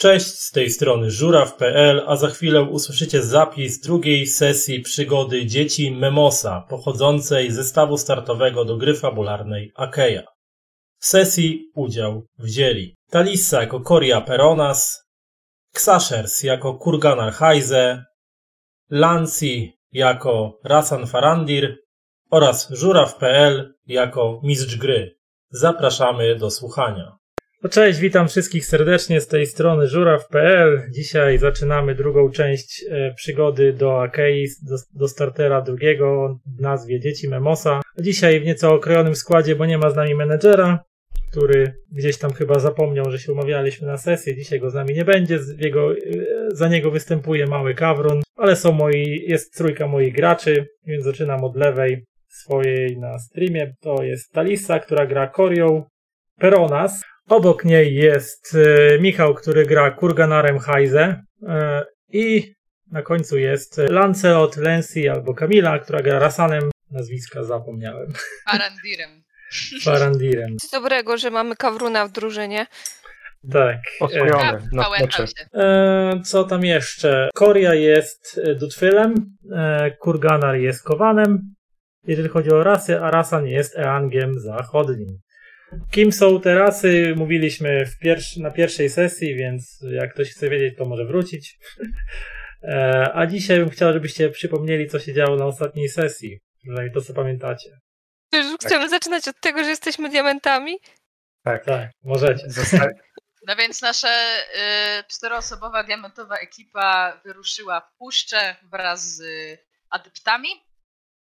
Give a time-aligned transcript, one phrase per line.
[0.00, 6.66] Cześć, z tej strony żuraw.pl, a za chwilę usłyszycie zapis drugiej sesji przygody dzieci Memosa,
[6.68, 10.22] pochodzącej z zestawu startowego do gry fabularnej Akeja.
[10.98, 15.02] W sesji udział wzięli Talissa jako Koria Peronas,
[15.74, 18.04] Xashers jako Kurganar Hajze,
[18.90, 21.76] Lanci jako Rasan Farandir
[22.30, 25.16] oraz żuraw.pl jako mistrz gry.
[25.50, 27.17] Zapraszamy do słuchania.
[27.62, 30.82] No cześć, witam wszystkich serdecznie z tej strony żuraw.pl.
[30.90, 37.28] Dzisiaj zaczynamy drugą część e, przygody do Akei, do, do startera drugiego w nazwie Dzieci
[37.28, 37.80] Memosa.
[37.98, 40.84] Dzisiaj w nieco okrojonym składzie, bo nie ma z nami menedżera,
[41.30, 44.36] który gdzieś tam chyba zapomniał, że się umawialiśmy na sesję.
[44.36, 45.38] Dzisiaj go z nami nie będzie.
[45.58, 45.96] Jego, e,
[46.48, 51.56] za niego występuje mały kawrun, ale są moi, jest trójka moich graczy, więc zaczynam od
[51.56, 53.74] lewej swojej na streamie.
[53.80, 55.84] To jest Talisa, która gra Korią,
[56.36, 57.02] Peronas.
[57.28, 62.54] Obok niej jest e, Michał, który gra Kurganarem Hajze e, i
[62.92, 66.70] na końcu jest Lancelot, Lensi albo Kamila, która gra Rasanem.
[66.90, 68.12] Nazwiska zapomniałem.
[68.50, 69.22] Farandirem.
[69.82, 70.50] Farandirem.
[70.62, 72.66] Nic dobrego, że mamy Kawruna w drużynie.
[73.52, 73.78] Tak.
[74.00, 75.26] Oswojony na mecze.
[75.26, 75.44] się.
[75.54, 77.28] E, co tam jeszcze?
[77.34, 79.14] Koria jest Dutfylem,
[79.52, 81.54] e, Kurganar jest Kowanem,
[82.06, 85.18] jeżeli chodzi o rasy, a Rasan jest Eangiem Zachodnim.
[85.90, 87.14] Kim są te rasy?
[87.16, 91.56] Mówiliśmy w pierwszy, na pierwszej sesji, więc jak ktoś chce wiedzieć, to może wrócić.
[92.62, 96.38] E, a dzisiaj bym chciał, żebyście przypomnieli, co się działo na ostatniej sesji.
[96.62, 97.70] Przynajmniej to, co pamiętacie.
[98.32, 100.78] Czy już chcemy zaczynać od tego, że jesteśmy diamentami?
[101.44, 101.64] Tak.
[101.64, 102.50] Tak, możecie.
[102.50, 102.88] Zosta-
[103.46, 109.58] No więc nasza y, czteroosobowa diamentowa ekipa wyruszyła w puszczę wraz z y,
[109.90, 110.48] adeptami,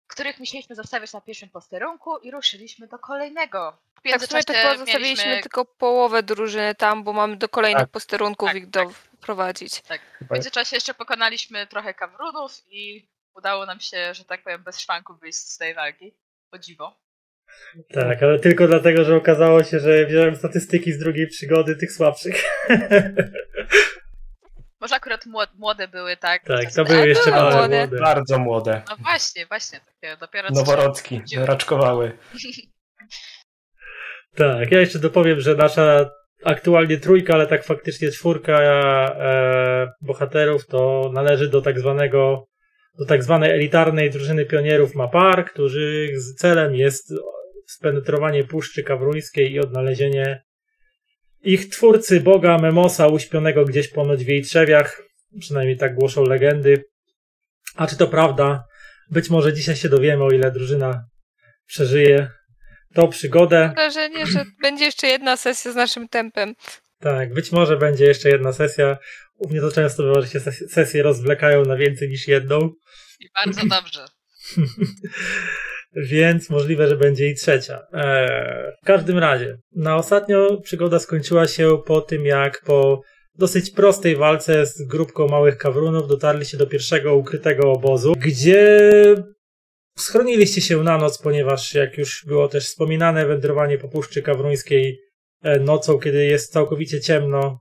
[0.08, 3.78] których musieliśmy zostawiać na pierwszym posterunku i ruszyliśmy do kolejnego.
[4.06, 7.50] W Tak, w sumie to chyba zostawiliśmy mieliśmy, tylko połowę drużyny tam, bo mamy do
[7.50, 7.90] kolejnych Tak.
[7.92, 9.84] posterunków Tak, ich doprowadzić.
[10.22, 15.16] w międzyczasie jeszcze pokonaliśmy trochę kawrunów i udało nam się, że tak powiem, bez szwanku
[15.16, 16.14] wyjść z tej walki.
[16.52, 17.00] O dziwo.
[17.94, 22.44] Tak, ale tylko dlatego, że okazało się, że wziąłem statystyki z drugiej przygody tych słabszych.
[24.82, 26.44] Może akurat młode, były, tak?
[26.44, 27.78] tak, to były jeszcze były młode.
[27.78, 27.98] młode.
[28.00, 28.82] Bardzo młode.
[28.90, 31.22] No właśnie, właśnie, takie dopiero Noworodki.
[31.38, 32.18] Raczkowały.
[34.36, 36.10] Tak, ja jeszcze dopowiem, że nasza
[36.44, 42.48] aktualnie trójka, ale tak faktycznie czwórka e, bohaterów to należy do tak zwanego
[43.00, 47.14] do tak zwanej elitarnej drużyny pionierów Mapar, których celem jest
[47.68, 50.44] spenetrowanie Puszczy Kawruńskiej i odnalezienie
[51.44, 55.02] ich twórcy boga Memosa uśpionego gdzieś ponoć w jej trzewiach.
[55.40, 56.84] Przynajmniej tak głoszą legendy.
[57.76, 58.64] A czy to prawda?
[59.12, 61.06] Być może dzisiaj się dowiemy, o ile drużyna
[61.68, 62.30] przeżyje
[62.96, 63.66] tą przygodę.
[63.66, 66.54] Mam wrażenie, że będzie jeszcze jedna sesja z naszym tempem.
[67.00, 68.98] Tak, być może będzie jeszcze jedna sesja.
[69.38, 72.70] U mnie to często bywa, że się ses- sesje rozwlekają na więcej niż jedną,
[73.20, 74.06] I bardzo dobrze.
[76.12, 77.82] więc możliwe, że będzie i trzecia.
[77.94, 83.02] Eee, w każdym razie, na ostatnio przygoda skończyła się po tym, jak po
[83.38, 88.80] dosyć prostej walce z grupką małych kawrunów dotarliście do pierwszego ukrytego obozu, gdzie
[89.98, 95.00] schroniliście się na noc, ponieważ jak już było też wspominane, wędrowanie po Puszczy Kawruńskiej
[95.44, 97.60] e, nocą, kiedy jest całkowicie ciemno,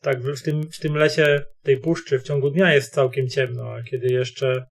[0.00, 3.82] tak w tym, w tym lesie tej puszczy w ciągu dnia jest całkiem ciemno, a
[3.82, 4.66] kiedy jeszcze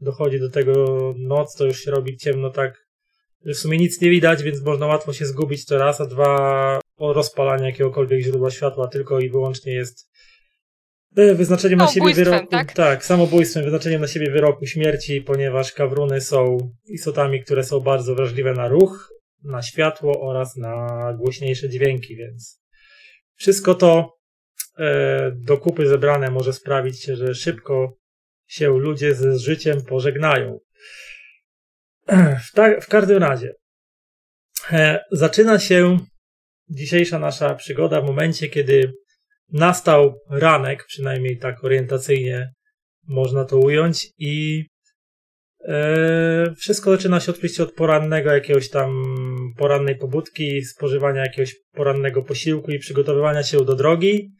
[0.00, 2.84] dochodzi do tego noc, to już się robi ciemno tak,
[3.44, 6.80] że w sumie nic nie widać, więc można łatwo się zgubić to raz, a dwa
[6.96, 10.10] o rozpalanie jakiegokolwiek źródła światła tylko i wyłącznie jest
[11.14, 12.46] wyznaczeniem na siebie wyroku.
[12.46, 12.72] tak?
[12.72, 18.52] tak, samobójstwem, wyznaczeniem na siebie wyroku śmierci, ponieważ kawruny są istotami, które są bardzo wrażliwe
[18.52, 19.12] na ruch,
[19.44, 22.60] na światło oraz na głośniejsze dźwięki, więc
[23.34, 24.16] wszystko to
[24.78, 27.96] e, do kupy zebrane może sprawić, że szybko
[28.46, 30.58] się ludzie ze życiem pożegnają.
[32.48, 33.54] W, ta, w każdym razie,
[34.72, 35.98] e, zaczyna się
[36.68, 38.92] dzisiejsza nasza przygoda w momencie, kiedy
[39.52, 42.52] nastał ranek, przynajmniej tak orientacyjnie
[43.08, 44.64] można to ująć, i
[45.68, 49.04] e, wszystko zaczyna się oczywiście od porannego jakiegoś tam
[49.56, 54.30] porannej pobudki, spożywania jakiegoś porannego posiłku i przygotowywania się do drogi.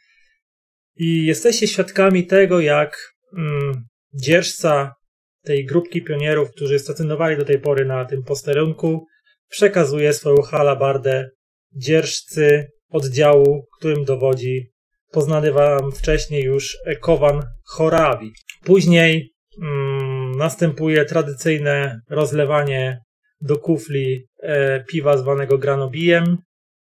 [0.97, 2.97] I jesteście świadkami tego, jak
[3.37, 3.85] mm,
[4.15, 4.95] dzierżca
[5.43, 9.07] tej grupki pionierów, którzy stacjonowali do tej pory na tym posterunku,
[9.49, 11.31] przekazuje swoją halabardę
[11.77, 14.74] dzierżcy oddziału, którym dowodzi
[15.15, 18.33] poznany wam wcześniej już Kowan Chorawi.
[18.65, 19.33] Później
[19.63, 23.01] mm, następuje tradycyjne rozlewanie
[23.41, 26.37] do kufli e, piwa zwanego granobijem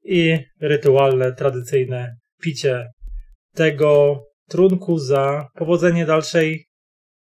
[0.04, 2.86] i rytualne, tradycyjne picie
[3.54, 6.66] tego trunku za powodzenie dalszej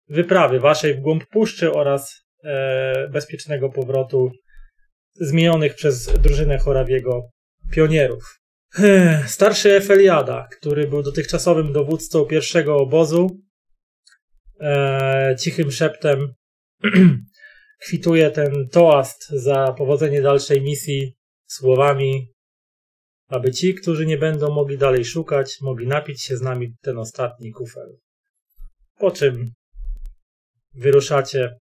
[0.08, 4.30] wyprawy waszej w głąb puszczy oraz e, bezpiecznego powrotu
[5.14, 7.20] zmienionych przez drużynę Chorawiego
[7.72, 8.39] pionierów.
[9.26, 13.40] Starszy Efeliada, który był dotychczasowym dowódcą pierwszego obozu,
[14.60, 16.34] e, cichym szeptem
[17.86, 22.32] kwituje ten toast za powodzenie dalszej misji słowami,
[23.28, 27.52] aby ci, którzy nie będą mogli dalej szukać, mogli napić się z nami ten ostatni
[27.52, 27.96] kufel.
[28.98, 29.52] Po czym
[30.74, 31.58] wyruszacie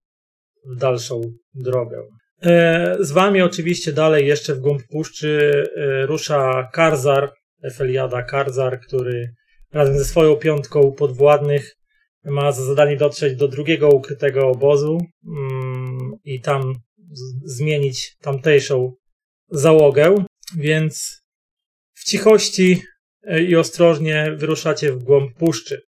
[0.66, 1.20] w dalszą
[1.54, 2.02] drogę.
[2.42, 7.32] E, z wami oczywiście dalej jeszcze w głąb puszczy e, rusza Karzar,
[7.62, 9.34] Efeliada Karzar, który
[9.72, 11.76] razem ze swoją piątką podwładnych
[12.24, 16.74] ma za zadanie dotrzeć do drugiego ukrytego obozu mm, i tam
[17.44, 18.94] zmienić tamtejszą
[19.50, 20.24] załogę,
[20.56, 21.22] więc
[21.94, 22.82] w cichości
[23.22, 25.82] e, i ostrożnie wyruszacie w głąb puszczy.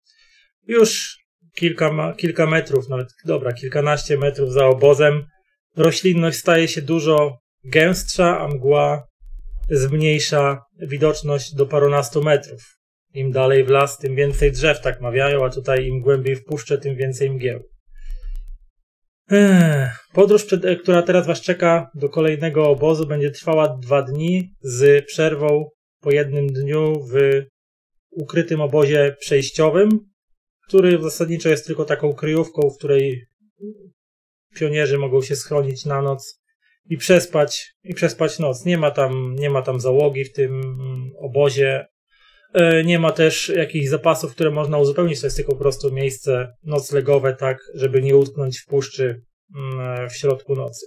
[0.67, 1.19] Już
[1.55, 5.27] kilka, kilka metrów, nawet dobra, kilkanaście metrów za obozem
[5.77, 9.07] roślinność staje się dużo gęstsza, a mgła
[9.71, 12.63] zmniejsza widoczność do parunastu metrów.
[13.15, 16.79] Im dalej w las, tym więcej drzew, tak mawiają, a tutaj im głębiej w puszczę,
[16.79, 17.63] tym więcej mgieł.
[20.13, 20.47] Podróż,
[20.83, 25.69] która teraz Was czeka do kolejnego obozu, będzie trwała dwa dni z przerwą
[26.01, 27.43] po jednym dniu w
[28.11, 29.89] ukrytym obozie przejściowym,
[30.69, 33.27] który zasadniczo jest tylko taką kryjówką, w której
[34.55, 36.43] pionierzy mogą się schronić na noc
[36.87, 38.65] i przespać, i przespać noc.
[38.65, 40.63] Nie ma tam, nie ma tam załogi w tym
[41.19, 41.87] obozie.
[42.55, 45.21] E, nie ma też jakichś zapasów, które można uzupełnić.
[45.21, 49.23] To jest tylko po prostu miejsce noclegowe, tak, żeby nie utknąć w puszczy
[49.57, 50.87] mm, w środku nocy.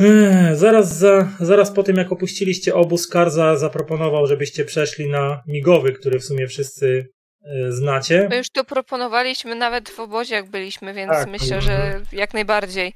[0.00, 5.92] E, zaraz, za, zaraz po tym, jak opuściliście obóz, Karza zaproponował, żebyście przeszli na migowy,
[5.92, 7.21] który w sumie wszyscy E,
[7.68, 8.26] znacie.
[8.30, 12.92] My już to proponowaliśmy nawet w obozie, jak byliśmy, więc tak, myślę, że jak najbardziej.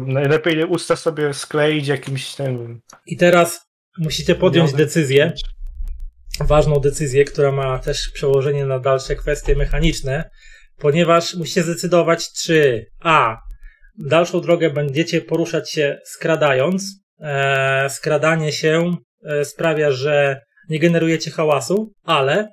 [0.00, 2.80] Najlepiej usta sobie skleić jakimś tym.
[3.06, 5.32] I teraz musicie podjąć decyzję,
[6.40, 10.30] ważną decyzję, która ma też przełożenie na dalsze kwestie mechaniczne,
[10.78, 13.36] ponieważ musicie zdecydować, czy A.
[13.98, 16.82] Dalszą drogę będziecie poruszać się skradając.
[17.20, 22.48] E, skradanie się e, sprawia, że nie generujecie hałasu, ale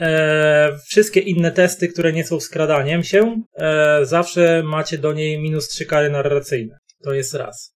[0.00, 5.68] E, wszystkie inne testy, które nie są skradaniem się, e, zawsze macie do niej minus
[5.68, 6.78] 3 kary narracyjne.
[7.02, 7.74] To jest raz.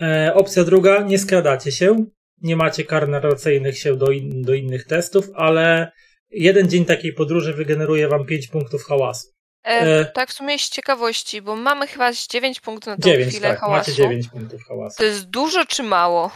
[0.00, 2.04] E, opcja druga, nie skradacie się,
[2.42, 5.92] nie macie kar narracyjnych się do, in, do innych testów, ale
[6.30, 9.28] jeden dzień takiej podróży wygeneruje wam 5 punktów hałasu.
[9.64, 13.48] E, tak w sumie z ciekawości, bo mamy chyba 9 punktów na tą 9, chwilę
[13.48, 13.90] tak, hałasu.
[13.90, 14.96] macie 9 punktów hałasu.
[14.98, 16.30] To jest dużo czy mało?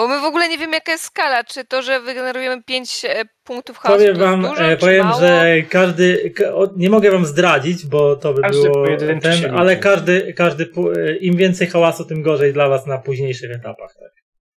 [0.00, 1.44] Bo my w ogóle nie wiemy, jaka jest skala.
[1.44, 5.20] Czy to, że wygenerujemy 5 e, punktów chaosu, powiem wam, dużo, e, powiem, mało?
[5.20, 6.32] że każdy,
[6.76, 8.86] nie mogę wam zdradzić, bo to by każdy było
[9.22, 13.94] ten, ale każdy, każdy, e, im więcej hałasu, tym gorzej dla was na późniejszych etapach.
[13.94, 14.12] Tak.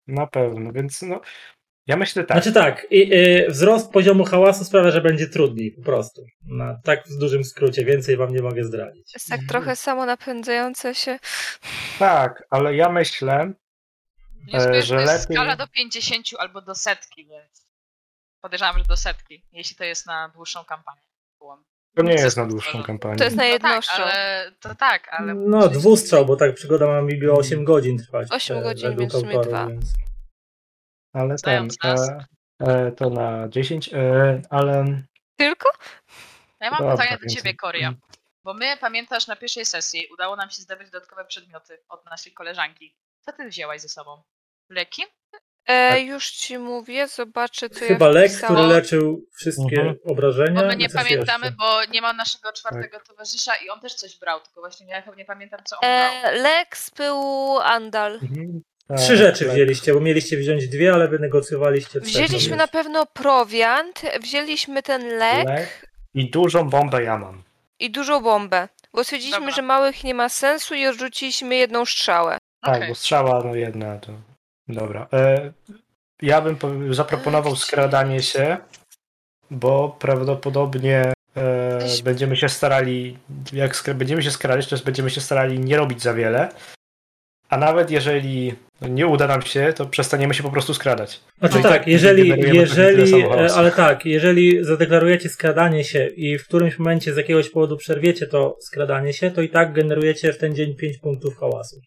[0.07, 1.21] Na pewno, więc no,
[1.87, 2.37] ja myślę tak.
[2.37, 6.25] Znaczy tak, i, y, wzrost poziomu hałasu sprawia, że będzie trudniej, po prostu.
[6.47, 9.15] Na, tak w dużym skrócie, więcej wam nie mogę zdradzić.
[9.15, 11.19] Jest tak trochę samo napędzające się.
[11.99, 13.53] Tak, ale ja myślę,
[14.47, 15.35] jest, e, że lepiej...
[15.35, 17.67] skala do 50 albo do setki, więc
[18.41, 21.03] podejrzewam, że do setki, jeśli to jest na dłuższą kampanię.
[21.97, 23.17] To nie jest na dłuższą kampanię.
[23.17, 25.35] To jest na jedną no tak, ale, to tak, ale...
[25.35, 28.29] No, dwustrzał, bo tak przygoda ma mi 8 godzin trwać.
[28.31, 29.67] 8 e, godzin, więc w sumie dwa.
[29.67, 29.93] Więc...
[31.13, 32.25] Ale ten, e,
[32.61, 35.03] e, to na 10, e, ale...
[35.37, 35.71] Tylko?
[36.61, 37.95] Ja mam Dobra, pytanie do ciebie, Koria.
[38.45, 42.97] Bo my, pamiętasz, na pierwszej sesji udało nam się zdobyć dodatkowe przedmioty od naszej koleżanki.
[43.21, 44.23] Co ty wzięłaś ze sobą?
[44.73, 45.03] Leki?
[45.67, 46.07] E, tak.
[46.07, 49.97] już ci mówię, zobaczę co Chyba ja lek, który leczył wszystkie mhm.
[50.05, 50.61] obrażenia.
[50.61, 51.59] Bo my nie pamiętamy, jeszcze?
[51.59, 53.07] bo nie ma naszego czwartego tak.
[53.07, 56.43] towarzysza i on też coś brał, tylko właśnie ja nie pamiętam co on e, brał.
[56.43, 58.13] Lek z pyłu Andal.
[58.15, 58.63] Mhm.
[58.89, 62.13] Tak, Trzy rzeczy wzięliście, bo mieliście wziąć dwie, ale wynegocjowaliście trzech.
[62.13, 65.49] Wzięliśmy na pewno prowiant, wzięliśmy ten lek.
[65.49, 65.93] lek.
[66.15, 67.43] I dużą bombę ja mam.
[67.79, 68.69] I dużą bombę.
[68.93, 69.55] Bo stwierdziliśmy, Dobra.
[69.55, 72.39] że małych nie ma sensu i odrzuciliśmy jedną strzałę.
[72.61, 72.89] Tak, okay.
[72.89, 74.32] bo strzała no jedna to.
[74.73, 75.07] Dobra.
[75.13, 75.53] E,
[76.23, 76.57] ja bym
[76.95, 78.57] zaproponował skradanie się,
[79.51, 83.19] bo prawdopodobnie e, będziemy się starali,
[83.53, 86.49] jak będziemy się skradać, to będziemy się starali nie robić za wiele.
[87.49, 88.55] A nawet jeżeli
[88.89, 91.21] nie uda nam się, to przestaniemy się po prostu skradać.
[91.39, 96.47] Znaczy no tak, tak jeżeli, jeżeli e, ale tak, jeżeli zadeklarujecie skradanie się i w
[96.47, 100.55] którymś momencie z jakiegoś powodu przerwiecie to skradanie się, to i tak generujecie w ten
[100.55, 101.81] dzień 5 punktów hałasu.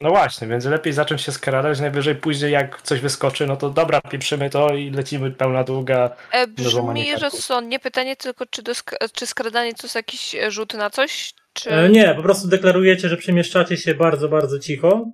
[0.00, 4.00] No właśnie, więc lepiej zacząć się skradać, najwyżej później jak coś wyskoczy, no to dobra,
[4.00, 6.16] pieprzymy to i lecimy pełna długa.
[6.32, 7.78] E, brzmi rozsądnie.
[7.78, 11.32] Pytanie tylko, czy, do sk- czy skradanie to jest jakiś e, rzut na coś?
[11.52, 11.70] Czy...
[11.70, 15.04] E, Nie, po prostu deklarujecie, że przemieszczacie się bardzo, bardzo cicho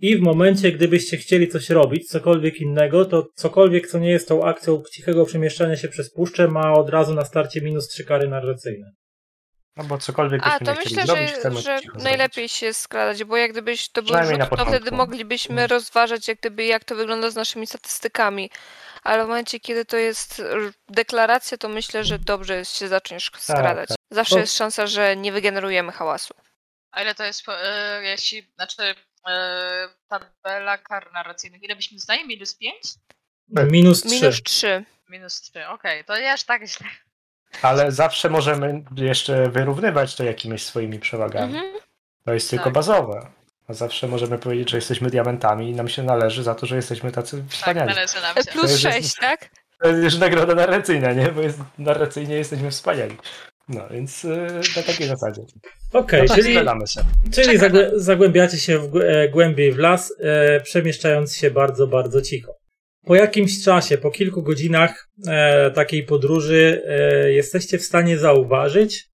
[0.00, 4.44] i w momencie, gdybyście chcieli coś robić, cokolwiek innego, to cokolwiek, co nie jest tą
[4.44, 8.90] akcją cichego przemieszczania się przez puszczę, ma od razu na starcie minus trzy kary narracyjne.
[9.76, 13.24] No bo cokolwiek A, byśmy to myślę, zrobić, że, chcemy że cicho najlepiej się skradać,
[13.24, 15.70] bo jak gdybyś to był rzut, to wtedy moglibyśmy Mhm.
[15.70, 18.50] rozważać jak gdyby jak to wygląda z naszymi statystykami.
[19.02, 20.42] Ale w momencie, kiedy to jest
[20.88, 23.88] deklaracja, to myślę, że dobrze jest się zacząć skradać.
[23.88, 23.98] tak.
[24.10, 26.34] Zawsze To- jest szansa, że nie wygenerujemy hałasu.
[26.90, 28.94] A ile to jest, e, jeśli, znaczy
[29.28, 32.26] e, tabela kar narracyjnych, ile byśmy znali?
[32.26, 32.76] Minus 5?
[33.48, 34.14] Minus trzy.
[34.14, 34.84] Minus 3.
[35.08, 36.86] Minus 3, okej, to nie aż tak źle.
[37.62, 41.54] Ale zawsze możemy jeszcze wyrównywać to jakimiś swoimi przewagami.
[41.54, 41.72] Mhm.
[42.24, 42.72] To jest tylko Tak.
[42.74, 43.26] bazowe.
[43.68, 47.12] A zawsze możemy powiedzieć, że jesteśmy diamentami i nam się należy za to, że jesteśmy
[47.12, 47.88] tacy Tak, wspaniali.
[47.94, 48.52] należy nam E, się.
[48.52, 49.48] Plus jest- 6, tak?
[49.82, 51.28] To jest już nagroda narracyjna, nie?
[51.28, 53.16] Bo jest, narracyjnie jesteśmy wspaniali.
[53.68, 55.42] No, więc yy, na takiej zasadzie.
[55.92, 56.56] Okej, no tak, czyli,
[57.32, 57.58] czyli
[57.94, 62.52] zagłębiacie się w, e, głębiej w las, e, przemieszczając się bardzo, bardzo cicho.
[63.04, 69.04] Po jakimś czasie, po kilku godzinach e, takiej podróży, e, jesteście w stanie zauważyć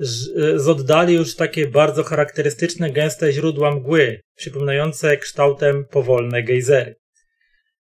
[0.00, 6.94] ż- e, z oddali już takie bardzo charakterystyczne, gęste źródła mgły, przypominające kształtem powolne gejzery.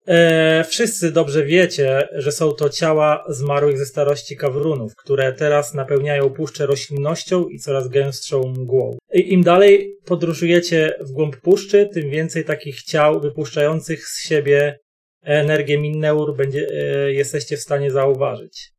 [0.07, 6.29] E, wszyscy dobrze wiecie, że są to ciała zmarłych ze starości kawrunów, które teraz napełniają
[6.29, 8.97] puszczę roślinnością i coraz gęstszą mgłą.
[9.13, 14.79] I im dalej podróżujecie w głąb puszczy, tym więcej takich ciał wypuszczających z siebie
[15.27, 18.71] energię Minneur będzie, e, jesteście w stanie zauważyć.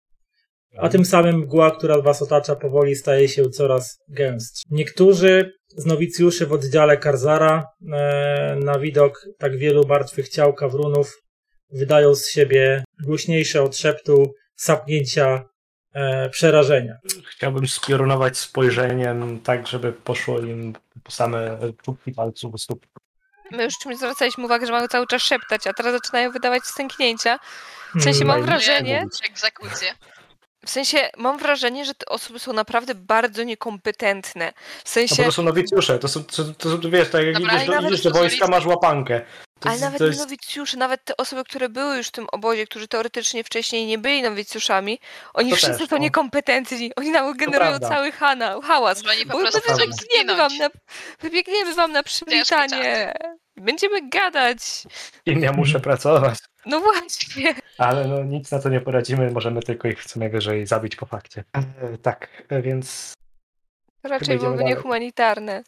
[0.76, 4.62] A tym samym mgła, która was otacza, powoli staje się coraz gęstsza.
[4.71, 11.23] Niektórzy z nowicjuszy w oddziale Karzara e, na widok tak wielu martwych ciał kawrunów
[11.71, 15.49] wydają z siebie głośniejsze od szeptu sapnięcia
[15.93, 16.99] e, przerażenia.
[17.31, 22.87] Chciałbym spiorunować spojrzeniem tak, żeby poszło im po same czubki palców u stóp.
[23.50, 27.38] My już czymś zwracaliśmy uwagę, że mamy cały czas szeptać, a teraz zaczynają wydawać stęknięcia.
[27.95, 29.07] W sensie mam Hmm, wrażenie,
[30.67, 34.52] w sensie mam wrażenie, że te osoby są naprawdę bardzo niekompetentne.
[34.52, 37.35] W No bo sensie, to są nowicjusze, to są, to, to są wiesz, tak jak
[37.35, 39.21] Dobra, idziesz do, idziesz do to wojska, masz łapankę.
[39.60, 42.26] To, ale jest- nawet to jest, nowicjusze, nawet te osoby, które były już w tym
[42.32, 44.98] obozie, którzy teoretycznie wcześniej nie byli nowicjuszami,
[45.34, 46.02] oni To wszyscy też, są no.
[46.02, 46.92] niekompetentni.
[46.96, 47.88] Oni nam generują prawda.
[47.88, 49.02] cały hana, hałas.
[49.06, 50.68] Oni po Bo my prostu chcą wybiegniemy wam, na,
[51.20, 53.14] wybiegniemy wam na przywitanie.
[53.56, 54.58] Będziemy gadać.
[55.24, 56.38] kim ja muszę pracować.
[56.66, 57.54] No właśnie.
[57.78, 61.44] Ale no nic na to nie poradzimy, możemy tylko ich co najwyżej zabić po fakcie.
[61.52, 63.12] E, tak, e, więc...
[64.02, 65.62] To raczej byłoby niehumanitarne.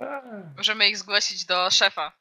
[0.00, 0.22] e,
[0.56, 2.12] Możemy ich zgłosić do szefa.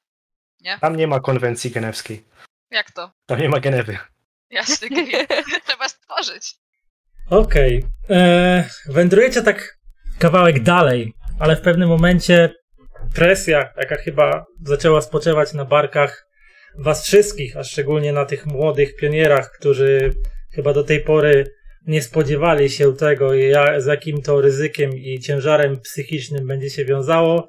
[0.82, 2.26] Tam nie ma konwencji genewskiej.
[2.72, 3.12] Jak to?
[3.26, 3.98] Tam nie ma Genewy.
[4.50, 4.90] Jasny.
[5.68, 6.56] Trzeba stworzyć.
[7.30, 7.84] Okej.
[8.06, 8.64] Okay.
[8.86, 9.78] Wędrujecie tak
[10.20, 12.54] kawałek dalej, ale w pewnym momencie
[13.16, 16.26] presja, jaka chyba zaczęła spoczywać na barkach
[16.78, 20.14] was wszystkich, a szczególnie na tych młodych pionierach, którzy
[20.56, 21.46] chyba do tej pory
[21.88, 23.32] nie spodziewali się tego,
[23.78, 27.48] z jakim to ryzykiem i ciężarem psychicznym będzie się wiązało,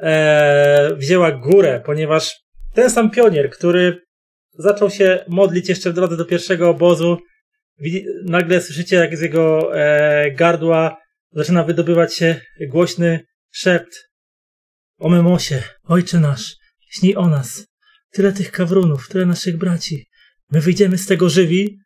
[0.00, 2.41] e, wzięła górę, ponieważ
[2.74, 4.02] ten sam pionier, który
[4.58, 7.18] zaczął się modlić jeszcze w drodze do pierwszego obozu,
[8.24, 10.96] nagle słyszycie, jak z jego e, gardła
[11.32, 14.10] zaczyna wydobywać się głośny szept.
[14.98, 16.56] O Memosie, ojcze nasz,
[16.90, 17.66] śnij o nas.
[18.10, 20.06] Tyle tych kawrunów, tyle naszych braci.
[20.50, 21.78] My wyjdziemy z tego żywi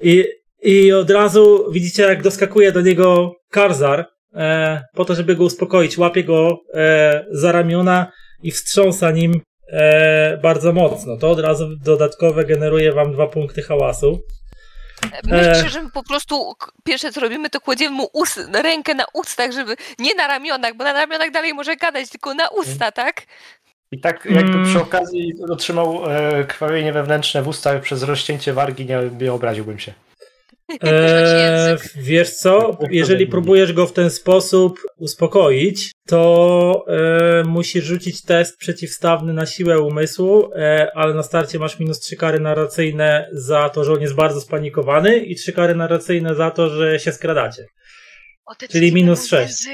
[0.00, 0.24] i,
[0.62, 5.98] i od razu widzicie, jak doskakuje do niego Karzar e, po to, żeby go uspokoić.
[5.98, 9.40] Łapie go e, za ramiona i wstrząsa nim
[9.72, 11.16] e, bardzo mocno.
[11.16, 14.22] To od razu dodatkowe generuje wam dwa punkty hałasu.
[15.24, 16.52] Myślę, że my po prostu
[16.84, 20.84] pierwsze co robimy, to kładziemy mu ust, rękę na ustach, żeby nie na ramionach, bo
[20.84, 23.22] na ramionach dalej może gadać, tylko na usta, tak?
[23.92, 24.64] I tak jakby Mm.
[24.64, 29.92] przy okazji otrzymał e, krwawienie wewnętrzne w ustach przez rozcięcie wargi, nie, nie obraziłbym się.
[30.82, 38.58] Eee, wiesz co, jeżeli próbujesz go w ten sposób uspokoić, to e, musisz rzucić test
[38.58, 43.84] przeciwstawny na siłę umysłu, e, ale na starcie masz minus trzy kary narracyjne za to,
[43.84, 47.66] że on jest bardzo spanikowany i trzy kary narracyjne za to, że się skradacie.
[48.70, 49.64] Czyli minus sześć.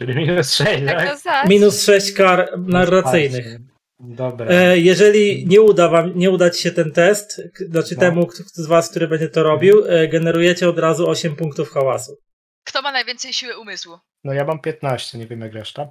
[0.00, 1.08] Czyli minus 6, Tak tak?
[1.08, 1.48] na zaś.
[1.48, 3.58] Minus sześć kar narracyjnych.
[4.00, 4.46] Dobra.
[4.50, 8.00] E, jeżeli nie uda wam, nie uda ci się ten test, znaczy No.
[8.00, 12.16] temu z was, który będzie to robił, e, generujecie od razu 8 punktów hałasu.
[12.64, 13.98] Kto ma najwięcej siły umysłu?
[14.24, 15.88] No ja mam 15, nie wiem jak reszta.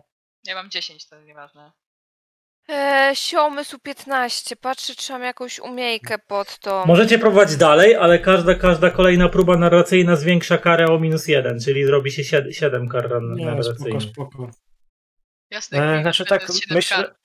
[0.47, 1.71] Ja mam 10, to nieważne.
[2.69, 4.55] E, siomysł 15.
[4.55, 6.83] Patrzę, czy mam jakąś umiejkę pod to.
[6.87, 11.85] Możecie próbować dalej, ale każda, każda kolejna próba narracyjna zwiększa karę o minus jeden, czyli
[11.85, 14.03] zrobi się 7, 7 kar spoko, narracyjnych.
[14.03, 14.51] spoko.
[15.51, 15.97] Jasne.
[15.97, 17.15] E, znaczy to tak, myślę.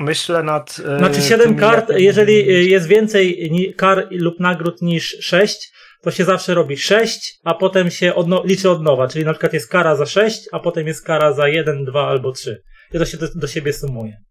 [0.00, 0.80] Myślę nad...
[0.94, 5.72] e, Znaczy 7 tymi kart, jak- jeżeli y, jest więcej kar lub nagród niż 6,
[6.02, 9.52] to się zawsze robi 6, a potem się odno- liczy od nowa, czyli na przykład
[9.52, 12.62] jest kara za 6, a potem jest kara za 1, 2 albo 3.
[12.94, 14.22] I to się do, do siebie sumuje.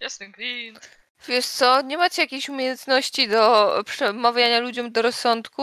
[0.00, 0.90] Jasny gwint.
[1.28, 5.62] Wiesz co, nie macie jakiejś umiejętności do przemawiania ludziom do rozsądku?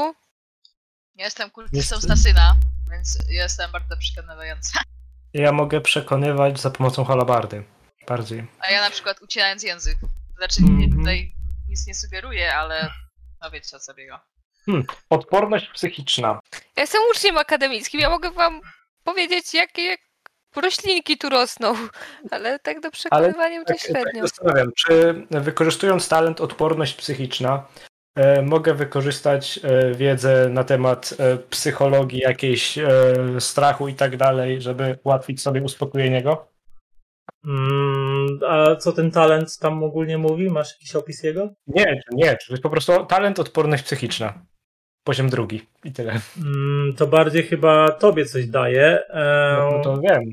[1.15, 2.55] Ja jestem kultystą Jest- Stasyna,
[2.91, 4.79] więc jestem bardzo przekonywająca.
[5.33, 7.63] Ja mogę przekonywać za pomocą halabardy.
[8.07, 8.43] Bardziej.
[8.59, 9.97] A ja na przykład ucinając język.
[10.37, 10.97] Znaczy Mhm.
[10.99, 11.33] tutaj
[11.69, 12.89] nic nie sugeruję, ale
[13.41, 14.21] no wiecie o co biega.
[15.09, 16.39] Odporność psychiczna.
[16.75, 18.61] Ja jestem uczniem akademickim, ja mogę wam
[19.03, 19.99] powiedzieć, jakie jak
[20.55, 21.73] roślinki tu rosną,
[22.31, 24.21] ale tak do przekonywania to Tak, tak średnio.
[24.21, 27.67] zastanawiam, czy wykorzystując talent odporność psychiczna,
[28.15, 32.89] e, mogę wykorzystać e, wiedzę na temat e, psychologii, jakiejś e,
[33.39, 36.50] strachu i tak dalej, żeby ułatwić sobie uspokojenie go?
[37.45, 40.49] Mm, a co ten talent tam ogólnie mówi?
[40.49, 41.53] Masz jakiś opis jego?
[41.67, 44.45] Nie, nie, to jest po prostu talent odporność psychiczna.
[45.03, 46.19] Poziom drugi i tyle.
[46.37, 49.03] Mm, to bardziej chyba tobie coś daje.
[49.13, 50.23] No, Eee, to wiem.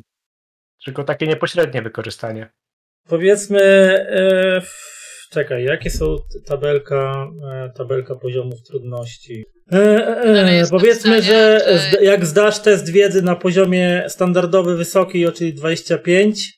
[0.84, 2.50] Tylko takie niepośrednie wykorzystanie.
[3.08, 4.62] Powiedzmy, e,
[5.30, 9.44] czekaj, jakie są tabelka, e, tabelka poziomów trudności?
[9.72, 11.60] E, e, e, powiedzmy, że
[12.02, 16.57] jak zdasz test wiedzy na poziomie standardowy wysoki, czyli 25,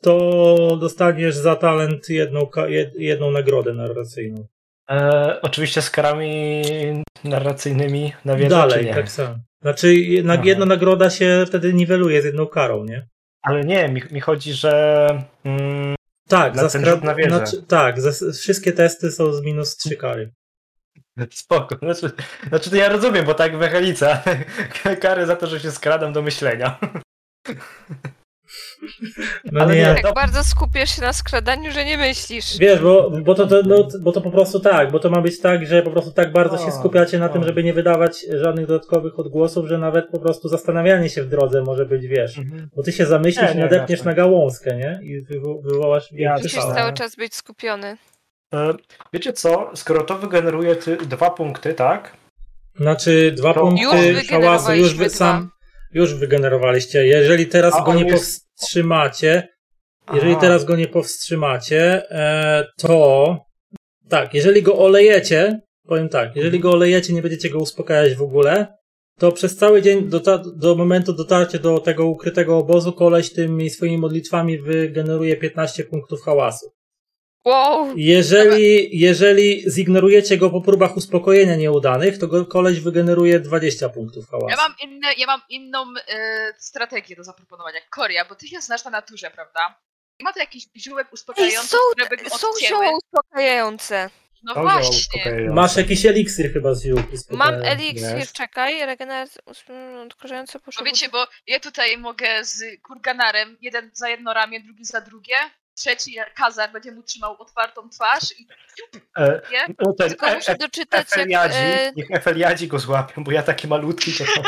[0.00, 2.50] to dostaniesz za talent jedną,
[2.98, 4.46] jedną nagrodę narracyjną.
[4.90, 6.62] E, oczywiście z karami
[7.24, 9.38] narracyjnymi na wiedzę, Dalej, tak samo.
[9.62, 10.64] Znaczy, jedna, Aha.
[10.66, 13.08] nagroda się wtedy niweluje z jedną karą, nie?
[13.42, 15.06] Ale nie, mi, mi chodzi, że
[15.44, 15.94] mm,
[16.28, 17.30] Tak, za skra- na wiedzę.
[17.36, 20.32] znaczy, tak, za, wszystkie testy są z minus 3 kary.
[21.30, 21.76] spoko.
[21.76, 22.10] Znaczy,
[22.48, 24.22] znaczy to ja rozumiem, bo tak Wechelica.
[25.02, 26.78] Kary za to, że się skradam do myślenia.
[29.52, 32.58] No Ale nie, nie, Tak to- bardzo skupiasz się na skradaniu, że nie myślisz.
[32.58, 35.40] Wiesz, bo, bo, to, to, no, bo to po prostu tak, bo to ma być
[35.40, 37.28] tak, że po prostu tak bardzo się O, skupiacie na o.
[37.28, 41.62] tym, żeby nie wydawać żadnych dodatkowych odgłosów, że nawet po prostu zastanawianie się w drodze
[41.62, 42.40] może być, wiesz,
[42.76, 45.00] bo ty się zamyślisz Nie, i nie, nadepniesz na gałązkę, nie?
[45.02, 47.96] I wywo- wywołasz Ja Musisz cały czas być skupiony.
[48.54, 48.74] E,
[49.12, 49.70] Wiecie co?
[49.74, 52.12] Skoro to wygeneruje ty, dwa punkty, tak?
[52.76, 55.14] Znaczy dwa To- punkty Już hałasu już wy, dwa.
[55.16, 55.50] sam,
[55.92, 57.06] już wygenerowaliście.
[57.06, 59.48] Jeżeli teraz A go nie jest- powstrzymacie,
[60.12, 60.40] jeżeli Aha.
[60.40, 63.36] teraz go nie powstrzymacie, e, to
[64.08, 68.66] tak, jeżeli go olejecie, powiem tak, jeżeli go olejecie, nie będziecie go uspokajać w ogóle,
[69.18, 70.20] to przez cały dzień do,
[70.56, 76.72] do momentu dotarcia do tego ukrytego obozu koleś tymi swoimi modlitwami wygeneruje 15 punktów hałasu.
[77.44, 77.92] Wow!
[77.96, 84.48] Jeżeli, jeżeli zignorujecie go po próbach uspokojenia nieudanych, to go koleś wygeneruje 20 punktów hałasu.
[84.48, 87.78] Ja mam, inne, ja mam inną e, strategię do zaproponowania.
[87.90, 89.80] Koria, bo ty się znasz na naturze, prawda?
[90.18, 92.84] I ma to jakiś ziółek Ej, uspokajający, są, które by go są odcięły.
[92.84, 94.10] zioła uspokajające.
[94.44, 94.96] No właśnie.
[94.96, 95.54] uspokajające.
[95.54, 96.96] Masz jakiś eliksir chyba z ziół.
[96.96, 97.68] Mam uspokajający.
[97.70, 98.32] eliksir, Jest.
[98.32, 99.42] czekaj, regeneracja
[100.06, 100.84] odkażająca Bo poszło.
[100.84, 105.34] wiecie, bo ja tutaj mogę z kurganarem, jeden za jedno ramię, drugi za drugie,
[105.82, 108.46] trzeci kazar będzie mu trzymał otwartą twarz i
[109.18, 109.66] E, nie?
[109.78, 111.06] no ten Tylko muszę e, doczytać.
[111.12, 114.42] Efeliadzi, E, niech Efeliadzi go złapią, bo ja taki malutki, to, to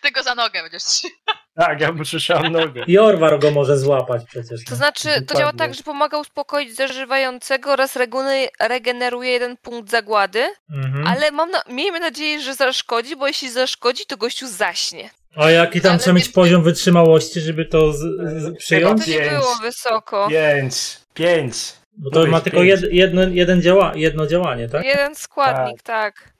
[0.00, 1.16] Tego za nogę będziesz trzymał.
[1.56, 2.84] tak, ja przyszłam nogę.
[2.88, 4.64] Jorwar go może złapać przecież.
[4.64, 4.76] to no.
[4.76, 11.06] znaczy, to działa tak, że pomaga uspokoić zażywającego oraz regune- regeneruje jeden punkt zagłady, Mhm.
[11.06, 15.10] ale mam na- miejmy nadzieję, że zaszkodzi, bo jeśli zaszkodzi, to gościu zaśnie.
[15.36, 17.98] A jaki tam Ale trzeba mieć nie- poziom wytrzymałości, żeby to z,
[18.42, 19.04] z, przyjąć?
[19.04, 19.30] To nie Pięć.
[19.30, 20.28] było wysoko.
[20.30, 21.56] Pięć, pięć.
[21.92, 24.84] Bo to Mówię ma tylko jed, jedno, jeden działa, jedno działanie, tak?
[24.84, 26.32] Jeden składnik, tak.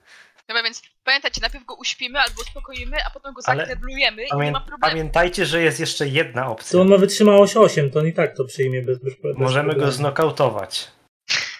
[0.48, 4.53] Dobra, więc pamiętajcie, najpierw go uśpimy albo uspokoimy, a potem go Ale zakneblujemy i nie
[4.53, 4.90] ma problemu.
[4.92, 6.81] pamiętajcie, że jest jeszcze jedna To opcja.
[6.81, 9.72] on ma wytrzymałość 8, to on i tak to przyjmie bez, bez, bez Możemy go
[9.72, 9.92] problemu.
[9.92, 10.88] znokautować.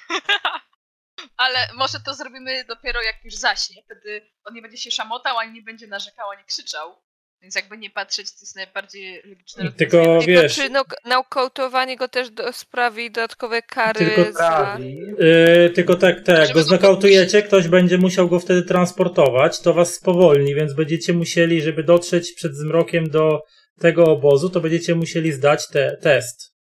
[1.37, 3.83] Ale może to zrobimy dopiero jak już zaśnie.
[3.85, 6.97] Wtedy on nie będzie się szamotał, ani nie będzie narzekał, ani krzyczał.
[7.43, 10.27] Więc jakby nie patrzeć, to jest najbardziej logiczne Tylko rozwiązanie.
[10.27, 14.79] Tylko wiesz- czy nok- naukautowanie go też do, sprawi dodatkowe kary Tylko za...
[15.19, 19.75] Yy, tylko tak, tak, jak Żeby go znokautujecie, ktoś będzie musiał go wtedy transportować, to
[19.75, 23.43] was spowolni, więc będziecie musieli, żeby dotrzeć przed zmrokiem do
[23.81, 26.55] tego obozu, to będziecie musieli zdać te, test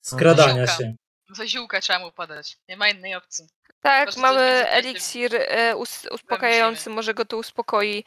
[0.00, 0.94] skradania się.
[1.36, 2.56] Za ziółka trzeba mu podać.
[2.68, 3.44] Nie ma innej opcji.
[3.82, 8.04] Tak, prostu mamy eliksir e, us- uspokajający, może go to uspokoi.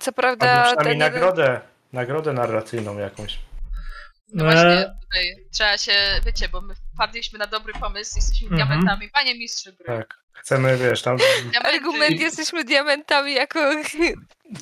[0.00, 1.20] Co prawda Albo ten przynajmniej jeden...
[1.20, 1.60] nagrodę,
[1.92, 3.38] nagrodę narracyjną jakąś.
[4.34, 5.92] No właśnie, tutaj trzeba się,
[6.26, 8.68] wiecie, bo my wpadliśmy na dobry pomysł, jesteśmy Mhm.
[8.68, 9.08] diamentami.
[9.08, 9.86] Panie mistrzu gry.
[9.86, 10.14] Tak.
[10.40, 11.16] Chcemy, wiesz, tam...
[11.64, 13.60] Argument, jesteśmy diamentami jako...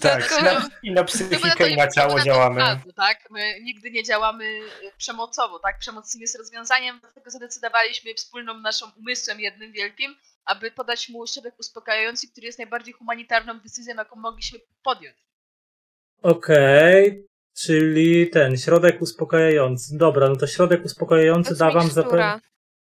[0.01, 2.61] Tak, i na, i na No bo psychikę i nie na wygląda ciało działamy.
[2.61, 3.19] razu, tak?
[3.31, 5.79] My nigdy nie działamy y, przemocowo, tak?
[5.79, 10.15] Przemoc nie jest rozwiązaniem, dlatego zadecydowaliśmy wspólną naszą umysłem jednym wielkim,
[10.45, 15.17] aby podać mu środek uspokajający, który jest najbardziej humanitarną decyzją, jaką mogliśmy podjąć.
[16.23, 19.99] Okej, czyli ten środek uspokajający.
[19.99, 22.41] Dobra, no to środek uspokajający da wam zapewne.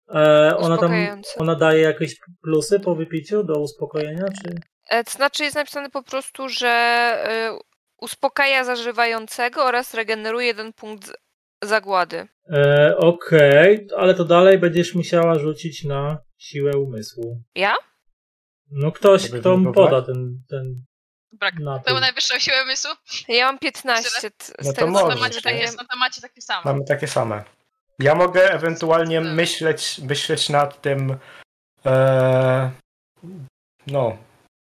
[0.09, 0.91] E, ona tam,
[1.37, 4.55] ona daje jakieś plusy po wypiciu do uspokojenia, czy?
[4.89, 7.57] E, To znaczy jest napisane po prostu, że e,
[8.01, 11.13] uspokaja zażywającego oraz regeneruje jeden punkt z-
[11.63, 12.27] zagłady.
[12.53, 17.41] E, Okej, ale to dalej będziesz musiała rzucić na siłę umysłu.
[17.55, 17.75] Ja?
[18.71, 20.83] No ktoś, Żeby kto mu poda ten, ten
[21.31, 21.53] Brak.
[21.59, 21.83] napój.
[21.85, 22.91] Pełną najwyższą siłę umysłu?
[23.27, 24.31] Ja mam 15.
[24.31, 25.59] t- No Z to tego, co możesz, mi macie wydaje.
[25.65, 26.61] takie, no to macie takie same.
[26.65, 27.43] Mamy takie same.
[27.99, 29.31] Ja mogę ewentualnie Tak.
[29.33, 31.17] myśleć, myśleć nad tym
[31.85, 32.71] e,
[33.87, 34.17] no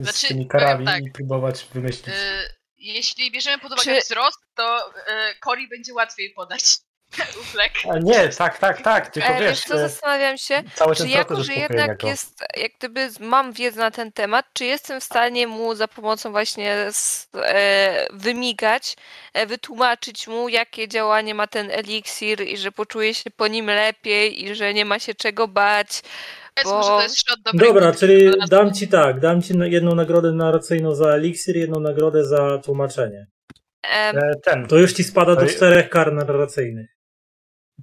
[0.02, 1.04] z Znaczy, tymi karami tak.
[1.04, 2.08] i próbować wymyślić.
[2.08, 6.78] Y, jeśli bierzemy pod uwagę Czy- wzrost, to y, Cori będzie łatwiej podać
[7.42, 7.72] uflek.
[7.94, 11.04] A nie, tak, tak, tak, tylko E, wiesz wiesz, co, e, zastanawiam się, cały czy
[11.04, 12.08] ten jako, proces że uspokojenia jednak go.
[12.08, 16.32] jest, jak gdyby mam wiedzę na ten temat, czy jestem w stanie mu za pomocą
[16.32, 18.96] właśnie s- e, wymigać,
[19.34, 24.44] e, wytłumaczyć mu, jakie działanie ma ten eliksir i że poczuje się po nim lepiej
[24.46, 26.02] i że nie ma się czego bać.
[26.58, 29.68] Jest Bo- może to jest shot dobrej Dobra, czyli dam ci tak, dam ci na-
[29.68, 33.26] jedną nagrodę narracyjną za eliksir, jedną nagrodę za tłumaczenie.
[33.84, 36.90] Em, E, ten, To już ci spada do czterech kar narracyjnych.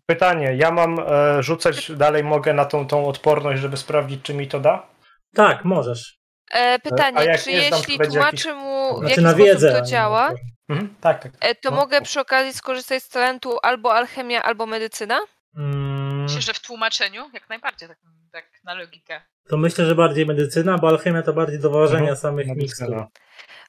[0.06, 4.48] Pytanie, ja mam e, rzucać dalej mogę na tą, tą odporność, żeby sprawdzić, czy mi
[4.48, 4.87] to da?
[5.34, 6.18] Tak, możesz.
[6.52, 9.72] e, pytanie, jak czy jeśli będzie jakiś- mu, w Znaczy jaki sposób wiedzę.
[9.72, 10.32] to działa.
[10.68, 11.32] Mhm, tak, tak.
[11.40, 11.76] e, to No.
[11.76, 15.18] mogę przy okazji skorzystać z talentu albo alchemia, albo medycyna?
[15.56, 17.98] Mm, Myślę, że w tłumaczeniu jak najbardziej, tak,
[18.32, 19.20] tak na logikę.
[19.48, 23.04] to myślę, że bardziej medycyna, bo alchemia to bardziej doważenia Mhm, samych mikstur.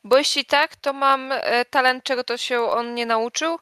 [0.03, 3.57] Bo jeśli tak, to mam e, talent, czego to się on nie nauczył,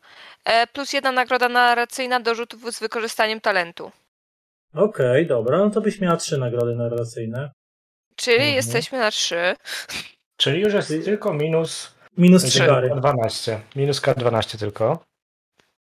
[0.46, 3.92] e, plus jedna nagroda narracyjna do rzutów z wykorzystaniem talentu.
[4.74, 7.52] Okej, dobra, no to byś miała trzy nagrody narracyjne.
[8.16, 8.56] Czyli Mhm.
[8.56, 9.56] jesteśmy na trzy.
[10.38, 12.90] Czyli już jest tylko minus Minus trzy kary.
[12.90, 13.60] K12.
[13.76, 15.04] Minus K12 tylko.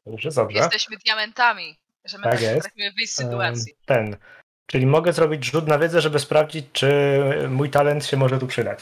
[0.05, 0.59] To już jest dobrze.
[0.59, 2.55] Jesteśmy diamentami, że my Tak jest.
[2.55, 3.73] potrafimy wyjść z sytuacji.
[3.85, 4.17] Ten.
[4.67, 6.91] Czyli mogę zrobić rzut na wiedzę, żeby sprawdzić, czy
[7.49, 8.79] mój talent się może tu przydać.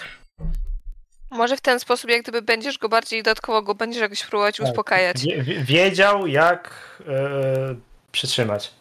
[1.32, 4.68] Może w ten sposób, jak gdyby będziesz go bardziej dodatkowo go będziesz jakoś próbować Tak.
[4.68, 5.22] uspokajać.
[5.26, 6.74] Wie, wie- wiedział, jak
[7.08, 7.76] e,
[8.12, 8.72] przytrzymać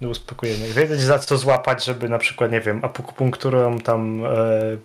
[0.00, 0.66] do uspokojenia.
[0.74, 4.30] Wiedzieć, za co złapać, żeby na przykład, nie wiem, akupunkturą tam e,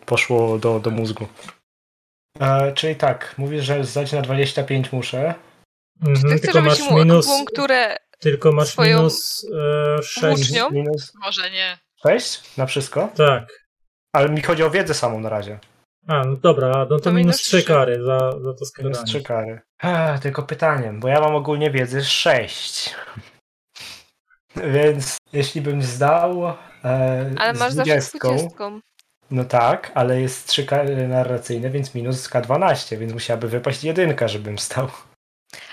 [0.05, 1.27] poszło do, do mózgu.
[2.39, 5.33] E, czyli tak, mówisz, że zdać na 25 muszę.
[6.01, 9.45] Mhm, Ty chcesz, tylko żebyś masz mu minus, akupunkturę tylko masz swoją minus
[9.99, 10.25] e, sześć.
[10.37, 10.69] włócznią?
[10.69, 11.77] Minus Może nie.
[12.03, 13.09] 6 na wszystko?
[13.15, 13.61] Tak.
[14.15, 15.59] Ale mi chodzi o wiedzę samą na razie.
[16.07, 17.67] A, no dobra, no to, To minus minus trzy trzy.
[17.67, 19.05] kary za, za to Minus skradanie.
[19.05, 19.61] 3 kary.
[19.79, 22.95] A, tylko pytanie, bo ja mam ogólnie wiedzy 6.
[24.73, 26.47] Więc jeśli bym zdał
[26.83, 28.79] e, Ale z masz zawsze 20, dwudziestką.
[29.31, 34.59] no tak, ale jest 3 kary narracyjne, więc minus K12, więc musiałaby wypaść jedynka, żebym
[34.59, 34.87] stał.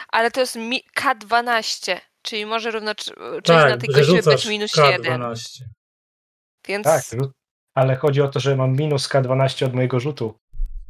[0.09, 5.21] Ale to jest mi- K12, czyli może równocześnie Tak, na tej rzucasz być minus 1.
[5.21, 5.63] K12.
[6.69, 7.03] Więc Tak,
[7.79, 10.35] ale chodzi o to, że mam minus K12 od mojego rzutu.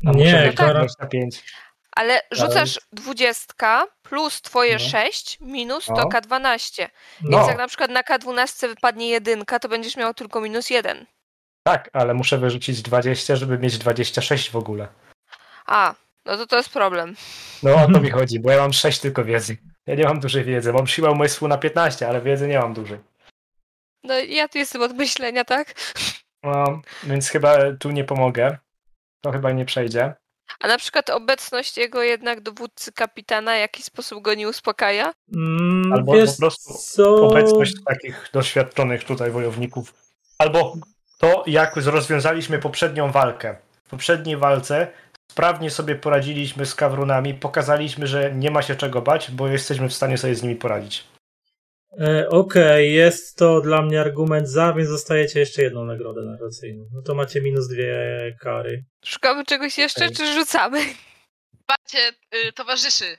[0.07, 1.44] A muszę Nie, mieć kara, 25.
[1.96, 4.79] Ale rzucasz dwudziestka plus twoje No.
[4.79, 6.03] 6 minus to No.
[6.05, 6.88] K12.
[7.22, 11.07] No, Więc jak na przykład na K12 wypadnie jedynka, to będziesz miał tylko minus 1.
[11.62, 14.88] tak, ale muszę wyrzucić 20, żeby mieć 26 w ogóle.
[15.66, 17.16] A, no to to jest problem.
[17.62, 19.57] No o to mi chodzi, bo ja mam 6 tylko wiedzy.
[19.87, 20.72] Ja nie mam dużej wiedzy.
[20.72, 22.98] Mam siłę umysłu na 15, ale wiedzy nie mam dużej.
[24.05, 25.74] No ja tu jestem od myślenia, tak?
[26.42, 28.59] No, więc chyba tu nie pomogę.
[29.20, 30.14] To chyba nie przejdzie.
[30.61, 35.12] A na przykład obecność jego jednak dowódcy kapitana w jakiś sposób go nie uspokaja?
[35.35, 37.16] Mm, Albo po prostu co?
[37.16, 39.94] Obecność takich doświadczonych tutaj wojowników.
[40.38, 40.74] Albo
[41.18, 43.57] to, jak rozwiązaliśmy poprzednią walkę.
[43.85, 44.92] W poprzedniej walce
[45.31, 49.94] sprawnie sobie poradziliśmy z kawrunami, pokazaliśmy, że nie ma się czego bać, bo jesteśmy w
[49.94, 51.05] stanie sobie z nimi poradzić.
[51.92, 56.85] E, Okej, jest to dla mnie argument za, więc dostajecie jeszcze jedną nagrodę narracyjną.
[56.94, 57.96] No to macie minus dwie
[58.40, 58.85] kary.
[59.05, 60.81] Szukamy czegoś jeszcze, czy rzucamy?
[61.68, 62.12] Bacie,
[62.48, 63.18] y, towarzyszy,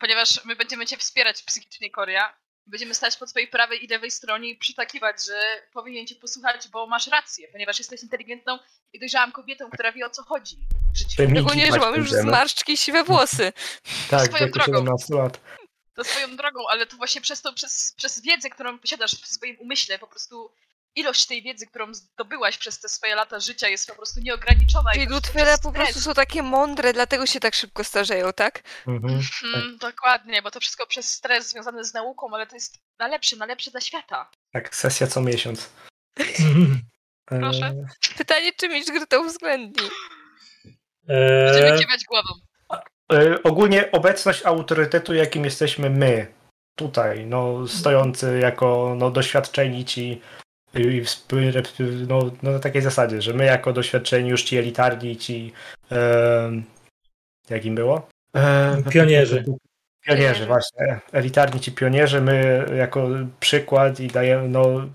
[0.00, 2.36] ponieważ my będziemy cię wspierać psychicznie, Korea.
[2.66, 5.40] Będziemy stać po twojej prawej i lewej stronie i przytakiwać, że
[5.72, 8.58] powinien cię posłuchać, bo masz rację, ponieważ jesteś inteligentną
[8.92, 10.56] i dojrzałą kobietą, która wie o co chodzi
[10.94, 11.10] w życiu.
[11.10, 13.52] Szczególnie, że mam już zmarszczki i siwe włosy.
[14.10, 14.72] Tak, Swoją drogą.
[14.72, 15.40] 17 lat.
[15.94, 19.56] To swoją drogą, ale to właśnie przez to, przez, przez wiedzę, którą posiadasz w swoim
[19.60, 20.52] umyśle, po prostu
[20.96, 24.90] ilość tej wiedzy, którą zdobyłaś przez te swoje lata życia jest po prostu nieograniczona.
[24.90, 27.84] i Czyli po prostu Lutwele przez po prostu są takie mądre, dlatego się tak szybko
[27.84, 28.62] starzeją, tak?
[28.86, 29.14] Mhm.
[29.44, 33.70] Mhm, dokładnie, bo to wszystko przez stres związany z nauką, ale to jest najlepsze, najlepsze
[33.70, 34.30] dla świata.
[34.52, 35.68] Tak, sesja co miesiąc.
[37.30, 37.74] E, Proszę.
[38.18, 39.88] Pytanie, czy mieć gry to uwzględni.
[41.06, 42.28] Będziemy Eee, kiwać głową.
[43.12, 46.26] E, ogólnie obecność autorytetu, jakim jesteśmy my,
[46.76, 50.20] tutaj, no, stojący jako no, doświadczeni ci
[50.74, 51.02] i
[52.08, 55.52] no, no, na takiej zasadzie, że my jako doświadczeni już ci elitarni, ci
[55.92, 56.50] e,
[57.50, 58.08] jak im było?
[58.36, 59.44] E, Pionierzy.
[60.06, 61.00] Pionierzy, właśnie.
[61.12, 63.08] Elitarni ci pionierzy, my jako
[63.40, 64.88] przykład i dajemy, no,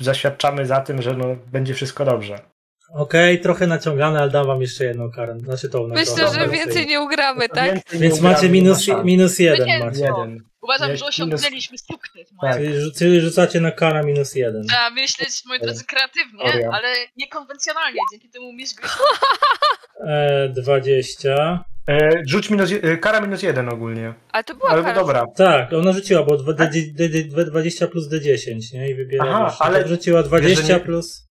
[0.00, 2.53] zaświadczamy za tym, że no, będzie wszystko dobrze.
[2.92, 5.38] Okej, trochę naciągane, ale dam wam jeszcze jedną karę.
[5.38, 6.00] Znaczy tą nagrodę.
[6.10, 7.74] Myślę, że więcej nie ugramy, tak?
[7.74, 9.06] Więcej Więc nie macie ugramy, minus, nie ma szans.
[9.06, 9.66] minus jeden.
[9.66, 10.00] Nie, Macie.
[10.00, 10.38] Jeden.
[10.62, 12.28] Uważam, Jak że minus- osiągnęliśmy sukces.
[12.40, 12.56] Tak.
[12.56, 14.62] Czyli, rzu- czyli rzucacie na kara minus jeden.
[14.66, 16.70] Trzeba myśleć, moi drodzy, kreatywnie, Teoria.
[16.72, 17.98] ale niekonwencjonalnie.
[18.12, 18.88] Dzięki temu mistrz gry
[20.08, 21.64] E, 20.
[21.88, 24.14] E, rzuć minus, e, kara minus jeden ogólnie.
[24.32, 24.94] Ale to była Ale kara.
[25.00, 25.24] dobra.
[25.36, 28.90] Tak, ona rzuciła, bo dwa- D, D, D, D, 20 plus D10, nie?
[28.90, 29.24] I wybiera.
[29.28, 29.64] Aha, wyższe.
[29.64, 31.23] ale Tak rzuciła wiesz, 20 że nie- plus.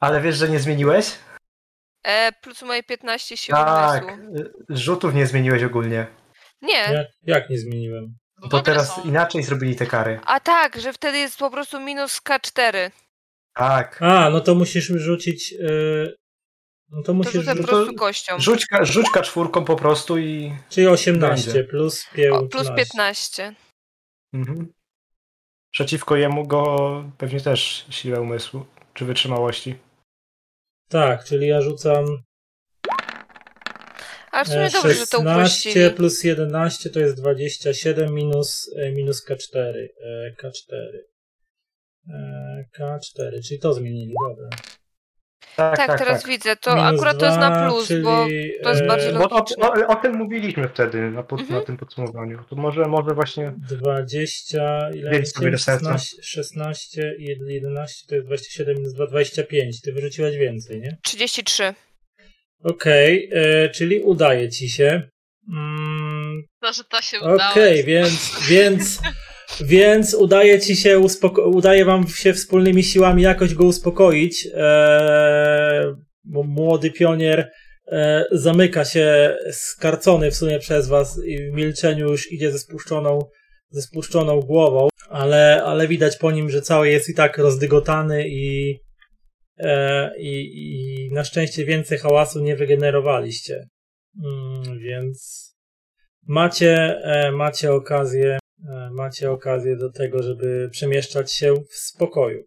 [0.00, 1.12] Ale wiesz, że nie zmieniłeś?
[2.04, 4.04] E, plus moje 15 sił Tak.
[4.04, 4.36] umysłu.
[4.70, 6.06] e, Rzutów nie zmieniłeś ogólnie.
[6.62, 6.72] Nie.
[6.92, 8.16] Jak, jak nie zmieniłem?
[8.40, 9.02] bo To dobre teraz są.
[9.02, 10.20] inaczej zrobili te kary.
[10.24, 12.90] A tak, że wtedy jest po prostu minus K4.
[13.54, 14.02] Tak.
[14.02, 15.52] A, no to musisz rzucić.
[15.52, 15.66] E,
[16.90, 17.68] no to To musisz rzucę po rzucić.
[17.70, 18.38] prostu kością.
[18.40, 20.52] Rzuć, ka- rzuć ka czwórką po prostu i.
[20.68, 21.64] Czyli 18 Będzie.
[21.64, 22.48] plus O, 15.
[22.48, 23.54] plus 15.
[24.34, 24.72] Mhm.
[25.70, 29.74] Przeciwko jemu go pewnie też siłę umysłu czy wytrzymałości.
[30.88, 32.22] Tak, czyli ja rzucam.
[34.30, 35.90] Ale w sumie e, dobrze, że to 16 uprościli.
[35.90, 39.56] plus 11 to jest 27 minus, e, minus K4.
[39.56, 40.72] e, K4.
[42.08, 44.48] E, K4, czyli to zmienili, dobra.
[45.56, 46.30] Tak, Tak, tak, teraz tak.
[46.30, 46.56] widzę.
[46.56, 48.26] To Minus akurat to jest na dwa, plus, czyli, bo
[48.62, 49.66] to jest e, bardziej Bo o, logiczne.
[49.68, 51.60] o, o tym mówiliśmy wtedy na, pod, Mhm.
[51.60, 52.44] na tym podsumowaniu.
[52.50, 53.52] To może, może właśnie.
[53.58, 55.36] 20, ile jest?
[55.36, 55.98] sobie do serca.
[55.98, 59.80] 16, 16 i 11 to jest 27 minus 2, 25.
[59.80, 60.96] Ty wyrzuciłaś więcej, nie?
[61.02, 61.74] 33.
[62.64, 65.02] Okej, e, czyli udaje ci się.
[65.52, 67.50] Mm, To, że to się udało.
[67.50, 69.00] Okej, więc, więc,
[69.60, 71.00] więc udaje ci się,
[71.44, 77.50] udaje wam się wspólnymi siłami jakoś go uspokoić, e, bo młody pionier
[77.92, 83.18] e, zamyka się skarcony w sumie przez was i w milczeniu już idzie ze spuszczoną,
[83.70, 88.78] ze spuszczoną głową, ale, ale widać po nim, że cały jest i tak rozdygotany i,
[89.58, 90.52] e, i,
[91.08, 93.68] i na szczęście więcej hałasu nie wygenerowaliście.
[94.24, 95.46] Mm, więc
[96.26, 98.38] macie, e, macie okazję,
[98.90, 102.44] macie okazję do tego, żeby przemieszczać się w spokoju.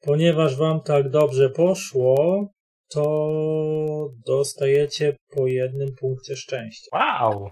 [0.00, 2.46] Ponieważ wam tak dobrze poszło,
[2.88, 6.88] to dostajecie po jednym punkcie szczęścia.
[6.92, 7.50] Wow!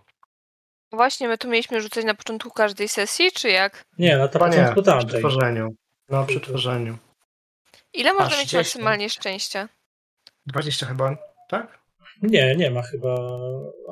[0.93, 3.85] Właśnie, my tu mieliśmy rzucać na początku każdej sesji, czy jak?
[3.99, 5.21] Nie, na nie, początku przy tamtej.
[5.21, 5.69] tworzeniu.
[6.09, 6.99] No, przy tworzeniu.
[7.93, 8.55] Ile można mieć 10.
[8.55, 9.69] maksymalnie szczęścia?
[10.47, 11.17] 20 chyba,
[11.49, 11.81] tak?
[12.23, 13.39] Nie, nie ma chyba,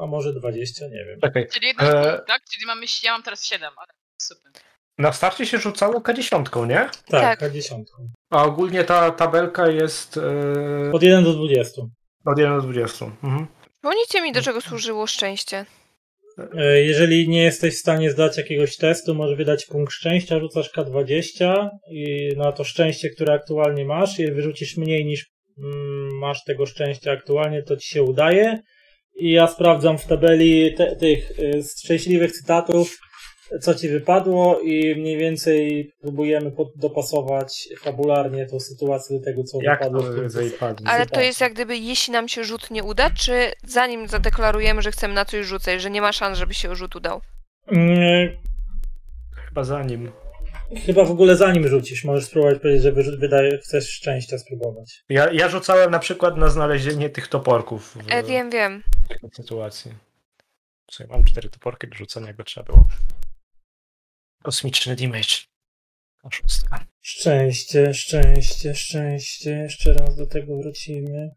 [0.03, 1.21] a może 20, nie wiem.
[1.21, 1.49] Czekaj.
[1.53, 2.43] Czyli jeden E, tak?
[2.53, 4.53] Czyli mamy, ja mam teraz 7, ale super.
[4.99, 6.75] Na starcie się rzucało K10, nie?
[6.75, 7.41] Tak, Tak.
[7.41, 7.83] K10.
[8.31, 11.83] A ogólnie ta tabelka jest e, Od 1 do 20.
[12.25, 13.05] od 1 do 20.
[13.05, 13.47] Mhm.
[13.73, 15.65] Przypomnijcie mi, do czego służyło szczęście.
[16.55, 21.69] E, Jeżeli nie jesteś w stanie zdać jakiegoś testu, możesz wydać punkt szczęścia, rzucasz K20
[21.91, 25.27] i na to szczęście, które aktualnie masz, i wyrzucisz mniej niż
[25.59, 28.61] mm, masz tego szczęścia aktualnie, to ci się udaje.
[29.17, 32.99] I ja sprawdzam w tabeli te, tych y, szczęśliwych cytatów,
[33.61, 39.59] co ci wypadło i mniej więcej próbujemy pod, dopasować fabularnie tą sytuację do tego, co
[39.63, 40.89] Jak wypadło to w tym wypadnie?
[40.91, 44.93] Ale to jest jak gdyby, jeśli nam się rzut nie uda, czy zanim zadeklarujemy, że
[44.93, 47.21] chcemy na coś rzucać, że nie ma szans, żeby się rzut udał?
[47.73, 48.29] Mm,
[49.49, 50.13] Chyba za nim.
[50.87, 55.05] Chyba w ogóle zanim rzucisz, możesz spróbować powiedzieć, że wydaje, chcesz szczęścia spróbować.
[55.09, 58.83] Ja, ja rzucałem na przykład na znalezienie tych toporków w E, wiem, wiem.
[59.09, 59.93] takiej sytuacji.
[60.91, 62.85] Słuchaj, mam cztery toporki do rzucenia, jakby trzeba było.
[64.43, 65.37] Kosmiczny damage.
[66.23, 66.85] Oszustka.
[67.01, 69.51] Szczęście, szczęście, szczęście.
[69.51, 71.31] Jeszcze raz do tego wrócimy.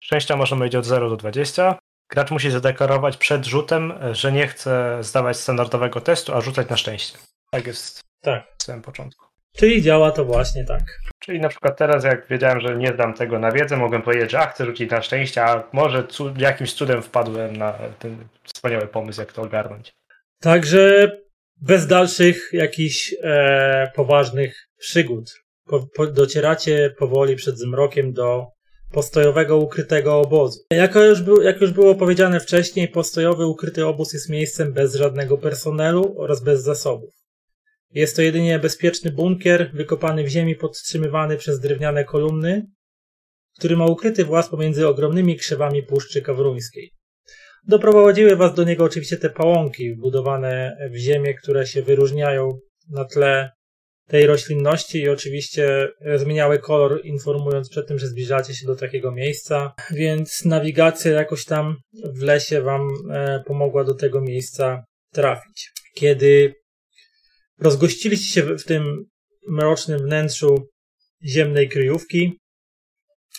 [0.00, 1.78] Szczęścia można mieć od 0 do 20.
[2.10, 7.18] Gracz musi zadeklarować przed rzutem, że nie chce zdawać standardowego testu, a rzucać na szczęście.
[7.50, 8.44] Tak jest Tak.
[8.58, 9.26] w samym początku.
[9.56, 10.82] Czyli działa to właśnie tak.
[11.18, 14.38] Czyli na przykład teraz, jak wiedziałem, że nie zdam tego na wiedzę, mogłem powiedzieć, że
[14.38, 19.20] a, chcę rzucić na szczęście, a może cu- jakimś cudem wpadłem na ten wspaniały pomysł,
[19.20, 19.94] jak to ogarnąć.
[20.40, 21.10] Także
[21.60, 25.34] bez dalszych jakichś e, poważnych przygód.
[25.64, 28.46] Po, po, docieracie powoli przed zmrokiem do
[28.92, 30.60] postojowego ukrytego obozu.
[30.70, 35.38] Jak już, był, jak już było powiedziane wcześniej, postojowy ukryty obóz jest miejscem bez żadnego
[35.38, 37.14] personelu oraz bez zasobów.
[37.90, 42.66] Jest to jedynie bezpieczny bunkier wykopany w ziemi, podtrzymywany przez drewniane kolumny,
[43.58, 46.92] który ma ukryty włas pomiędzy ogromnymi krzewami Puszczy Kawruńskiej.
[47.68, 52.58] Doprowadziły was do niego oczywiście te pałąki budowane w ziemię, które się wyróżniają
[52.90, 53.50] na tle
[54.08, 59.74] tej roślinności i oczywiście zmieniały kolor, informując przed tym, że zbliżacie się do takiego miejsca,
[59.90, 65.70] więc nawigacja jakoś tam w lesie wam e, pomogła do tego miejsca trafić.
[65.94, 66.54] Kiedy
[67.60, 69.04] rozgościliście się w tym
[69.48, 70.68] mrocznym wnętrzu
[71.24, 72.38] ziemnej kryjówki,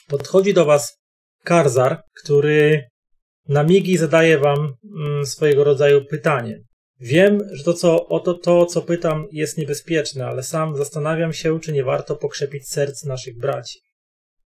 [0.07, 0.97] podchodzi do was
[1.43, 2.87] Karzar, który
[3.49, 6.59] na migi zadaje wam mm, swojego rodzaju pytanie.
[6.99, 11.59] Wiem, że to, co, o to, to, co pytam, jest niebezpieczne, ale sam zastanawiam się,
[11.59, 13.79] czy nie warto pokrzepić serc naszych braci.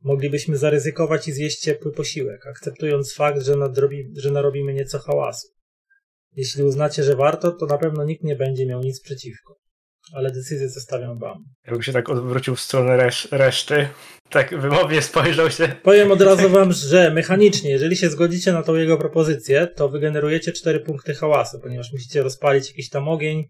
[0.01, 5.47] Moglibyśmy zaryzykować i zjeść ciepły posiłek, akceptując fakt, że, nadrobi, że narobimy nieco hałasu.
[6.35, 9.62] Jeśli uznacie, że warto, to na pewno nikt nie będzie miał nic przeciwko
[10.13, 11.43] ale decyzję zostawiam wam.
[11.67, 13.87] Jakby się tak odwrócił w stronę resz reszty,
[14.29, 15.67] tak wymownie spojrzał się.
[15.83, 20.51] Powiem od razu wam, że mechanicznie, jeżeli się zgodzicie na tą jego propozycję, to wygenerujecie
[20.51, 23.43] 4 punkty hałasu, ponieważ musicie rozpalić jakiś tam ogień.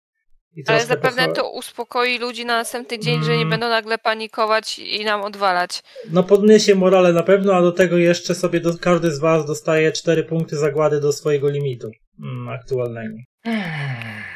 [0.67, 3.25] Ale zapewne to uspokoi ludzi na następny dzień, mm.
[3.25, 3.49] że nie mm.
[3.49, 5.83] będą nagle panikować i nam odwalać.
[6.11, 9.91] No podniesie morale na pewno, a do tego jeszcze sobie do, każdy z was dostaje
[9.91, 11.91] 4 punkty zagłady do swojego limitu
[12.23, 13.15] mm, aktualnego.
[13.43, 14.32] Hmm.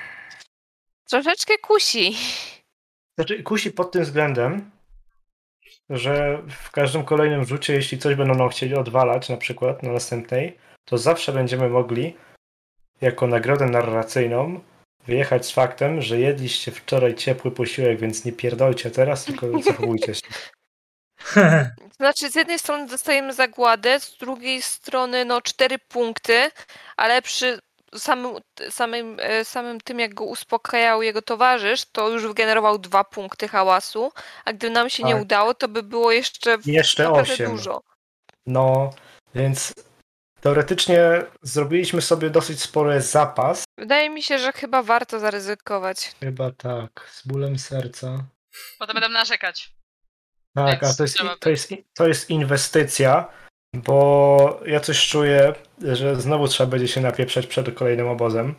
[1.10, 2.16] Troszeczkę kusi.
[3.16, 4.72] Znaczy, kusi pod tym względem,
[5.90, 10.58] że w każdym kolejnym rzucie, jeśli coś będą nam chcieli odwalać, na przykład na następnej,
[10.86, 12.16] to zawsze będziemy mogli
[13.02, 14.60] jako nagrodę narracyjną
[15.08, 20.22] wyjechać z faktem, że jedliście wczoraj ciepły posiłek, więc nie pierdolcie teraz, tylko zachowujcie się.
[21.96, 26.52] Znaczy, z jednej strony dostajemy zagładę, z drugiej strony no cztery punkty,
[26.98, 27.60] ale przy
[27.96, 28.36] samym,
[28.70, 34.12] samym, e, samym tym, jak go uspokajał jego towarzysz, to już wygenerował dwa punkty hałasu,
[34.46, 35.10] a gdyby nam się tak.
[35.10, 37.52] nie udało, to by było jeszcze, jeszcze osiem.
[37.52, 37.82] dużo.
[38.46, 38.94] No,
[39.36, 39.74] więc
[40.42, 43.64] teoretycznie zrobiliśmy sobie dosyć spory zapas.
[43.78, 46.12] Wydaje mi się, że chyba warto zaryzykować.
[46.20, 48.24] Chyba tak, z bólem serca.
[48.80, 49.72] Potem będę narzekać.
[50.56, 53.30] Tak, a to jest, to, jest, to jest inwestycja,
[53.74, 58.56] bo ja coś czuję, że znowu trzeba będzie się napieprzać przed kolejnym obozem.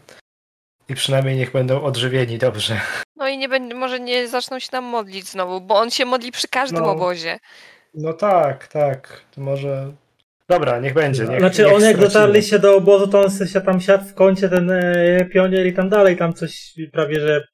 [0.88, 2.80] I przynajmniej niech będą odżywieni dobrze.
[3.16, 6.32] No i nie będzie, może nie zaczną się tam modlić znowu, bo on się modli
[6.32, 7.38] przy każdym no, obozie.
[7.94, 9.20] No tak, tak.
[9.34, 9.92] To może.
[10.48, 11.24] Dobra, niech będzie.
[11.24, 14.14] Niech, znaczy, niech on jak dotarli się do obozu, to on się tam siadł w
[14.14, 17.44] kącie, ten e, pionier i tam dalej, tam coś prawie, że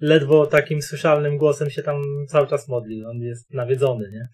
[0.00, 3.04] ledwo takim słyszalnym głosem się tam cały czas modli.
[3.04, 4.28] On jest nawiedzony, nie?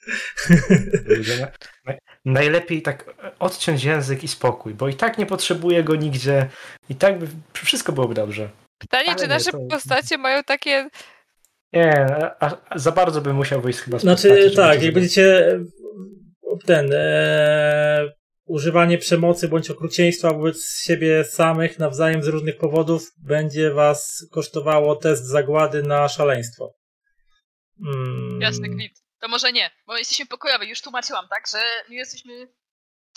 [2.25, 6.49] Najlepiej tak odciąć język i spokój, bo i tak nie potrzebuje go nigdzie.
[6.89, 8.49] I tak by wszystko byłoby dobrze.
[8.79, 9.59] Pytanie, Ale czy nasze to...
[9.71, 10.89] postacie mają takie.
[11.73, 12.07] Nie,
[12.41, 15.59] a, a za bardzo by musiał wyjść chyba z Znaczy, postaci, tak, jak będziecie
[16.67, 16.91] ten.
[16.93, 18.16] E,
[18.47, 25.25] używanie przemocy bądź okrucieństwa wobec siebie samych nawzajem z różnych powodów będzie was kosztowało test
[25.25, 26.75] zagłady na szaleństwo.
[27.87, 28.41] Mm.
[28.41, 29.03] Jasny kwit.
[29.21, 30.69] To może nie, bo jesteśmy pokojowi.
[30.69, 32.49] Już tłumaczyłam, tak, że my jesteśmy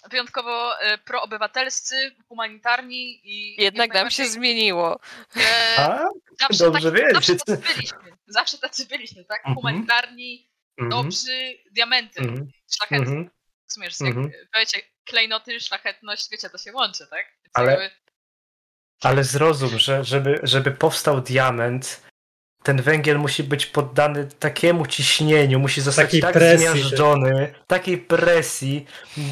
[0.10, 3.62] wyjątkowo e, proobywatelscy, humanitarni i...
[3.63, 5.00] Jednak nam się zmieniło.
[5.36, 6.10] E, A?
[6.39, 8.00] Zawsze, Dobrze tak, zawsze tacy byliśmy.
[8.28, 9.39] Zawsze tacy byliśmy, tak?
[9.39, 9.56] Mhm.
[9.56, 10.96] Humanitarni, mm -hmm.
[10.96, 12.48] dobrzy, diamenty, mm -hmm.
[12.76, 13.15] szlachetni.
[13.15, 13.30] Mm -hmm.
[13.68, 14.34] W sumie, że jak mm -hmm.
[14.54, 17.26] powiecie klejnoty, szlachetność, wiecie, to się łączy, tak?
[17.43, 17.89] Więc ale, jakby...
[19.02, 22.02] ale zrozum, że żeby, żeby powstał diament,
[22.63, 28.86] ten węgiel musi być poddany takiemu ciśnieniu, musi zostać takiej tak presji, zmiażdżony, takiej presji.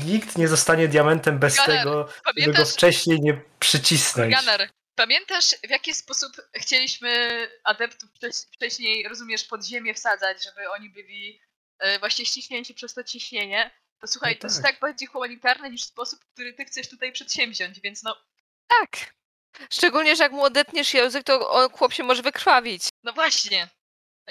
[0.05, 4.35] Nikt nie zostanie diamentem bez Gunner, tego, żeby go wcześniej nie przycisnąć.
[4.35, 7.11] Gunner, pamiętasz w jaki sposób chcieliśmy
[7.63, 8.09] adeptów
[8.53, 11.41] wcześniej, rozumiesz, pod ziemię wsadzać, żeby oni byli
[11.79, 13.71] e, właśnie ściśnięci przez to ciśnienie?
[14.01, 14.71] To słuchaj, no to jest tak.
[14.71, 18.15] tak bardziej humanitarne niż sposób, który ty chcesz tutaj przedsięwziąć, więc no...
[18.67, 19.13] Tak.
[19.69, 22.89] Szczególnie, że jak mu odetniesz język, to chłop się może wykrwawić.
[23.03, 23.69] No właśnie.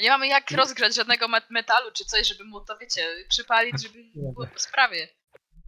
[0.01, 4.47] Nie mamy jak rozgrzać żadnego metalu czy coś, żeby mu to, wiecie, przypalić, żeby było
[4.47, 5.09] po sprawie.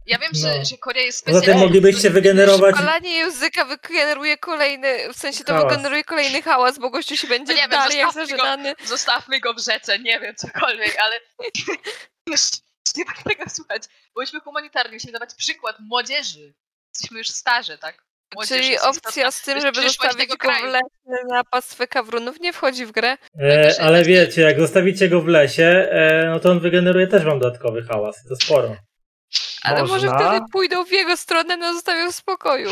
[0.05, 0.39] Ja wiem, no.
[0.39, 1.45] że, że Korea jest specjalna.
[1.45, 2.75] Zatem moglibyście wygenerować...
[2.75, 5.71] Przypalanie języka wygeneruje kolejny, w sensie to hałas.
[5.71, 8.77] wygeneruje kolejny hałas, bo gościu się będzie no nie dalej wiem, jak.
[8.77, 11.19] Go, zostawmy go w rzece, nie wiem, cokolwiek, ale
[12.97, 13.83] nie tak tego słuchać.
[14.15, 16.53] Byliśmy humanitarni, musimy dawać przykład młodzieży.
[16.93, 18.03] Jesteśmy już starzy, tak?
[18.33, 20.87] Młodzież Czyli opcja z tym, żeby zostawić go w lesie
[21.29, 23.17] na pastwę kawrunów nie wchodzi w grę.
[23.41, 27.39] E, ale wiecie, jak zostawicie go w lesie, e, no to on wygeneruje też wam
[27.39, 28.23] dodatkowy hałas.
[28.29, 28.75] To sporo.
[29.63, 30.29] Ale może Można.
[30.29, 32.69] wtedy pójdą w jego stronę, no zostawią w spokoju.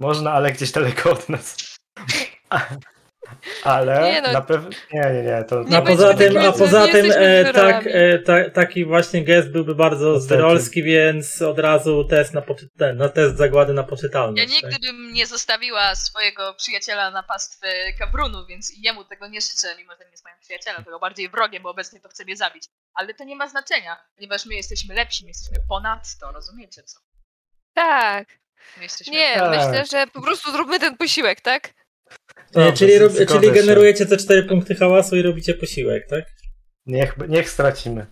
[0.00, 1.56] Można, ale gdzieś daleko od nas.
[3.64, 4.32] Ale Nie no.
[4.32, 4.70] na pewno.
[4.92, 5.44] Nie, nie, nie.
[5.44, 9.50] To Nie a poza tym, a poza tym e, tak, e, ta, taki właśnie gest
[9.50, 13.88] byłby bardzo zdrolski, więc od razu test na, poczy- ten, na test zagłady na Ja
[13.88, 14.48] poczytalność.
[14.54, 14.80] nigdy tak?
[14.80, 17.68] bym nie zostawiła swojego przyjaciela na pastwę
[17.98, 21.62] kabrunu, więc jemu tego nie życzę, mimo że nie jest moim przyjacielem, tylko bardziej wrogiem,
[21.62, 22.64] bo obecnie to chce mnie zabić.
[22.94, 27.00] Ale to nie ma znaczenia, ponieważ my jesteśmy lepsi, my jesteśmy ponad to, rozumiecie co?
[27.74, 28.28] Tak.
[28.76, 29.50] My jesteśmy Nie, Tak.
[29.50, 31.70] myślę, że po prostu zróbmy ten posiłek, tak?
[32.54, 36.24] E, Dobrze, czyli, rob, czyli generujecie te 4 punkty hałasu i robicie posiłek, tak?
[36.86, 38.06] Niech, niech stracimy.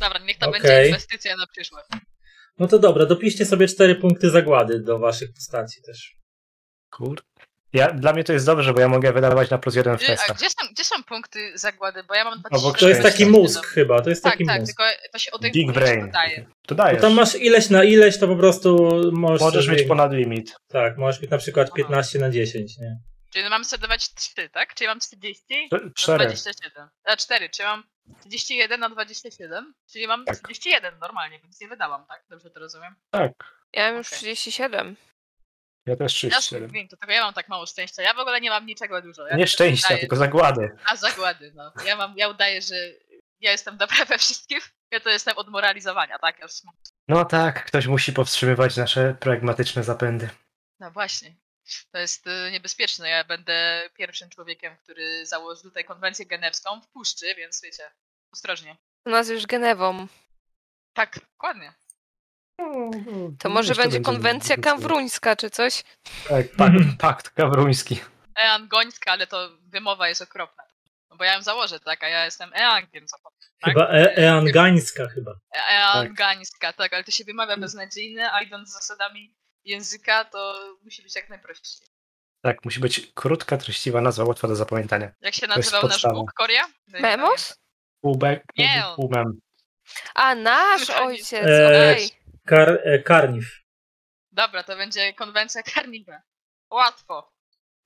[0.00, 0.62] Dobra, niech to Okej.
[0.62, 1.86] będzie inwestycja na przyszłość.
[2.58, 6.16] No to dobra, dopiszcie sobie 4 punkty zagłady do waszych postaci też.
[6.90, 7.22] Kur.
[7.72, 10.12] Ja, dla mnie to jest dobrze, bo ja mogę wydawać na plus jeden w Gdzie,
[10.12, 10.36] a testach.
[10.36, 12.02] gdzie są, gdzie są punkty zagłady?
[12.08, 12.78] Bo ja mam Obok 27.
[12.80, 14.76] To jest taki mózg chyba, to jest Tak, taki tak, mózg.
[14.76, 16.06] tylko to się odejmuje, Big brain.
[16.06, 16.46] dodaje.
[16.66, 17.00] To dajesz.
[17.00, 20.54] tam masz ileś na ileś, to po prostu możesz Możesz sobie, mieć ponad limit.
[20.68, 22.96] Tak, możesz mieć na przykład 15 na 10, nie?
[23.30, 24.74] Czyli mam sobie dawać 3, tak?
[24.74, 26.24] Czyli mam 40 na Cztery.
[26.26, 26.88] 27.
[27.04, 27.84] A 4, czyli mam
[28.20, 30.36] 31 na 27, czyli mam Tak.
[30.36, 32.24] 31 normalnie, więc nie wydałam, tak?
[32.30, 32.94] Dobrze to rozumiem?
[33.10, 33.32] Tak.
[33.72, 34.18] Ja mam już Okej.
[34.18, 34.96] 37.
[35.86, 36.70] Ja też Ja 37.
[36.70, 38.02] wiem, to tego ja mam tak mało szczęścia.
[38.02, 39.26] Ja w ogóle nie mam niczego dużo.
[39.26, 40.76] Ja Nie szczęścia, udaję- tylko zagłady.
[40.84, 41.72] A zagłady, no.
[41.84, 42.74] Ja mam, ja udaję, że
[43.40, 44.60] ja jestem dobra we wszystkim.
[44.90, 46.38] Ja to jestem od moralizowania, tak?
[46.38, 46.52] Ja już.
[47.08, 50.28] No tak, ktoś musi powstrzymywać nasze pragmatyczne zapędy.
[50.80, 51.34] No właśnie.
[51.92, 53.08] To jest y, niebezpieczne.
[53.08, 57.82] Ja będę pierwszym człowiekiem, który założy tutaj konwencję generską w puszczy, więc wiecie,
[58.32, 58.76] ostrożnie.
[59.06, 60.06] U nas już Genewą.
[60.92, 61.72] Tak, dokładnie.
[63.38, 65.84] To może Jeszcze będzie konwencja kawruńska czy coś?
[66.28, 68.00] Tak, pakt, pakt kawruński.
[68.36, 70.64] Ean Gońska, ale to wymowa jest okropna.
[71.10, 72.04] No bo ja ją założę, tak?
[72.04, 73.38] A ja jestem Eangiem zapomnę.
[73.60, 73.74] Tak?
[73.74, 75.32] Chyba e Eangańska chyba.
[75.70, 79.34] Eangańska, tak, ale to się wymawia beznadziejnie, a idąc zasadami
[79.66, 80.54] języka, to
[80.84, 81.88] musi być jak najprościej.
[82.42, 85.12] Tak, musi być krótka, treściwa nazwa, łatwa do zapamiętania.
[85.20, 86.02] Jak się nazywał nasz.
[86.02, 86.64] Bóg, Korea?
[86.86, 87.56] Memos?
[88.00, 88.84] Półbek, Nie.
[88.96, 89.40] półmem.
[90.14, 92.10] A, nasz ojciec, Eee, okej.
[92.46, 93.44] Kar, e, karniw.
[94.32, 96.22] Dobra, to będzie konwencja Karniwa.
[96.70, 97.32] Łatwo.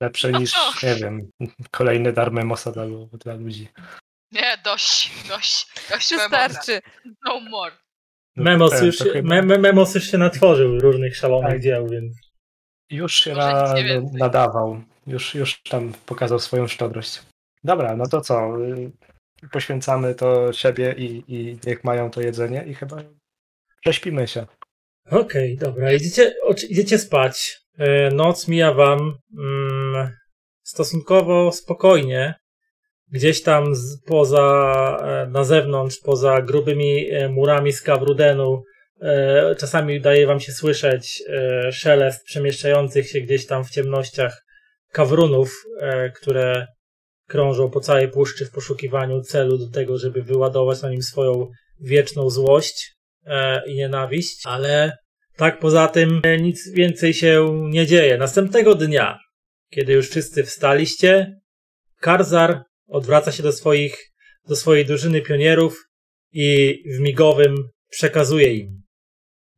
[0.00, 1.30] Lepsze niż, nie wiem,
[1.70, 3.68] kolejny dar Memosa dla, dla ludzi.
[4.30, 6.48] Nie, dość, dość, dość Memosa.
[6.48, 6.80] Wystarczy.
[7.24, 7.76] No more.
[8.41, 11.61] No, Memos ten, już, chyba- me, me- Memos już się natworzył różnych szalonych Tak.
[11.61, 12.16] dzieł, więc
[12.91, 14.18] Już się na, więcej.
[14.18, 14.80] nadawał.
[15.07, 17.22] Już, już tam pokazał swoją szczodrość.
[17.64, 18.64] Dobra, no to co?
[18.66, 18.91] y,
[19.53, 22.97] Poświęcamy to siebie i, i niech mają to jedzenie i chyba
[23.80, 24.47] prześpimy się.
[25.11, 25.93] Okej, dobra.
[25.93, 26.34] Idziecie,
[26.68, 27.61] idziecie spać.
[27.78, 30.11] E, Noc mija wam mm,
[30.66, 32.34] stosunkowo spokojnie.
[33.12, 38.62] Gdzieś tam z, poza, e, na zewnątrz, poza grubymi e, murami z kawrudenu,
[39.00, 41.22] e, czasami daje wam się słyszeć
[41.72, 44.44] szelest przemieszczających się gdzieś tam w ciemnościach
[44.92, 45.64] kawrunów,
[46.14, 46.66] które
[47.28, 51.48] krążą po całej puszczy w poszukiwaniu celu do tego, żeby wyładować na nim swoją
[51.80, 52.94] wieczną złość
[53.66, 54.96] i nienawiść, ale
[55.36, 58.18] tak poza tym nic więcej się nie dzieje.
[58.18, 59.18] Następnego dnia,
[59.70, 61.40] kiedy już wszyscy wstaliście,
[62.00, 64.12] Karzar odwraca się do swoich,
[64.49, 65.88] do swojej drużyny pionierów
[66.32, 67.55] i w migowym
[67.91, 68.82] przekazuje im.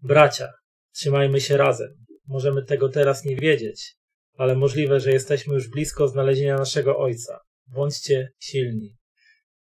[0.03, 0.49] Bracia,
[0.95, 1.89] trzymajmy się razem.
[2.29, 3.95] Możemy tego teraz nie wiedzieć,
[4.37, 7.39] ale możliwe, że jesteśmy już blisko znalezienia naszego ojca.
[7.67, 8.97] Bądźcie silni.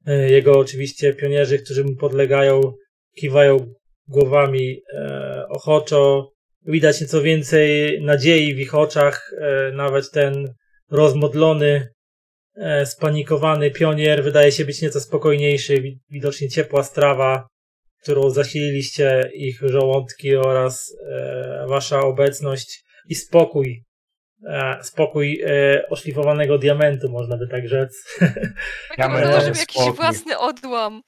[0.06, 2.74] E, Jego oczywiście pionierzy, którzy mu podlegają,
[3.16, 3.74] kiwają
[4.08, 6.32] głowami e, ochoczo.
[6.66, 9.32] Widać nieco więcej nadziei w ich oczach.
[9.42, 10.54] E, nawet ten
[10.92, 11.88] rozmodlony,
[12.86, 15.82] spanikowany pionier wydaje się być nieco spokojniejszy.
[15.82, 17.48] Wi- Widocznie ciepła strawa,
[18.04, 23.84] którą zasililiście ich żołądki oraz e, wasza obecność i spokój.
[24.48, 28.04] E, spokój e, oszlifowanego diamentu, można by tak rzec.
[28.96, 29.94] Znalazłem nowy jakiś spokój.
[29.96, 31.02] własny odłam.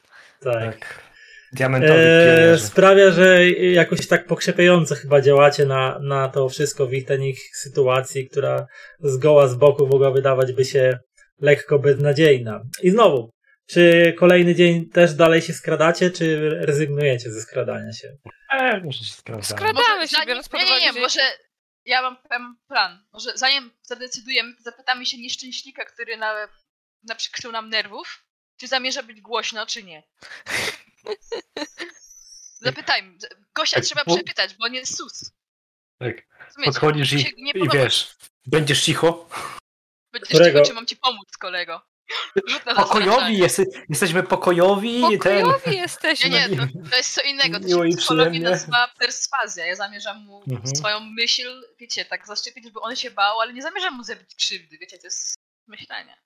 [0.44, 0.54] tak.
[0.80, 1.10] Tak.
[1.54, 7.40] Diamentowy E, sprawia, że jakoś tak pokrzepiająco chyba działacie na, na to wszystko w ich
[7.56, 8.68] sytuacji, która
[9.00, 11.00] zgoła z boku mogła wydawać by się
[11.42, 12.62] lekko beznadziejna.
[12.84, 13.32] I znowu,
[13.66, 18.18] czy kolejny dzień też dalej się skradacie, czy rezygnujecie ze skradania się?
[18.52, 19.60] E, może się sprawdzamy.
[19.62, 21.00] Skradamy się, biorąc pod Nie, nie, uwagę, nie, że...
[21.00, 21.22] może
[21.86, 23.06] ja mam pewien plan.
[23.14, 26.48] Może zanim zadecydujemy, zapytamy się nieszczęśnika, który na,
[27.04, 28.26] naprzykrzył nam nerwów,
[28.60, 30.04] czy zamierza być głośno, czy nie.
[32.62, 33.18] Zapytajmy.
[33.56, 35.32] Gościa Tak, trzeba bo- przepytać, bo on jest sus.
[36.00, 36.16] Tak.
[36.66, 38.16] Podchodzisz i, nie i wiesz,
[38.46, 39.30] będziesz cicho.
[40.14, 40.62] Będziesz Którego?
[40.62, 41.82] czy mam ci pomóc, kolego?
[42.76, 45.02] Pokojowi, jest, jesteśmy pokojowi.
[45.02, 45.44] ten.
[45.44, 46.30] Pokojowi Nie, jesteśmy.
[46.30, 46.56] nie, to,
[46.92, 47.60] to jest co innego.
[47.60, 49.66] To się psychologii nazywa perswazja.
[49.66, 50.76] Ja zamierzam mu Mhm.
[50.76, 54.78] swoją myśl, wiecie, tak zaszczepić, żeby on się bał, ale nie zamierzam mu zrobić krzywdy,
[54.78, 55.36] wiecie, to jest
[55.68, 56.18] myślenie.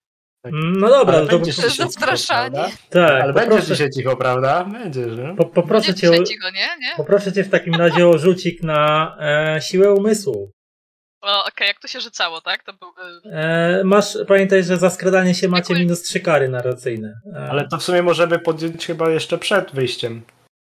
[0.51, 2.51] No dobra, Ale to będziesz To cicho, zastraszanie.
[2.51, 2.77] prawda?
[2.89, 4.63] tak, Ale będziesz poproszę, dzisiaj cicho, prawda?
[4.65, 5.35] Będziesz, no.
[5.35, 6.69] po, poproszę, Będzie cię cicho, nie?
[6.79, 6.93] nie?
[6.97, 9.15] poproszę cię w takim razie o rzucik na
[9.55, 10.51] e, siłę umysłu.
[11.23, 12.63] O, okej, jak to się rzucało, tak?
[12.63, 12.89] To był...
[12.89, 15.79] y, E, masz, pamiętaj, że za skradanie się macie Dziękuję.
[15.79, 17.13] minus trzy kary narracyjne.
[17.35, 20.21] E, Ale to w sumie możemy podjąć chyba jeszcze przed wyjściem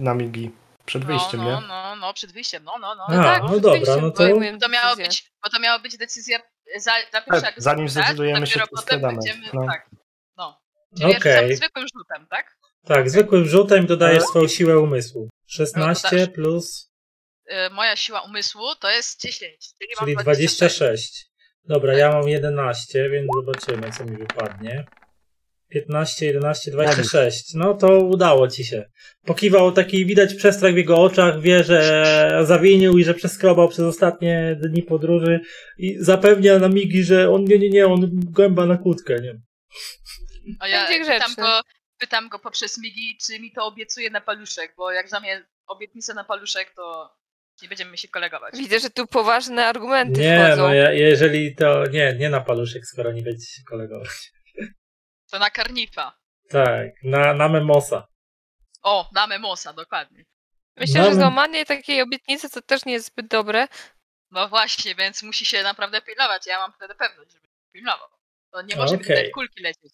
[0.00, 0.50] na Migi.
[0.84, 1.66] Przed No, wyjściem, no, nie?
[1.68, 3.04] no, no, przed wyjściem, no, no, no.
[3.08, 6.38] A, tak, no dobra, no to- podejmujemy To miało być, bo to miała być decyzja
[6.78, 7.90] za, za pierwsza Tak, zanim tak?
[7.92, 9.66] zdecydujemy się, Dopiero to potem składamy, będziemy, no.
[9.66, 9.90] tak,
[10.36, 10.60] no.
[10.98, 11.32] Czyli ja Okej.
[11.42, 12.56] rzucam zwykłym rzutem, tak?
[12.86, 15.28] Tak, zwykłym rzutem dodajesz swoją siłę umysłu.
[15.46, 16.34] 16 dodasz.
[16.34, 16.87] plus,
[17.70, 19.38] moja siła umysłu to jest 10,
[19.78, 21.28] czyli, czyli mam 26.
[21.64, 22.20] Dobra, ja Tak.
[22.20, 24.84] mam 11, więc zobaczymy, co mi wypadnie.
[25.68, 27.54] 15, 11, 26.
[27.54, 28.90] No to udało ci się.
[29.24, 34.56] Pokiwał taki, widać przestrach w jego oczach, wie, że zawinił i że przeskrobał przez ostatnie
[34.60, 35.40] dni podróży
[35.78, 39.40] i zapewnia na migi, że on nie, nie, nie, on gęba na kłódkę, nie?
[40.60, 41.60] A ja pytam go,
[41.98, 46.14] pytam go poprzez migi, czy mi to obiecuje na paluszek, bo jak za mnie obietnicę
[46.14, 47.10] na paluszek, to
[47.62, 48.54] nie będziemy się kolegować.
[48.58, 50.62] Widzę, że tu poważne argumenty Nie, wchodzą.
[50.62, 54.32] no ja, jeżeli to, nie, nie na paluszek, skoro nie będziecie się kolegować.
[55.30, 56.18] To na karnifa.
[56.48, 58.06] Tak, na, na memosa.
[58.82, 60.24] O, na memosa, dokładnie.
[60.76, 63.68] Myślę, Mamy- że złamanie takiej obietnicy to też nie jest zbyt dobre.
[64.30, 66.46] No właśnie, więc musi się naprawdę pilnować.
[66.46, 68.08] Ja mam wtedy pewność, żeby się pilnował.
[68.52, 69.16] To nie może mi Okej.
[69.16, 69.92] tutaj kulki lecieć.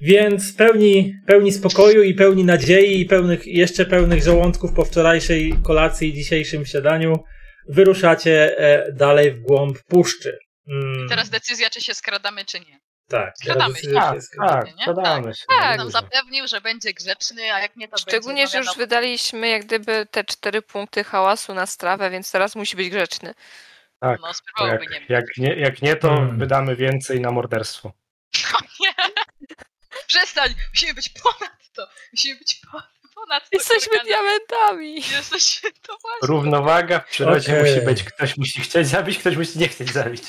[0.00, 6.08] Więc pełni, pełni spokoju i pełni nadziei i pełnych, jeszcze pełnych żołądków po wczorajszej kolacji
[6.08, 7.24] i dzisiejszym śniadaniu
[7.68, 10.38] wyruszacie e, dalej w głąb puszczy.
[10.68, 12.78] Mm, Teraz decyzja, czy się skradamy, czy nie.
[13.08, 13.90] tak, skradamy się.
[13.92, 14.84] Tak, jest- tak, nie?
[14.84, 15.44] podamy się.
[15.48, 15.78] Tak.
[15.78, 18.52] Nam zapewnił, że będzie grzeczny, a jak nie, to Szczególnie, będzie...
[18.52, 22.90] że już wydaliśmy jak gdyby te cztery punkty hałasu na strawę, więc teraz musi być
[22.90, 23.34] grzeczny.
[24.00, 24.18] Tak,
[24.60, 26.38] No, jak, nie jak, nie, jak nie, to Hmm.
[26.38, 27.92] wydamy więcej na morderstwo.
[28.80, 28.94] Nie!
[30.06, 30.54] Przestań!
[30.74, 31.88] Musimy być ponad to!
[32.12, 32.82] Musimy być po-
[33.14, 33.48] ponad to.
[33.52, 34.94] Jesteśmy diamentami!
[34.94, 36.28] Jesteśmy to właśnie.
[36.28, 37.72] Równowaga w przyrodzie Okej.
[37.74, 38.02] musi być.
[38.04, 40.22] Ktoś musi chcieć zabić, ktoś musi nie chcieć zabić.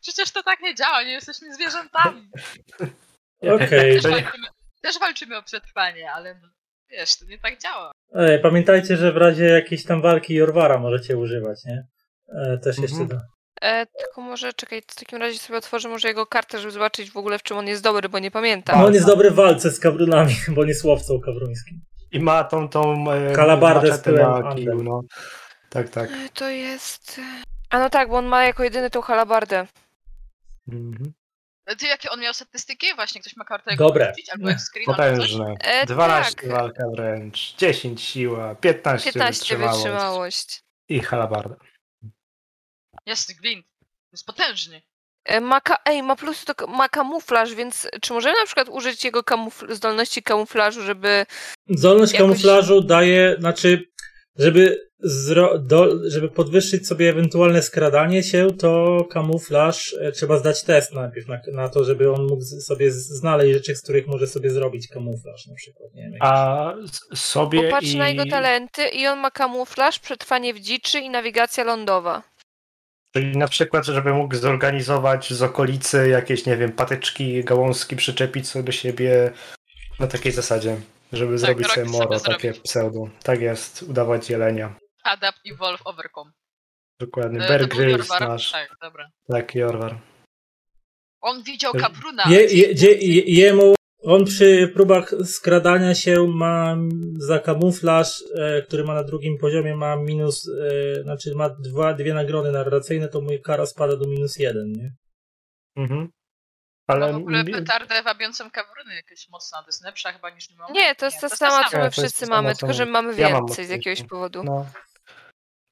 [0.00, 2.30] Przecież to tak nie działa, nie jesteśmy zwierzętami.
[3.54, 3.94] Okej.
[3.94, 4.46] Też nie- walczymy,
[4.82, 6.48] też walczymy o przetrwanie, ale no,
[6.90, 7.92] wiesz, to nie tak działa.
[8.14, 11.86] E, Pamiętajcie, że w razie jakiejś tam walki Jorwara możecie używać, nie?
[12.28, 13.08] E, Też jeszcze Mhm.
[13.08, 13.26] da.
[13.62, 17.16] E, tylko może, czekaj, w takim razie sobie otworzę może jego kartę, żeby zobaczyć w
[17.16, 18.78] ogóle w czym on jest dobry, bo nie pamiętam.
[18.78, 21.80] No on jest dobry w walce z kawrunami, bo on jest łowcą kawruńskim.
[22.12, 25.02] I ma tą, tą e, Kalabardę z tyłem na kiju, no.
[25.70, 26.10] Tak, tak.
[26.10, 27.20] E, To jest...
[27.70, 29.66] A no tak, bo on ma jako jedyny tą halabardę.
[30.68, 31.12] Mhm.
[31.78, 32.86] Ty jakie on miał statystyki?
[32.94, 34.12] Właśnie ktoś ma kartę Dobre.
[34.32, 34.86] albo jak screen?
[34.86, 35.54] Potężne.
[35.60, 36.50] E, 12 tak.
[36.50, 39.82] walka wręcz, 10 siła, 15, 15 wytrzymałość.
[39.82, 40.62] wytrzymałość.
[40.88, 41.56] I halabarda.
[43.06, 43.66] Jasny glint.
[44.12, 44.82] Jest potężny.
[45.24, 49.04] E, Ma ka- Ej, ma plus to ma kamuflaż, więc czy możemy na przykład użyć
[49.04, 51.26] jego kamufl- zdolności kamuflażu, żeby.
[51.68, 53.84] Zdolność Jakoś- kamuflażu daje, znaczy,
[54.36, 60.92] żeby, zro, do, żeby podwyższyć sobie ewentualne skradanie się, to kamuflaż e, trzeba zdać test
[60.92, 64.26] najpierw na, na to, żeby on mógł z- sobie z- znaleźć rzeczy, z których może
[64.26, 65.94] sobie zrobić kamuflaż na przykład.
[65.94, 67.96] Nie wiem, A s- sobie Popatrz i...
[67.98, 72.22] na jego talenty i on ma kamuflaż, przetrwanie w dziczy i nawigacja lądowa.
[73.12, 78.62] Czyli na przykład, żeby mógł zorganizować z okolicy jakieś, nie wiem, patyczki, gałązki, przyczepić sobie
[78.62, 79.32] do siebie
[80.00, 80.76] na takiej zasadzie,
[81.12, 82.60] żeby zrobić roki sobie sobie moro, takie zrobić.
[82.62, 83.08] pseudo.
[83.22, 84.74] Tak jest, udawać jelenia.
[85.04, 86.30] Adapt, evolve, overcome.
[87.00, 87.44] Dokładnie.
[87.44, 88.28] E, Bear Grylls Jorvar?
[88.28, 88.52] nasz.
[88.52, 89.08] Tak, dobra.
[89.28, 89.98] Tak, Jorwar.
[91.20, 92.22] On widział kapruna.
[92.28, 96.76] Je, je, je, je, jemu, on przy próbach skradania się ma
[97.16, 102.14] za kamuflaż, e, który ma na drugim poziomie, ma minus, e, znaczy ma dwa, dwie
[102.14, 104.90] nagrody narracyjne, to mój kara spada do minus jeden, nie?
[105.76, 106.08] Mhm.
[106.86, 110.56] Ale Ale w ogóle petardę wabiącą kawruny jakieś mocna, to jest lepsza chyba niż my
[110.56, 110.74] mamy.
[110.74, 113.30] Nie, to jest ta sama, co Nie, my wszyscy mamy, tylko my- że mamy ja
[113.30, 114.44] mam więcej z jakiegoś powodu.
[114.44, 114.66] no,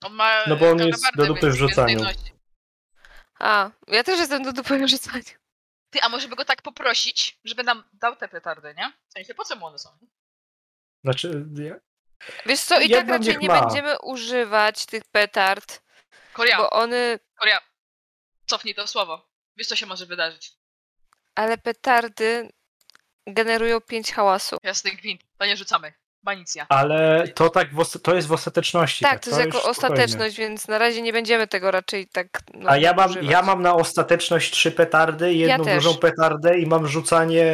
[0.05, 1.99] On ma No bo on jest do dupy w rzucaniu.
[1.99, 2.33] więcej.
[3.39, 5.40] A, ja też jestem do dupy rzucania.
[5.91, 8.93] Ty, a może by go tak poprosić, żeby nam dał te petardy, nie?
[9.09, 9.91] W sensie, po co mu one są?
[11.05, 11.75] znaczy, ja,
[12.47, 13.61] Wiesz co, i tak Jedną raczej niech nie ma.
[13.61, 15.83] będziemy używać tych petard,
[16.33, 17.61] Korea, bo one, Korea,
[18.47, 19.29] cofnij to słowo.
[19.57, 20.53] Wiesz, co się może wydarzyć.
[21.35, 22.53] ale petardy
[23.27, 24.57] generują 5 hałasu.
[24.63, 25.93] Jasny gwint, to nie rzucamy.
[26.23, 26.67] Banicja.
[26.69, 29.05] Ale to tak w to jest w ostateczności.
[29.05, 29.71] Tak, to jest już jako spokojnie.
[29.71, 32.27] ostateczność, więc na razie nie będziemy tego raczej tak.
[32.55, 33.31] No, A ja mam, używać.
[33.31, 35.85] ja mam na ostateczność trzy petardy, jedną też.
[35.85, 37.45] dużą petardę i mam rzucanie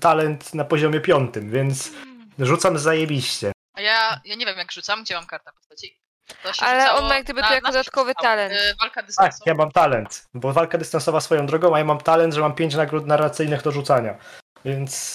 [0.00, 1.90] talent na poziomie piątym, więc
[2.38, 3.52] rzucam zajebiście.
[3.74, 6.00] A ja, ja nie wiem jak rzucam, gdzie mam kartę postaci.
[6.42, 8.22] To Ale on ma jak gdyby to jako dodatkowy rzucało?
[8.36, 8.52] talent.
[8.54, 12.34] Y, Walka Tak, ja mam talent, bo walka dystansowa swoją drogą, a ja mam talent,
[12.34, 14.18] że mam pięć nagród narracyjnych do rzucania.
[14.64, 15.12] Więc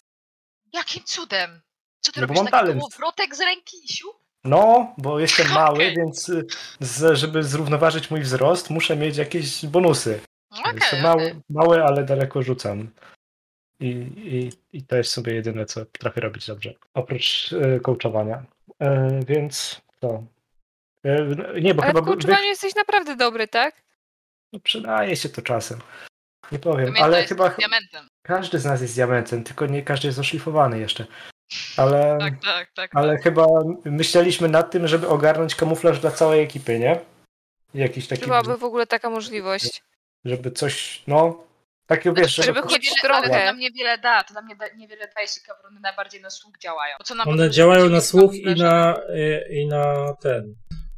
[0.74, 1.62] Jakim cudem?
[2.06, 2.44] Co ty No bo robisz?
[2.44, 2.80] mam Taki talent.
[2.80, 4.16] kołowrotek z ręki, siup?
[4.44, 5.96] no, bo jestem mały, Okej.
[5.96, 6.46] więc y,
[6.80, 10.20] z, żeby zrównoważyć mój wzrost, muszę mieć jakieś bonusy.
[10.52, 11.02] Okej, Jestem okej.
[11.02, 12.90] mały, mały, ale daleko rzucam.
[13.80, 13.88] I,
[14.18, 16.74] i, I to jest sobie jedyne, co potrafię robić dobrze.
[16.94, 18.44] Oprócz e, coachowania.
[18.80, 20.24] E, więc to.
[21.04, 21.26] E,
[21.62, 23.82] nie, bo Ale chyba w coachowaniu jesteś naprawdę dobry, tak?
[24.54, 25.80] no, przydaje się to czasem.
[26.52, 28.08] Nie powiem, Pamiętaj, ale chyba diamentem.
[28.22, 31.06] każdy z nas jest diamentem, tylko nie każdy jest oszlifowany jeszcze.
[31.78, 32.92] Ale, Tak, tak, tak.
[32.96, 33.48] ale chyba
[33.86, 37.00] myśleliśmy nad tym, żeby ogarnąć kamuflaż dla całej ekipy, nie?
[37.74, 39.84] Jakiś taki, Byłaby w ogóle taka możliwość.
[40.26, 41.44] żeby coś, no,
[41.88, 43.18] takie wiesz, Żeby choć niewiele, trochę.
[43.20, 46.30] Ale to nam niewiele da, to nam nie da, niewiele da, jeśli kawrony najbardziej na
[46.30, 46.96] słuch działają.
[46.98, 49.00] Bo co nam One działają na słuch i na,
[49.50, 50.56] i na ten.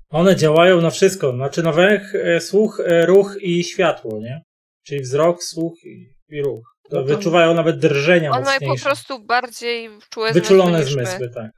[0.09, 1.31] One działają na wszystko.
[1.31, 4.41] Znaczy na węch, y, słuch, y, ruch i światło, nie?
[4.83, 6.75] Czyli wzrok, słuch i, i ruch.
[6.89, 11.29] To No to- wyczuwają nawet drżenia On ma po prostu bardziej czułe Wyczulone zmysły zmysły,
[11.29, 11.51] tak.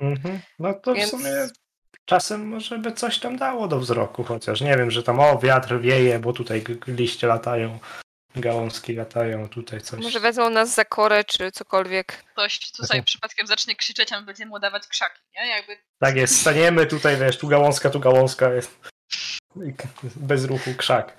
[0.00, 0.40] Mhm.
[0.58, 1.48] No to Więc- w sumie
[2.04, 5.80] czasem może by coś tam dało do wzroku, chociaż nie wiem, że tam o wiatr
[5.80, 7.78] wieje, bo tutaj liście latają,
[8.36, 10.00] gałązki latają, tutaj coś.
[10.00, 12.24] Może wezmą nas za korę czy cokolwiek.
[12.32, 15.46] Ktoś tutaj przypadkiem zacznie krzyczeć, a my będziemy mu dawać krzaki, nie?
[15.48, 18.78] Jakby Tak jest, staniemy tutaj, wiesz, tu gałązka, tu gałązka jest.
[20.16, 21.16] Bez ruchu krzak.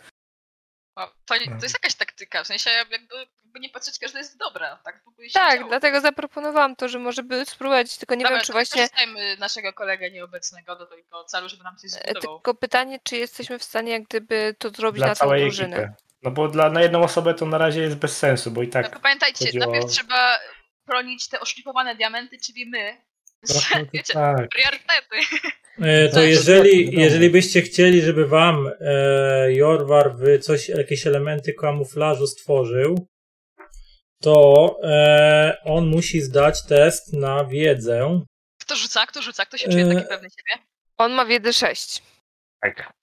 [1.25, 1.57] To, No.
[1.59, 2.95] to jest jakaś taktyka, w sensie jakby,
[3.43, 4.79] jakby nie patrzeć, każda jest dobra.
[4.83, 5.69] Tak, Tak, działo.
[5.69, 8.81] dlatego zaproponowałam to, że może by spróbować, tylko nie Dobra, wiem, czy właśnie.
[8.81, 12.37] wykorzystajmy naszego kolegę nieobecnego do tego celu, żeby nam coś e, zbudował.
[12.39, 15.77] Tylko pytanie, czy jesteśmy w stanie jak gdyby to zrobić Dla na całą całej drużynę.
[15.77, 15.93] ekipy.
[16.21, 18.89] No bo dla, na jedną osobę to na razie jest bez sensu, bo i Tylko
[18.89, 18.99] tak.
[18.99, 20.39] pamiętajcie, chodziło- najpierw trzeba
[20.85, 23.01] bronić te oszlifowane diamenty, czyli my.
[23.93, 24.49] Wiecie, tak.
[24.49, 25.37] priorytety.
[25.81, 27.03] E, To Tak, jeżeli, wiadomo.
[27.03, 33.07] jeżeli byście chcieli, żeby wam e, Jorwar w coś, jakieś elementy kamuflażu stworzył,
[34.21, 38.21] to e, on musi zdać test na wiedzę.
[38.61, 39.95] Kto rzuca, kto rzuca, kto się czuje Eee.
[39.95, 40.63] taki pewny siebie?
[40.97, 42.01] On ma wiedzę 6.
[42.61, 42.93] tak.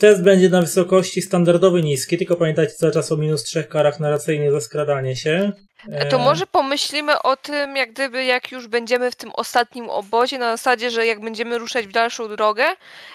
[0.00, 4.52] Test będzie na wysokości standardowej niskiej, tylko pamiętajcie cały czas o minus trzech karach narracyjnych
[4.52, 5.52] za skradanie się.
[5.90, 10.38] E, To może pomyślimy o tym, jak gdyby jak już będziemy w tym ostatnim obozie,
[10.38, 12.64] na zasadzie, że jak będziemy ruszać w dalszą drogę,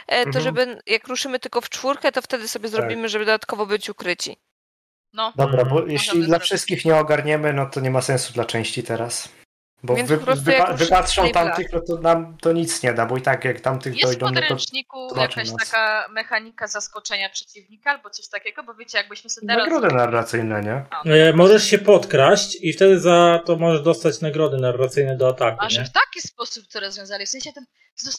[0.07, 0.43] e, to Mhm.
[0.43, 4.37] żeby jak ruszymy tylko w czwórkę, to wtedy sobie zrobimy, żeby dodatkowo być ukryci.
[5.13, 5.91] No, Dobra, bo Mhm.
[5.91, 6.45] jeśli Możemy dla zrobić.
[6.45, 9.29] wszystkich nie ogarniemy, no to nie ma sensu dla części teraz.
[9.85, 13.21] Bo Więc wy, wypa- wypatrzą tamtych, no to nam to nic nie da, bo i
[13.21, 15.69] tak jak tamtych jest w dojdą, no to podręczniku zobaczą jakaś nas.
[15.69, 19.69] taka mechanika zaskoczenia przeciwnika albo coś takiego, bo wiecie, jakbyśmy sobie teraz...
[19.69, 20.85] nagrody narracyjne, nie?
[20.89, 25.27] A, no, E, możesz się podkraść i wtedy za to możesz dostać nagrody narracyjne do
[25.27, 25.57] ataku.
[25.61, 25.85] A że Nie?
[25.87, 27.65] w taki sposób to rozwiązali, w sensie ten,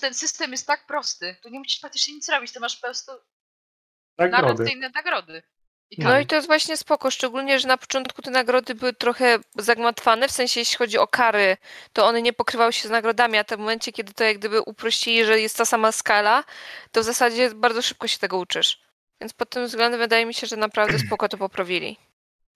[0.00, 3.12] ten system jest tak prosty, tu nie musisz praktycznie nic robić, to masz po prostu
[4.18, 4.42] Nagrody.
[4.46, 5.42] narracyjne nagrody.
[5.98, 10.28] No i to jest właśnie spoko, szczególnie, że na początku te nagrody były trochę zagmatwane,
[10.28, 11.56] w sensie jeśli chodzi o kary,
[11.92, 14.60] to one nie pokrywały się z nagrodami, a w tym momencie, kiedy to jak gdyby
[14.62, 16.44] uprościli, że jest ta sama skala,
[16.92, 18.80] to w zasadzie bardzo szybko się tego uczysz.
[19.20, 21.96] Więc pod tym względem wydaje mi się, że naprawdę spoko to poprawili.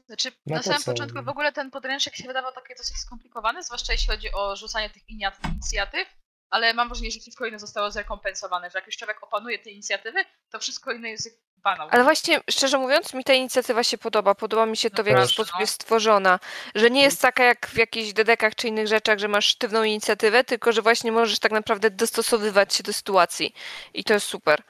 [0.07, 3.63] Znaczy, No na to samym początku w ogóle ten podręcznik się wydawał taki dosyć skomplikowany,
[3.63, 6.09] zwłaszcza jeśli chodzi o rzucanie tych inicjatyw,
[6.51, 10.25] ale mam wrażenie, że wszystko inne zostało zrekompensowane, że jak już człowiek opanuje te inicjatywy,
[10.51, 11.89] to wszystko inne jest banał.
[11.91, 14.35] Ale właśnie, szczerze mówiąc, mi ta inicjatywa się podoba.
[14.35, 15.61] Podoba mi się to, w jaki sposób no.
[15.61, 16.39] jest stworzona.
[16.75, 20.45] Że nie jest taka jak w jakichś dedekach czy innych rzeczach, że masz sztywną inicjatywę,
[20.45, 23.55] tylko że właśnie możesz tak naprawdę dostosowywać się do sytuacji.
[23.95, 24.63] I to jest super.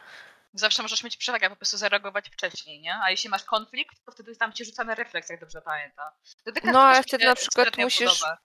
[0.54, 2.96] Zawsze możesz mieć przewagę, po prostu zareagować wcześniej, nie?
[3.04, 6.08] A jeśli masz konflikt, to wtedy tam ci rzucamy refleks, jak dobrze pamiętam.
[6.44, 8.38] Dedyka No, ale wtedy na przykład musisz- podoba.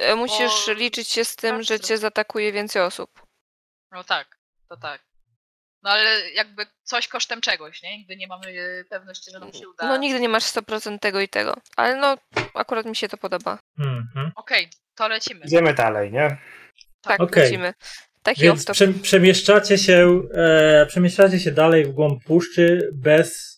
[0.00, 3.22] E, Musisz Bo- liczyć się z tym, tak, że cię zaatakuje więcej osób.
[3.92, 4.38] No tak,
[4.68, 5.08] to tak.
[5.82, 7.98] No ale jakby coś kosztem czegoś, nie?
[7.98, 9.88] Nigdy nie mamy e, pewności, że nam się uda.
[9.88, 11.56] No nigdy nie masz 100% tego i tego.
[11.76, 12.16] Ale no,
[12.54, 13.58] akurat mi się to podoba.
[13.78, 14.32] Mhm.
[14.36, 15.44] Okej, to lecimy.
[15.44, 16.36] Idziemy dalej, nie?
[17.00, 17.42] Tak, Okej.
[17.42, 17.74] lecimy.
[18.22, 23.57] Taki Więc prze, przemieszczacie się, e, przemieszczacie się dalej w głąb puszczy bez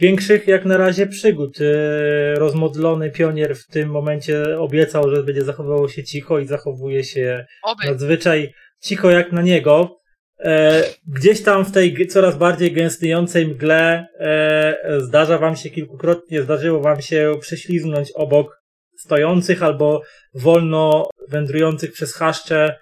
[0.00, 1.58] większych jak na razie przygód.
[1.60, 7.46] E, rozmodlony pionier w tym momencie obiecał, że będzie zachowywał się cicho i zachowuje się
[7.62, 7.86] Oby.
[7.86, 10.00] nadzwyczaj cicho jak na niego.
[10.38, 16.80] E, gdzieś tam w tej coraz bardziej gęstniejącej mgle e, zdarza wam się kilkukrotnie, zdarzyło
[16.80, 18.60] wam się prześliznąć obok
[18.96, 20.02] stojących albo
[20.34, 22.78] wolno wędrujących przez chaszcze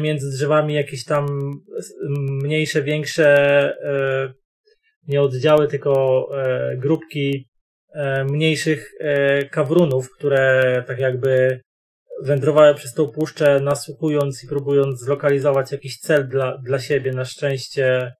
[0.00, 1.26] między drzewami jakieś tam
[2.42, 3.76] mniejsze, większe
[5.08, 7.48] nie oddziały, tylko e, grupki
[8.30, 8.92] mniejszych
[9.50, 11.60] kawrunów, które tak jakby
[12.22, 17.12] wędrowały przez tą puszczę, nasłuchując i próbując zlokalizować jakiś cel dla, dla siebie.
[17.12, 18.12] Na szczęście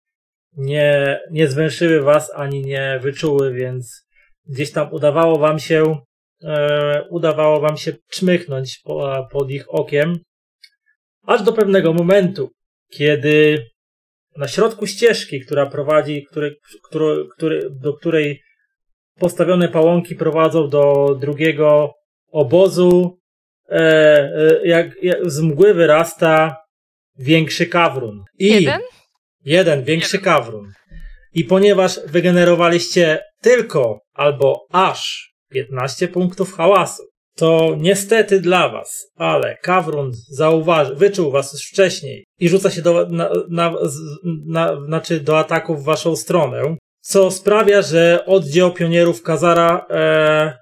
[0.56, 4.06] nie, nie zwęszyły was ani nie wyczuły, więc
[4.46, 5.96] gdzieś tam udawało wam się
[6.44, 10.18] e, udawało wam się czmychnąć po, pod ich okiem,
[11.26, 12.50] aż do pewnego momentu,
[12.92, 13.66] kiedy
[14.36, 18.42] na środku ścieżki, która prowadzi, który, który, który, do której
[19.18, 21.94] postawione pałąki prowadzą do drugiego
[22.32, 23.18] obozu,
[23.68, 26.56] e, e, jak, jak z mgły wyrasta
[27.18, 28.24] większy kawrun.
[28.38, 28.80] I jeden?
[29.44, 30.24] Jeden, większy jeden.
[30.24, 30.72] kawrun.
[31.34, 37.02] I ponieważ wygenerowaliście tylko albo aż 15 punktów hałasu,
[37.34, 43.06] to niestety dla was, ale Kawrun zauważy, wyczuł was już wcześniej i rzuca się do,
[43.08, 43.74] na, na,
[44.46, 50.58] na, znaczy do ataku w waszą stronę, co sprawia, że oddział pionierów Kazara e,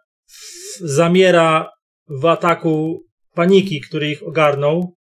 [0.80, 1.70] zamiera
[2.08, 3.02] w ataku
[3.34, 4.94] paniki, który ich ogarnął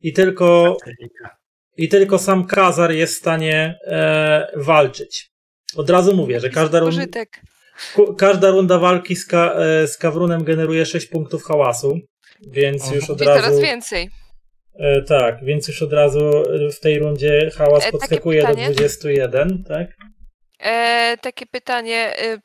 [0.00, 0.76] i tylko
[1.76, 5.30] i tylko sam Kazar jest w stanie e, walczyć.
[5.76, 7.06] Od razu mówię, że każda runda,
[8.18, 11.98] każda runda walki z, ka, e, z Kawrunem generuje 6 punktów hałasu,
[12.46, 13.42] więc już od razu...
[13.42, 14.10] teraz więcej.
[14.74, 16.30] E, tak, więc już od razu
[16.72, 19.86] w tej rundzie hałas e, podskakuje do 21, tak?
[20.58, 22.38] E, takie pytanie, e,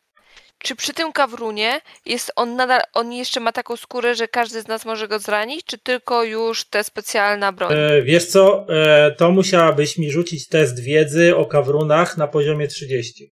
[0.57, 4.67] czy przy tym kawrunie jest on nadal, on jeszcze ma taką skórę, że każdy z
[4.67, 7.73] nas może go zranić, czy tylko już te specjalna broń?
[7.77, 13.34] E, wiesz co, e, to musiałabyś mi rzucić test wiedzy o kawrunach na poziomie 30.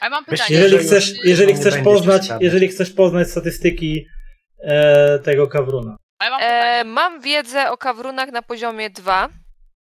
[0.00, 0.56] A mam pytanie.
[0.56, 4.06] Jeżeli chcesz, jeżeli chcesz poznać, jeżeli chcesz poznać statystyki
[4.58, 5.96] e, tego kawruna.
[6.20, 9.28] Mam, e, mam wiedzę o kawrunach na poziomie 2.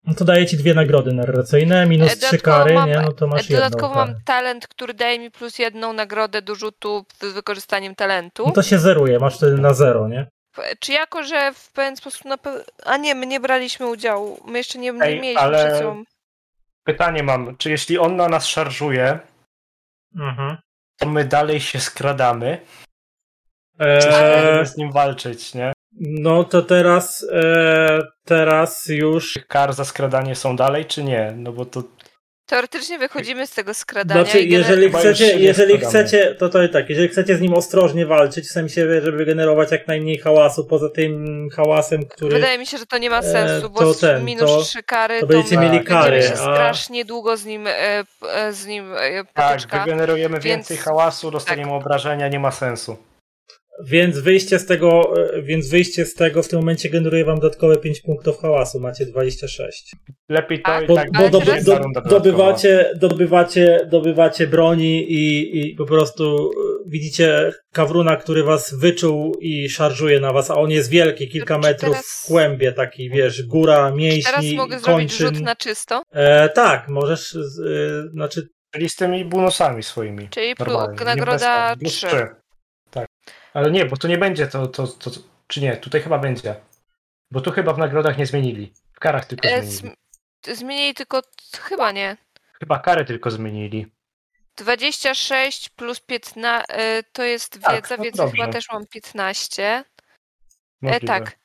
[0.04, 3.02] No to daje ci dwie nagrody narracyjne, minus e, trzy kary, mam, nie?
[3.02, 4.24] No to masz Dodatkowo jedną, mam tak.
[4.26, 8.44] talent, który daje mi plus jedną nagrodę do rzutu z wykorzystaniem talentu.
[8.46, 10.28] No to się zeruje, masz wtedy na zero, nie?
[10.80, 12.64] Czy jako, że w pewien sposób na pe...
[12.84, 14.40] A nie, my nie braliśmy udziału.
[14.48, 15.66] My jeszcze nie, nie Ej, mieliśmy ale...
[15.66, 16.04] przed sobą.
[16.84, 19.20] Pytanie mam, czy jeśli on na nas szarżuje,
[20.16, 20.58] mhm.
[21.00, 22.62] to my dalej się skradamy?
[23.80, 24.66] Eee...
[24.66, 25.74] Z nim walczyć, nie?
[26.00, 29.40] No to teraz, e, teraz już.
[29.48, 31.34] Kar za skradanie są dalej, czy nie?
[31.38, 31.84] No bo to.
[32.46, 34.24] Teoretycznie wychodzimy z tego skradania.
[34.24, 38.46] Znaczy, jeżeli chcecie, jeżeli chcecie, to to i tak, jeżeli chcecie z nim ostrożnie walczyć,
[38.46, 41.26] w sensie, żeby generować jak najmniej hałasu, poza tym
[41.56, 42.36] hałasem, który.
[42.36, 45.20] Wydaje mi się, że to nie ma e, sensu, bo ten, minus to, trzy kary,
[45.20, 46.22] to będziecie to mieli kary.
[46.22, 46.36] Się a...
[46.36, 48.04] strasznie długo z nim, e,
[48.52, 48.92] z nim
[49.34, 50.44] potyczka, Tak, wygenerujemy więc...
[50.44, 51.82] więcej hałasu, dostaniemy tak.
[51.82, 52.98] obrażenia, nie ma sensu.
[53.84, 57.78] Więc wyjście z tego, e, więc wyjście z tego w tym momencie generuje wam dodatkowe
[57.78, 59.96] 5 punktów hałasu, macie 26.
[60.30, 65.86] Lepiej to i bo, tak bo doby, do, dobywacie, dobywacie, dobywacie broni i, i po
[65.86, 71.30] prostu e, widzicie kawruna, który was wyczuł i szarżuje na was, a on jest wielki,
[71.30, 72.06] kilka metrów teraz...
[72.06, 75.18] w kłębie, taki wiesz, góra, mięśni, Teraz mogę kończyn.
[75.18, 76.02] zrobić rzut na czysto?
[76.12, 77.40] E, tak, możesz, e,
[78.12, 78.48] znaczy...
[78.74, 80.30] Czyli z tymi bonusami swoimi.
[80.30, 80.56] Czyli
[81.06, 82.08] nagroda 3.
[83.56, 83.60] 3.
[83.60, 86.56] Ale nie, bo tu nie będzie to, to, to, to, czy nie, tutaj chyba będzie.
[87.32, 88.74] Bo tu chyba w nagrodach nie zmienili.
[88.94, 89.98] W karach tylko e, zmienili.
[90.48, 91.22] zmienili tylko,
[91.60, 92.18] chyba nie.
[92.60, 93.88] Chyba karę tylko zmienili.
[94.58, 99.84] 26 plus 15, e, to jest tak, wiedza, no wiedza chyba też mam 15.
[100.84, 101.38] E, tak.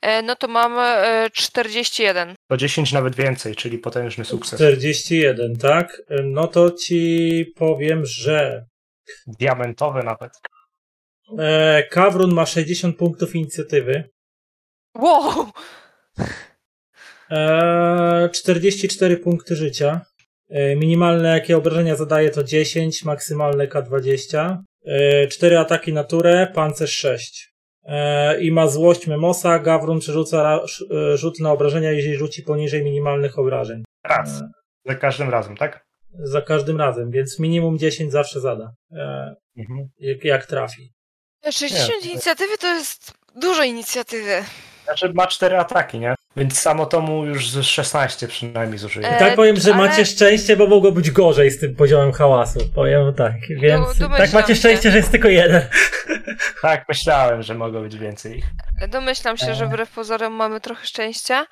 [0.00, 2.34] E, no to mam e, 41.
[2.48, 4.60] To 10 nawet więcej, czyli potężny sukces.
[4.60, 6.02] 41, tak?
[6.08, 8.66] E, no to ci powiem, że.
[9.26, 10.32] Diamentowy nawet.
[11.38, 14.04] E, Kawrun ma 60 punktów inicjatywy.
[14.98, 15.46] Wow!
[17.30, 20.00] E, 44 punkty życia.
[20.48, 24.56] E, minimalne jakie obrażenia zadaje to 10, maksymalne K20.
[24.86, 27.54] E, 4 ataki na turę, pancerz 6.
[27.84, 29.58] E, I ma złość Memosa.
[29.58, 30.60] Gawrun przerzuca
[30.90, 33.82] e, rzut na obrażenia, jeżeli rzuci poniżej minimalnych obrażeń.
[34.04, 34.40] Raz.
[34.40, 34.50] E,
[34.86, 35.84] za każdym razem, tak?
[36.12, 38.72] Za każdym razem, więc minimum 10 zawsze zada.
[39.56, 39.88] Mhm.
[39.98, 40.92] Jak, jak trafi.
[41.44, 42.10] 60 nie.
[42.10, 44.44] inicjatywy to jest dużo inicjatywy.
[44.84, 46.14] Znaczy ma cztery ataki, nie?
[46.36, 49.08] Więc samo to mu już z 16 przynajmniej zużyje.
[49.08, 49.86] E, tak powiem, że ale...
[49.86, 52.60] macie szczęście, bo mogło być gorzej z tym poziomem hałasu.
[52.74, 53.34] Powiem tak.
[53.48, 54.90] Więc Do, tak macie szczęście, się.
[54.90, 55.62] że jest tylko jeden.
[56.62, 58.44] Tak, myślałem, że mogło być więcej ich.
[58.88, 59.54] Domyślam się, e...
[59.54, 61.46] że wbrew pozorom mamy trochę szczęścia.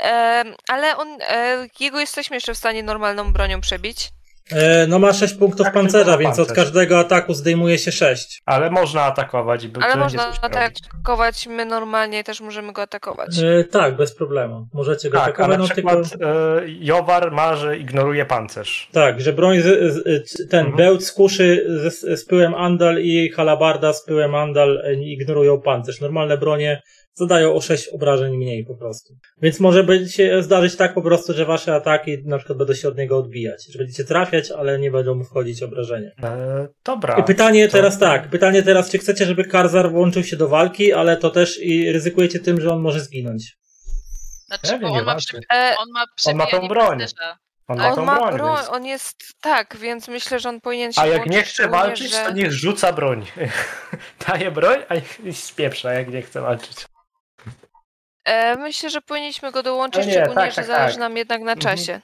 [0.00, 4.10] E, ale on, e, jego jesteśmy jeszcze w stanie normalną bronią przebić.
[4.52, 6.56] E, no ma 6 punktów Tak, pancerza, tylko więc od pancerz.
[6.64, 8.42] każdego ataku zdejmuje się 6.
[8.46, 9.68] Ale można atakować.
[9.68, 13.38] Bo Ale można atakować, my normalnie też możemy go atakować.
[13.38, 14.68] E, tak, bez problemu.
[14.72, 16.02] Możecie go Tak, a atakować, na no tylko...
[16.02, 18.88] przykład e, Jowar ma, że ignoruje pancerz.
[18.92, 20.76] Tak, że broń, z, z, ten Mhm.
[20.76, 26.00] bełt z kuszy z, z pyłem Andal i halabarda z pyłem Andal ignorują pancerz.
[26.00, 26.82] Normalne bronie
[27.14, 29.14] zadają o 6 obrażeń mniej po prostu.
[29.42, 32.88] Więc może być się zdarzyć tak po prostu, że wasze ataki na przykład będą się
[32.88, 33.66] od niego odbijać.
[33.72, 36.10] Że będziecie trafiać, ale nie będą mu wchodzić obrażenia.
[36.22, 37.16] E, dobra.
[37.18, 40.92] I pytanie to- teraz tak, pytanie teraz, czy chcecie, żeby Karzar włączył się do walki,
[40.92, 43.56] ale to też i ryzykujecie tym, że on może zginąć.
[44.46, 47.02] Znaczy, bo on ma, przy, E, on ma On ma tą broń.
[47.68, 48.68] On ma tą on ma broń, broń, więc...
[48.68, 52.24] on jest tak, więc myślę, że on powinien się A jak nie chce walczyć, że...
[52.24, 53.26] to niech rzuca broń.
[54.26, 56.86] Daje broń, a niech spieprza, jak nie chce walczyć.
[58.30, 61.00] E, myślę, że powinniśmy go dołączyć, No nie, szczególnie, tak, że tak, zależy tak.
[61.00, 61.58] nam jednak na Mhm.
[61.76, 62.00] czasie.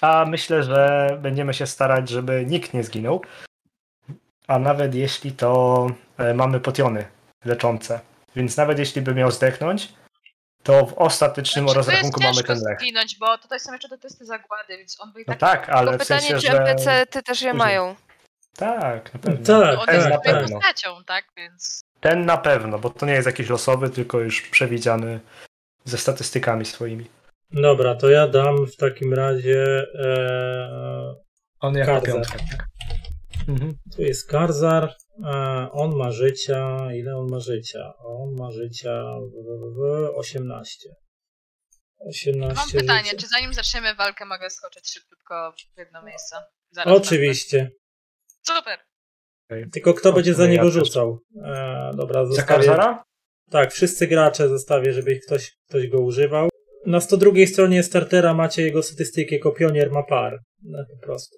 [0.00, 3.22] A myślę, że będziemy się starać, żeby nikt nie zginął.
[4.48, 5.86] A nawet jeśli to
[6.18, 7.06] e, mamy potiony
[7.44, 8.00] leczące.
[8.36, 9.92] Więc nawet jeśli by miał zdechnąć,
[10.62, 12.80] to w ostatecznym Znaczy, rozrachunku to jest mamy ten lek.
[12.80, 15.40] zginąć, bo tutaj są jeszcze te testy zagłady, więc on by i No tak...
[15.66, 16.58] tak, ale w pytanie, sensie, czy że...
[16.62, 17.58] NPC ty też je później.
[17.66, 17.94] mają.
[18.56, 19.46] Tak, na pewno.
[19.60, 20.42] Tak, on ten jest tak, tak.
[20.42, 21.24] postacią, tak?
[21.36, 25.20] Więc Ten na pewno, bo to nie jest jakiś losowy, tylko już przewidziany
[25.84, 27.06] ze statystykami swoimi.
[27.50, 29.86] Dobra, to ja dam w takim razie.
[29.94, 31.14] E,
[31.60, 32.66] On jako piątka, piątka.
[33.48, 33.74] Mhm.
[33.96, 34.94] tu jest Karzar.
[35.24, 36.92] E, on ma życia.
[36.92, 37.92] Ile on ma życia?
[37.98, 40.88] On ma życia w, w 18.
[42.08, 43.16] 18 mam pytanie, życia.
[43.16, 46.36] czy zanim zaczniemy walkę mogę skoczyć szybciutko w jedno miejsce?
[46.70, 47.70] Zaraz Oczywiście.
[48.42, 48.78] Super!
[49.72, 50.72] Tylko kto O, będzie za ja niego też.
[50.74, 51.18] rzucał?
[51.44, 52.42] E, dobra, Za.
[52.42, 53.04] Karzara?
[53.50, 56.48] Tak, wszyscy gracze zostawię, żeby ktoś, ktoś go używał.
[56.86, 60.38] Na 102 stronie startera macie jego statystyki jako pionier ma par.
[60.62, 61.36] No, po prostu.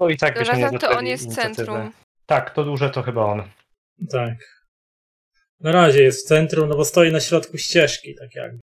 [0.00, 1.54] No i tak byśmy nie to on jest inicjatywy.
[1.56, 1.92] centrum.
[2.26, 3.42] Tak, to duże to chyba on.
[4.10, 4.34] Tak.
[5.60, 8.60] Na razie jest w centrum, no bo stoi na środku ścieżki, tak jakby.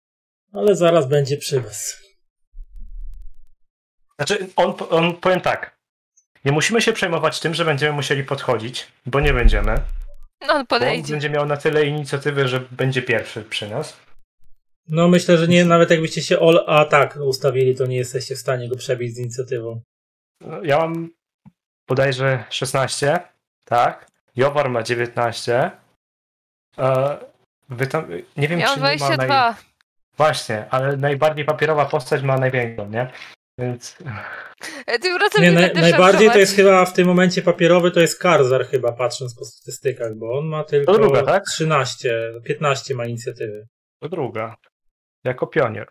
[0.52, 1.96] Ale zaraz będzie przy was.
[4.18, 5.76] Znaczy, on, on powiem tak.
[6.44, 9.74] Nie musimy się przejmować tym, że będziemy musieli podchodzić, bo nie będziemy.
[9.74, 9.82] No
[10.40, 11.12] on Bo on podejdzie.
[11.12, 13.96] będzie miał na tyle inicjatywy, że będzie pierwszy przy nas.
[14.88, 18.68] No myślę, że nie, nawet jakbyście się all atak ustawili, to nie jesteście w stanie
[18.68, 19.80] go przebić z inicjatywą.
[20.40, 21.10] No, Ja mam
[21.88, 23.20] bodajże 16,
[23.64, 24.06] tak?
[24.36, 25.70] Jowar ma 19.
[26.78, 27.16] E,
[27.68, 28.98] wy tam, nie wiem, Miał czy nie ma naj...
[28.98, 29.56] 22.
[30.16, 33.10] Właśnie, ale najbardziej papierowa postać ma największą, nie?
[33.58, 33.96] Więc
[34.86, 38.00] E, Tym razem Nie, nie, naj, najbardziej to jest chyba w tym momencie papierowy, to
[38.00, 41.44] jest Karzar chyba, patrząc po statystykach, bo on ma tylko druga, tak?
[41.44, 43.66] 13, 15 ma inicjatywy.
[44.02, 44.56] to druga.
[45.24, 45.88] Jako pionier.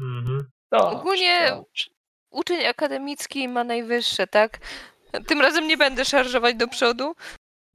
[0.00, 0.44] Mhm.
[0.72, 1.62] No, Ogólnie-
[2.30, 4.58] Uczeń akademicki ma najwyższe, tak?
[5.26, 7.14] Tym razem nie będę szarżować do przodu.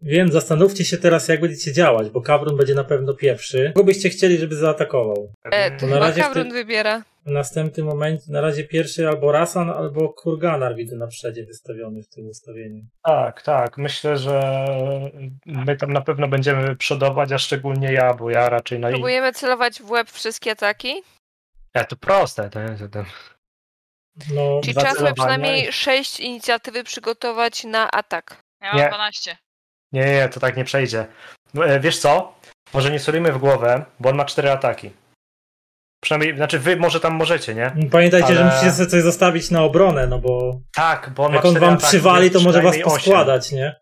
[0.01, 3.71] Wiem, zastanówcie się teraz, jak będziecie działać, bo Kawrun będzie na pewno pierwszy.
[3.75, 5.33] Kogo byście chcieli, żeby zaatakował?
[5.51, 7.03] E, to na chyba razie w Kawrun tym- wybiera.
[7.29, 12.09] W następnym momencie, na razie pierwszy albo Rasan, albo Kurganar widzę na przodzie wystawiony w
[12.09, 12.83] tym ustawieniu.
[13.03, 13.77] Tak, tak.
[13.77, 14.41] Myślę, że
[15.45, 19.81] my tam na pewno będziemy przodować, a szczególnie ja, bo ja raczej na Próbujemy celować
[19.81, 21.03] w łeb wszystkie ataki.
[21.75, 23.05] Ja to proste, to jest ten.
[24.33, 28.43] No, Czyli trzeba sobie przynajmniej 6 inicjatywy przygotować na atak.
[28.61, 28.89] Ja mam Nie.
[28.89, 29.37] 12.
[29.91, 31.07] Nie, nie, to tak nie przejdzie.
[31.55, 32.33] E, Wiesz co?
[32.73, 34.91] Może nie solimy w głowę, bo on ma cztery ataki.
[36.01, 37.71] Przynajmniej, znaczy wy może tam możecie, nie?
[37.91, 41.45] pamiętajcie, że Ale- musicie sobie coś zostawić na obronę, no bo Tak, bo on jak
[41.45, 43.75] on wam ataki, przywali, to może was poskładać, nie?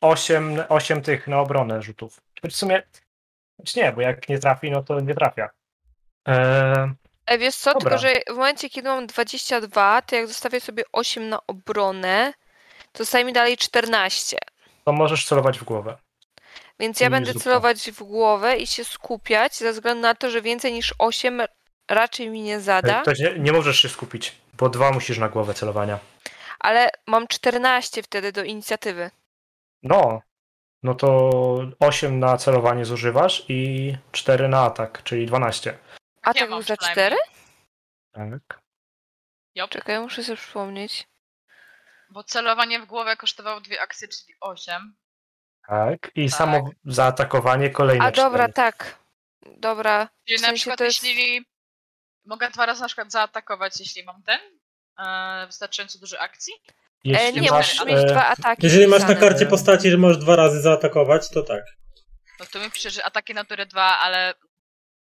[0.00, 2.20] Osiem, osiem tych na obronę rzutów.
[2.42, 2.82] Choć w sumie.
[3.58, 5.48] choć nie, bo jak nie trafi, no to nie trafia.
[6.26, 6.92] Eee,
[7.26, 7.90] E, wiesz co, Dobra.
[7.90, 12.32] tylko że w momencie, kiedy mam 22, to jak zostawię sobie 8 na obronę,
[12.92, 14.36] to zostaje mi dalej 14.
[14.84, 15.96] to możesz celować w głowę.
[16.80, 20.72] Więc ja będę celować w głowę i się skupiać, ze względu na to, że więcej
[20.72, 21.42] niż 8
[21.90, 25.54] raczej mi nie zada, To nie, nie możesz się skupić, bo dwa musisz na głowę
[25.54, 25.98] celowania.
[26.60, 29.10] ale mam 14 wtedy do inicjatywy.
[29.82, 30.22] No,
[30.82, 31.30] no to
[31.80, 35.78] 8 na celowanie zużywasz i 4 na atak, czyli 12.
[36.22, 37.06] A Ja był za przynajmniej.
[37.06, 37.16] 4?
[38.12, 38.60] Tak.
[39.54, 39.70] Jop.
[39.70, 41.06] Czekaj, muszę sobie przypomnieć.
[42.10, 44.94] Bo celowanie w głowę kosztowało dwie akcje, czyli 8.
[45.68, 46.10] Tak.
[46.14, 46.38] I Tak.
[46.38, 48.52] samo zaatakowanie kolejne A dobra, 4.
[48.52, 48.98] tak.
[49.58, 50.08] Dobra.
[50.24, 51.44] Czyli W na sensie przykład to jest- jeśli
[52.24, 54.40] mogę dwa razy na przykład zaatakować, jeśli mam ten
[55.06, 56.52] e, wystarczająco dużo akcji.
[56.64, 56.68] E,
[57.04, 58.66] Jeśli nie, masz, musisz mieć e, dwa ataki.
[58.66, 61.64] Jeżeli masz na karcie postaci, że możesz dwa razy zaatakować, to tak.
[62.40, 64.34] No to mi pisze, że ataki natury 2, ale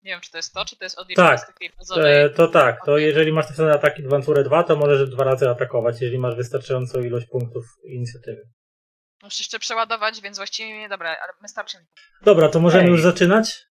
[0.02, 1.40] Nie wiem, czy to jest to, czy to jest odliczenie Tak.
[1.40, 2.22] z takiej bazowej.
[2.22, 5.24] E, to tak, to jeżeli masz te same ataki w turę 2, to możesz dwa
[5.24, 8.42] razy atakować, jeżeli masz wystarczającą ilość punktów inicjatywy.
[9.24, 11.84] Muszę jeszcze przeładować, więc właściwie nie, dobra, ale wystarczy mi.
[12.22, 12.90] Dobra, to możemy Ej.
[12.90, 13.66] już zaczynać?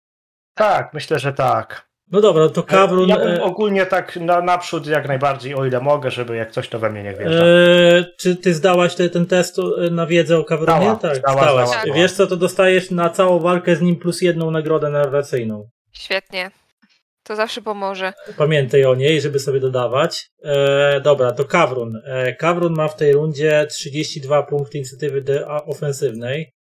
[0.54, 1.92] Tak, myślę, że tak.
[2.10, 3.08] No dobra, to Kawrun...
[3.08, 6.68] Ja bym e, ogólnie tak na, naprzód jak najbardziej, o ile mogę, żeby jak coś
[6.68, 7.44] to we mnie nie wjeżdża.
[7.44, 10.80] E, czy ty zdałaś te, ten test e, na wiedzę o Kawrunie?
[10.80, 11.68] Zdała, tak, zdała, zdałaś.
[11.68, 11.96] zdała, zdała.
[11.96, 15.68] Wiesz co, to dostajesz na całą walkę z nim plus jedną nagrodę narracyjną.
[15.92, 16.50] Świetnie.
[17.24, 18.12] To zawsze pomoże.
[18.36, 20.26] Pamiętaj o niej, żeby sobie dodawać.
[20.44, 22.02] E, dobra, to Kawrun.
[22.04, 26.52] E, Kawrun ma w tej rundzie 32 punkty inicjatywy ofensywnej,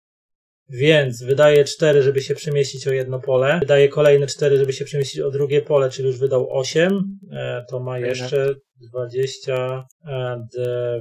[0.69, 3.59] więc wydaje 4, żeby się przemieścić o jedno pole.
[3.61, 7.19] Wydaje kolejne 4, żeby się przemieścić o drugie pole, czyli już wydał 8.
[7.33, 8.55] E, to ma jeszcze
[8.91, 11.01] 20, e, d-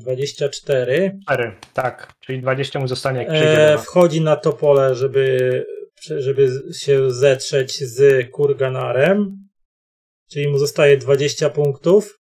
[0.00, 1.18] 24.
[1.22, 2.12] Cztery, tak.
[2.20, 3.72] Czyli 20 mu zostanie jak przyjdzie.
[3.74, 5.64] E, wchodzi na to pole, żeby,
[6.18, 9.48] żeby się zetrzeć z Kurganarem,
[10.30, 12.18] czyli mu zostaje 20 punktów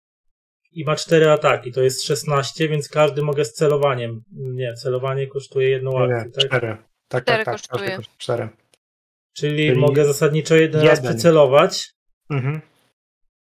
[0.72, 4.22] i ma 4 ataki, to jest 16, więc każdy mogę z celowaniem.
[4.32, 6.44] Nie, celowanie kosztuje jedną Nie, akcję, tak?
[6.48, 6.76] cztery.
[7.08, 7.54] Tak, Cztery tak, tak.
[7.54, 7.80] kosztuje.
[7.90, 8.48] każdy kosztuje Cztery.
[9.36, 11.12] Czyli, Czyli mogę zasadniczo jeden, raz jeden.
[11.14, 11.90] przycelować.
[12.30, 12.60] Mhm.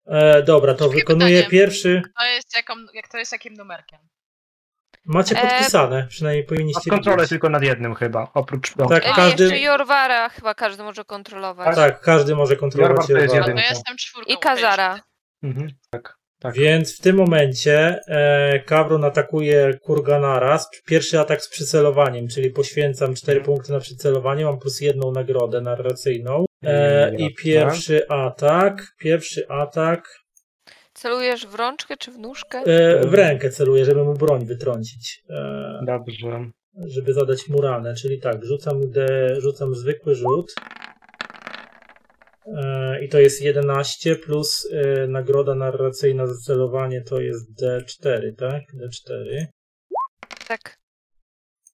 [0.06, 1.52] E, dobra, to Szybkie wykonuję pytanie.
[1.52, 2.02] pierwszy.
[2.20, 4.00] To jest jaką, jak to jest jakim numerkiem?
[5.06, 9.10] Macie E, podpisane, przynajmniej Masz powinniście kontrolę tylko nad jednym chyba, oprócz Tak, piątki.
[9.10, 11.76] E, każdy- Jeszcze Jorwara chyba każdy może kontrolować.
[11.76, 13.40] Tak, każdy może kontrolować Jorwar Jorwara.
[13.40, 13.62] No to jedynka.
[13.64, 14.34] ja jestem czwórką.
[14.34, 15.00] I Kazara.
[15.44, 15.68] Mhm.
[15.90, 16.56] Tak, tak.
[16.56, 20.60] Więc w tym momencie e, Kawron atakuje Kurganara.
[20.86, 26.46] Pierwszy atak z przycelowaniem, czyli poświęcam 4 punkty na przycelowanie, mam plus jedną nagrodę narracyjną.
[26.66, 27.36] E, I Jasne.
[27.44, 30.23] pierwszy atak, pierwszy atak
[30.94, 32.58] Celujesz w rączkę czy w nóżkę?
[32.58, 35.24] e, w rękę celuję, żeby mu broń wytrącić.
[35.30, 36.50] E, Dobrze.
[36.88, 39.08] żeby zadać mu ranę, czyli tak, rzucam, D,
[39.42, 40.54] rzucam zwykły rzut.
[42.46, 48.62] E, I to jest 11 plus e, nagroda narracyjna za celowanie to jest D4, tak?
[48.74, 49.46] D4.
[50.48, 50.78] Tak.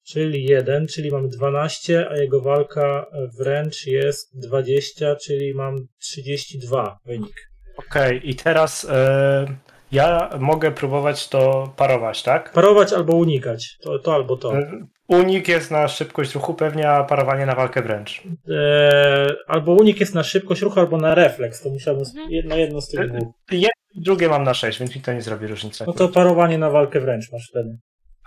[0.08, 3.06] Czyli 1, czyli mam 12, a jego walka
[3.40, 7.50] wręcz jest 20, czyli mam 32 wynik.
[7.88, 9.46] Okej, i teraz e,
[9.92, 12.52] ja mogę próbować to parować, tak?
[12.52, 13.78] Parować albo unikać.
[13.82, 14.58] To, to albo to.
[14.58, 18.24] E, Unik jest na szybkość ruchu pewnie, a parowanie na walkę wręcz.
[18.50, 21.62] E, albo unik jest na szybkość ruchu, albo na refleks.
[21.64, 22.32] To musiałbym Mhm.
[22.32, 23.34] jedno, jedno z tych dwóch.
[23.52, 25.84] Jedno i drugie mam na 6, więc mi to nie zrobi różnicy.
[25.88, 27.78] No to parowanie na walkę wręcz masz wtedy.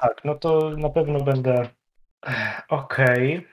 [0.00, 1.68] Tak, no to na pewno będę.
[2.68, 3.46] Okej.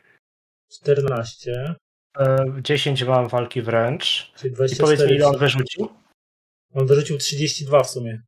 [0.71, 1.75] 14, E,
[2.61, 4.31] 10 mam walki wręcz.
[4.35, 5.15] czyli I powiedz mi, 24.
[5.15, 5.89] ile on wyrzucił?
[6.73, 8.21] On wyrzucił 32 w sumie.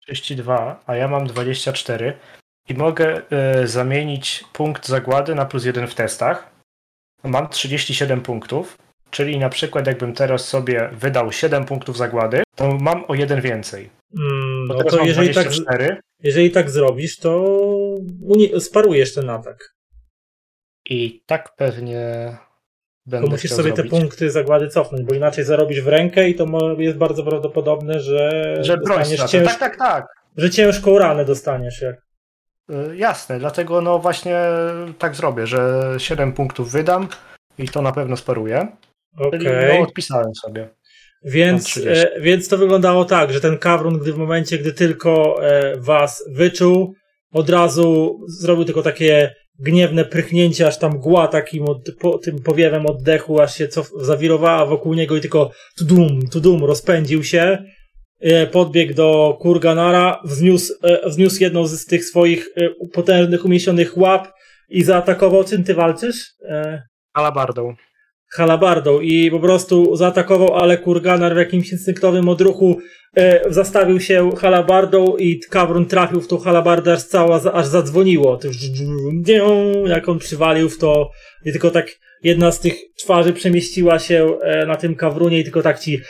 [0.00, 2.18] 32, a ja mam 24.
[2.68, 6.50] I mogę e, zamienić punkt zagłady na plus 1 w testach.
[7.24, 8.78] Mam 37 punktów,
[9.10, 13.90] czyli na przykład jakbym teraz sobie wydał 7 punktów zagłady, to mam o jeden więcej.
[14.18, 17.58] Mm, no to jeżeli tak, 24 jeżeli tak zrobisz, to
[18.58, 19.74] sparujesz ten atak.
[20.84, 22.36] i tak pewnie
[23.08, 23.92] będę To musisz sobie zrobić.
[23.92, 26.46] te punkty zagłady cofnąć, bo inaczej zarobisz w rękę i to
[26.78, 29.48] jest bardzo prawdopodobne, że, Że broń dostaniesz cięż...
[29.48, 30.06] Tak, tak, tak.
[30.36, 31.82] że ciężką ranę dostaniesz.
[31.82, 31.96] Jak...
[32.70, 34.40] Y, Jasne, dlatego no właśnie
[34.98, 37.08] tak zrobię, że 7 punktów wydam
[37.58, 38.68] i to na pewno sparuję.
[39.18, 39.40] Okej.
[39.40, 40.68] Czyli no, odpisałem sobie.
[41.24, 42.06] Więc, 30.
[42.06, 46.24] e, więc to wyglądało tak, że ten kawrun, gdy w momencie, gdy tylko e, was
[46.30, 46.94] wyczuł,
[47.32, 52.86] od razu zrobił tylko takie gniewne prychnięcie, aż tam mgła takim od, po, tym powiewem
[52.86, 57.64] oddechu, aż się cof, zawirowała wokół niego i tylko tudum, tudum, rozpędził się,
[58.20, 64.28] e, podbiegł do Kurganara, wzniósł, e, wzniósł jedną z tych swoich e, potężnych, umieśnionych łap
[64.68, 65.44] i zaatakował.
[65.44, 66.32] Czym ty walczysz?
[67.12, 67.74] Alabardą.
[68.30, 72.78] Halabardą i po prostu zaatakował, ale Kurganar w jakimś instynktowym odruchu
[73.16, 78.38] e, zastawił się halabardą i Kawrun trafił w tą halabardę, aż cała, aż zadzwoniło.
[79.86, 81.10] Jak on przywalił w to
[81.44, 85.62] i tylko tak jedna z tych twarzy przemieściła się e, na tym Kawrunie i tylko
[85.62, 86.00] tak ci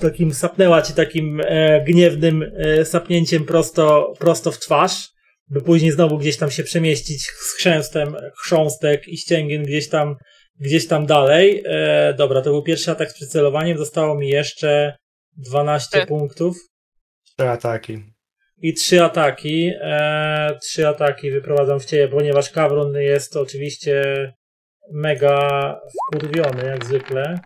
[0.00, 5.08] takim sapnęła ci takim e, gniewnym e, sapnięciem prosto, prosto w twarz,
[5.50, 10.16] by później znowu gdzieś tam się przemieścić z chrzęstem, chrząstek i ścięgien gdzieś tam
[10.60, 11.62] gdzieś tam dalej.
[11.66, 13.78] E, dobra, to był pierwszy atak z przycelowaniem.
[13.78, 14.96] Zostało mi jeszcze
[15.36, 16.06] 12 Ty.
[16.06, 16.56] punktów
[17.24, 18.02] Trzy ataki.
[18.62, 19.72] i trzy ataki.
[19.80, 24.02] E, trzy ataki wyprowadzam w ciebie, ponieważ Kawron jest oczywiście
[24.92, 27.40] mega wkurwiony, jak zwykle.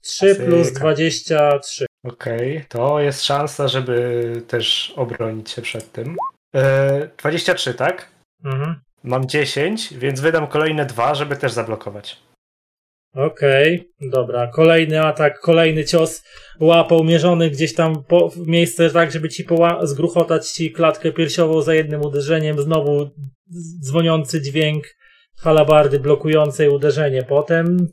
[0.00, 0.80] 3 plus Klasyka.
[0.80, 1.86] 23.
[2.04, 6.16] Okej, to jest szansa, żeby też obronić się przed tym.
[6.54, 8.10] E, 23, tak?
[8.44, 8.80] Mhm.
[9.06, 12.18] Mam 10, więc wydam kolejne dwa, żeby też zablokować.
[13.14, 14.46] Okej, dobra.
[14.46, 16.22] Kolejny atak, kolejny cios
[16.60, 21.62] łapą mierzony gdzieś tam po, w miejsce tak, żeby ci poła- zgruchotać ci klatkę piersiową
[21.62, 22.58] za jednym uderzeniem.
[22.62, 23.10] Znowu
[23.84, 24.84] dzwoniący dźwięk
[25.38, 27.22] halabardy blokującej uderzenie.
[27.22, 27.88] Potem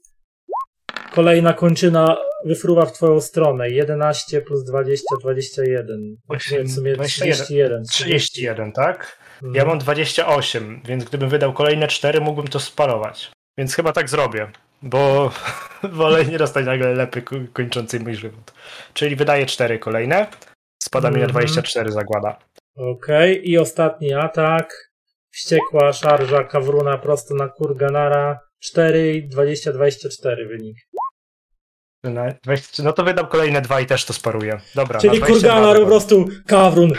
[1.14, 3.70] kolejna kończyna wyfruwa w twoją stronę.
[3.70, 6.16] 11 plus 20, 21.
[6.52, 7.36] Nie, w sumie 21.
[7.36, 7.84] 31.
[7.84, 9.23] 31, tak?
[9.44, 9.56] Mhm.
[9.56, 13.32] Ja mam 28, więc gdybym wydał kolejne 4, mógłbym to sparować.
[13.58, 15.32] Więc chyba tak zrobię, bo
[15.84, 18.54] wolę nie dostać nagle lepy ko- kończącej mój żywot.
[18.94, 20.28] Czyli wydaję 4 kolejne,
[20.84, 21.32] spada mi na Mhm.
[21.32, 22.40] 24 zagłada.
[22.78, 24.90] Okej, i ostatni atak.
[25.32, 28.40] Wściekła szarża Kawruna prosto na Kurganara.
[28.64, 30.78] 4 i 20-24 wynik.
[32.04, 34.60] Na 20, no to wydam kolejne 2 i też to sparuję.
[34.76, 36.92] Dobra, Czyli na 22 Kurganar po prostu Kawrun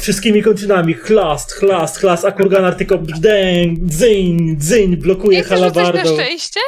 [0.00, 6.14] wszystkimi kończynami chlast, chlast, chlast, a Kurganar tylko bdęk, dzyń, dzyń, blokuje Nie chcesz halabardą.
[6.14, 6.60] szczęście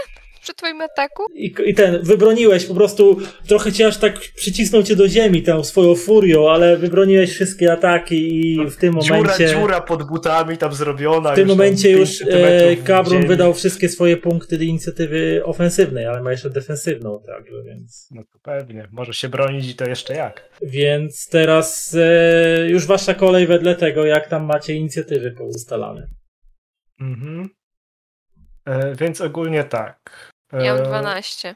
[0.43, 1.23] przy twoim ataku?
[1.35, 5.65] I, I ten, wybroniłeś po prostu, trochę cię aż tak przycisnął cię do ziemi tą
[5.65, 9.47] swoją furią, ale wybroniłeś wszystkie ataki i w tym momencie...
[9.47, 11.33] Dziura, dziura pod butami tam zrobiona.
[11.33, 16.31] W tym już momencie już e, wydał wszystkie swoje punkty do inicjatywy ofensywnej, ale ma
[16.31, 18.09] jeszcze defensywną także, więc...
[18.11, 20.49] No to pewnie, może się bronić i to jeszcze jak.
[20.63, 26.07] Więc teraz e, już wasza kolej wedle tego, jak tam macie inicjatywy poustalane.
[27.01, 27.49] Mhm.
[28.67, 30.32] E, więc ogólnie tak.
[30.53, 31.55] Ja mam 12.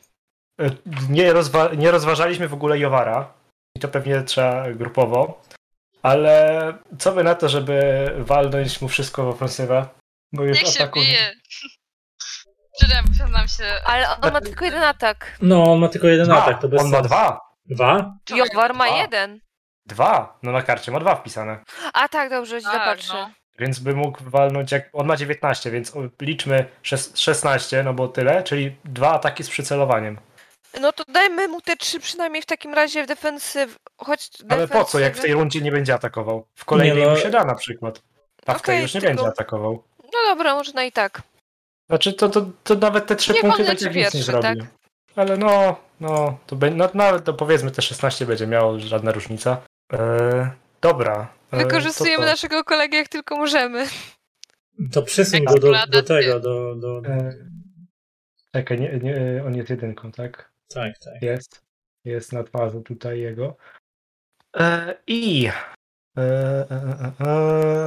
[0.60, 0.70] e,
[1.10, 3.32] Nie, rozwa- nie rozważaliśmy w ogóle Jowara.
[3.76, 5.42] I to pewnie trzeba grupowo.
[6.02, 7.80] Ale co by na to, żeby
[8.18, 9.86] walnąć mu wszystko w ofensywę?
[10.32, 11.00] Bo już Niech się ataku...
[11.00, 11.32] bije.
[12.78, 13.64] Przydam, przyznam się.
[13.84, 15.36] Ale on ma tylko jeden atak.
[15.42, 16.42] No, on ma tylko jeden Dwa.
[16.44, 17.40] atak, to bez On ma dwa.
[17.66, 18.14] Dwa?
[18.30, 18.96] Jowar ma Dwa.
[18.96, 19.40] jeden.
[19.86, 20.38] Dwa.
[20.42, 21.58] No na karcie ma dwa wpisane.
[21.92, 23.12] A tak, dobrze, źle Tak, patrzę.
[23.14, 23.30] no.
[23.58, 24.88] Więc by mógł walnąć jak.
[24.92, 25.92] On ma 19, więc
[26.22, 30.18] liczmy szes- 16, no bo tyle, czyli dwa ataki z przycelowaniem.
[30.80, 33.76] No to dajmy mu te trzy przynajmniej w takim razie w defensyw.
[33.98, 36.46] Choć Ale po co, jak w tej rundzie nie będzie atakował?
[36.54, 37.10] W kolejnej Nie no.
[37.10, 38.02] mu się da na przykład.
[38.46, 39.82] A w tej już nie tylko- będzie atakował.
[40.04, 41.22] No dobra, można i tak.
[41.88, 44.42] Znaczy to, to, to nawet te trzy Niech punkty tak jak nic nie zrobi.
[44.42, 44.56] tak?
[45.16, 49.56] Ale no, no, to będzie, no, nawet to powiedzmy te 16 będzie miało żadna różnica.
[49.92, 49.98] Eee,
[50.80, 51.28] dobra.
[51.56, 52.30] Wykorzystujemy to to.
[52.30, 53.86] naszego kolegę jak tylko możemy.
[54.92, 56.74] To przesuń Jak go do, do tego, do...
[56.74, 57.02] do.
[57.08, 57.32] Eee,
[58.52, 60.52] czekaj, nie, nie, on jest jedynką, tak?
[60.68, 61.22] Tak, tak.
[61.22, 61.62] Jest.
[62.04, 63.56] Jest na twarzy tutaj jego.
[64.56, 65.46] E, I.
[65.46, 67.86] E, e, e, e,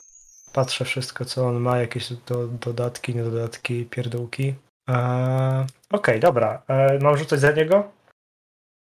[0.53, 4.55] patrzę wszystko, co on ma, jakieś do, dodatki, niedodatki, pierdółki.
[4.89, 6.63] E, Okej, dobra.
[6.67, 7.91] E, mam rzucać za niego?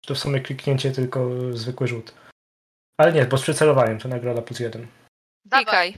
[0.05, 2.13] To w sumie kliknięcie tylko zwykły rzut?
[3.00, 4.88] Ale nie, bo z przycelowaniem to nagroda plus jeden.
[5.45, 5.95] Dawaj, Klikaj.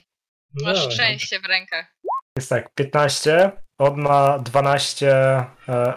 [0.54, 0.92] No masz dawaj.
[0.94, 1.96] szczęście w rękach.
[2.38, 5.46] Jest tak, 15, on ma 12 e,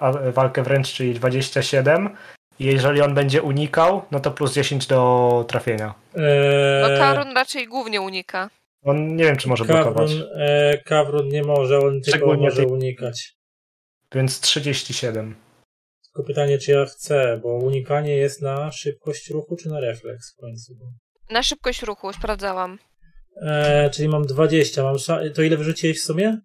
[0.00, 2.16] a, walkę wręcz, czyli 27.
[2.58, 5.94] I jeżeli on będzie unikał, no to plus 10 do trafienia.
[6.14, 6.22] No
[6.90, 8.50] Eee, Karun raczej głównie unika.
[8.84, 10.10] On nie wiem, czy może blokować.
[10.10, 13.34] Kawrun, e, Kawrun nie może, on tylko Szczególnie może ty- unikać.
[14.14, 15.34] Więc 37.
[16.14, 20.36] Tylko pytanie, czy ja chcę, bo unikanie jest na szybkość ruchu, czy na refleks w
[20.40, 20.74] końcu?
[21.30, 22.78] Na szybkość ruchu, sprawdzałam.
[23.42, 26.38] E, czyli mam 20, mam sza- to ile wyrzuciłeś w sumie?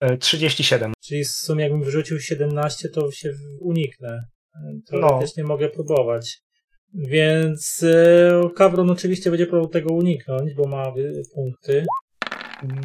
[0.00, 0.92] E, 37.
[1.04, 4.08] Czyli w sumie jakbym wyrzucił 17, to się uniknę.
[4.54, 4.60] E,
[4.92, 5.00] No.
[5.08, 6.38] Teoretycznie mogę próbować.
[6.94, 10.92] Więc e, Kawron oczywiście będzie próbował tego uniknąć, bo ma
[11.34, 11.84] punkty.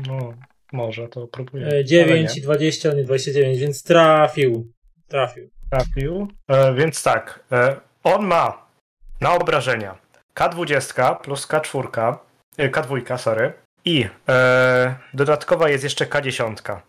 [0.08, 0.34] No,
[0.74, 1.66] może to próbuję.
[1.66, 2.40] E, Ale 9 nie.
[2.40, 4.72] i 20, nie 29, więc trafił.
[5.08, 5.50] Trafił.
[5.72, 6.28] Trafił.
[6.48, 8.68] E, więc tak, e, on ma
[9.22, 9.98] na obrażenia
[10.36, 12.16] K20 plus K4,
[12.58, 13.54] e, K2, sorry,
[13.86, 16.80] i e, dodatkowa jest jeszcze K10,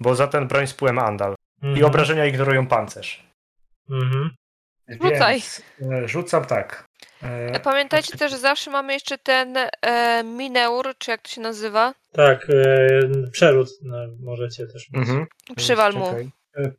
[0.00, 1.34] bo za ten broń z pyłem Andal.
[1.62, 1.84] I Mhm.
[1.86, 3.26] obrażenia ignorują pancerz.
[3.90, 4.30] Mhm.
[4.88, 5.32] Rzucaj.
[5.34, 6.84] Więc, e, rzucam tak.
[7.22, 11.94] E, Pamiętajcie też, że zawsze mamy jeszcze ten e, Mineur, czy jak to się nazywa?
[12.12, 15.08] Tak, e, przerzut no, możecie też mieć.
[15.08, 15.26] mhm.
[15.56, 16.06] Przywal mu.
[16.06, 16.30] Czekaj.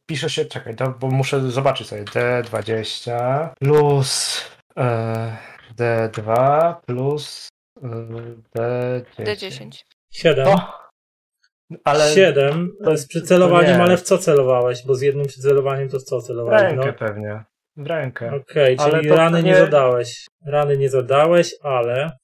[0.05, 2.03] Pisze się, czekaj, to, bo muszę zobaczyć sobie.
[2.03, 4.41] D20 plus
[4.77, 5.37] e,
[5.77, 7.49] D2 plus
[7.83, 7.87] e,
[8.57, 9.23] D10.
[9.25, 9.69] D10.
[10.11, 10.47] 7.
[10.47, 10.87] O!
[11.83, 14.85] Ale 7 to- z przycelowaniem, ale w co celowałeś?
[14.85, 16.61] Bo z jednym przycelowaniem to w co w celowałeś?
[16.61, 16.93] rękę No.
[16.93, 17.43] pewnie.
[17.77, 18.35] W rękę.
[18.35, 20.25] Okej, Ale czyli rany nie nie- zadałeś.
[20.45, 22.17] Rany nie zadałeś, ale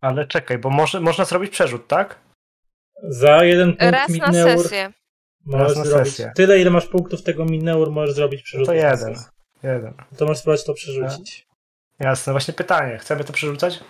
[0.00, 2.18] Ale czekaj, bo może, można zrobić przerzut, tak?
[3.02, 4.92] za jeden punkt Raz na sesję.
[5.46, 6.08] Możesz Raz na zrobić.
[6.08, 6.32] sesję.
[6.34, 8.66] Tyle, ile masz punktów tego Midneur, możesz zrobić przerzut.
[8.66, 9.14] To na jeden.
[9.62, 9.94] Jeden.
[10.18, 11.46] To możesz spróbować to przerzucić.
[12.00, 12.98] Jasne, właśnie pytanie.
[12.98, 13.80] Chcemy to przerzucać?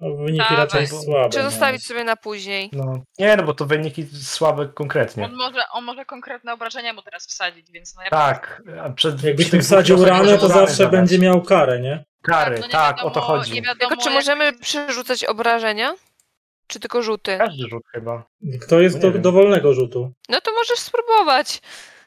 [0.00, 0.56] No, Wyniki Dawaj.
[0.56, 1.30] raczej słabe.
[1.30, 1.50] Czy no.
[1.50, 2.70] zostawić sobie na później?
[2.72, 3.02] No.
[3.18, 5.24] Nie, no bo to wyniki słabe konkretnie.
[5.24, 9.22] On może, on może konkretne obrażenia mu teraz wsadzić, więc no ja Tak, a przed
[9.24, 12.04] Jakbyś wsadził ranę, to zawsze będzie miał karę, nie?
[12.22, 13.52] Kary, no nie tak, wiadomo, o to chodzi.
[13.52, 15.94] Nie wiadomo, Tylko czy jak- możemy przerzucać obrażenia?
[16.70, 17.38] Czy tylko rzuty?
[17.38, 18.24] Każdy rzut chyba.
[18.62, 20.12] Kto jest No do dowolnego rzutu?
[20.28, 21.60] No to możesz spróbować.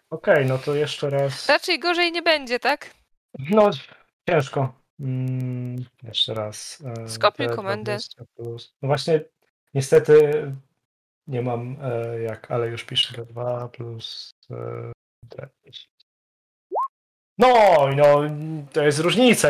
[0.09, 1.49] Okej, no to jeszcze raz.
[1.49, 2.93] Raczej gorzej nie będzie, tak?
[3.39, 3.69] No,
[4.29, 4.73] ciężko.
[4.99, 6.83] Mm, jeszcze raz.
[7.03, 7.91] e, Skopiuj komendę.
[7.91, 8.73] 20 Plus.
[8.81, 9.21] No właśnie,
[9.73, 10.45] niestety
[11.27, 14.91] nie mam e, jak, ale już piszę 2 plus e,
[15.23, 15.87] 20.
[17.37, 18.21] No, no,
[18.73, 19.49] to jest różnica.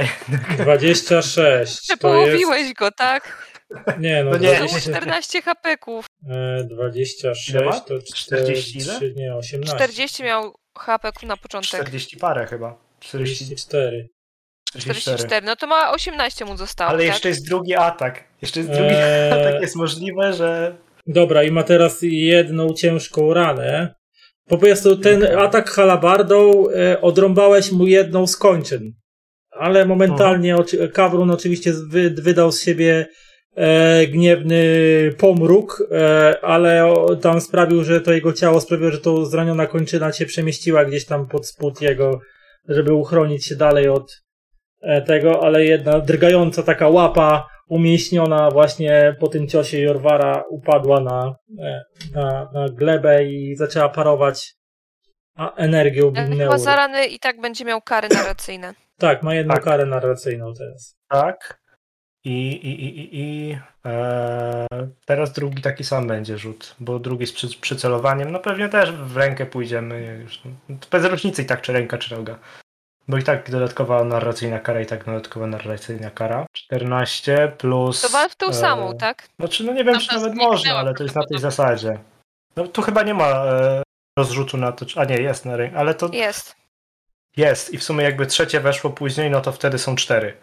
[0.58, 1.34] 26.
[1.34, 2.02] To jest...
[2.02, 3.53] Połowiłeś go, tak?
[4.00, 4.50] Nie, no, No nie.
[4.50, 6.06] To 20, 14 hapeków.
[6.30, 7.80] e, Ile 26 ma?
[7.80, 8.96] to 40 ile?
[8.96, 9.76] 4, nie, 18.
[9.76, 11.70] 40 miał hapeków na początek.
[11.82, 12.76] 40 parę chyba.
[13.00, 14.10] 40, 44.
[14.70, 15.18] 44.
[15.18, 15.46] 44.
[15.46, 17.08] No to ma 18 mu zostało, Ale tak?
[17.08, 18.24] jeszcze jest drugi atak.
[18.42, 19.32] Jeszcze jest drugi Eee.
[19.48, 19.62] atak.
[19.62, 20.76] Jest możliwe, że.
[21.08, 23.96] Dobra, i ma teraz jedną ciężką ranę.
[24.48, 28.92] Po prostu ten atak halabardą e, odrąbałeś mu jedną z kończyn.
[29.52, 33.08] Ale momentalnie oczy, Kawrun oczywiście wy, wydał z siebie
[33.56, 34.64] e, gniewny
[35.18, 40.12] pomruk, e, ale o, tam sprawił, że to jego ciało sprawiło, że to zraniona kończyna
[40.12, 42.20] się przemieściła gdzieś tam pod spód jego,
[42.68, 44.22] żeby uchronić się dalej od
[44.82, 51.36] e, tego, ale jedna drgająca taka łapa umieśniona właśnie po tym ciosie Jorwara upadła na,
[51.60, 51.82] e,
[52.16, 54.54] na, na glebę i zaczęła parować
[55.36, 56.48] a energią Ale Binneur.
[56.48, 58.74] chyba za rany i tak będzie miał kary narracyjne.
[58.98, 59.64] Tak, ma jedną Tak.
[59.64, 60.96] karę narracyjną teraz.
[61.10, 61.63] Tak.
[62.26, 64.68] I, i, i, i, e,
[65.06, 69.18] teraz drugi taki sam będzie rzut, bo drugi z przy, przycelowaniem, no pewnie też w
[69.18, 70.20] rękę pójdziemy.
[70.24, 72.40] Już, no, bez różnicy i tak, czy ręka, czy noga.
[73.08, 76.46] Bo i tak dodatkowa narracyjna kara, i tak dodatkowa narracyjna kara.
[76.52, 78.02] 14 plus.
[78.02, 79.28] To wal w tą e, samą, tak?
[79.40, 82.00] Znaczy, no nie wiem, Tam czy nawet można, ale to jest na tej zasadzie.
[82.56, 83.84] No tu chyba nie ma e,
[84.20, 86.56] rozrzutu na to, a nie, jest na rękę, ale to Jest.
[87.38, 90.38] jest i w sumie jakby trzecie weszło później, no to wtedy są cztery.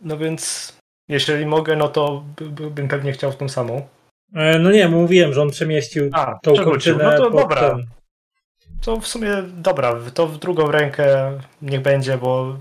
[0.00, 0.72] No więc
[1.10, 3.88] jeżeli mogę, no to by, by, bym pewnie chciał w tą samą.
[4.34, 7.60] E, no nie, mówiłem, że on przemieścił A, tą kończynę No to dobra.
[7.60, 7.86] ten.
[8.80, 12.56] To w sumie dobra, to w drugą rękę niech będzie, bo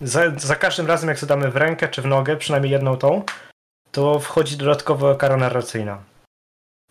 [0.00, 3.22] za, za każdym razem jak zadamy w rękę czy w nogę, przynajmniej jedną tą,
[3.92, 6.02] to wchodzi dodatkowa kara narracyjna.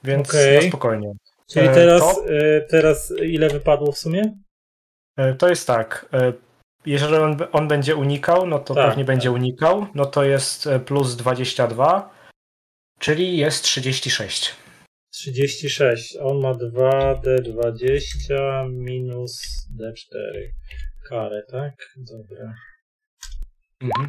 [0.03, 1.13] Więc na spokojnie.
[1.49, 4.33] Czyli E, teraz, to- e, teraz ile wypadło w sumie?
[5.37, 6.05] To jest tak.
[6.87, 9.87] E, Jeżeli on, on będzie unikał, no to Tak, pewnie będzie unikał.
[9.95, 12.09] No to jest e, plus 22,
[12.99, 14.55] czyli jest 36.
[15.13, 16.17] 36.
[16.21, 19.41] On ma 2D20 minus
[19.79, 20.47] D4.
[21.09, 21.73] Karę, tak?
[21.97, 22.53] Dobra.
[23.81, 24.07] Mhm.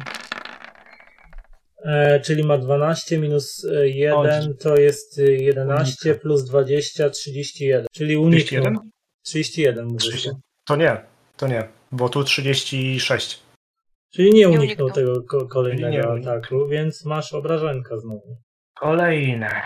[1.85, 4.57] E, czyli ma 12 minus e, 1 Chodzi.
[4.59, 6.21] to jest e, 11 Unika.
[6.21, 7.85] plus 20, 31.
[7.91, 8.61] Czyli uniknął.
[8.61, 8.91] 31?
[9.23, 10.03] 31 mówisz.
[10.03, 10.29] 30.
[10.65, 10.97] To nie,
[11.37, 13.39] to nie, bo tu 36.
[14.15, 16.35] Czyli nie Nie uniknął tego ko- kolejnego Nie uniknął.
[16.35, 18.37] ataku, więc masz obrażenka znowu.
[18.79, 19.61] Kolejne.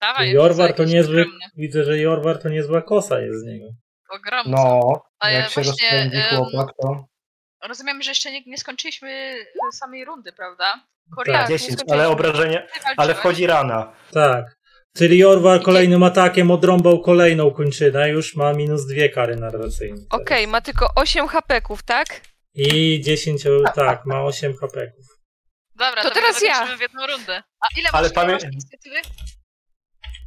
[0.00, 1.46] Dawaj, Jorwar to niezły, ogromne.
[1.56, 3.66] widzę, że Jorwar to niezła kosa jest z niego.
[4.10, 4.52] Ogromne.
[4.56, 7.04] No, A jak się rozpędzi chłopak, to
[7.68, 10.64] Rozumiem, że jeszcze nie, nie skończyliśmy e, samej rundy, prawda?
[10.64, 11.94] Tak, Korea, nie 10, skończyliśmy.
[11.94, 13.92] ale obrażenie, ale wchodzi rana.
[14.12, 14.57] Tak.
[14.96, 20.02] Czyli Jorwar kolejnym atakiem odrąbał kolejną kończynę, już ma minus dwie kary narracyjne.
[20.10, 22.20] Okej, ma tylko 8 hapeków, tak?
[22.54, 23.42] I 10,
[23.74, 25.04] tak, ma 8 hapeków.
[25.74, 26.76] Dobra, To to, teraz ja.
[26.76, 27.42] w jedną rundę.
[27.60, 28.96] A ile Ale masz, pamię- masz inicjatywy?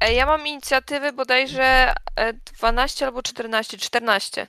[0.01, 3.77] E, Ja mam inicjatywy bodajże e, 12 albo 14.
[3.77, 4.47] 14.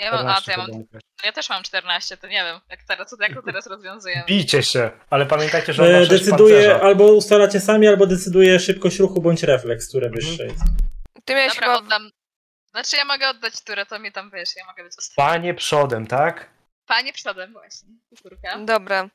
[0.00, 0.84] Ja mam, a, to 14 ja, mam,
[1.24, 4.24] ja też mam 14, to nie wiem, jak, teraz, jak to teraz rozwiązujemy.
[4.26, 6.80] Bijcie się, ale pamiętajcie, że on ma E, decyduje, pancerza.
[6.86, 10.62] albo ustalacie sami, albo decyduje szybkość ruchu bądź refleks, które wyższe jest.
[11.24, 11.78] Ty miałeś Dobra, chyba...
[11.78, 12.10] oddam.
[12.70, 15.24] Znaczy ja mogę oddać turę, to mi tam wiesz, ja mogę być ostatnia.
[15.32, 16.50] Panie przodem, tak?
[16.86, 17.88] Panie przodem właśnie,
[18.22, 18.58] turka.
[18.58, 19.08] Dobra.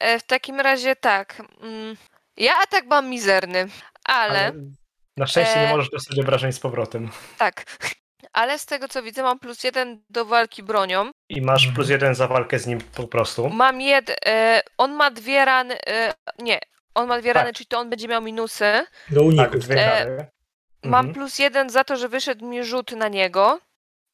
[0.00, 1.42] E, W takim razie tak.
[1.62, 1.96] mm,
[2.36, 3.68] Ja atak mam mizerny,
[4.04, 4.52] ale
[5.16, 7.10] Na szczęście nie E, możesz dostać obrażeń z powrotem.
[7.38, 7.64] tak.
[8.32, 11.10] Ale z tego co widzę, mam plus jeden do walki bronią.
[11.28, 11.74] I masz Mhm.
[11.74, 13.48] plus jeden za walkę z nim po prostu.
[13.48, 14.16] Mam jed.
[14.26, 15.78] E, on ma dwie rany.
[15.86, 16.58] E, nie,
[16.94, 17.42] on ma dwie Tak.
[17.42, 18.86] rany, czyli to on będzie miał minusy.
[19.10, 19.60] Do Tak, uników.
[19.64, 20.26] dwie E.
[20.84, 21.14] Mam Mhm.
[21.14, 23.60] plus jeden za to, że wyszedł mi rzut na niego.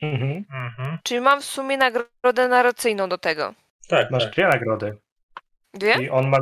[0.02, 0.44] Mhm.
[0.54, 0.98] Mhm.
[1.02, 3.54] Czyli mam w sumie nagrodę narracyjną do tego.
[3.88, 4.32] Tak, Masz tak.
[4.32, 4.96] dwie nagrody.
[5.74, 5.92] Dwie?
[6.02, 6.38] I on ma.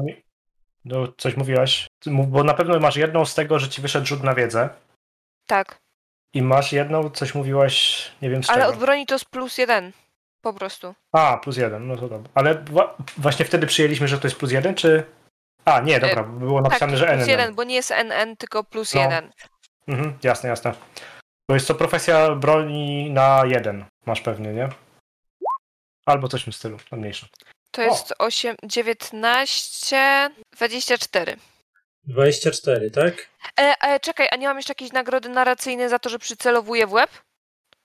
[0.84, 1.86] No, coś mówiłaś?
[2.06, 4.68] Mów- Bo na pewno masz jedną z tego, że ci wyszedł rzut na wiedzę.
[5.46, 5.78] Tak.
[6.34, 8.72] I masz jedną, coś mówiłaś, nie wiem z Ale czego.
[8.72, 9.92] od broni to jest plus jeden.
[10.40, 10.94] Po prostu.
[11.12, 12.30] A, plus jeden, no to dobra.
[12.34, 15.04] Ale wła- właśnie wtedy przyjęliśmy, że to jest plus jeden, czy
[15.64, 17.28] A, nie, dobra, było napisane, tak, że plus NN.
[17.28, 19.00] jeden, bo nie jest NN, tylko plus No.
[19.00, 19.32] jeden.
[19.88, 20.74] Mhm, jasne, jasne.
[21.50, 23.84] To jest to profesja broni na jeden.
[24.06, 24.68] Masz pewnie, nie?
[26.06, 27.26] Albo coś w tym stylu, to mniejsze.
[27.70, 27.84] To O.
[27.84, 31.36] jest 8, 19, 24.
[32.06, 33.14] 24, tak?
[33.60, 36.92] E, e, czekaj, a nie mam jeszcze jakiejś nagrody narracyjnej za to, że przycelowuję w
[36.92, 37.10] łeb?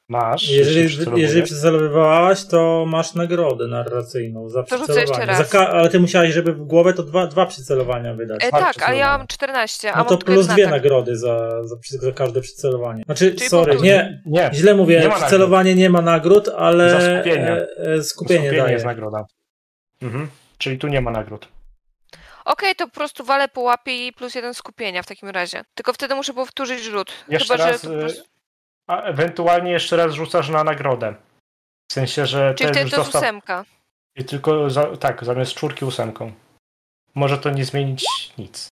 [0.10, 0.50] Masz.
[0.50, 5.02] Jeżeli, jeżeli przycelowywałaś, to masz nagrodę narracyjną za To przycelowanie.
[5.02, 5.38] jeszcze raz.
[5.38, 8.44] Za ka- ale ty musiałaś, żeby w głowę to dwa, dwa przycelowania wydać.
[8.46, 10.72] E, tak, ale ja mam 14, a No to plus dwie atak.
[10.76, 13.04] nagrody za, za, za każde przycelowanie.
[13.06, 17.02] Znaczy, Czyli sorry, po- nie, Nie, źle mówię, Nie przycelowanie nie ma nagród, ale Za
[17.02, 17.48] skupienie.
[17.52, 18.74] e, e, skupienie, skupienie daje.
[18.74, 19.26] jest nagroda.
[20.02, 20.30] Mhm.
[20.58, 21.48] Czyli tu nie ma nagród.
[22.46, 25.64] Okej, to po prostu walę po łapie i plus jeden skupienia w takim razie.
[25.76, 27.12] Tylko wtedy muszę powtórzyć rzut.
[27.28, 28.24] Jeszcze Chyba, raz, że to po y, prostu...
[28.88, 31.16] A ewentualnie jeszcze raz rzucasz na nagrodę.
[31.92, 33.66] W sensie, że Czyli wtedy to jest ósemka.
[34.16, 36.32] I tylko, za, tak, zamiast czwórki ósemką.
[37.16, 38.06] Może to nie zmienić
[38.38, 38.68] nic.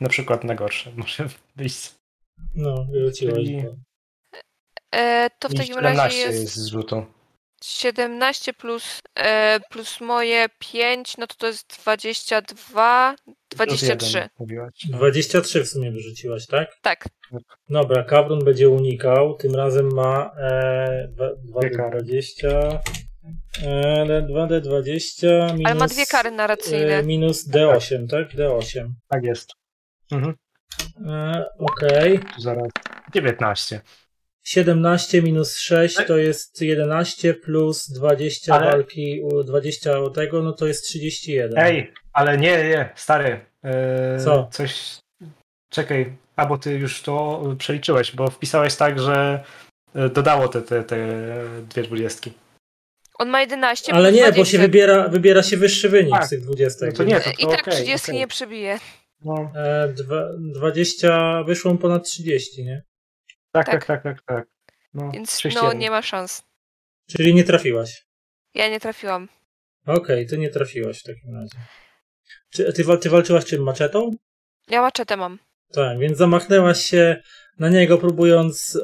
[0.00, 0.90] Na przykład na gorsze.
[0.96, 1.94] Może wyjść.
[2.54, 3.34] No, wyrzuciłaś.
[3.34, 3.76] Czyli-.
[4.94, 7.06] E, to w takim 17 razie jest, jest z rzutu.
[7.64, 14.18] 17 plus, e, plus moje 5, no to to jest 22, Plus 23.
[14.18, 14.72] jeden, mówiłaś.
[14.90, 16.76] 23 w sumie wyrzuciłaś, tak?
[16.82, 17.04] Tak.
[17.68, 19.34] Dobra, Kawrun będzie unikał.
[19.36, 21.98] Tym razem ma e, dwa- Dwie kary.
[22.00, 22.78] 2D20.
[23.62, 26.98] E, 2D20 minus, Ale ma dwie kary narracyjne.
[26.98, 28.28] e, minus D8, tak?
[28.34, 28.88] D8.
[29.08, 29.50] Tak jest.
[30.12, 30.34] Mhm.
[31.06, 32.18] E, Okej.
[32.18, 32.68] Tu zaraz.
[33.14, 33.80] 19.
[34.44, 40.52] 17 minus 6 to jest 11 plus 20 Ale- walki, u- 20 o tego, no
[40.52, 41.58] to jest 31.
[41.58, 43.40] Ej, ale nie, nie, stary.
[43.62, 44.48] Eee, Co?
[44.52, 44.98] Coś.
[45.70, 49.44] Czekaj, a bo ty już to przeliczyłeś, bo wpisałeś tak, że
[49.94, 50.96] e, dodało te, te, te
[51.68, 52.32] dwie dwudziestki.
[53.18, 54.40] On ma 11 Ale nie, 20.
[54.40, 56.26] bo się wybiera, wybiera się wyższy wynik Tak.
[56.26, 56.86] z tych 20.
[56.86, 58.20] No to nie, to, I to tak okej, 30 okej.
[58.20, 58.78] nie przebije.
[59.24, 62.82] No, E, dwa, 20 wyszło ponad 30, nie?
[63.52, 63.84] Tak, Tak.
[63.86, 64.48] tak, tak, tak, tak.
[64.94, 65.78] No, Więc no 31.
[65.78, 66.42] nie ma szans.
[67.10, 68.06] Czyli nie trafiłaś.
[68.54, 69.28] Ja nie trafiłam.
[69.86, 71.58] Okej, to nie trafiłaś w takim razie.
[72.50, 73.62] Czy, ty, ty walczyłaś czym?
[73.62, 74.10] Maczetą?
[74.68, 75.38] Ja maczetę mam.
[75.72, 77.22] Tak, więc zamachnęłaś się
[77.58, 78.78] na niego, próbując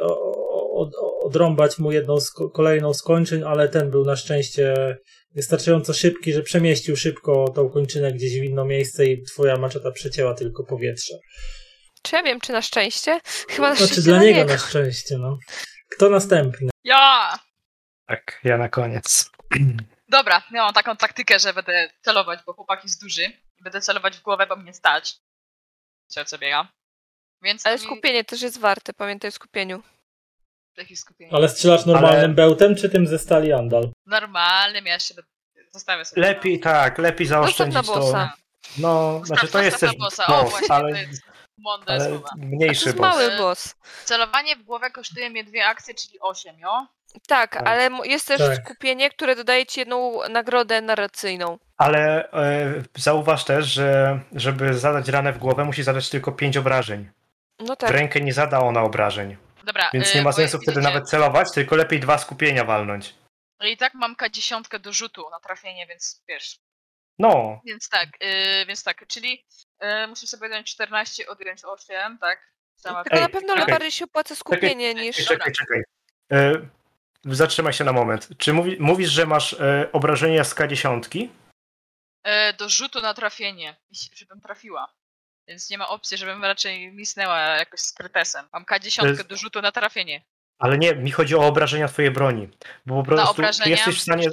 [0.73, 0.91] od,
[1.23, 4.97] odrąbać mu jedną z ko- kolejną z kończyn, ale ten był na szczęście
[5.35, 10.35] wystarczająco szybki, że przemieścił szybko tą kończynę gdzieś w inne miejsce i twoja maczeta przecięła
[10.35, 11.15] tylko powietrze.
[12.07, 13.21] Czy ja wiem, czy na szczęście?
[13.49, 14.53] Chyba na Znaczy szczęście dla na niego niego.
[14.53, 15.39] na szczęście, no.
[15.97, 16.71] Kto następny?
[16.85, 17.39] Ja!
[18.07, 19.31] Tak, ja na koniec.
[20.09, 23.25] Dobra, ja mam taką taktykę, że będę celować, bo chłopak jest duży.
[23.59, 25.17] I będę celować w głowę, bo mnie stać.
[26.07, 26.69] Co co biega.
[27.43, 29.83] Więc Ale mi- skupienie też jest warte, pamiętaj o skupieniu.
[30.95, 31.33] Skupienie.
[31.35, 33.91] Ale strzelasz normalnym Ale- bełtem, czy tym ze stali Andal?
[34.07, 35.31] Normalnym, ja będę-
[35.73, 36.23] zostawię sobie.
[36.23, 38.29] Lepiej tak, lepiej zaoszczędzić to.
[38.79, 40.27] No, znaczy to jest też bossa.
[40.29, 41.26] Boss, właśnie, ale, to jest
[41.59, 42.29] mądre ale słowa.
[42.33, 43.07] A to mniejszy jest boss.
[43.17, 43.75] mały boss.
[44.05, 46.87] Celowanie w głowę kosztuje mnie dwie akcje, czyli 8, jo?
[47.29, 47.67] Tak, Tak.
[47.69, 48.65] ale jest też Tak.
[48.65, 51.59] skupienie, które dodaje ci jedną nagrodę narracyjną.
[51.77, 57.11] Ale e, zauważ też, że żeby zadać ranę w głowę, musi zadać tylko 5 obrażeń.
[57.59, 57.91] No W tak.
[57.91, 59.37] rękę nie zada ona obrażeń.
[59.65, 59.91] Dobra.
[59.95, 63.15] Więc y, nie ma sensu wtedy nawet celować, tylko lepiej dwa skupienia walnąć.
[63.61, 66.59] I tak mam K10 do rzutu na trafienie, więc wiesz.
[67.19, 68.09] No, Więc tak,
[68.63, 69.45] y, więc tak, czyli
[69.85, 72.39] y, muszę sobie dać 14, odjąć 8, tak?
[72.77, 73.71] Sama Tylko Ej, na pewno czekaj.
[73.73, 75.17] bardziej się opłaca skupienie niż...
[75.27, 75.83] czekaj, czekaj.
[76.33, 76.53] E,
[77.25, 78.29] zatrzymaj się na moment.
[78.39, 81.29] Czy mówi, mówisz, że masz e, obrażenia z K10?
[82.29, 83.77] y, do rzutu na trafienie,
[84.15, 84.93] żebym trafiła.
[85.49, 88.49] Więc nie ma opcji, żebym raczej misnęła jakoś z krytesem.
[88.53, 90.23] Mam K10 To jest- do rzutu na trafienie.
[90.59, 92.49] Ale nie, mi chodzi o obrażenia twojej broni.
[92.87, 94.31] Bo po Na prostu ty obrażenia jesteś w stanie,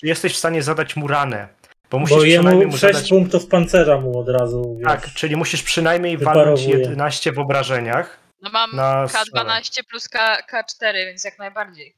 [0.00, 1.48] ty jesteś w stanie zadać mu ranę.
[1.90, 3.08] Bo musisz Bo jemu mu 6 zadać...
[3.08, 4.76] punktów pancerza mu od razu.
[4.78, 4.88] wiesz.
[4.88, 6.78] Tak, czyli musisz przynajmniej walnąć Wyparowuje.
[6.88, 8.18] 11 w obrażeniach.
[8.42, 11.96] No mam Na K12 plus K, K4, więc jak najbardziej.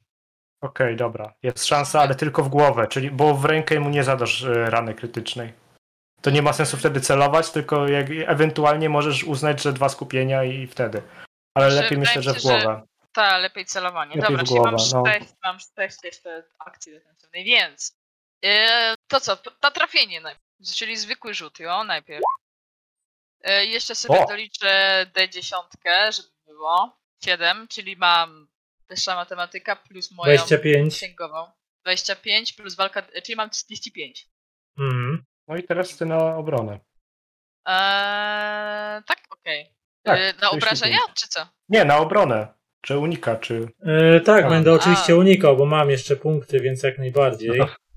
[0.61, 1.35] Okej, dobra.
[1.43, 4.95] Jest szansa, ale tylko w głowę, czyli bo w rękę mu nie zadasz e, rany
[4.95, 5.53] krytycznej.
[6.21, 10.67] To nie ma sensu wtedy celować, tylko jak ewentualnie możesz uznać, że dwa skupienia i
[10.67, 11.03] wtedy.
[11.55, 12.83] Ale Że lepiej myślę, że w że- głowę.
[13.13, 14.11] Tak, lepiej celowanie.
[14.17, 15.13] Lepiej Dobra, czyli mam głowę, no.
[15.21, 17.98] 6, mam 6 jeszcze akcji defensywnej, więc
[18.43, 18.51] yy,
[19.09, 22.23] to co, na trafienie najpierw, czyli zwykły rzut, jo, najpierw.
[23.45, 24.27] Yy, jeszcze sobie O!
[24.27, 25.63] doliczę D10,
[26.13, 26.99] żeby było.
[27.25, 28.49] 7, czyli mam
[28.89, 30.95] wyższa matematyka plus moją 25.
[30.95, 31.51] księgową.
[31.83, 34.29] 25 plus walka, czyli mam 35.
[34.79, 35.25] Mhm.
[35.49, 36.73] No i teraz ty na obronę.
[37.67, 39.75] Eee, tak, okej.
[40.03, 40.53] Tak, na 35.
[40.53, 41.47] obrażenia, czy co?
[41.69, 42.59] Nie, na obronę.
[42.81, 43.69] Czy unika, czy.
[43.83, 47.61] E, tak, A, będę oczywiście unikał, bo mam jeszcze punkty, więc jak najbardziej.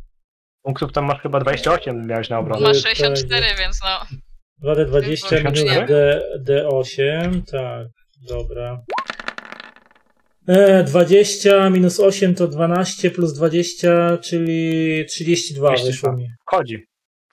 [0.63, 2.61] Punktów tam masz chyba 28, miałeś na obronę.
[2.61, 4.17] Ma Że- 64, więc no.
[4.63, 5.87] 2D20 minus.
[5.87, 7.87] D, D8, tak,
[8.27, 8.81] dobra.
[10.47, 16.15] E, 20 minus 8 to 12 plus 20, czyli 32 wyszło 32.
[16.15, 16.27] mi.
[16.45, 16.85] Chodzi.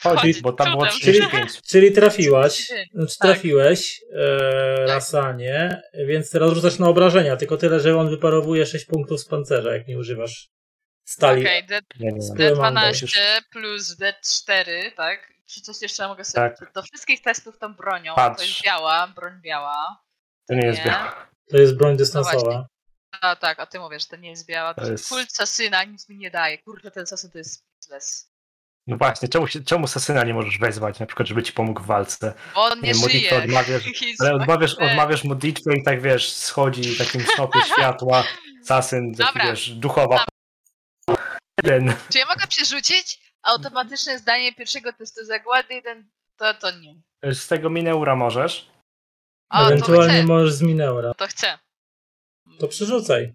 [0.03, 1.01] Chodzi, bo tam było cudem.
[1.01, 1.63] 35.
[1.69, 3.29] Czyli trafiłaś, znaczy Tak.
[3.29, 9.21] trafiłeś e, Rasanie, więc teraz rzucasz na obrażenia, tylko tyle, że on wyparowuje 6 punktów
[9.21, 10.49] z pancerza, jak nie używasz
[11.11, 11.43] stali.
[11.43, 11.67] Okej,
[12.01, 12.13] nie.
[12.13, 15.33] D12 plus D4, tak?
[15.47, 16.51] Czy coś jeszcze mogę sobie...
[16.51, 16.73] Tak.
[16.73, 18.15] Do wszystkich testów tą bronią.
[18.15, 18.37] Patrz.
[18.37, 20.03] To jest biała, broń biała.
[20.49, 20.85] To nie jest Nie.
[20.85, 21.11] białe.
[21.51, 22.67] To jest broń No dystansowa.
[23.21, 24.75] A tak, a ty mówisz, że to nie jest biała.
[24.75, 26.59] To To jest jest- kult Sasyna, nic mi nie daje.
[26.59, 28.31] Kurde, ten Sasyn to jest useless.
[28.87, 32.35] No właśnie, czemu, czemu Sasyna nie możesz wezwać, na przykład, żeby ci pomógł w walce?
[32.55, 33.37] Bo on nie, Nie, żyje.
[33.37, 33.83] odmawiasz,
[34.21, 38.25] Ale odmawiasz, odmawiasz modlitwę i tak wiesz, schodzi takim snopie światła,
[38.69, 39.51] Sasyn, taki Dobra.
[39.51, 40.25] wiesz, duchowa.
[41.65, 41.93] Jeden.
[42.13, 46.09] Czy ja mogę przerzucić automatyczne zdanie pierwszego testu zagłady i ten...
[46.37, 46.95] To, to nie.
[47.35, 48.71] Z tego Mineura możesz.
[49.53, 50.23] To Ewentualnie chcę.
[50.27, 51.15] możesz z Mineura.
[51.15, 51.59] To chcę.
[52.61, 53.35] To przerzucaj.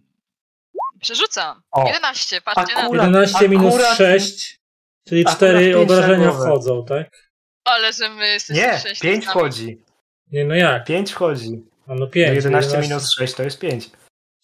[1.02, 1.62] Przerzucam.
[1.72, 1.88] O.
[1.88, 2.82] 11, patrzcie na.
[2.82, 4.60] Akurat- 11 minus akurat- 6,
[5.08, 7.32] czyli akurat 4 pięć na obrażenia wchodzą, tak?
[7.64, 9.26] Ale że my jesteśmy Nie, sześć 5 testami.
[9.50, 9.84] wchodzi.
[10.32, 10.86] Nie, no jak?
[10.86, 11.64] 5 wchodzi.
[11.88, 12.36] A no No 5.
[12.36, 13.90] 11 minus 6 to jest 5.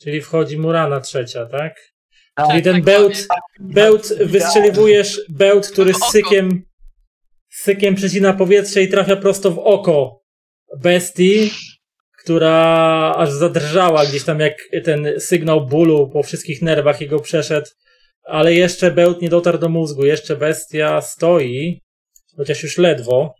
[0.01, 1.75] Czyli wchodzi Murana trzecia, tak?
[2.39, 3.27] Tak, Czyli ten tak bełt,
[3.59, 6.63] bełt wystrzeliwujesz, bełt, który z sykiem,
[7.49, 10.21] sykiem przecina powietrze i trafia prosto w oko
[10.77, 11.51] bestii,
[12.23, 14.53] która aż zadrżała gdzieś tam jak
[14.85, 17.67] ten sygnał bólu po wszystkich nerwach jego przeszedł,
[18.23, 21.81] ale jeszcze bełt nie dotarł do mózgu, jeszcze bestia stoi,
[22.37, 23.35] chociaż już ledwo,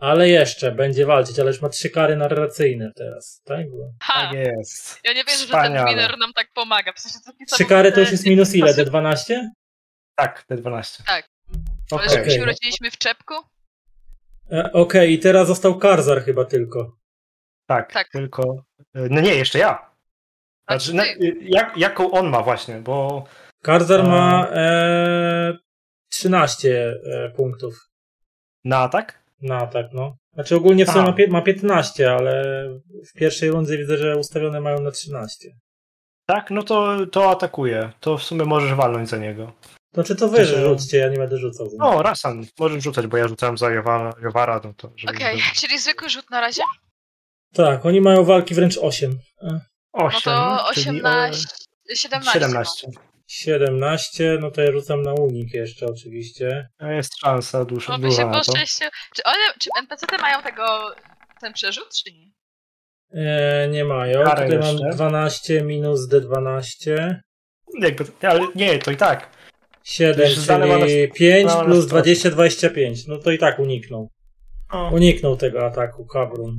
[0.00, 3.70] ale jeszcze będzie walczyć, ale już ma trzy kary narracyjne teraz, tak?
[3.70, 4.12] Bo Ha!
[4.22, 5.00] Tak jest.
[5.04, 5.76] Ja nie wierzę, że Wspaniale.
[5.76, 6.92] ten miner nam tak pomaga.
[6.92, 8.74] Przecież to takie Trzy kary to już jest minus ile?
[8.74, 9.40] D12?
[10.14, 11.02] Tak, te 12.
[11.06, 11.28] Tak.
[11.90, 12.34] Ale że my Okej.
[12.36, 13.34] się urodziliśmy w czepku?
[14.52, 16.96] E, Okej, i teraz został Karzar chyba tylko.
[17.66, 18.08] Tak, Tak.
[18.08, 18.64] tylko.
[18.94, 19.90] No nie, jeszcze ja.
[20.68, 21.04] Znaczy, na,
[21.40, 23.24] jak, jaką on ma właśnie, bo
[23.62, 25.58] Karzar ma e,
[26.10, 27.74] 13 e, punktów
[28.64, 29.17] na atak?
[29.42, 30.16] Na atak, no.
[30.34, 32.42] Znaczy ogólnie w sumie ma, pie- ma 15, ale
[33.08, 35.48] w pierwszej rundzie widzę, że ustawione mają na 13.
[36.26, 37.92] Tak, no to, to atakuje.
[38.00, 39.52] To w sumie możesz walnąć za niego.
[39.92, 41.68] To czy to wy Znaczy- rzućcie, ja nie będę rzucał.
[41.80, 45.78] O, Rasan, możesz rzucać, bo ja rzucałem za Jowara, Jowara no to żeby Okej, czyli
[45.78, 46.62] zwykły rzut na razie?
[47.54, 49.18] Tak, oni mają walki wręcz 8.
[49.42, 49.60] E,
[49.94, 51.48] No 8, to czyli 18,
[51.94, 52.32] 17.
[52.40, 52.88] 17.
[53.28, 56.68] 17, no to ja rzucam na unik jeszcze oczywiście.
[56.78, 58.38] To Jest szansa dusza, Bo by duża się na to.
[58.38, 58.88] poszczęścił.
[59.16, 60.94] Czy one, czy NPC-ty mają tego,
[61.40, 62.28] ten przerzut, czy nie?
[63.14, 64.24] E, nie mają.
[64.24, 64.96] Karę Tutaj mam jeszcze.
[64.96, 67.14] 12 minus D12.
[67.80, 69.30] Jakby, ale nie, to i tak.
[69.84, 72.02] 7, Już zdane ma na- czyli 5 ma na plus stronę.
[72.02, 73.06] 20, 25.
[73.06, 74.10] No to i tak uniknął.
[74.72, 76.58] O, Uniknął tego ataku Kabrun.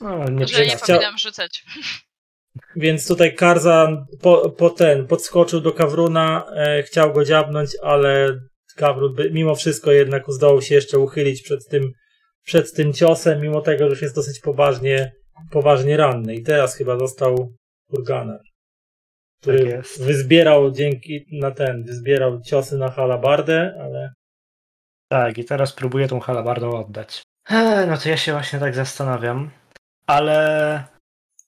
[0.00, 1.64] no, nie nie powinnam rzucać.
[2.76, 8.40] Więc tutaj Karzan po, po ten podskoczył do Kawruna, e, chciał go dziabnąć, ale
[8.76, 11.92] Kawrun by- mimo wszystko jednak zdołał się jeszcze uchylić przed tym,
[12.44, 15.12] przed tym ciosem, mimo tego, że już jest dosyć poważnie,
[15.50, 16.34] poważnie ranny.
[16.34, 17.52] I teraz chyba został
[17.90, 18.40] Kurganer,
[19.40, 24.12] który Tak wyzbierał dzięki na ten, wyzbierał ciosy na halabardę, ale
[25.08, 27.22] Tak, i teraz próbuję tą halabardą oddać.
[27.50, 29.50] Eee, no to ja się właśnie tak zastanawiam.
[30.06, 30.84] Ale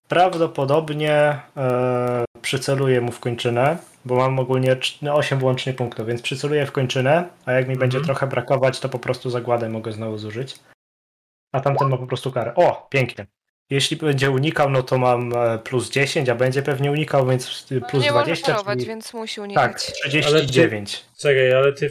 [0.08, 1.12] prawdopodobnie
[1.56, 6.66] e, przyceluję mu w kończynę, bo mam ogólnie cz- no, 8 łącznie punktów, więc przyceluję
[6.66, 8.04] w kończynę, a jak mi będzie Mhm.
[8.04, 10.56] trochę brakować, to po prostu zagładę mogę znowu zużyć.
[11.52, 12.54] A tamten ma po prostu karę.
[12.54, 13.26] O, pięknie.
[13.70, 17.88] Jeśli będzie unikał, no to mam e, plus 10, a będzie pewnie unikał, więc No,
[17.88, 18.46] plus nie 20.
[18.52, 18.88] może parować, czyli...
[18.88, 19.86] więc musi unikać.
[19.86, 21.04] Tak, 39.
[21.20, 21.90] czekaj, ale ty,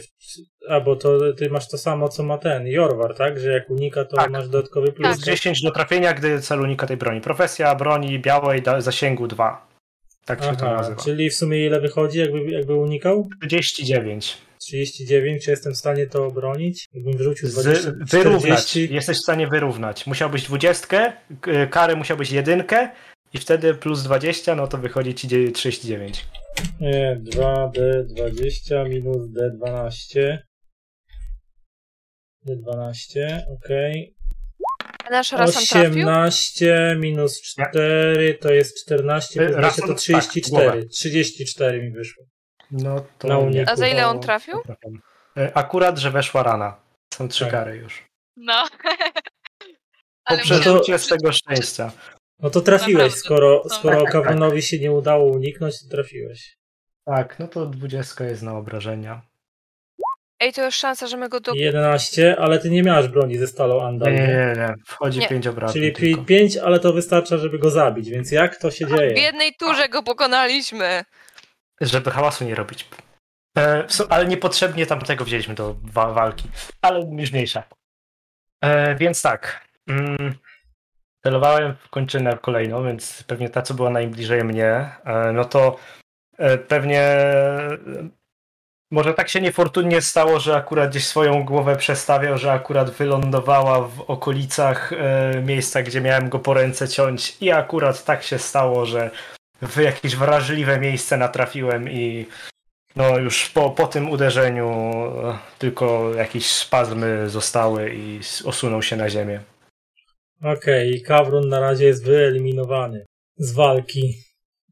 [0.70, 3.40] a bo to ty masz to samo, co ma ten, Jorwar, tak?
[3.40, 4.30] Że jak unika, to Tak.
[4.30, 5.08] masz dodatkowy plus.
[5.08, 7.20] Plus 10 do trafienia, gdy cel unika tej broni.
[7.20, 9.68] Profesja broni białej zasięgu 2.
[10.24, 11.02] Tak się to Aha, nazywa.
[11.02, 13.28] czyli w sumie ile wychodzi, jakby, jakby unikał?
[13.48, 14.38] 39.
[14.60, 16.86] 39, czy jestem w stanie to obronić?
[16.94, 18.42] Jakbym wyrzucił Z, 20, wyrównać.
[18.66, 20.06] 40, Jesteś w stanie wyrównać.
[20.06, 20.86] Musiałbyś 20,
[21.40, 22.88] k- karę musiałbyś jedynkę
[23.34, 26.24] i wtedy plus 20, no to wychodzi ci dzie- 39.
[26.80, 30.38] nie, 2D20 minus D12.
[32.48, 34.14] D12, okej.
[35.06, 35.90] A nasz Rasan trafił?
[36.08, 40.66] 18 minus 4 to jest 14, plus 20 Rasan, to tak, 34.
[40.70, 40.86] głowę.
[40.86, 42.24] 34 mi wyszło.
[42.70, 43.40] No to Na nie.
[43.40, 43.70] uniku.
[43.72, 44.54] A za ile on trafił?
[45.36, 46.80] E, Akurat, że weszła rana.
[47.14, 47.50] Są trzy Tak.
[47.52, 48.04] kary już.
[48.36, 48.64] No.
[50.28, 51.92] Po przerzucie z tego szczęścia.
[52.38, 56.56] No to trafiłeś, skoro, skoro Tak, tak, Kawunowi się nie udało uniknąć, to trafiłeś.
[57.04, 59.22] Tak, no to 20 jest na obrażenia.
[60.40, 61.52] Ej, to jest szansa, że my go do...
[61.54, 64.12] 11, ale ty nie miałaś broni ze stalą Andal.
[64.12, 64.74] Nie, nie, nie?
[64.86, 65.28] Wchodzi Nie.
[65.28, 65.74] pięć obrazów.
[65.74, 66.24] Czyli tylko.
[66.24, 69.12] 5, ale to wystarcza, żeby go zabić, więc jak to się W dzieje?
[69.22, 71.04] jednej turze go pokonaliśmy.
[71.80, 72.88] Żeby hałasu nie robić.
[73.58, 76.48] E, ale niepotrzebnie tamtego wzięliśmy do wa- walki.
[76.82, 77.62] Ale już mniejsza.
[78.64, 79.66] E, więc tak.
[79.88, 80.34] Mm,
[81.22, 85.76] celowałem w kończynę kolejną, więc pewnie ta, co była najbliżej mnie, e, no to
[86.38, 87.78] e, pewnie e,
[88.90, 94.00] może tak się niefortunnie stało, że akurat gdzieś swoją głowę przestawiał, że akurat wylądowała w
[94.00, 99.10] okolicach e, miejsca, gdzie miałem go po ręce ciąć i akurat tak się stało, że
[99.62, 102.26] w jakieś wrażliwe miejsce natrafiłem i
[102.96, 104.68] no już po, po tym uderzeniu
[105.24, 109.40] e, tylko jakieś spazmy zostały i osunął się na ziemię.
[110.42, 113.06] Okej, Kawrun na razie jest wyeliminowany
[113.36, 114.14] z walki.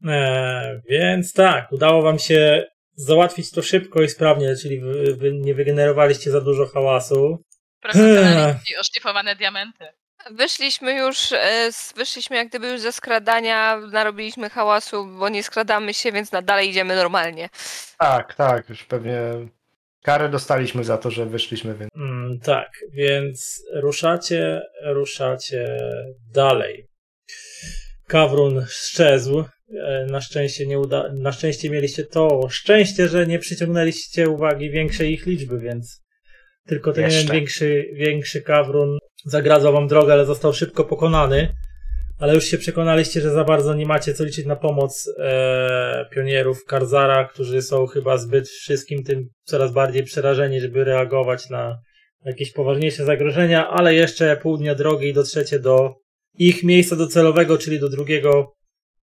[0.07, 2.65] Eee, więc tak, udało wam się
[2.97, 7.43] załatwić to szybko i sprawnie, czyli wy, wy nie wygenerowaliście za dużo hałasu.
[7.81, 9.85] Profesjonalnie i oszlifowane diamenty.
[10.31, 16.11] Wyszliśmy już, e, wyszliśmy jak gdyby już ze skradania, narobiliśmy hałasu, bo nie skradamy się,
[16.11, 17.49] więc na dalej idziemy normalnie.
[17.97, 19.21] Tak, tak, już pewnie
[20.03, 25.77] karę dostaliśmy za to, że wyszliśmy, więc Mm, tak, więc ruszacie, ruszacie
[26.33, 26.86] dalej.
[28.07, 29.43] Kawrun szczezł.
[29.85, 31.13] E, Na szczęście, nie uda...
[31.13, 36.03] na szczęście mieliście to szczęście, że nie przyciągnęliście uwagi większej ich liczby, więc
[36.65, 41.53] tylko ten jeden większy, większy Kawrun zagradzał wam drogę, ale został szybko pokonany.
[42.19, 46.65] Ale już się przekonaliście, że za bardzo nie macie co liczyć na pomoc e, pionierów
[46.65, 51.79] Karzara, którzy są chyba zbyt wszystkim tym coraz bardziej przerażeni, żeby reagować na
[52.25, 55.95] jakieś poważniejsze zagrożenia, ale jeszcze pół dnia drogi i dotrzecie do
[56.37, 58.53] ich miejsca docelowego, czyli do drugiego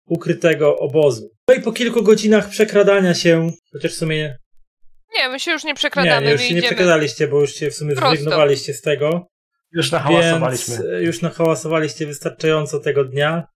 [0.07, 1.31] ukrytego obozu.
[1.49, 4.39] No i po kilku godzinach przekradania się, chociaż w sumie
[5.17, 7.71] Nie, my się już nie przekradamy, nie już my się nie przekradaliście, bo już się
[7.71, 9.27] w sumie zrezygnowaliście z tego.
[9.73, 10.75] już nahałasowaliśmy.
[10.75, 13.47] Więc e, już nahałasowaliście wystarczająco tego dnia,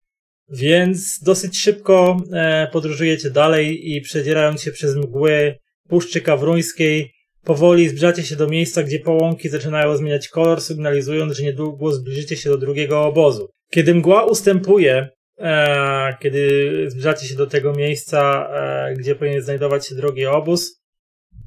[0.48, 5.59] więc dosyć szybko e, podróżujecie dalej i przedzierając się przez mgły
[5.89, 7.12] Puszczy Kawruńskiej,
[7.44, 12.51] powoli zbliżacie się do miejsca, gdzie połąki zaczynają zmieniać kolor, sygnalizując, że niedługo zbliżycie się
[12.51, 13.48] do drugiego obozu.
[13.71, 19.95] Kiedy mgła ustępuje, e, kiedy zbliżacie się do tego miejsca, e, gdzie powinien znajdować się
[19.95, 20.83] drugi obóz,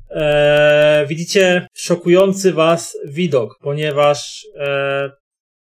[0.10, 5.12] e, widzicie szokujący was widok, ponieważ e,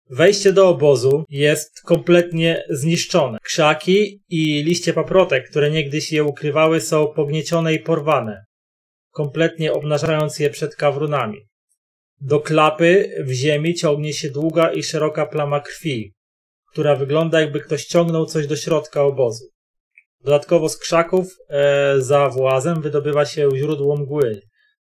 [0.10, 3.38] wejście do obozu jest kompletnie zniszczone.
[3.44, 8.46] Krzaki i liście paprotek, które niegdyś je ukrywały, są pogniecione i porwane,
[9.12, 11.40] kompletnie obnażając je przed kawrunami.
[12.22, 16.14] Do klapy w ziemi ciągnie się długa i szeroka plama krwi,
[16.74, 19.46] która wygląda jakby ktoś ciągnął coś do środka obozu.
[20.22, 24.42] Dodatkowo z krzaków e, za włazem wydobywa się źródło mgły,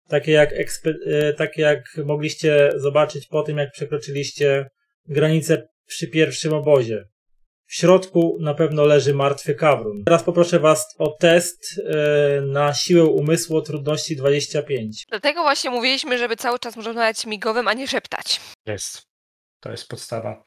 [0.07, 4.69] takie jak, ekspe- e, takie jak mogliście zobaczyć po tym, jak przekroczyliście
[5.07, 7.03] granicę przy pierwszym obozie.
[7.65, 10.03] W środku na pewno leży martwy kawrun.
[10.05, 15.05] Teraz poproszę Was o test e, na siłę umysłu o trudności 25.
[15.09, 18.41] Dlatego właśnie mówiliśmy, żeby cały czas można dać migowym, a nie szeptać.
[18.65, 19.01] Jest.
[19.59, 20.43] To jest podstawa.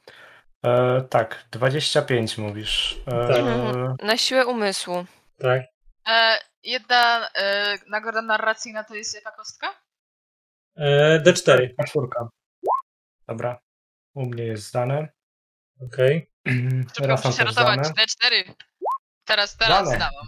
[0.65, 2.97] E, tak, 25 mówisz.
[3.07, 3.37] E, Tak.
[3.37, 3.95] Mhm.
[4.01, 5.05] Na siłę umysłu.
[5.39, 5.61] Tak?
[6.07, 9.67] E, jedna e, nagroda narracyjna to jest jaka kostka?
[10.77, 11.69] E, D4.
[11.77, 12.27] A czwórka.
[13.27, 13.59] Dobra.
[14.15, 15.07] U mnie jest zdane.
[15.81, 16.31] Okej.
[16.47, 17.85] Szybko Raz mam muszę się też ratować.
[17.87, 18.05] zdane.
[18.05, 18.53] D4.
[19.25, 19.95] Teraz, teraz Dane.
[19.95, 20.27] zdałam.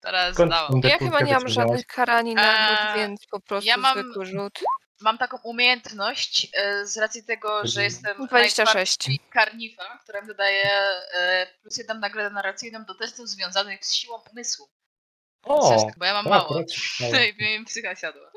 [0.00, 0.80] Teraz Skąd zdałam.
[0.84, 4.26] Ja D4 chyba nie mam żadnych karani nagród, Eee, więc po prostu ja mam- zwykły
[4.26, 4.60] rzut.
[5.00, 8.58] Mam taką umiejętność e, z racji tego, że jestem 26.
[8.66, 10.70] najbardziej karnifa, która mi dodaje
[11.62, 14.68] plus jedną nagrodę narracyjną do testów związanych z siłą umysłu.
[15.42, 15.86] O!
[15.96, 16.64] bo ja mam to mało.
[16.98, 18.30] Tutaj mi psycha siadła.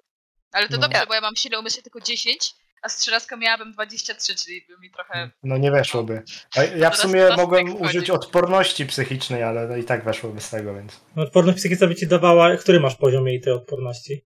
[0.51, 0.81] Ale to No.
[0.81, 4.91] dobrze, bo ja mam siłę umysłu tylko 10, a strzelaską miałabym 23, czyli by mi
[4.91, 5.29] trochę...
[5.43, 6.23] No nie weszłoby.
[6.55, 10.41] A ja w Teraz sumie mogłem tak użyć odporności psychicznej, ale no i tak weszłoby
[10.41, 10.99] z tego, więc.
[11.15, 12.57] No, Odporność psychiczna by ci dawała.
[12.57, 14.25] Który masz poziom jej tej odporności?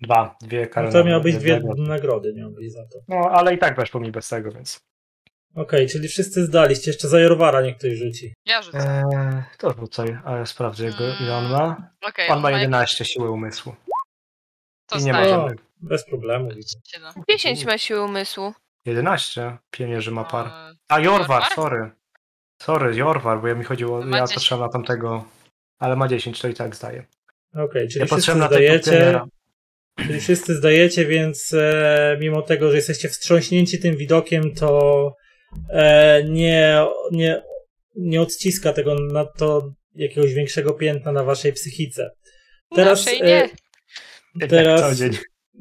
[0.00, 0.92] Dwa, dwie No kary.
[0.92, 1.82] to miały być dwie nagrody.
[1.82, 2.98] nagrody, miały być za to.
[3.08, 4.80] No, ale i tak weszło mi bez tego, więc.
[5.54, 6.90] Okej, czyli wszyscy zdaliście.
[6.90, 8.34] Jeszcze za Jorwara niech ktoś rzuci.
[8.46, 8.78] Ja rzucę.
[9.12, 11.90] Eee, to rzucaj, ale sprawdzę, jego, ile on ma.
[12.08, 13.74] Okej, On ma jak- 11 siły umysłu.
[14.86, 15.36] To I nie zdaję.
[15.36, 15.58] ma żadnych.
[15.80, 16.44] bez problemu.
[16.48, 16.78] widzę.
[16.92, 17.24] 27.
[17.28, 18.52] 10 ma siły umysłu.
[18.84, 19.58] 11?
[19.70, 20.50] Pionierzy ma par.
[20.88, 21.90] A, Jorwar, sorry.
[22.62, 24.34] Sorry, Jorwar, bo ja mi chodziło, Ma ja 10.
[24.34, 25.24] patrzyłem na tamtego,
[25.78, 27.06] ale ma 10, to i tak zdaje.
[27.54, 29.20] Okej, czyli Ja wszyscy patrzyłem na zdajecie.
[30.06, 35.14] Czyli wszyscy zdajecie, więc e, mimo tego, że jesteście wstrząśnięci tym widokiem, to
[35.70, 37.42] e, nie, nie,
[37.96, 42.10] nie odciska tego na to jakiegoś większego piętna na waszej psychice.
[42.74, 43.48] Teraz, e,
[44.48, 45.12] Teraz- dzień.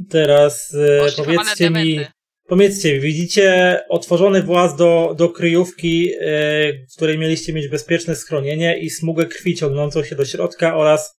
[0.09, 1.99] Teraz e, Oszlifowane powiedzcie mi,
[2.47, 8.79] powiedzcie mi, widzicie otworzony właz do, do kryjówki, e, w której mieliście mieć bezpieczne schronienie
[8.79, 11.18] i smugę krwi ciągnącą się do środka oraz e,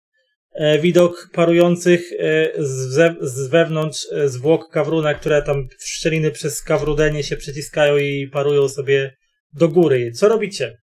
[0.81, 6.63] widok parujących e, z, ze, z wewnątrz e, zwłok kawruna, które tam w szczeliny przez
[6.63, 9.17] kawrudenie się przyciskają i parują sobie
[9.53, 10.13] do góry.
[10.13, 10.79] Co robicie?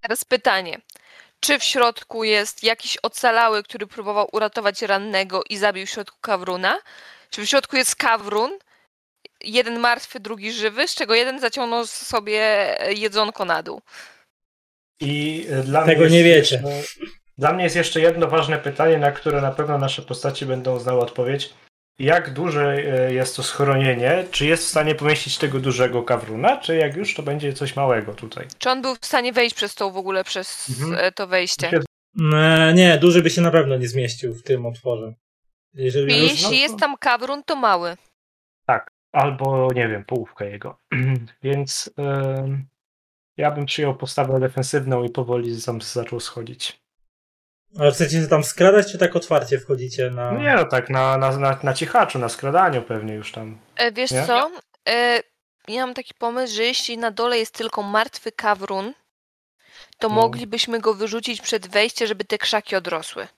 [0.00, 0.80] Teraz pytanie.
[1.40, 6.78] Czy w środku jest jakiś ocalały, który próbował uratować rannego i zabił w środku kawruna?
[7.30, 8.58] Czy w środku jest kawrun,
[9.40, 13.80] jeden martwy, drugi żywy, z czego jeden zaciągnął sobie jedzonko na dół?
[15.00, 16.62] I e, dla Tego mnie nie wiecie.
[17.38, 21.00] Dla mnie jest jeszcze jedno ważne pytanie, na które na pewno nasze postaci będą znały
[21.00, 21.54] odpowiedź.
[21.98, 24.24] Jak duże e, jest to schronienie?
[24.30, 28.14] Czy jest w stanie pomieścić tego dużego kawruna, czy jak już to będzie coś małego
[28.14, 28.46] tutaj?
[28.58, 31.04] Czy on był w stanie wejść przez to w ogóle, przez Mhm.
[31.04, 31.70] e, to wejście?
[31.70, 31.80] Się-
[32.34, 35.14] E, nie, duży by się na pewno nie zmieścił w tym otworze.
[35.74, 37.96] Jeżeli I już, jeśli no to- jest tam kawrun, to mały.
[39.12, 40.78] Albo, nie wiem, połówkę jego.
[41.42, 42.66] Więc em,
[43.36, 46.80] ja bym przyjął postawę defensywną i powoli tam zaczął schodzić.
[47.80, 50.32] Ale chcecie się tam skradać, czy tak otwarcie wchodzicie na...
[50.32, 53.58] Nie no tak, na, na, na, na cichaczu, na skradaniu pewnie już tam.
[53.76, 54.26] E, wiesz Nie?
[54.26, 54.50] co?
[54.88, 55.20] E,
[55.68, 58.94] ja mam taki pomysł, że jeśli na dole jest tylko martwy kawrun,
[59.98, 60.14] to No.
[60.14, 63.28] moglibyśmy go wyrzucić przed wejście, żeby te krzaki odrosły.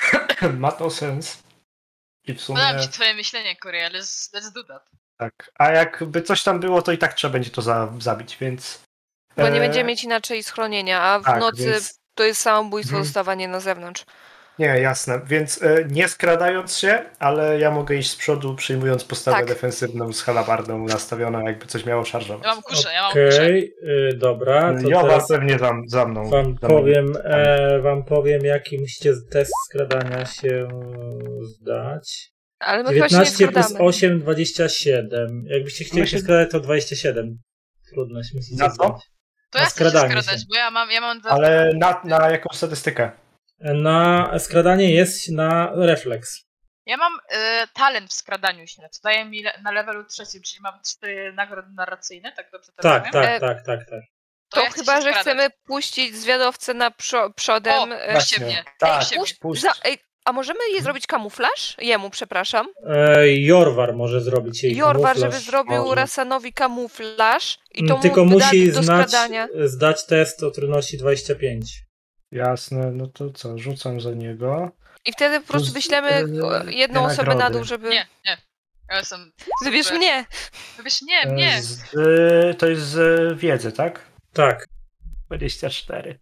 [0.58, 1.42] Ma to sens.
[2.26, 4.90] I w sumie Podoba mi się twoje myślenie, Corey, ale let's, let's do that.
[5.18, 5.50] tak.
[5.58, 8.80] A jakby coś tam było, to i tak trzeba będzie to za, zabić, więc.
[9.36, 12.96] Bo nie e, będziemy mieć inaczej schronienia, a w tak, nocy więc- to jest samobójstwo
[12.96, 13.04] Mhm.
[13.04, 14.04] zostawanie na zewnątrz.
[14.58, 15.20] Nie, jasne.
[15.26, 19.46] Więc e, nie skradając się, ale ja mogę iść z przodu, przyjmując postawę Tak.
[19.46, 22.46] defensywną z halabardą nastawioną, jakby coś miało Ja szarżować.
[22.46, 23.74] mam kuszę, ja mam Okej,
[24.12, 26.30] y, dobra, to Jowa teraz pewnie za, za mną.
[26.30, 26.76] wam za mną.
[26.80, 30.68] powiem, e, wam powiem, jaki musicie test skradania się
[31.42, 32.30] zdać.
[32.58, 33.84] Ale my chyba się nie 19 plus skradamy.
[33.88, 35.44] 8, 27.
[35.46, 37.38] Jakbyście chcieli się skradać, to 27.
[37.92, 38.74] Trudność musicie Na co?
[38.74, 39.02] zdać.
[39.50, 40.46] To ja chcę się skradanie skradać, się.
[40.50, 41.30] bo ja mam, ja mam dwa...
[41.30, 43.10] Ale na, na jaką statystykę?
[43.60, 46.42] Na skradanie jest na refleks.
[46.86, 47.36] Ja mam y,
[47.74, 51.68] talent w skradaniu się, co daje mi le- na levelu trzecim, czyli mam cztery nagrody
[51.74, 53.12] narracyjne, tak dobrze to Tak, rozumiem?
[53.12, 54.00] tak, E, tak, tak, tak.
[54.50, 55.20] To, ja chcę chyba, że skradać.
[55.22, 57.92] chcemy puścić zwiadowcę na przo- przodem.
[57.92, 58.46] O, e, właśnie.
[58.46, 58.64] mnie.
[58.78, 59.62] Tak, puść- puść.
[59.62, 61.76] za, ej, a możemy jej zrobić kamuflaż?
[61.78, 62.66] Jemu, przepraszam.
[62.86, 65.32] E, Jorwar może zrobić jej Jorwar, kamuflaż.
[65.34, 65.94] żeby zrobił może.
[65.94, 69.48] Rasanowi kamuflaż i to Mm, Tylko mu musi do znać, skradania.
[69.64, 71.82] zdać test o trudności 25.
[72.32, 74.70] Jasne, no to co, rzucam za niego.
[75.04, 76.20] I wtedy po prostu wyślemy e,
[76.66, 77.88] e, jedną osobę na dół, żeby...
[77.90, 78.36] Nie, nie.
[78.90, 79.32] Ja jestem...
[79.64, 79.98] Wybierz super.
[79.98, 80.24] mnie!
[80.76, 81.62] Wybierz nie, E, nie.
[81.62, 81.80] Z,
[82.50, 84.00] e, to jest z wiedzy, tak?
[84.32, 84.66] Tak.
[85.26, 86.18] 24.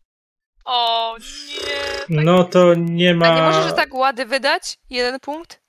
[0.64, 1.16] O,
[2.08, 2.22] nie.
[2.24, 3.26] No to nie ma.
[3.26, 4.76] A nie możesz tak łady wydać?
[4.90, 5.60] Jeden punkt?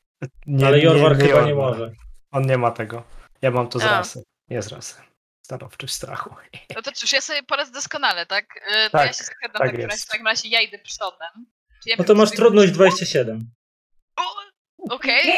[0.45, 1.45] Nie, Ale Jorwar chyba Jorwar.
[1.47, 1.91] nie może.
[2.31, 3.03] On nie ma tego.
[3.41, 3.87] Ja mam to z A.
[3.91, 4.23] rasy.
[4.49, 4.95] Nie z rasy.
[5.45, 6.35] Stanowczy strachu.
[6.75, 8.45] No to cóż, ja sobie poradzę doskonale, tak?
[8.57, 10.05] Y, To Tak, ja się skradam tak w takim razie, jest.
[10.05, 11.45] w takim razie ja idę przodem.
[11.85, 13.51] Ja No to masz trudność 27.
[14.19, 14.23] O,
[14.95, 15.29] Okej.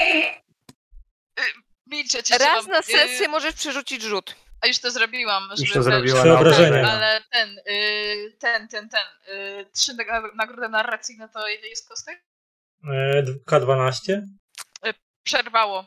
[1.39, 1.43] Y,
[1.87, 4.35] Milczę, jeszcze Raz na y, sesję możesz przerzucić rzut.
[4.67, 5.49] Już to zrobiłam.
[5.53, 6.81] żeby to ten- zrobiła na Przeobrażenia.
[6.83, 9.01] Tak, ale ten, y, ten, ten, ten.
[9.35, 12.23] y, Trzy nag- nagrody narracyjne to ile jest kostek?
[12.93, 14.21] E, K12?
[15.23, 15.85] Przerwało.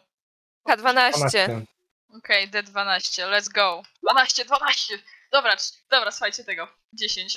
[0.68, 1.62] K12.
[2.18, 3.82] Okej, D12, let's go.
[4.02, 4.98] 12, 12.
[5.32, 5.56] Dobra,
[5.90, 6.68] dobra, słuchajcie tego.
[6.92, 7.36] 10.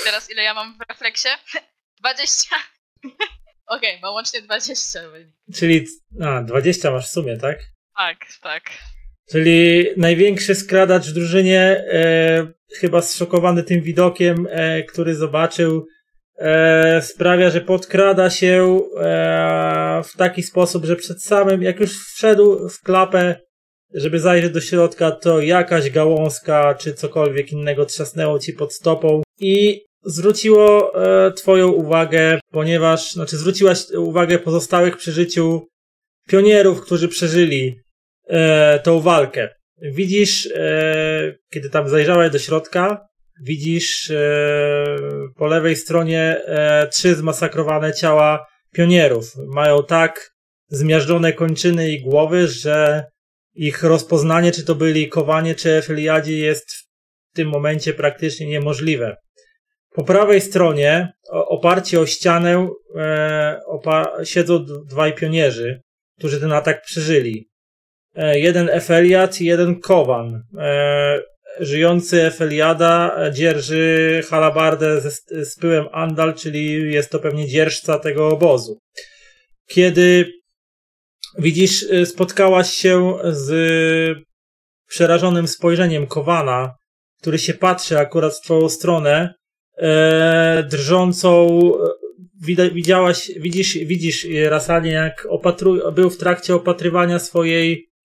[0.00, 1.28] I teraz ile ja mam w refleksie?
[2.00, 2.56] 20.
[3.66, 5.00] Okej, mam łącznie 20.
[5.54, 5.86] Czyli.
[6.24, 7.58] A, 20 masz w sumie, tak?
[7.96, 8.62] Tak, tak.
[9.30, 12.46] Czyli największy skradacz w drużynie, e,
[12.80, 15.86] chyba zszokowany tym widokiem, e, który zobaczył,
[16.38, 22.68] e, sprawia, że podkrada się e, w taki sposób, że przed samym, jak już wszedł
[22.68, 23.34] w klapę,
[23.94, 29.84] żeby zajrzeć do środka, to jakaś gałązka czy cokolwiek innego trzasnęło ci pod stopą i
[30.04, 35.66] zwróciło e, twoją uwagę, ponieważ, znaczy zwróciłaś uwagę pozostałych przy życiu
[36.28, 37.85] pionierów, którzy przeżyli
[38.26, 39.48] e, tą walkę.
[39.82, 43.06] Widzisz, e, kiedy tam zajrzałeś do środka,
[43.42, 44.96] widzisz e,
[45.36, 49.32] po lewej stronie e, trzy zmasakrowane ciała pionierów.
[49.36, 50.30] Mają tak
[50.68, 53.04] zmiażdżone kończyny i głowy, że
[53.54, 59.16] ich rozpoznanie, czy to byli kowanie, czy efeliadzi, jest w tym momencie praktycznie niemożliwe.
[59.94, 65.80] Po prawej stronie, o, oparci o ścianę, e, opa- siedzą dwaj pionierzy,
[66.18, 67.48] którzy ten atak przeżyli.
[68.16, 70.42] E, jeden Efeliad i jeden Kowan.
[70.58, 71.22] E,
[71.60, 75.10] żyjący Efeliada e, dzierży halabardę ze,
[75.44, 78.78] z pyłem Andal, czyli jest to pewnie dzierżca tego obozu.
[79.68, 80.32] Kiedy
[81.38, 84.18] widzisz, y, spotkałaś się z
[84.88, 86.74] przerażonym spojrzeniem Kowana,
[87.20, 89.34] który się patrzy akurat w twoją stronę,
[89.78, 91.60] e, drżącą,
[92.58, 97.95] e, widziałaś, widzisz, widzisz Rasanie, jak opatru, był w trakcie opatrywania swojej, e,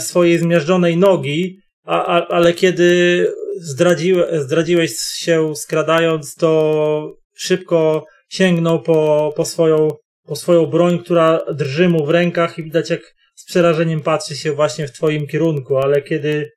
[0.00, 9.32] swojej zmiażdżonej nogi, a, a, ale kiedy zdradziłe, zdradziłeś się skradając, to szybko sięgnął po,
[9.36, 9.88] po, swoją,
[10.26, 14.52] po swoją broń, która drży mu w rękach i widać jak z przerażeniem patrzy się
[14.52, 16.50] właśnie w twoim kierunku, ale kiedy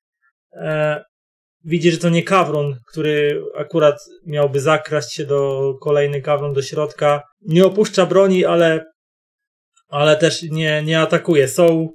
[0.53, 1.03] e,
[1.63, 7.23] widzi, że to nie kawron, który akurat miałby zakraść się do kolejny kawron do środka,
[7.41, 8.85] nie opuszcza broni, ale,
[9.87, 11.47] ale też nie, nie atakuje.
[11.47, 11.89] Są,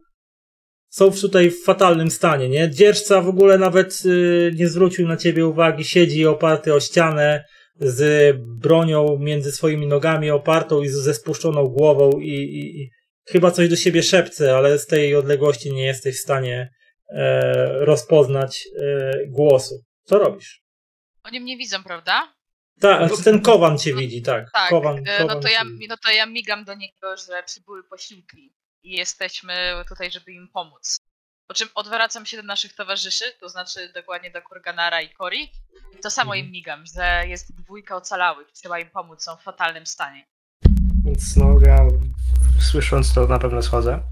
[0.93, 2.71] są tutaj w fatalnym stanie, nie?
[2.71, 7.45] Dzierżca w ogóle nawet y, nie zwrócił na ciebie uwagi, siedzi oparty o ścianę,
[7.81, 12.91] z bronią między swoimi nogami opartą i ze spuszczoną głową i, i, i
[13.29, 16.73] chyba coś do siebie szepce, ale z tej odległości nie jesteś w stanie
[17.09, 19.85] e, rozpoznać e, głosu.
[20.05, 20.63] Co robisz?
[21.25, 22.33] Oni mnie widzą, prawda?
[22.81, 24.51] Tak, no, ten kowan cię no, widzi, tak.
[24.53, 27.85] Tak, kowan, e, kowan no, to ja, no to ja migam do niego, że przybyły
[27.85, 28.53] posiłki
[28.83, 29.55] i jesteśmy
[29.89, 30.97] tutaj, żeby im pomóc.
[31.47, 35.51] Po czym odwracam się do naszych towarzyszy, to znaczy dokładnie do Kurganara i Kori.
[35.99, 36.53] I to samo im mhm.
[36.53, 40.27] migam, że jest dwójka ocalałych, trzeba im pomóc, są w fatalnym stanie.
[41.05, 41.79] Więc no ja
[42.71, 44.03] słysząc to na pewno schodzę.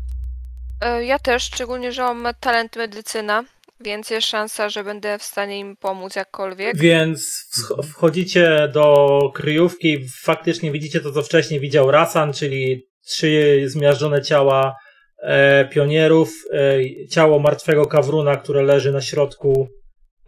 [0.80, 3.44] E, ja też, szczególnie, że mam talent medycyna,
[3.80, 6.76] więc jest szansa, że będę w stanie im pomóc jakkolwiek.
[6.76, 7.48] Więc
[7.84, 14.76] wchodzicie do kryjówki, faktycznie widzicie to, co wcześniej widział Rasan, czyli trzy zmiażdżone ciała
[15.22, 19.68] e, pionierów, e, ciało martwego kawruna, które leży na środku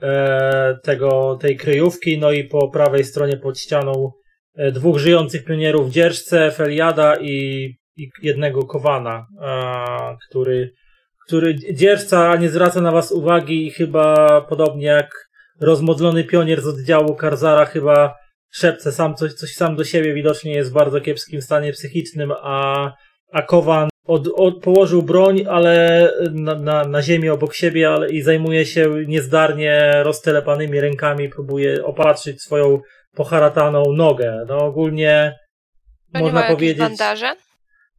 [0.03, 4.13] e, tego, tej kryjówki, no i po prawej stronie pod ścianą
[4.57, 9.27] e, dwóch żyjących pionierów dzierżce, Feliada i, i jednego Kowana,
[10.29, 10.73] który,
[11.27, 15.11] który dzierżca nie zwraca na was uwagi i chyba podobnie jak
[15.61, 18.15] rozmodlony pionier z oddziału Karzara chyba
[18.53, 22.93] szepce sam coś, coś sam do siebie, widocznie jest w bardzo kiepskim stanie psychicznym, a,
[23.33, 28.23] a Kowan od, od, położył broń, ale na, na, na ziemię obok siebie ale, i
[28.23, 32.81] zajmuje się niezdarnie roztelepanymi rękami, próbuje opatrzyć swoją
[33.15, 34.45] poharataną nogę.
[34.49, 35.39] No ogólnie
[36.13, 36.79] to można ma powiedzieć.
[36.79, 37.35] bandaże?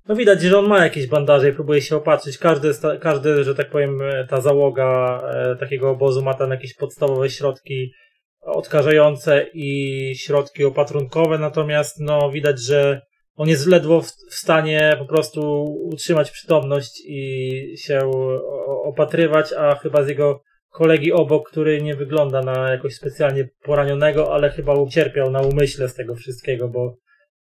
[0.07, 2.37] No widać, że on ma jakieś bandaże i próbuje się opatrzyć.
[2.37, 2.71] Każdy,
[3.01, 7.93] każdy że tak powiem, ta załoga e, takiego obozu ma tam jakieś podstawowe środki
[8.45, 13.01] odkażające i środki opatrunkowe, natomiast no widać, że
[13.35, 18.11] on jest ledwo w, stanie po prostu utrzymać przytomność i się
[18.83, 24.49] opatrywać, a chyba z jego kolegi obok, który nie wygląda na jakoś specjalnie poranionego, ale
[24.49, 26.97] chyba ucierpiał na umyśle z tego wszystkiego, bo,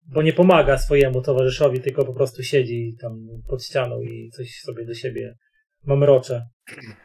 [0.08, 4.86] bo nie pomaga swojemu towarzyszowi, tylko po prostu siedzi tam pod ścianą i coś sobie
[4.86, 5.36] do siebie
[5.86, 6.46] mamrocze.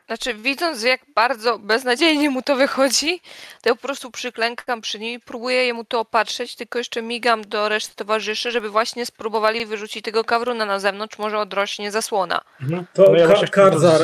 [0.06, 3.20] Znaczy, widząc jak bardzo beznadziejnie mu to wychodzi,
[3.62, 7.42] to ja po prostu przyklękam przy nim i próbuję jemu to opatrzeć, tylko jeszcze migam
[7.42, 12.40] do reszty towarzyszy, żeby właśnie spróbowali wyrzucić tego kawruna na zewnątrz, może odrośnie zasłona.
[12.62, 12.86] Mhm.
[12.92, 14.00] To no ja Ka Karzar,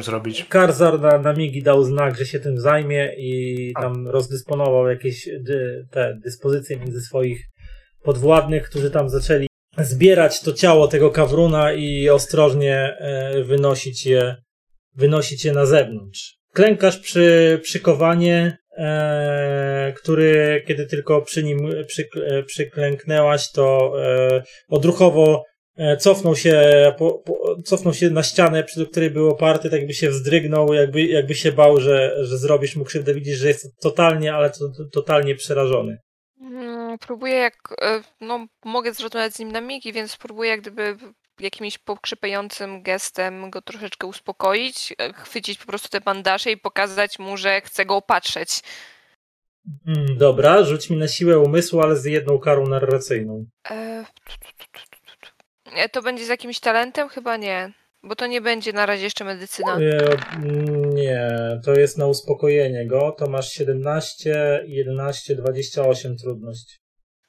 [0.00, 0.44] z zrobić.
[0.44, 4.12] Karzar na, na migi dał znak, że się tym zajmie i tam A.
[4.12, 7.46] rozdysponował jakieś dy, te dyspozycje między swoich
[8.02, 9.46] podwładnych, którzy tam zaczęli
[9.78, 14.36] zbierać to ciało tego kawruna i ostrożnie e, wynosić je,
[14.94, 16.36] wynosić je na zewnątrz.
[16.52, 25.44] Klękasz przy przykowanie, e, który kiedy tylko przy nim przy, e, przyklęknęłaś, to e, odruchowo
[25.76, 26.62] e, cofnął się,
[26.98, 31.02] po, po, cofnął się na ścianę, przy której był oparty, tak jakby się wzdrygnął, jakby,
[31.02, 33.14] jakby się bał, że, że zrobisz mu krzywdę.
[33.14, 35.98] Widzisz, że jest totalnie, ale to, to, totalnie przerażony.
[36.40, 40.96] Mm, próbuję jak, e, no mogę zrozumieć z nim na migi, więc próbuję jak gdyby
[41.40, 47.36] jakimś pokrzypiającym gestem go troszeczkę uspokoić, e, chwycić po prostu te bandaże i pokazać mu,
[47.36, 48.60] że chcę go opatrzeć.
[49.86, 53.46] Mm, dobra, rzuć mi na siłę umysłu, ale z jedną karą narracyjną.
[53.70, 54.04] E...
[55.92, 57.08] To będzie z jakimś talentem?
[57.08, 57.72] Chyba nie.
[58.02, 59.78] Bo to nie będzie na razie jeszcze medycyna.
[60.94, 61.30] Nie,
[61.64, 63.12] to jest na uspokojenie go.
[63.18, 66.81] To masz 17, 11, 28 trudność.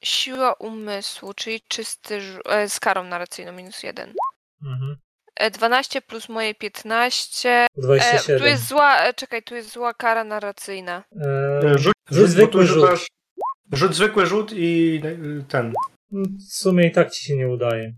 [0.04, 4.12] Siła umysłu, czyli czysty e, z karą narracyjną minus 1.
[4.62, 4.96] Mhm.
[5.52, 7.66] 12 e, plus moje 15.
[7.76, 8.36] 27.
[8.36, 11.04] E, tu jest zła, e, czekaj, tu jest zła kara narracyjna.
[11.64, 13.06] E, rzuć, rzuć zwykły rzut.
[13.72, 15.00] Rzuć zwykły rzut i
[15.48, 15.72] ten.
[16.50, 17.92] W sumie i tak ci się nie udaje.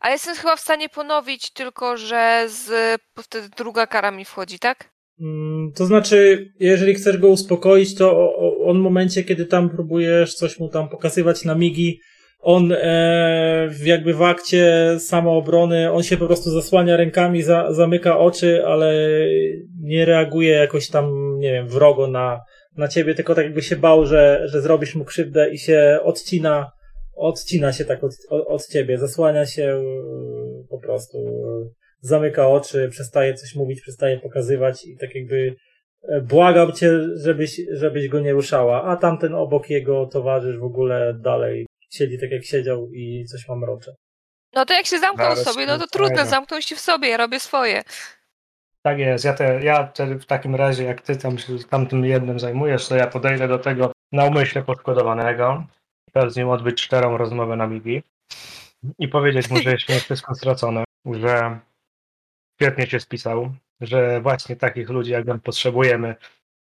[0.00, 4.92] Ale jestem chyba w stanie ponowić, tylko że z, wtedy druga kara mi wchodzi, tak?
[5.20, 8.32] Mm, to znaczy, jeżeli chcesz go uspokoić, to
[8.64, 12.00] on w momencie, kiedy tam próbujesz coś mu tam pokazywać na migi,
[12.42, 18.66] on e, jakby w akcie samoobrony, on się po prostu zasłania rękami, za, zamyka oczy,
[18.66, 18.94] ale
[19.80, 22.40] nie reaguje jakoś tam, nie wiem, wrogo na,
[22.76, 26.72] na ciebie, tylko tak jakby się bał, że, że zrobisz mu krzywdę i się odcina,
[27.16, 29.82] odcina się tak od, od, ciebie, zasłania się e,
[30.70, 31.68] po prostu, e,
[32.00, 35.54] zamyka oczy, przestaje coś mówić, przestaje pokazywać i tak jakby
[36.22, 41.66] błagam cię, żebyś, żebyś go nie ruszała, a tamten obok jego towarzysz w ogóle dalej
[41.92, 43.94] siedzi tak jak siedział i coś mam mrocze.
[44.54, 47.16] No to jak się zamknął Zaraz sobie, no to trudno, zamknął się w sobie, ja
[47.16, 47.82] robię swoje.
[48.82, 52.38] Tak jest, ja, te, ja te, w takim razie, jak ty tam się tamtym jednym
[52.38, 55.64] zajmujesz, to ja podejdę do tego na umyśle poszkodowanego,
[56.10, 58.02] chcę z nim odbyć szczerą rozmowę na migi
[58.98, 61.58] i powiedzieć mu, że jest nie wszystko stracone, że
[62.56, 66.14] świetnie się spisał, że właśnie takich ludzi jak on potrzebujemy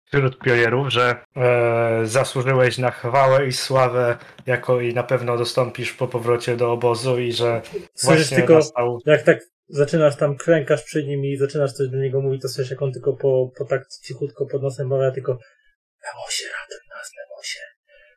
[0.06, 6.08] wśród pionierów, że e, zasłużyłeś na chwałę i sławę, jako i na pewno dostąpisz po
[6.08, 9.40] powrocie do obozu i że Słyszysz właśnie tylko, nastał jak tak
[9.70, 12.92] zaczynasz tam krękasz przy nim i zaczynasz coś do niego mówić, to słyszysz jak on
[12.92, 15.40] tylko po, po tak cichutko pod nosem mawia tylko
[16.04, 17.60] Nemosie, ratuj nas, Nemosie.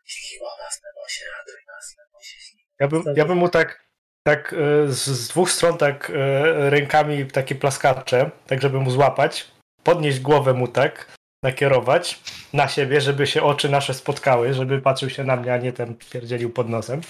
[0.05, 2.37] Śniło nas, Nemosie, ratuj nas, Nemosie.
[2.41, 3.90] śniło Ja bym, ja bym mu tak,
[4.23, 9.51] tak e, z, dwóch stron tak e, rękami takie plaskacze, tak żeby mu złapać,
[9.83, 12.21] podnieść głowę mu tak, nakierować
[12.53, 15.95] na siebie, żeby się oczy nasze spotkały, żeby patrzył się na mnie, a nie ten
[16.13, 17.01] pierdzielił pod nosem.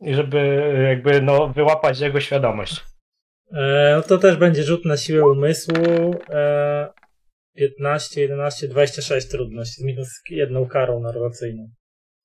[0.00, 2.84] I żeby e, jakby no, wyłapać jego świadomość.
[3.52, 5.74] E, no to też będzie rzut na siłę umysłu.
[6.30, 6.92] E,
[7.54, 11.70] 15, 11, 26 trudność, z minus jedną karą narracyjną.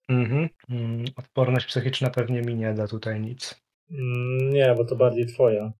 [0.10, 0.50] Mhm.
[0.70, 3.61] Mm, Odporność psychiczna pewnie mi nie da tutaj nic.
[3.92, 5.72] Mm, nie, bo to bardziej twoja.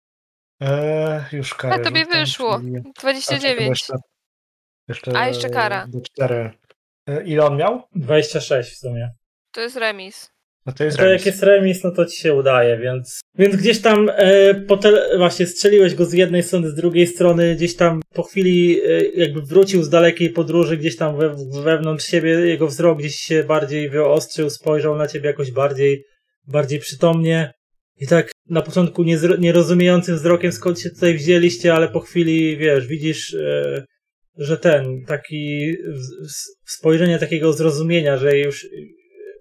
[0.60, 1.74] Eee, już karę.
[1.74, 2.58] A tobie rzucam, wyszło.
[2.60, 3.68] czyli- A, czekaj, 29.
[3.68, 3.92] Jeszcze,
[4.88, 5.86] jeszcze, A, jeszcze kara.
[5.88, 6.50] Do 4.
[7.24, 7.82] Ile on miał?
[7.94, 9.10] 26 w sumie.
[9.52, 10.30] To jest remis.
[10.66, 11.26] No to jest To jak remis.
[11.26, 13.20] jest remis, no to ci się udaje, więc.
[13.34, 17.54] Więc gdzieś tam e, po tele, właśnie strzeliłeś go z jednej strony, z drugiej strony,
[17.56, 22.30] gdzieś tam po chwili e, jakby wrócił z dalekiej podróży, gdzieś tam we, wewnątrz siebie,
[22.30, 26.04] jego wzrok gdzieś się bardziej wyostrzył, spojrzał na ciebie jakoś bardziej,
[26.46, 27.52] bardziej przytomnie.
[28.02, 32.86] I tak na początku niezro- nierozumiejącym wzrokiem, skąd się tutaj wzięliście, ale po chwili, wiesz,
[32.86, 33.84] widzisz, e,
[34.36, 35.74] że ten, taki
[36.66, 38.66] spojrzenie takiego zrozumienia, że już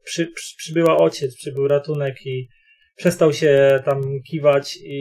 [0.04, 2.48] przy, przy, przybyła ojciec, przybył ratunek i
[2.96, 5.00] przestał się tam kiwać i,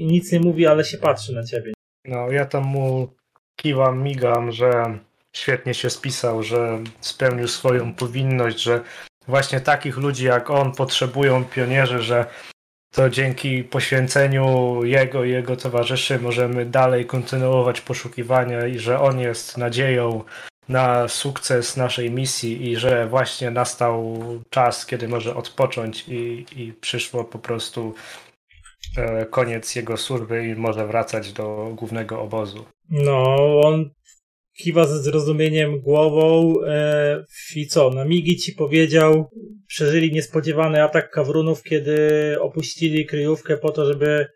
[0.00, 1.72] i nic nie mówi, ale się patrzy na ciebie.
[2.04, 3.16] No, ja tam mu
[3.56, 4.98] kiwam, migam, że
[5.32, 8.80] świetnie się spisał, że spełnił swoją powinność, że
[9.28, 12.26] właśnie takich ludzi jak on potrzebują pionierzy, że
[12.92, 19.58] to dzięki poświęceniu jego i jego towarzyszy możemy dalej kontynuować poszukiwania i że on jest
[19.58, 20.24] nadzieją
[20.68, 24.18] na sukces naszej misji i że właśnie nastał
[24.50, 27.94] czas, kiedy może odpocząć i, i przyszło po prostu
[28.96, 32.64] e, koniec jego służby i może wracać do głównego obozu.
[32.90, 33.90] No, on
[34.58, 37.24] kiwa ze zrozumieniem głową e,
[37.56, 39.30] i co, na migi ci powiedział,
[39.66, 41.96] przeżyli niespodziewany atak kawrunów, kiedy
[42.40, 44.26] opuścili kryjówkę po to, żeby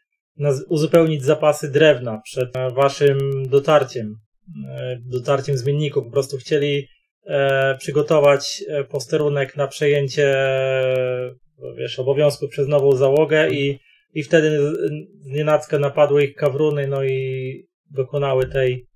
[0.69, 3.19] uzupełnić zapasy drewna przed waszym
[3.49, 4.15] dotarciem,
[4.69, 6.05] e, dotarciem zmienników.
[6.05, 6.89] Po prostu chcieli
[7.27, 11.35] e, przygotować e, posterunek na przejęcie e,
[11.79, 13.79] wiesz, obowiązku przez nową załogę i,
[14.15, 14.73] i wtedy
[15.21, 18.87] znienacka napadły ich kawruny, no i dokonały tej,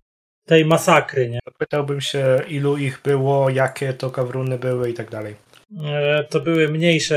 [0.51, 1.39] tej masakry, nie?
[1.59, 5.35] Pytałbym się, ilu ich było, jakie to kawruny były i tak dalej.
[5.85, 7.17] E, To były mniejsze,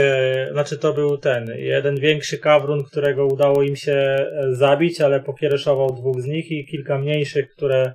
[0.51, 5.95] znaczy to był ten, jeden większy kawrun, którego udało im się e, zabić, ale pokiereszował
[5.95, 7.93] dwóch z nich i kilka mniejszych, które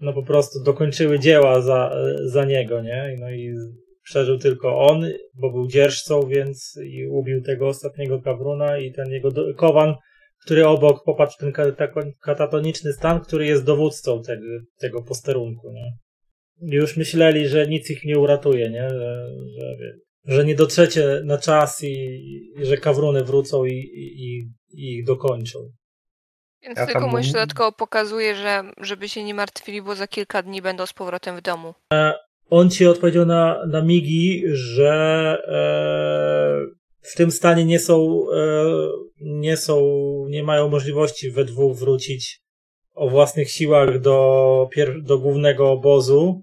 [0.00, 3.16] no po prostu dokończyły dzieła za, e, za niego, nie?
[3.20, 3.54] No i
[4.04, 9.30] przeżył tylko on, bo był dzierżcą, więc i ubił tego ostatniego kawruna i ten jego
[9.30, 9.94] do, kowan,
[10.44, 11.52] który obok, popatrz ten
[12.22, 14.44] katatoniczny stan, który jest dowódcą tego,
[14.78, 15.92] tego posterunku, nie?
[16.78, 18.88] Już myśleli, że nic ich nie uratuje, nie?
[18.90, 19.26] Że,
[19.58, 19.76] że,
[20.34, 21.94] że nie dotrzecie na czas i,
[22.56, 24.48] i że kawruny wrócą i, i, i-
[24.94, 25.58] ich dokończą.
[26.62, 29.94] Więc Ja tylko tam mu jeszcze mu- dodatkowo pokazuje, że żeby się nie martwili, bo
[29.94, 31.74] za kilka dni będą z powrotem w domu.
[32.50, 34.92] On ci odpowiedział na, na migi, że
[35.48, 38.64] e, w tym stanie nie są, e,
[39.20, 39.80] nie są,
[40.28, 42.40] nie mają możliwości we dwóch wrócić
[42.94, 44.68] o własnych siłach do,
[45.02, 46.42] do głównego obozu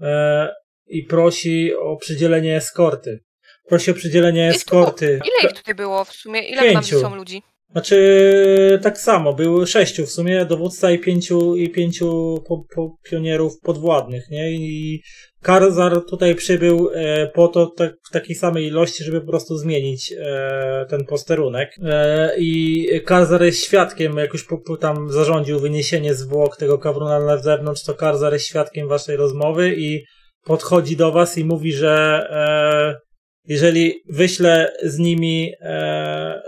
[0.00, 0.48] e,
[0.86, 3.20] i prosi o przydzielenie eskorty.
[3.68, 5.06] Prosi o przydzielenie tu- eskorty.
[5.06, 6.40] Ile ich tutaj było w sumie?
[6.48, 7.00] Ile tam Pięciu.
[7.00, 7.42] są ludzi?
[7.70, 13.60] Znaczy, tak samo, było sześciu w sumie, dowódca i pięciu, i pięciu po, po pionierów
[13.60, 14.50] podwładnych, nie?
[14.52, 15.02] I
[15.42, 20.12] Karzar tutaj przybył e, po to tak, w takiej samej ilości, żeby po prostu zmienić
[20.12, 21.76] e, ten posterunek.
[21.84, 27.20] E, I Karzar jest świadkiem, jak już po, po tam zarządził wyniesienie zwłok tego kawruna
[27.20, 30.04] na zewnątrz, to Karzar jest świadkiem waszej rozmowy i
[30.44, 33.06] podchodzi do was i mówi, że e,
[33.44, 36.42] jeżeli wyślę z nimi e,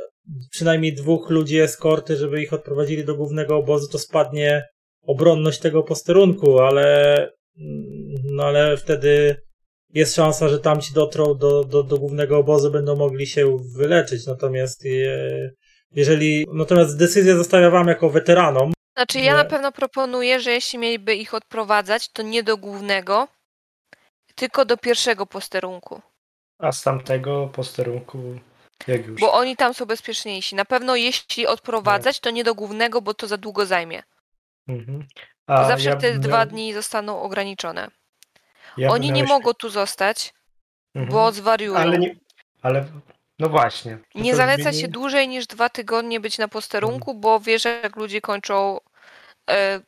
[0.50, 4.62] przynajmniej dwóch ludzi eskorty, żeby ich odprowadzili do głównego obozu, to spadnie
[5.02, 7.37] obronność tego posterunku, ale
[8.24, 9.42] no ale wtedy
[9.94, 14.26] jest szansa, że tamci dotrą do, do, do głównego obozu, będą mogli się wyleczyć.
[14.26, 15.50] Natomiast je,
[15.90, 16.46] jeżeli.
[16.52, 18.72] Natomiast decyzję zostawia wam jako weteranom.
[18.96, 19.38] Znaczy, ja nie.
[19.38, 23.28] na pewno proponuję, że jeśli mieliby ich odprowadzać, to nie do głównego,
[24.34, 26.00] tylko do pierwszego posterunku.
[26.58, 28.38] A z tamtego posterunku
[28.86, 29.20] jak już?
[29.20, 30.54] Bo oni tam są bezpieczniejsi.
[30.54, 34.02] Na pewno jeśli odprowadzać, to nie do głównego, bo to za długo zajmie.
[34.68, 35.06] Mhm.
[35.48, 37.88] A Zawsze ja te dwa dni zostaną ograniczone.
[38.76, 40.34] Ja Oni nie mogą tu zostać,
[40.94, 41.12] mhm.
[41.12, 41.78] bo zwariują.
[41.78, 42.16] Ale, nie,
[42.62, 42.84] ale
[43.38, 43.98] no właśnie.
[44.14, 44.80] Nie zaleca zmieni...
[44.80, 47.20] się dłużej niż dwa tygodnie być na posterunku, mhm.
[47.20, 48.80] bo wiesz, jak ludzie kończą
[49.50, 49.80] e,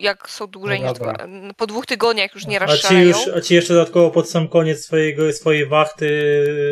[0.00, 1.14] jak są dłużej no niż dwa,
[1.56, 3.10] po dwóch tygodniach już nie rozszalają.
[3.10, 6.08] A ci, już, a ci jeszcze dodatkowo pod sam koniec swojego, swojej wachty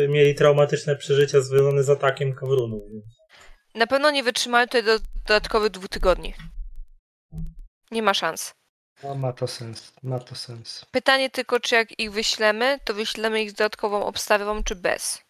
[0.09, 2.83] mieli traumatyczne przeżycia związane z atakiem kawrunów.
[3.75, 6.33] Na pewno nie wytrzymają tutaj do dodatkowych dwóch tygodni.
[7.91, 8.53] Nie ma szans.
[9.03, 10.85] No, ma to sens, ma to sens.
[10.91, 15.23] Pytanie tylko, czy jak ich wyślemy, to wyślemy ich z dodatkową obstawą, czy bez?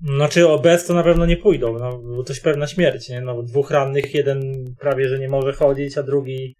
[0.00, 3.20] Znaczy o bez to na pewno nie pójdą, no, bo to pewna śmierć, nie?
[3.20, 6.56] No, dwóch rannych, jeden prawie, że nie może chodzić, a drugi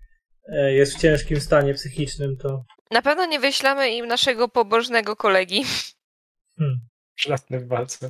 [0.49, 2.65] e, jest w ciężkim stanie psychicznym, to...
[2.91, 5.65] Na pewno nie wyślemy im naszego pobożnego kolegi.
[6.59, 6.81] Hmm.
[7.15, 8.09] Przydatny w walce.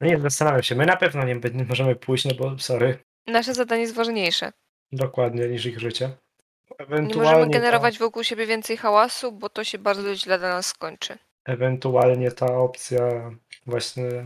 [0.00, 2.98] No nie, zastanawiam się, my na pewno nie, nie możemy pójść, no bo sorry.
[3.26, 4.52] Nasze zadanie jest ważniejsze.
[4.92, 6.10] Dokładnie, niż ich życie.
[6.90, 11.18] Nie możemy generować wokół siebie więcej hałasu, bo to się bardzo źle dla nas skończy.
[11.44, 13.30] Ewentualnie ta opcja
[13.66, 14.24] właśnie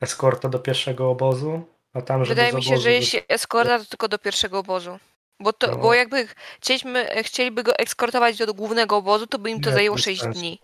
[0.00, 1.62] eskorta do pierwszego obozu,
[1.92, 4.98] a tam żeby Wydaje mi się, że jeśli eskorta, to tylko do pierwszego obozu.
[5.40, 5.76] Bo, to, no.
[5.76, 6.28] bo jakby
[6.60, 10.40] chcieliśmy, chcieliby go eskortować do, głównego obozu, to by im to Nie, zajęło 6 sensu.
[10.40, 10.60] dni.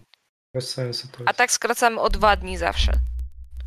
[0.54, 1.08] Bez sensu.
[1.26, 2.92] A tak skracamy o 2 dni zawsze.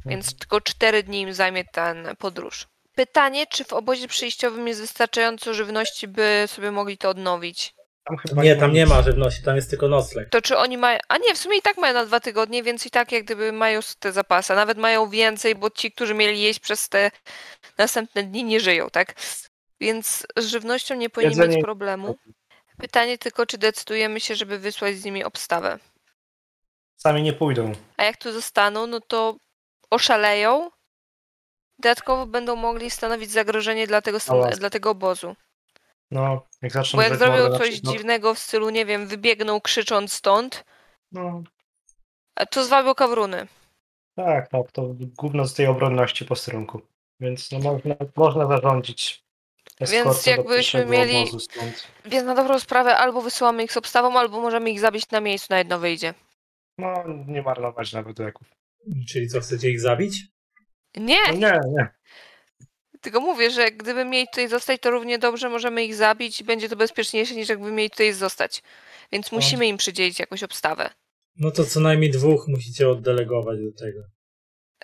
[0.05, 0.39] Więc mhm.
[0.39, 2.67] tylko 4 dni im zajmie ten podróż.
[2.97, 7.73] Pytanie, czy w obozie przejściowym jest wystarczająco żywności, by sobie mogli to odnowić?
[8.03, 10.29] Tam nie, tam nie ma żywności, tam jest tylko nocleg.
[10.29, 10.99] To czy oni mają.
[11.07, 13.51] A nie, w sumie i tak mają na dwa tygodnie, więc i tak jak gdyby
[13.51, 14.55] mają te zapasy.
[14.55, 17.11] Nawet mają więcej, bo ci, którzy mieli jeść przez te
[17.77, 19.15] następne dni, nie żyją, tak?
[19.79, 21.55] Więc z żywnością nie powinni Jedzenie...
[21.55, 22.15] mieć problemu.
[22.77, 25.79] Pytanie tylko, czy decydujemy się, żeby wysłać z nimi obstawę.
[26.95, 27.71] Sami nie pójdą.
[27.97, 29.37] A jak tu zostaną, no to
[29.89, 30.69] oszaleją
[31.79, 35.35] Dodatkowo będą mogli stanowić zagrożenie dla tego, stan- dla tego obozu.
[36.11, 40.65] No, jak zaczną Bo jak zrobią coś dziwnego w stylu, nie wiem, wybiegną krzycząc stąd,
[41.11, 41.43] no.
[42.51, 43.47] to zwabią kawruny.
[44.15, 46.81] Tak, tak, to gówno z tej obronności posterunku.
[47.19, 49.23] Więc no, można, można zarządzić
[49.81, 51.25] Więc jakbyśmy mieli.
[52.05, 55.47] Więc na dobrą sprawę albo wysyłamy ich z obstawą, albo możemy ich zabić na miejscu,
[55.49, 56.13] na jedno wyjdzie.
[56.77, 58.47] No, nie marnować nawet leków.
[59.09, 60.27] Czyli co, chcecie ich zabić?
[60.99, 61.27] Nie!
[61.27, 61.89] No nie, nie.
[63.01, 66.69] Tylko mówię, że gdyby mieli tutaj zostać, to równie dobrze możemy ich zabić i będzie
[66.69, 68.63] to bezpieczniejsze niż jakby mieli tutaj zostać.
[69.11, 69.35] Więc no.
[69.35, 70.89] musimy im przydzielić jakąś obstawę.
[71.35, 73.99] No to co najmniej dwóch musicie oddelegować do tego.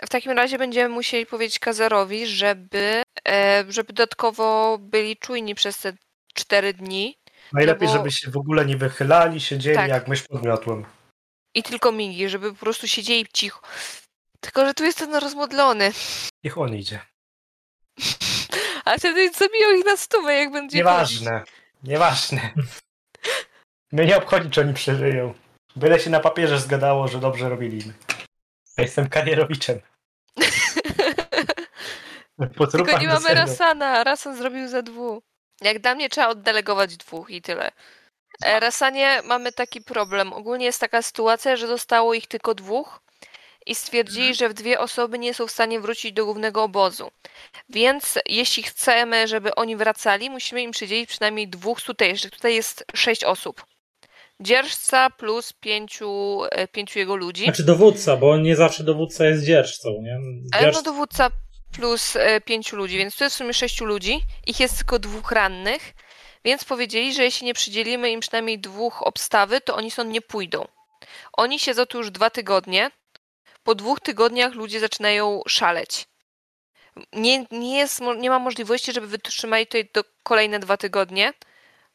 [0.06, 5.94] W takim razie będziemy musieli powiedzieć Kazarowi, żeby, e, żeby dodatkowo byli czujni przez te
[6.34, 7.18] cztery dni.
[7.54, 7.98] Najlepiej, no bo...
[7.98, 9.90] żeby się w ogóle nie wychylali, siedzieli tak.
[9.90, 10.86] jak mysz pod miotłem.
[11.56, 13.62] I tylko migi, żeby po prostu siedzieli cicho.
[14.44, 15.92] Tylko, że tu jest ten rozmodlony.
[16.44, 17.00] Niech on idzie.
[18.86, 21.40] A wtedy zabiją ich na stówę, jak będzie Nieważne.
[21.40, 21.54] Chodzić.
[21.84, 22.52] Nieważne.
[23.92, 25.34] Mnie nie obchodzi, czy oni przeżyją.
[25.76, 27.94] Byle się na papierze zgadało, że dobrze robili.
[28.78, 29.80] Ja jestem karierowiczem.
[32.72, 34.04] Tylko nie mamy Rasana.
[34.04, 35.24] Rasan zrobił za dwóch.
[35.62, 37.72] Jak dla mnie trzeba oddelegować dwóch i tyle.
[38.46, 40.34] E, Rasanie mamy taki problem.
[40.34, 43.03] Ogólnie jest taka sytuacja, że zostało ich tylko dwóch
[43.66, 47.12] i stwierdzili, że w dwie osoby nie są w stanie wrócić do głównego obozu.
[47.70, 52.32] Więc jeśli chcemy, żeby oni wracali, musimy im przydzielić przynajmniej dwóch tutejszych.
[52.32, 53.66] Tutaj jest sześć osób.
[54.40, 57.44] Dzierżca plus pięciu, e, pięciu jego ludzi.
[57.44, 60.18] Znaczy dowódca, bo nie zawsze dowódca jest dzierżcą, nie?
[60.60, 60.76] Dzierż...
[60.76, 61.30] No dowódca
[61.74, 64.22] plus e, pięciu ludzi, więc tu jest w sumie sześciu ludzi.
[64.48, 65.94] Ich jest tylko dwóch rannych,
[66.46, 70.68] więc powiedzieli, że jeśli nie przydzielimy im przynajmniej dwóch obstawy, to oni stąd nie pójdą.
[71.34, 72.92] Oni siedzą tu już dwa tygodnie,
[73.64, 76.06] po dwóch tygodniach ludzie zaczynają szaleć.
[77.14, 81.34] nie, nie, jest, nie ma możliwości, żeby wytrzymali tutaj do kolejne dwa tygodnie,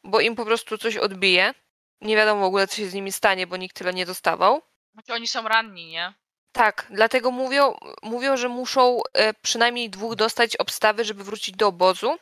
[0.03, 1.53] bo im po prostu coś odbije.
[2.01, 4.61] Nie wiadomo w ogóle, co się z nimi stanie, bo nikt tyle nie dostawał.
[4.93, 6.13] Znaczy oni są ranni, nie?
[6.51, 12.17] Tak, dlatego mówią, mówią, że muszą e, przynajmniej dwóch dostać obstawy, żeby wrócić do obozu.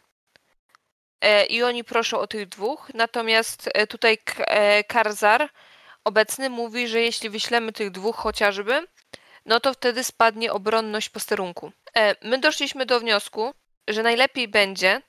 [1.21, 2.91] E, I oni proszą o tych dwóch.
[2.93, 4.17] Natomiast e, tutaj
[4.87, 5.49] Karzar
[6.03, 8.87] obecny mówi, że jeśli wyślemy tych dwóch chociażby,
[9.47, 11.71] no to wtedy spadnie obronność posterunku.
[11.97, 13.53] E, My doszliśmy do wniosku,
[13.87, 15.01] że najlepiej będzie,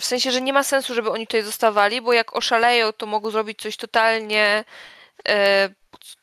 [0.00, 3.30] w sensie, że nie ma sensu, żeby oni tutaj zostawali, bo jak oszaleją, to mogą
[3.30, 4.64] zrobić coś totalnie
[5.28, 5.68] e,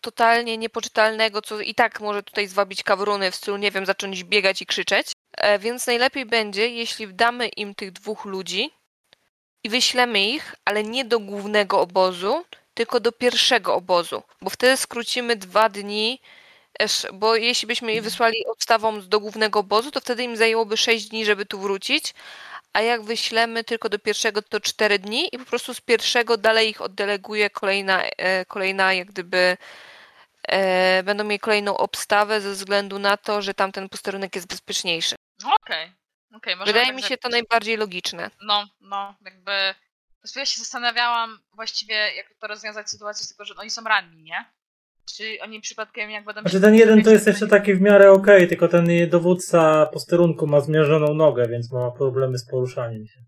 [0.02, 4.62] totalnie niepoczytalnego, co i tak może tutaj zwabić kawruny w stylu, nie wiem, zacząć biegać
[4.62, 5.12] i krzyczeć.
[5.38, 8.72] E, Więc najlepiej będzie, jeśli damy im tych dwóch ludzi
[9.64, 15.36] i wyślemy ich, ale nie do głównego obozu, tylko do pierwszego obozu, bo wtedy skrócimy
[15.36, 16.22] dwa dni,
[17.14, 21.26] bo jeśli byśmy je wysłali odstawą do głównego obozu, to wtedy im zajęłoby 6 dni,
[21.26, 22.14] żeby tu wrócić,
[22.74, 26.70] a jak wyślemy tylko do pierwszego, to 4 dni i po prostu z pierwszego dalej
[26.70, 29.58] ich oddeleguje kolejna, e, kolejna jak gdyby
[30.48, 35.16] e, będą mieli kolejną obstawę ze względu na to, że tamten posterunek jest bezpieczniejszy.
[35.44, 35.92] No Okej.
[36.36, 38.32] Okej, możemy Wydaje tak mi się to najbardziej logiczne.
[38.42, 39.76] No, no, jakby.
[40.36, 44.46] Ja się zastanawiałam właściwie, jak to rozwiązać sytuację z tego, że oni są ranni, nie?
[45.06, 46.42] Czy oni przypadkiem jak będą.
[46.42, 50.60] Znaczy ten jeden to jest jeszcze taki w miarę okej, tylko ten dowódca posterunku ma
[50.62, 53.20] zmierzoną nogę, więc ma problemy z poruszaniem się.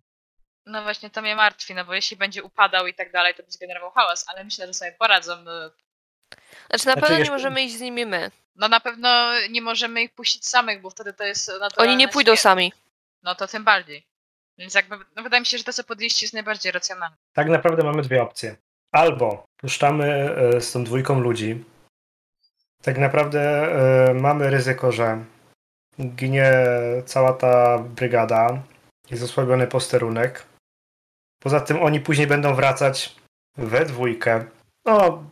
[0.66, 3.58] No właśnie, to mnie martwi, no bo jeśli będzie upadał i tak dalej, to będzie
[3.60, 5.36] generował hałas, ale myślę, że sobie poradzą.
[5.44, 5.52] no.
[6.70, 8.32] Znaczy na Znaczy, pewno nie możemy iść z nimi my.
[8.56, 12.30] No na pewno nie możemy ich puścić samych, bo wtedy to jest Oni nie pójdą
[12.30, 12.42] śmierć.
[12.42, 12.74] sami.
[13.24, 14.08] No to tym bardziej.
[14.58, 17.16] Więc jakby, no wydaje mi się, że to co podejście jest najbardziej racjonalne.
[17.34, 18.56] Tak naprawdę mamy dwie opcje.
[18.92, 21.64] Albo puszczamy e, z tą dwójką ludzi.
[22.82, 23.42] Tak naprawdę
[24.10, 25.26] e, mamy ryzyko, że
[26.00, 26.54] ginie
[27.06, 28.62] cała ta brygada,
[29.12, 30.46] jest osłabiony posterunek.
[31.40, 33.16] Poza tym oni później będą wracać
[33.58, 34.46] we dwójkę.
[34.86, 35.24] No,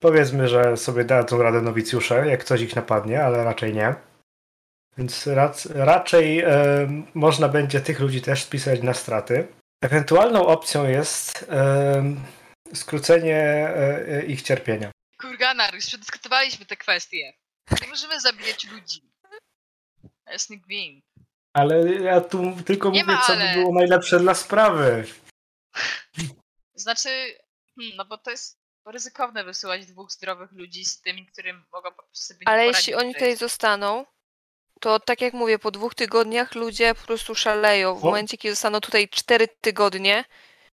[0.00, 3.94] powiedzmy, że sobie dadzą radę nowicjusze, jak coś ich napadnie, ale raczej nie.
[4.98, 6.52] Więc rac, raczej e,
[7.14, 9.46] można będzie tych ludzi też spisać na straty.
[9.82, 12.20] Ewentualną opcją jest em,
[12.74, 14.90] skrócenie e, e, ich cierpienia.
[15.20, 17.32] Kurganar, już przedyskutowaliśmy te kwestie.
[17.82, 19.02] Nie możemy zabijać ludzi.
[20.26, 21.04] Jasny gwint.
[21.52, 23.54] Ale ja tu tylko Nie mówię, ma co ale.
[23.54, 25.04] by było najlepsze dla sprawy.
[26.74, 27.08] Znaczy,
[27.78, 32.02] hmm, no bo to jest ryzykowne wysyłać dwóch zdrowych ludzi z tymi, którym mogą po
[32.02, 34.06] prostu sobie nie Ale poradzić jeśli oni tutaj tej- zostaną,
[34.80, 37.94] to tak jak mówię, po dwóch tygodniach ludzie po prostu szaleją.
[37.94, 38.06] W O.
[38.06, 40.24] momencie, kiedy zostaną tutaj cztery tygodnie,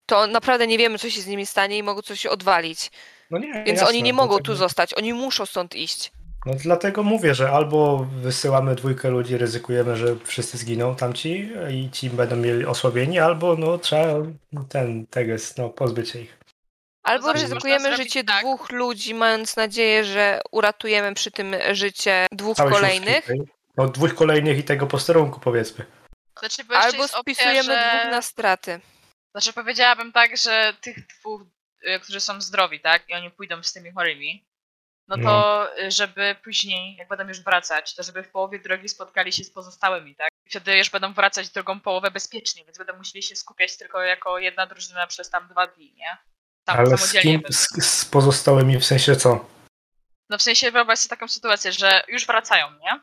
[0.06, 2.90] to naprawdę nie wiemy, co się z nimi stanie i mogą coś odwalić.
[3.30, 6.12] No nie, Więc jasne, oni nie mogą dlatego- tu zostać, oni muszą stąd iść.
[6.46, 12.10] No dlatego mówię, że albo wysyłamy dwójkę ludzi, ryzykujemy, że wszyscy zginą tamci i ci
[12.10, 14.14] będą mieli osłabieni, albo no trzeba
[14.68, 16.38] ten teges, no pozbyć się ich.
[17.02, 18.40] Albo ryzykujemy życie tak.
[18.40, 23.24] dwóch ludzi, mając nadzieję, że uratujemy przy tym życie dwóch Całej kolejnych.
[23.26, 25.84] szóstki, No dwóch kolejnych i tego posterunku powiedzmy.
[26.38, 27.98] Znaczy, Albo jest opcja, spisujemy że...
[28.00, 28.80] dwóch na straty.
[29.32, 31.42] Znaczy powiedziałabym tak, że tych dwóch,
[31.86, 34.46] y, którzy są zdrowi, tak, i oni pójdą z tymi chorymi,
[35.08, 39.32] no to y, żeby później, jak będą już wracać, to żeby w połowie drogi spotkali
[39.32, 40.28] się z pozostałymi, tak?
[40.46, 44.38] I wtedy już będą wracać drugą połowę bezpiecznie, więc będą musieli się skupiać tylko jako
[44.38, 46.16] jedna drużyna przez tam dwa dni, nie?
[46.64, 49.48] Tam Ale z, kim, z, z pozostałymi w sensie co?
[50.30, 53.00] No w sensie wyobraź sobie taką sytuację, że już wracają, nie?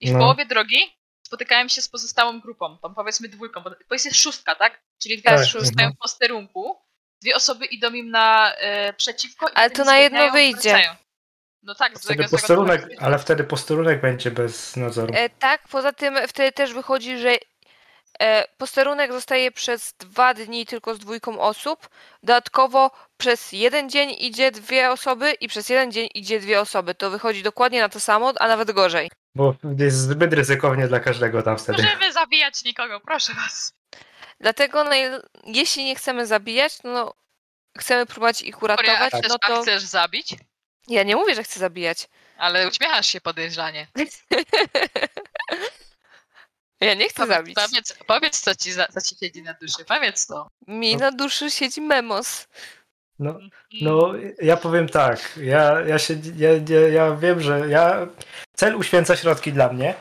[0.00, 0.18] I w No.
[0.18, 0.99] połowie drogi
[1.30, 4.80] spotykają się z pozostałą grupą, tam powiedzmy dwójką, bo to jest jest szóstka, tak?
[5.02, 5.92] Czyli dwie Tak, osoby stoją mhm.
[5.92, 6.76] w posterunku,
[7.22, 10.70] dwie osoby idą im na e, przeciwko i Ale to na jedno wyjdzie.
[10.70, 10.92] wracają.
[11.62, 15.12] No tak, z Wtedy tego- z tego posterunek, to- ale wtedy posterunek będzie bez nadzoru.
[15.16, 17.36] E, tak, poza tym wtedy też wychodzi, że
[18.20, 21.88] e, posterunek zostaje przez dwa dni tylko z dwójką osób.
[22.22, 26.94] Dodatkowo przez jeden dzień idzie dwie osoby i przez jeden dzień idzie dwie osoby.
[26.94, 29.10] To wychodzi dokładnie na to samo, a nawet gorzej.
[29.34, 31.82] Bo jest zbyt ryzykownie dla każdego tam wtedy.
[31.82, 33.72] Możemy zabijać nikogo, proszę was.
[34.40, 35.02] Dlatego naj...
[35.44, 37.14] jeśli nie chcemy zabijać, no
[37.78, 40.34] chcemy próbować ich Korea, a uratować, chcesz, no a to chcesz zabić?
[40.88, 42.08] ja nie mówię, że chcę zabijać.
[42.36, 43.86] Ale uśmiechasz się podejrzanie.
[46.80, 47.54] Ja nie chcę Powiedz, zabić.
[47.54, 50.50] powiedz, powiedz co, ci za, co ci siedzi na duszy, powiedz to.
[50.66, 51.00] Mi No.
[51.00, 52.48] na duszy siedzi memos.
[53.20, 53.38] No,
[53.80, 58.06] no ja powiem tak, ja, ja, się, ja, ja, ja wiem, że ja
[58.56, 59.94] cel uświęca środki dla mnie,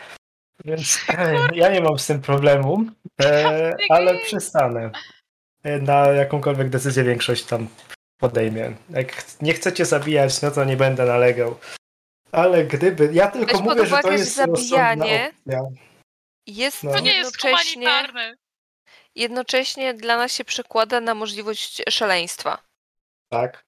[0.65, 0.99] więc
[1.61, 2.85] ja nie mam z tym problemu,
[3.21, 4.91] e, ale przestanę
[5.63, 7.67] e, na jakąkolwiek decyzję większość tam
[8.17, 8.73] podejmie.
[8.89, 11.59] Jak nie chcecie zabijać, no to nie będę nalegał.
[12.31, 15.31] Ale gdyby, ja tylko Weź mówię, że to jest zabijanie-
[16.47, 16.91] jest No.
[16.93, 18.35] To nie jest jednocześnie, humanitarne.
[19.15, 22.68] jednocześnie dla nas się przekłada na możliwość szaleństwa.
[23.29, 23.65] Tak.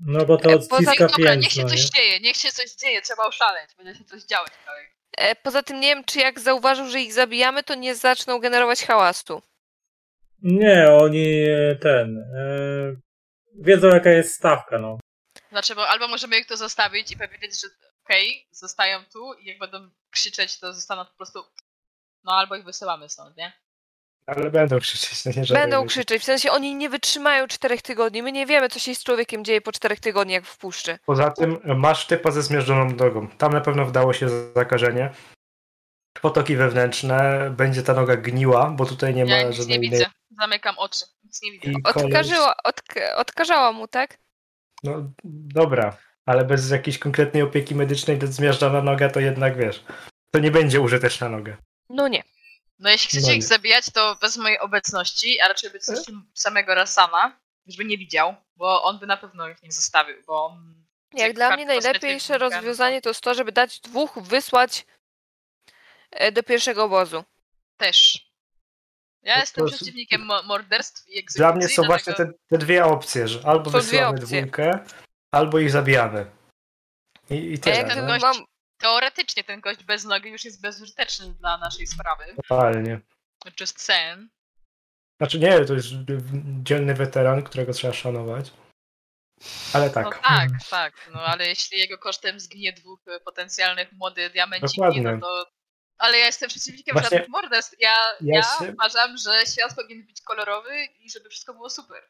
[0.00, 1.90] No bo to E, poza- odciska Dobra, niech się piętno, coś nie?
[1.90, 4.86] dzieje, niech się coś dzieje, trzeba oszaleć, będzie się coś działać dalej.
[5.18, 8.84] E, Poza tym nie wiem, czy jak zauważył, że ich zabijamy, to nie zaczną generować
[8.84, 9.42] hałasu.
[10.42, 12.18] Nie, oni e, ten.
[12.18, 12.96] E,
[13.54, 14.98] wiedzą jaka jest stawka, no.
[15.50, 17.68] Znaczy, bo albo możemy ich tu zostawić i powiedzieć, że
[18.04, 21.44] okej, zostają tu i jak będą krzyczeć, to zostaną po prostu...
[22.24, 23.52] No albo ich wysyłamy stąd, nie?
[24.36, 25.24] Ale będą krzyczeć.
[25.24, 25.62] no Nie żałuję.
[25.66, 28.22] Będą krzyczeć, w sensie oni nie wytrzymają czterech tygodni.
[28.22, 30.98] My nie wiemy, co się z człowiekiem dzieje po czterech tygodniach w puszczy.
[31.06, 33.28] Poza tym masz typa ze zmierzczoną nogą.
[33.28, 35.10] Tam na pewno wdało się zakażenie.
[36.22, 39.90] Potoki wewnętrzne, będzie ta noga gniła, bo tutaj nie ma Ja nic nie żadnej innej.
[39.90, 40.10] widzę.
[40.40, 41.04] Zamykam oczy.
[41.24, 41.70] Nic nie widzę.
[41.70, 44.18] I Odkarzyła, odk- odkażała mu, tak?
[44.84, 45.96] No dobra,
[46.26, 49.84] ale bez jakiejś konkretnej opieki medycznej to zmiażdżana noga to jednak wiesz.
[50.30, 51.56] To nie będzie użyteczna noga.
[51.90, 52.22] No nie.
[52.78, 53.46] No jeśli chcecie No ich nie.
[53.46, 58.98] zabijać, to bez mojej obecności, a raczej obecności samego Rasama, żeby nie widział, bo on
[58.98, 60.74] by na pewno ich nie zostawił, bo on...
[61.14, 64.86] Jak dla mnie najlepsze rozwiązanie to jest to, żeby dać dwóch wysłać
[66.10, 67.24] e, do pierwszego obozu.
[67.76, 68.28] Też.
[69.22, 71.38] Ja To- jestem to- przeciwnikiem mo- morderstw i egzekucji.
[71.38, 74.84] Dla mnie są właśnie te, te dwie opcje, że albo wysyłamy dwójkę,
[75.32, 76.30] albo ich zabijamy.
[77.30, 77.76] I, i A tyle.
[77.76, 78.18] jak ten no.
[78.18, 78.36] mam,
[78.78, 82.24] Teoretycznie ten gość bez nogi już jest bezużyteczny dla naszej sprawy.
[82.48, 83.00] Totalnie.
[83.60, 84.30] Just saying.
[85.20, 85.88] Znaczy nie, to jest
[86.62, 88.50] dzielny weteran, którego trzeba szanować.
[89.72, 90.04] Ale tak.
[90.04, 91.10] No tak, tak.
[91.14, 95.02] No ale jeśli jego kosztem zginie dwóch potencjalnych młodych diamenciki, Dokładnie.
[95.02, 95.46] no to...
[95.98, 97.76] Ale ja jestem przeciwnikiem Właśnie- żadnych morderstw.
[97.80, 102.02] Ja, Ja ja się- uważam, że świat powinien być kolorowy i żeby wszystko było super.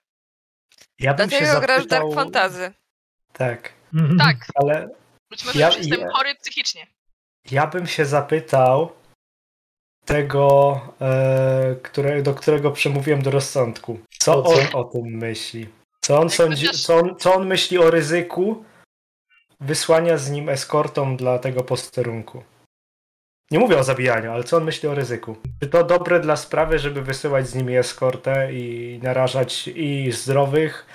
[0.99, 2.09] Ja bym się dlatego grasz zapytał...
[2.09, 2.73] Dark Fantasy.
[3.33, 3.73] Tak,
[4.19, 4.89] Tak, ale
[5.31, 6.87] być może Ja- już jestem ja- chory psychicznie.
[7.51, 8.93] ja bym się zapytał
[10.05, 13.99] tego, e, które, do którego przemówiłem do rozsądku.
[14.19, 15.69] Co on o tym myśli?
[16.01, 18.65] Co on, sądzi, co, on, co on myśli o ryzyku
[19.61, 22.43] wysłania z nim eskortą dla tego posterunku?
[23.51, 25.37] Nie mówię o zabijaniu, ale co on myśli o ryzyku?
[25.61, 30.87] Czy to dobre dla sprawy, żeby wysyłać z nimi eskortę i narażać i zdrowych,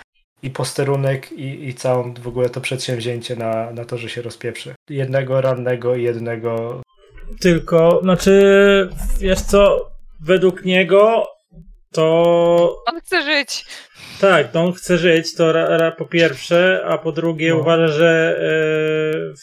[0.43, 4.75] i posterunek, i, i całą w ogóle to przedsięwzięcie na, na to, że się rozpieprzy?
[4.89, 6.81] Jednego rannego i jednego
[7.39, 8.33] Tylko, znaczy,
[9.19, 9.89] wiesz co,
[10.25, 11.23] według niego
[11.91, 13.65] to On chce żyć.
[14.21, 17.57] tak, to on chce żyć, to ra, ra, po pierwsze, a po drugie No.
[17.57, 19.33] uważa, że e,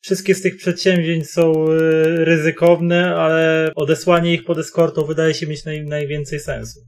[0.00, 1.76] wszystkie z tych przedsięwzięć są e,
[2.24, 6.80] ryzykowne, ale odesłanie ich pod eskortą wydaje się mieć naj, najwięcej sensu.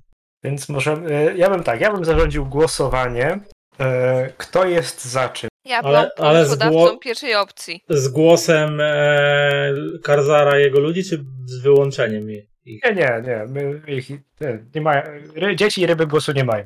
[0.44, 3.38] Więc może, e, ja bym tak, ja bym zarządził głosowanie.
[3.80, 5.48] E, Kto jest za czym?
[5.64, 7.80] Ja Ale- byłam ale z pomysłodawcą gło- pierwszej opcji.
[7.88, 12.44] Z głosem e, Karzara i jego ludzi, czy z wyłączeniem ich?
[12.66, 13.44] Nie, nie, nie.
[13.48, 15.02] My, ich, nie, nie mają,
[15.34, 16.64] ry, dzieci i ryby głosu nie mają.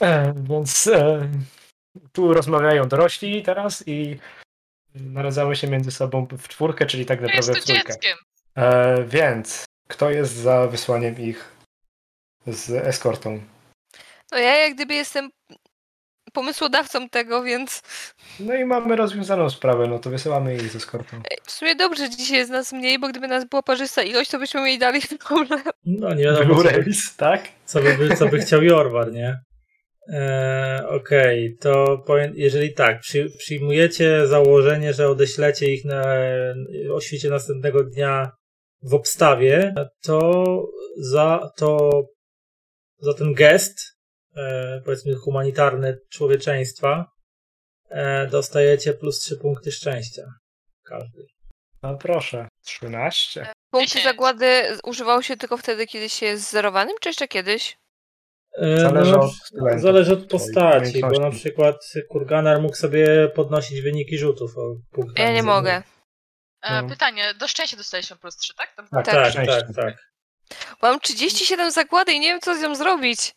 [0.00, 1.28] E, więc e,
[2.12, 4.18] tu rozmawiają dorośli teraz i
[4.94, 7.86] naradzamy się między sobą w czwórkę, czyli tak naprawdę w trójkę.
[7.92, 8.16] dzieckiem.
[8.56, 11.59] E, więc kto jest za wysłaniem ich
[12.46, 13.40] z eskortą?
[14.32, 15.30] No ja jak gdyby jestem
[16.32, 17.82] pomysłodawcą tego, więc
[18.40, 21.22] No i mamy rozwiązaną sprawę, no to wysyłamy ich z eskortą.
[21.44, 24.38] W sumie dobrze, że dzisiaj jest nas mniej, bo gdyby nas była parzysta ilość, to
[24.38, 25.60] byśmy mieli dalej problem.
[25.86, 27.48] No nie wiadomo, Był remis, tak?
[27.64, 29.40] co by, co by chciał Jorwar, nie?
[30.12, 36.04] E, Okej, to powiem, jeżeli tak, przy, przyjmujecie założenie, że odeślecie ich na,
[36.94, 38.30] o świcie następnego dnia
[38.82, 40.44] w obstawie, to
[40.98, 42.02] za to
[43.00, 43.78] za ten gest,
[44.36, 47.04] e, powiedzmy humanitarny człowieczeństwa,
[47.90, 50.22] e, dostajecie plus 3 punkty szczęścia.
[50.84, 51.26] Każdy.
[51.82, 52.48] No proszę.
[52.64, 53.46] 13.
[53.70, 57.76] Punkty zagłady używało się tylko wtedy, kiedy się jest zerowanym, czy jeszcze kiedyś?
[58.58, 61.76] E, Zależy no, od talentów Zależy od postaci, bo na przykład
[62.08, 64.74] Kurganar mógł sobie podnosić wyniki rzutów o.
[65.16, 65.82] Ja nie mogę.
[66.62, 66.88] E, No.
[66.88, 68.74] Pytanie, do szczęścia dostaliśmy plus 3, tak?
[68.76, 69.04] Tak, Tak.
[69.06, 69.52] Tak, szczęście.
[69.62, 70.09] tak, tak.
[70.82, 73.34] Mam 37 zagłady i nie wiem, co z nią zrobić.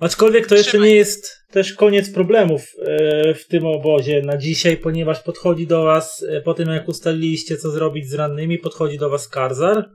[0.00, 5.22] Aczkolwiek to jeszcze nie jest też koniec problemów e, w tym obozie na dzisiaj, ponieważ
[5.22, 9.28] podchodzi do was, e, po tym jak ustaliliście co zrobić z rannymi, podchodzi do was
[9.28, 9.90] Karzar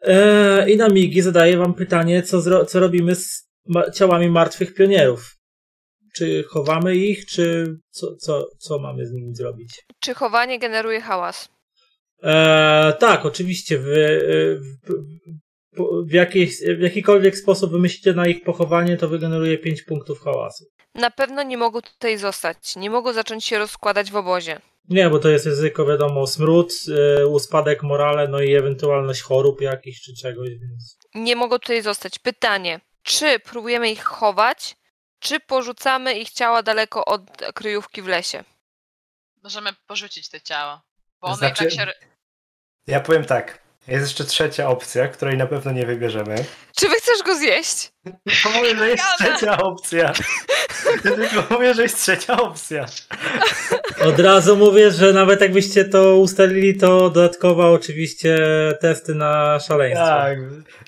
[0.00, 4.74] e, i na migi zadaje wam pytanie, co, zro- co robimy z ma- ciałami martwych
[4.74, 5.34] pionierów.
[6.14, 9.84] Czy chowamy ich, czy co, co, co mamy z nimi zrobić?
[10.00, 11.48] Czy chowanie generuje hałas?
[12.22, 13.78] E, tak, oczywiście.
[13.78, 13.86] W,
[15.78, 20.20] w, w, w, jakiś, w jakikolwiek sposób wymyślicie na ich pochowanie, to wygeneruje 5 punktów
[20.20, 20.64] hałasu.
[20.94, 22.76] Na pewno nie mogą tutaj zostać.
[22.76, 24.60] Nie mogą zacząć się rozkładać w obozie.
[24.88, 30.00] Nie, bo to jest ryzyko, wiadomo, smród, yy, uspadek morale, no i ewentualność chorób jakichś
[30.00, 30.98] czy czegoś, więc...
[31.14, 32.18] Nie mogą tutaj zostać.
[32.18, 34.76] Pytanie, czy próbujemy ich chować,
[35.18, 37.22] czy porzucamy ich ciała daleko od
[37.54, 38.44] kryjówki w lesie?
[39.42, 40.82] Możemy porzucić te ciała.
[41.20, 41.92] Bo one Znaczy- i tak się.
[42.86, 43.67] Ja powiem tak.
[43.88, 46.34] Jest jeszcze trzecia opcja, której na pewno nie wybierzemy.
[46.76, 47.92] Czy wy chcesz go zjeść?
[48.42, 50.12] To mówię, że jest trzecia opcja.
[51.04, 52.86] Ja tylko mówię, że jest trzecia opcja.
[54.04, 58.38] Od razu mówię, że nawet jakbyście to ustalili, to dodatkowo oczywiście
[58.80, 60.06] testy na szaleństwo.
[60.06, 60.38] Tak,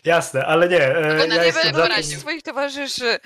[0.05, 0.97] jasne, ale nie.
[0.97, 3.19] e, Tylko na Ja nie będę tym, Swoich towarzyszy.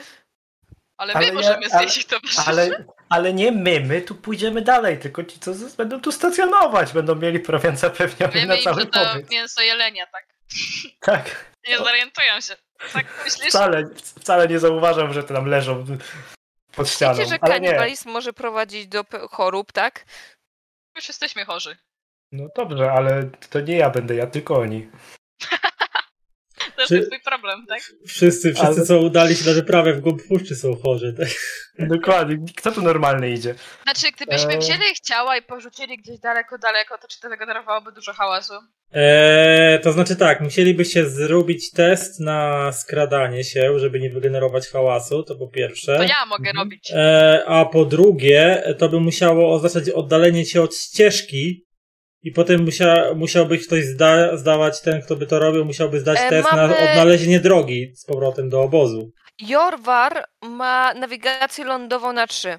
[0.97, 4.63] Ale, Ale my ja- możemy ale- zjeść to ale, ale nie my, my tu pójdziemy
[4.63, 8.87] dalej, tylko ci, co będą tu stacjonować, będą mieli prowiant zapewniony Wiemy na im, cały
[8.87, 9.31] pobyt.
[9.31, 10.27] mięso jelenia, tak?
[11.01, 12.57] Tak, Nie zorientują się.
[12.93, 13.49] Tak myślisz?
[13.49, 13.83] wcale,
[14.21, 15.85] wcale nie zauważam, że tam leżą
[16.77, 17.15] pod ścianą.
[17.19, 20.05] Wiecie, że kanibalizm może prowadzić do chorób, tak?
[20.97, 21.77] Już jesteśmy chorzy.
[22.33, 24.91] no dobrze, ale to nie ja będę, ja tylko oni.
[26.89, 27.81] To jest Czy- twój problem, tak?
[28.07, 31.15] Wszyscy, wszyscy Ale- co udali się na wyprawę w głąb puszczy są chorzy.
[31.19, 31.29] Tak?
[31.89, 33.55] Dokładnie, kto tu normalny idzie?
[33.83, 34.59] Znaczy, gdybyśmy Eee.
[34.61, 38.53] wzięli ich ciała i porzucili gdzieś daleko, daleko, to czy to wygenerowałoby dużo hałasu?
[38.93, 45.37] Eee, to znaczy tak, musielibyście zrobić test na skradanie się, żeby nie wygenerować hałasu, to
[45.37, 45.97] po pierwsze.
[45.97, 46.57] To ja mogę Mhm.
[46.57, 46.91] robić.
[46.95, 51.64] Eee, a po drugie, to by musiało oznaczać oddalenie się od ścieżki
[52.25, 56.31] i potem musia, musiałby ktoś zda, zdawać, ten kto by to robił, musiałby zdać E,
[56.31, 59.11] test mamy- na odnalezienie drogi z powrotem do obozu.
[59.41, 62.59] Jorwar ma nawigację lądową na 3.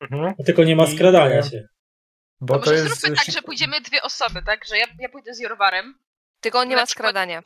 [0.00, 0.34] Mhm.
[0.46, 1.62] Tylko nie ma I- skradania się.
[2.40, 3.00] Bo To to może jest.
[3.00, 4.64] zróbmy tak, że pójdziemy dwie osoby, tak?
[4.64, 5.98] Że ja, ja pójdę z Jorwarem.
[6.40, 7.42] Tylko on nie ma przykład- skradania.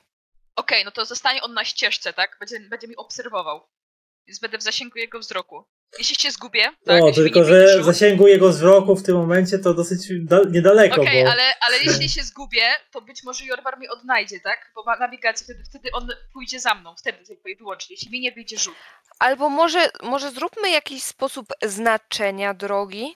[0.56, 2.36] Okej, no to zostanie on na ścieżce, tak?
[2.40, 3.60] Będzie, będzie mi obserwował.
[4.26, 5.64] Więc będę w zasięgu jego wzroku.
[5.98, 7.02] Jeśli się zgubię, tak?
[7.02, 11.30] o, tylko że zasięgu jego wzroku w tym momencie to dosyć da, niedaleko, Okej, bo...
[11.30, 12.62] ale, ale jeśli się zgubię,
[12.92, 14.72] to być może Jorwar mnie odnajdzie, tak?
[14.74, 17.94] Bo ma nawigację, wtedy, wtedy on pójdzie za mną, wtedy tylko i wyłącznie.
[17.94, 18.74] Jeśli mi nie wyjdzie rzut.
[19.18, 23.14] Albo może, może zróbmy jakiś sposób znaczenia drogi?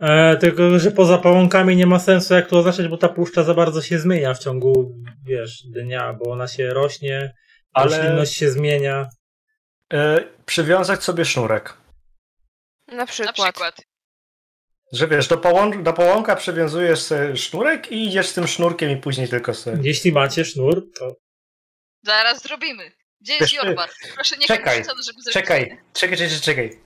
[0.00, 3.54] E, tylko, że poza pałąkami nie ma sensu jak to oznaczać, bo ta puszcza za
[3.54, 4.94] bardzo się zmienia w ciągu,
[5.26, 7.34] wiesz, dnia, bo ona się rośnie,
[7.72, 9.08] Ale- roślinność się zmienia.
[9.92, 11.74] E, przywiązać sobie sznurek.
[12.88, 13.34] Na Na przykład.
[13.34, 13.76] przykład.
[14.92, 18.96] Że wiesz, do, połą- do połąka przywiązujesz sobie sznurek i idziesz z tym sznurkiem i
[18.96, 19.78] później tylko sobie.
[19.82, 21.16] Jeśli macie sznur, to
[22.02, 22.92] Zaraz zrobimy.
[23.20, 23.90] Gdzie jest Wiesz, ty- Jorwar?
[24.14, 26.80] Proszę nie czekaj, żeby zrobić Czekaj, czekaj, czekaj, czekaj.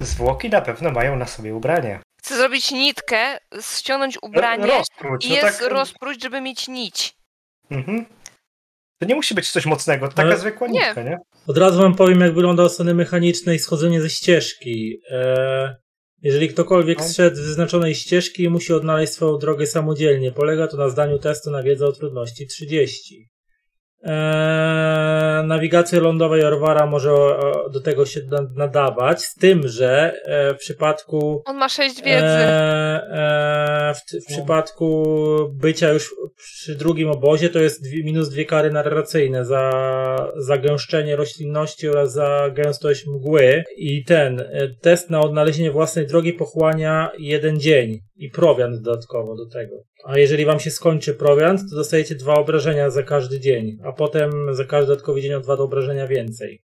[0.00, 2.00] Zwłoki na pewno mają na sobie ubranie.
[2.20, 5.68] Chcę zrobić nitkę, ściągnąć ubranie Rozpróć, i no jest tak.
[5.68, 7.14] rozpróć, żeby mieć nić.
[7.70, 8.06] Mhm.
[9.00, 10.80] To nie musi być coś mocnego, to taka Ale- zwykła Nie.
[10.86, 11.18] nitka, nie?
[11.46, 15.00] Od razu wam powiem, jak wygląda od strony mechanicznej schodzenie ze ścieżki.
[15.10, 15.76] E,
[16.22, 17.04] jeżeli ktokolwiek No.
[17.08, 20.32] zszedł z wyznaczonej ścieżki, musi odnaleźć swoją drogę samodzielnie.
[20.32, 23.28] Polega to na zdaniu testu na wiedzę o trudności 30.
[24.02, 30.54] Eee, nawigacja lądowa Jorwara może e, do tego się na- nadawać, z tym, że e,
[30.54, 32.26] w przypadku On ma sześć wiedzy.
[32.26, 35.04] E, e, w, w przypadku
[35.52, 39.70] bycia już przy drugim obozie to jest dwie, minus dwie kary narracyjne za
[40.36, 47.10] zagęszczenie roślinności oraz za gęstość mgły i ten e, test na odnalezienie własnej drogi pochłania
[47.18, 49.76] jeden dzień i prowiant dodatkowo do tego.
[50.04, 54.54] A jeżeli wam się skończy prowiant, to dostajecie dwa obrażenia za każdy dzień, a potem
[54.54, 56.62] za każdy dodatkowy dzień o dwa obrażenia więcej.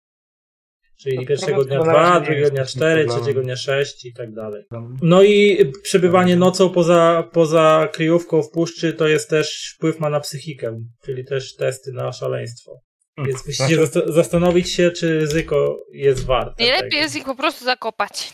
[0.99, 4.63] Czyli No, pierwszego dnia to dwa, drugiego dnia cztery, trzeciego dnia sześć i tak dalej.
[5.01, 6.39] No i przebywanie Dobrze.
[6.45, 11.55] nocą poza, poza kryjówką w puszczy to jest też wpływ ma na psychikę, czyli też
[11.55, 12.81] testy na szaleństwo.
[13.17, 16.63] Więc musicie Znaczy- zasta- zastanowić się, czy ryzyko jest warte.
[16.63, 17.01] Najlepiej tego.
[17.03, 18.33] jest ich po prostu zakopać.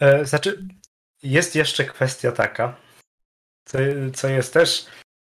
[0.00, 0.66] E, znaczy,
[1.22, 2.76] jest jeszcze kwestia taka,
[3.64, 3.78] co,
[4.14, 4.86] co jest też.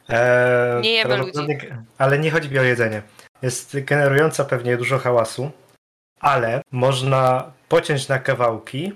[0.08, 3.02] E, Nie jemy prawdopodobnie- Ale nie chodzi mi o jedzenie.
[3.42, 5.50] Jest generująca pewnie dużo hałasu,
[6.20, 8.92] ale można pociąć na kawałki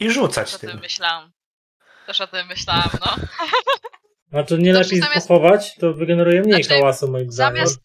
[0.00, 0.70] i rzucać Też o tym.
[0.70, 1.30] tym myślałam.
[2.06, 3.16] Też o tym myślałam, no.
[4.30, 7.56] Znaczy nie Dobrze, lepiej zamiast- pochować, to wygeneruje mniej Znaczy, hałasu moim zdaniem.
[7.56, 7.80] Zamiast,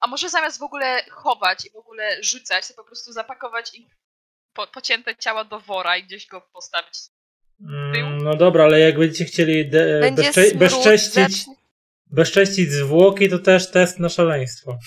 [0.00, 3.86] a może zamiast w ogóle chować i w ogóle rzucać, to po prostu zapakować ich
[4.52, 6.94] po, pocięte ciała do wora i gdzieś go postawić.
[7.68, 11.44] Mm, no dobra, ale jak będziecie chcieli de- Będzie bezcze- bezcześcić,
[12.10, 14.78] bezcześcić zwłoki, to też test na szaleństwo.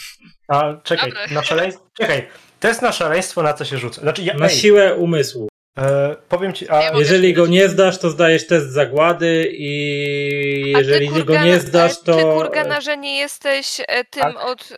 [0.48, 1.28] A czekaj, Dobra.
[1.32, 1.88] na szaleństwo.
[1.98, 2.28] Czekaj,
[2.60, 4.02] test na szaleństwo na co się rzuca.
[4.02, 5.48] Znaczy, ja, Na ej, siłę umysłu.
[5.80, 10.80] e, powiem ci, a Ja Jeżeli go nie zdasz, to zdajesz test zagłady i A
[10.80, 12.34] jeżeli go kurgana- nie zdasz, ale Ty, to...
[12.34, 14.46] kurganarze, nie jesteś e, tym Tak.
[14.46, 14.70] od...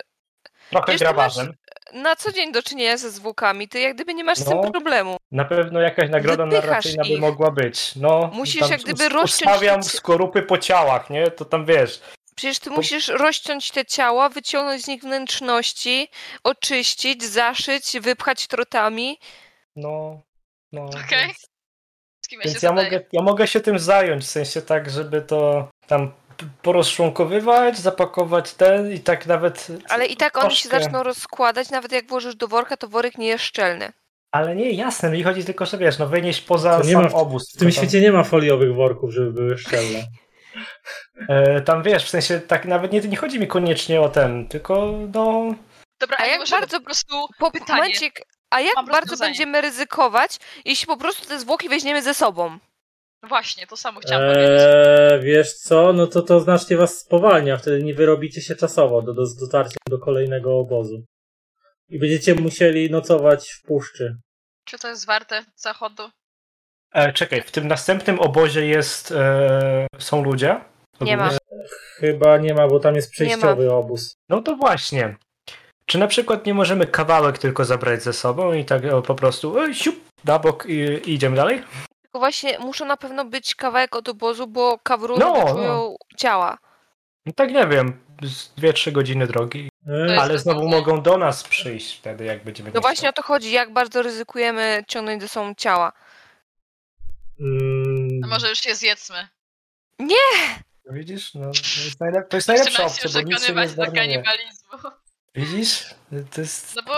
[0.70, 1.52] trochę wiesz, grabarzem.
[1.92, 4.62] Na co dzień do czynienia ze zwłokami, ty jak gdyby nie masz z No.
[4.62, 5.16] tym problemu.
[5.32, 7.96] Na pewno jakaś nagroda Wypychasz narracyjna by mogła być.
[7.96, 11.30] No, Musisz jak gdyby rozciąć Ustawiam skorupy po ciałach, nie?
[11.30, 12.00] To tam wiesz.
[12.34, 16.08] Przecież ty Po- musisz rozciąć te ciała, wyciągnąć z nich wnętrzności,
[16.44, 19.18] oczyścić, zaszyć, wypchać trotami.
[19.76, 20.20] No.
[20.72, 21.26] no Okej.
[21.26, 21.46] więc-
[22.26, 25.22] Z ja się Więc ja mogę, ja mogę się tym zająć, w sensie tak, żeby
[25.22, 26.12] to tam
[26.62, 29.66] porozczłonkowywać, zapakować ten i tak nawet.
[29.88, 33.26] Ale i tak oni się zaczną rozkładać, nawet jak włożysz do worka, to worek nie
[33.26, 33.92] jest szczelny.
[34.32, 37.52] Ale nie, jasne, mi chodzi tylko, że wiesz, no wynieść poza sam ma w- obóz.
[37.54, 39.98] W tym tam, świecie nie ma foliowych worków, żeby były szczelne.
[41.28, 44.92] e, tam wiesz, w sensie tak nawet nie, nie chodzi mi koniecznie o ten, tylko
[45.14, 45.54] no.
[46.00, 46.78] Dobra, A a jak bardzo...
[46.78, 47.80] po prostu Po pytanie.
[47.82, 48.10] momencie,
[48.50, 52.58] a jak bardzo będziemy ryzykować, jeśli po prostu te zwłoki weźmiemy ze sobą?
[53.22, 54.60] Właśnie, to samo chciałam powiedzieć.
[54.60, 59.14] Eee, wiesz co, no to to znacznie was spowalnia, wtedy nie wyrobicie się czasowo do,
[59.14, 61.04] do z dotarciem do kolejnego obozu.
[61.88, 64.16] I będziecie musieli nocować w puszczy.
[64.64, 66.10] Czy to jest warte zachodu?
[66.92, 69.12] E, czekaj, w tym następnym obozie jest.
[69.12, 70.60] E, są ludzie?
[71.00, 71.30] Nie ma.
[71.96, 74.14] Chyba nie ma, bo tam jest przejściowy obóz.
[74.28, 75.16] No to właśnie.
[75.86, 79.60] Czy na przykład nie możemy kawałek tylko zabrać ze sobą i tak o, po prostu
[79.60, 81.62] e, siup, na bok i, i idziemy dalej?
[82.10, 86.58] Tylko właśnie muszą na pewno być kawałek od obozu, bo kawruny No, wyczują ciała.
[87.26, 89.68] No tak nie wiem, z 2-3 godziny drogi.
[90.20, 93.22] Ale znowu mogą do nas przyjść wtedy, jak będziemy No właśnie o to.
[93.22, 95.92] chodzi, jak bardzo ryzykujemy ciągnąć ze sobą ciała.
[97.40, 99.28] mm, A może już się zjedzmy?
[100.90, 101.34] Widzisz?
[101.34, 101.48] No, to
[101.84, 104.70] jest, najlep- to jest najlepsza opcja, bo nic się nie do kanibalizmu.
[105.34, 105.94] Widzisz?
[106.34, 106.76] To jest...
[106.76, 106.94] No bo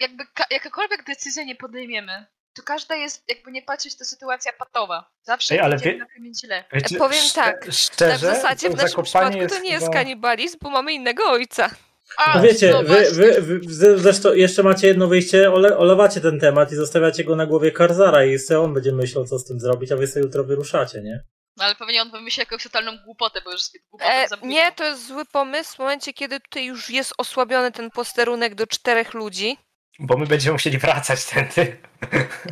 [0.00, 5.10] jakby ka- jakakolwiek decyzję nie podejmiemy, to każda jest, jakby nie patrzeć, to sytuacja patowa.
[5.22, 6.64] Zawsze Ej, ale wie- na tym źle.
[6.72, 10.70] Wiecie, powiem tak, Szczerze, w zasadzie w naszym przypadku to nie jest chyba- kanibalizm, bo
[10.70, 11.70] mamy innego ojca.
[12.16, 16.40] A, No wiecie, no wy, wy, wy zresztą jeszcze macie jedno wyjście, ole, olewacie ten
[16.40, 19.60] temat i zostawiacie go na głowie Karzara i se on będzie myślał, co z tym
[19.60, 21.24] zrobić, a wy sobie jutro wyruszacie, nie?
[21.56, 24.84] No ale pewnie on wymyśli jakąś totalną głupotę, bo już jest głupotą E, nie, to
[24.84, 29.56] jest zły pomysł w momencie, kiedy tutaj już jest osłabiony ten posterunek do czterech ludzi.
[29.98, 31.76] Bo my będziemy musieli wracać tędy.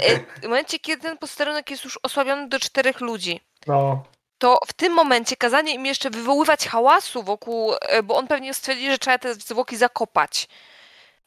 [0.01, 4.05] E, w momencie, kiedy ten posterunek jest już osłabiony do czterech ludzi, No.
[4.39, 8.91] to w tym momencie kazanie im jeszcze wywoływać hałasu wokół, e, bo on pewnie stwierdzi,
[8.91, 10.49] że trzeba te zwłoki zakopać.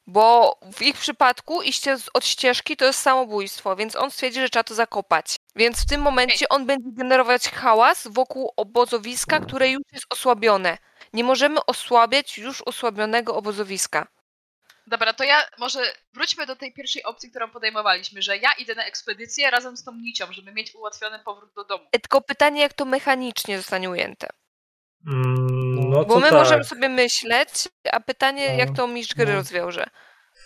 [0.07, 4.63] Bo w ich przypadku iście od ścieżki to jest samobójstwo, więc on stwierdzi, że trzeba
[4.63, 5.35] to zakopać.
[5.55, 10.77] Więc w tym momencie on będzie generować hałas wokół obozowiska, które już jest osłabione.
[11.13, 14.07] Nie możemy osłabiać już osłabionego obozowiska.
[14.87, 15.79] Dobra, to ja może
[16.13, 19.91] wróćmy do tej pierwszej opcji, którą podejmowaliśmy, że ja idę na ekspedycję razem z tą
[19.95, 21.83] nicią, żeby mieć ułatwiony powrót do domu.
[21.91, 24.27] E, Tylko pytanie, jak to mechanicznie zostanie ujęte.
[25.07, 26.33] Mm, no Bo to my tak.
[26.39, 27.49] możemy sobie myśleć,
[27.91, 29.33] a pytanie, No, jak to mistrz gry no.
[29.33, 29.85] rozwiąże.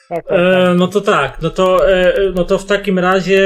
[0.09, 0.77] Tak, tak, E, tak.
[0.77, 3.41] no to tak, no to, e, no to w takim razie,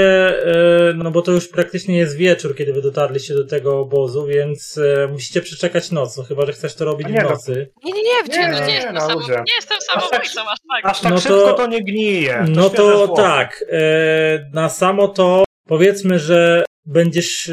[0.89, 4.79] e, no bo to już praktycznie jest wieczór, kiedy wy dotarliście do tego obozu, więc
[5.11, 7.29] musicie przeczekać noc, no chyba, że chcesz to robić A nie, w no.
[7.29, 7.69] nocy.
[7.83, 8.43] Nie, nie, nie, w Nie, dzień.
[8.51, 9.33] Nie, nie, nie, jestem, ludzie.
[9.33, 10.91] nie jestem samobójcą, aż tak.
[10.91, 12.45] Aż tak no to- szybko to nie gnije.
[12.49, 13.21] No świeże to zwłoki.
[13.21, 13.65] tak,
[14.53, 17.51] na samo to powiedzmy, że będziesz,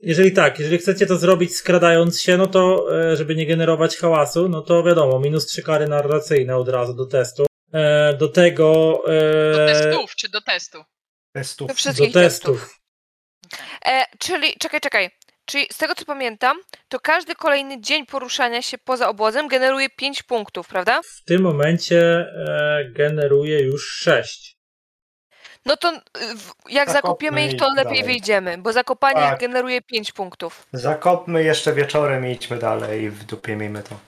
[0.00, 4.62] jeżeli tak, jeżeli chcecie to zrobić skradając się, no to żeby nie generować hałasu, no
[4.62, 7.46] to wiadomo, minus trzy kary narracyjne od razu do testu.
[7.74, 9.02] E, do tego...
[9.54, 10.84] Do E, testów czy do testu?
[11.34, 11.68] Testów.
[11.68, 12.60] Do do wszystkich testów.
[12.60, 12.80] testów.
[13.86, 15.10] E, czyli, czekaj, czekaj.
[15.46, 16.56] Czyli z tego co pamiętam,
[16.88, 21.00] to każdy kolejny dzień poruszania się poza obozem generuje 5 punktów, prawda?
[21.02, 24.54] W tym momencie e, generuje już 6.
[25.66, 26.00] No to y,
[26.36, 28.04] w- jak zakopiemy ich, to lepiej dalej.
[28.04, 29.40] wyjdziemy, bo zakopanie Tak.
[29.40, 30.66] generuje 5 punktów.
[30.72, 33.98] Zakopmy jeszcze wieczorem i idźmy dalej i w dupie miejmy to.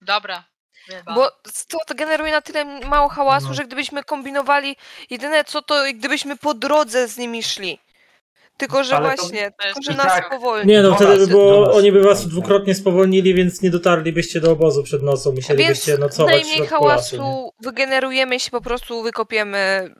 [0.00, 0.44] Dobra.
[0.88, 1.14] Bywa.
[1.14, 1.30] Bo
[1.68, 3.54] to, to generuje na tyle mało hałasu, No.
[3.54, 4.76] że gdybyśmy kombinowali,
[5.10, 7.78] jedyne co to gdybyśmy po drodze z nimi szli.
[8.56, 10.72] Tylko, że Ale właśnie, to tylko, że nas tak- powolni.
[10.72, 11.76] Nie no, Do wtedy by było, nas.
[11.76, 16.32] oni by was dwukrotnie spowolnili, więc nie dotarlibyście do obozu przed nocą, Więc musielibyście nocować
[16.32, 17.16] w najmniej środku lasu.
[17.16, 19.90] hałasu wygenerujemy, jeśli po prostu wykopiemy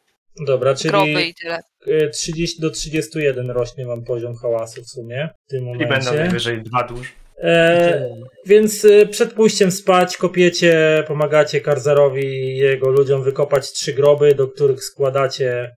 [0.47, 1.61] Dobra, groby czyli i tyle.
[1.87, 6.13] e, 30 do 31 rośnie wam poziom hałasu w sumie w tym I będą momencie.
[6.13, 7.13] najwyżej dwa dusz.
[7.43, 8.11] E,
[8.47, 14.49] więc e, przed pójściem spać kopiecie, pomagacie Karzarowi i jego ludziom wykopać trzy groby, do
[14.49, 15.77] których składacie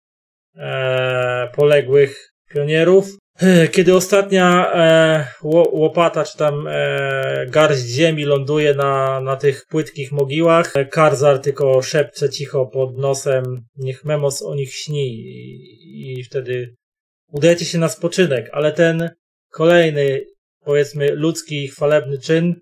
[0.57, 3.05] e, poległych pionierów.
[3.41, 9.65] E, Kiedy ostatnia e, ło- łopata czy tam e, garść ziemi ląduje na, na tych
[9.69, 13.43] płytkich mogiłach, e, Karzar tylko szepcze cicho pod nosem,
[13.77, 16.75] niech Memos o nich śni i, i wtedy
[17.31, 19.09] udajecie się na spoczynek, ale ten
[19.51, 20.21] kolejny
[20.65, 22.55] powiedzmy ludzki, chwalebny czyn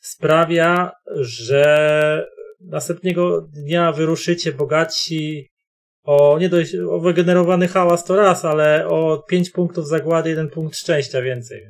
[0.00, 2.26] sprawia, że
[2.60, 5.50] następnego dnia wyruszycie bogaci
[6.02, 10.76] o nie dość, o wygenerowany hałas to raz, ale o 5 punktów zagłady, jeden punkt
[10.76, 11.66] szczęścia więcej.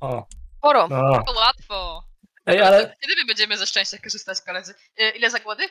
[0.00, 0.26] O,
[0.58, 0.88] Sporo.
[0.88, 1.22] no.
[1.26, 2.02] To łatwo.
[2.46, 4.74] Ej, ale Kiedy my będziemy ze szczęścia korzystać, koledzy?
[5.00, 5.62] Y, Ile zagłody?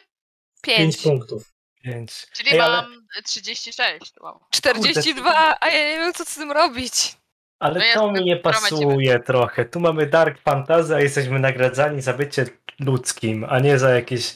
[0.62, 0.98] 5 Pięć.
[0.98, 1.44] punktów.
[1.84, 2.28] pięć.
[2.34, 4.14] Czyli Ej, ale- mam 36.
[4.22, 4.40] Wow.
[4.52, 7.18] 42, a ja nie wiem co z tym robić.
[7.60, 9.66] Ale No to mi nie pasuje trochę.
[9.66, 12.46] Tu mamy Dark Fantasy, a jesteśmy nagradzani za bycie
[12.80, 14.36] ludzkim, a nie za jakieś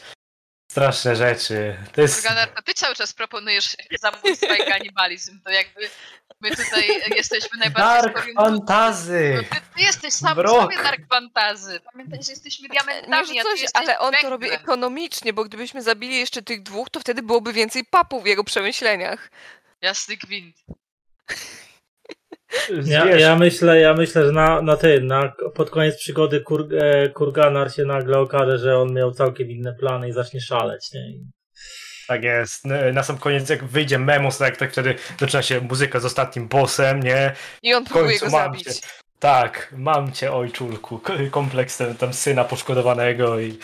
[0.71, 1.77] straszne rzeczy.
[1.93, 2.25] To jest...
[2.25, 5.41] Organer, to ty cały czas proponujesz zabójstwo i kanibalizm.
[5.41, 5.89] To jakby
[6.41, 8.33] my tutaj jesteśmy najbardziej Dark.
[8.35, 9.33] Fantasy!
[9.35, 11.79] No ty, ty jesteś sam sobie Dark Fantazy.
[11.91, 14.61] Pamiętaj, że jesteśmy Nie, diamentami, ty coś, jesteś ale on to robi węglem.
[14.61, 19.29] ekonomicznie, bo gdybyśmy zabili jeszcze tych dwóch, to wtedy byłoby więcej papów w jego przemyśleniach.
[19.81, 20.55] Jasny gwint.
[22.84, 27.09] Ja, ja myślę, ja myślę, że na, na tym, na, pod koniec przygody Kur, e,
[27.09, 31.13] Kurganar się nagle okaże, że on miał całkiem inne plany i zacznie szaleć, nie?
[32.07, 32.65] Tak jest.
[32.93, 37.03] Na sam koniec jak wyjdzie Memos, tak, tak wtedy zaczyna się muzyka z ostatnim bossem,
[37.03, 37.35] nie?
[37.63, 38.63] I on próbuje go mam zabić.
[38.63, 38.88] cię.
[39.19, 41.01] Tak, mam cię ojczulku.
[41.31, 43.59] Kompleks ten, tam syna poszkodowanego i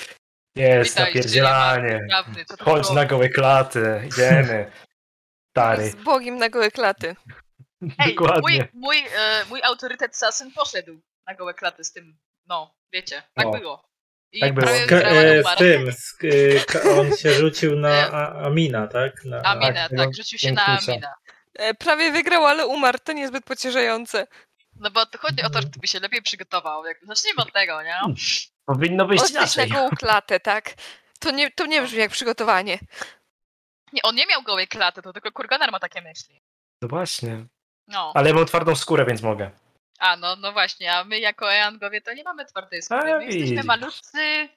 [0.55, 1.99] jest Witajcie, napierdzielanie.
[2.09, 4.71] Prawdy, co to Chodź na gołe klaty, idziemy.
[5.51, 7.15] Stary, Z Bogiem na gołe klaty.
[8.05, 8.41] Ej, dokładnie.
[8.41, 13.47] mój, mój, e, mój autorytet Sasyn poszedł na gołe klaty z tym, no, wiecie, tak
[13.47, 13.89] O, było.
[14.31, 14.67] I tak było.
[14.71, 19.25] e, z tym, z, e, ka, on się rzucił na a, Amina, tak?
[19.25, 20.65] Na, Amina, Tak, tak, rzucił się na.
[20.65, 21.13] Amina.
[21.53, 22.97] E, prawie wygrał, ale umarł.
[23.03, 24.27] To niezbyt pocieszające.
[24.75, 26.85] No bo to chodzi o to, żeby się lepiej przygotował.
[26.85, 27.99] Jak, zacznijmy od tego, nie?
[28.65, 30.73] Powinno być Ostryć na gołą klatę, tak?
[31.19, 32.79] To nie, to nie brzmi jak przygotowanie.
[33.93, 36.41] Nie, on nie miał gołej klaty, to tylko Kurganar ma takie myśli.
[36.81, 37.45] No właśnie.
[37.89, 38.11] No.
[38.15, 39.51] Ale mam twardą skórę, więc mogę.
[39.99, 43.15] A, no, no właśnie, a my jako Eangowie to nie mamy twardej skóry.
[43.17, 44.49] My jesteśmy malutcy,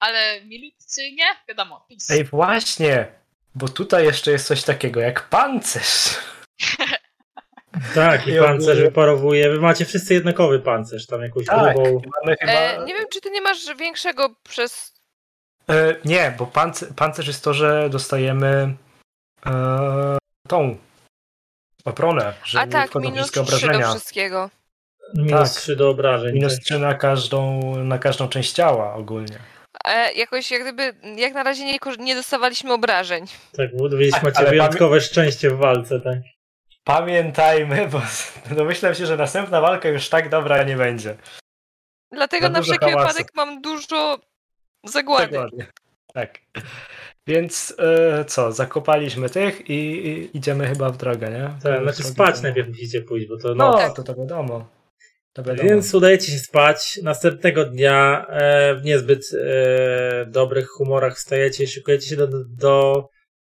[0.00, 1.26] ale milutcy, nie?
[1.48, 2.14] Wiadomo, peace.
[2.14, 3.06] Ej, właśnie!
[3.54, 6.16] Bo tutaj jeszcze jest coś takiego jak pancerz.
[7.94, 9.50] Tak, i pancerz wyparowuje.
[9.50, 12.02] Wy macie wszyscy jednakowy pancerz, tam jakąś Tak, grubą.
[12.20, 12.52] mamy chyba...
[12.52, 14.94] E, nie wiem, czy ty nie masz większego przez...
[15.70, 18.74] E, nie, bo pancerz, pancerz jest to, że dostajemy
[19.46, 20.78] e, tą
[21.88, 23.90] obronę, że A nie tak, wchodzą minus 3 do obrażenia.
[23.90, 24.50] wszystkiego.
[25.14, 25.62] Minus tak.
[25.62, 26.34] 3 do obrażeń.
[26.34, 26.64] Minus tak.
[26.64, 29.38] 3 na każdą, na każdą część ciała ogólnie.
[29.84, 33.24] E, jakoś jak gdyby, jak na razie nie, nie dostawaliśmy obrażeń.
[33.56, 36.18] Tak, bo widzisz, Tak, macie ale wyjątkowe szczęście w walce, tak.
[36.84, 38.02] Pamiętajmy, bo
[38.56, 41.16] domyślam się, że następna walka już tak dobra nie będzie.
[42.12, 43.08] Dlatego na wszelki hałasu.
[43.08, 44.18] wypadek mam dużo
[44.84, 45.38] zagłady.
[46.14, 46.38] Tak.
[47.28, 49.74] Więc e, co, zakopaliśmy tych i,
[50.08, 51.50] i idziemy chyba w drogę, nie?
[51.62, 53.94] tak znaczy spać to- najpierw musicie pójść, bo to No, noc.
[53.96, 54.68] to to wiadomo.
[55.32, 55.68] To wiadomo.
[55.68, 57.00] Więc udajecie się spać.
[57.02, 63.04] Następnego dnia e, w niezbyt e, dobrych humorach wstajecie i szykujecie się do, do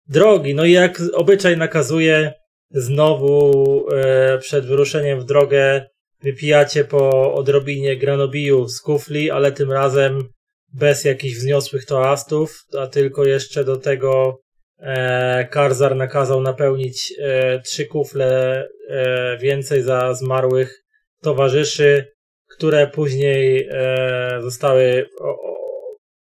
[0.09, 0.55] drogi.
[0.55, 2.33] No i jak obyczaj nakazuje,
[2.71, 5.87] znowu e, przed wyruszeniem w drogę
[6.23, 10.29] wypijacie po odrobinie granobiju z kufli, ale tym razem
[10.73, 14.41] bez jakichś wzniosłych toastów, a tylko jeszcze do tego
[14.79, 20.83] e, Karzar nakazał napełnić e, trzy kufle e, więcej za zmarłych
[21.23, 22.13] towarzyszy,
[22.51, 25.57] które później e, zostały o, o,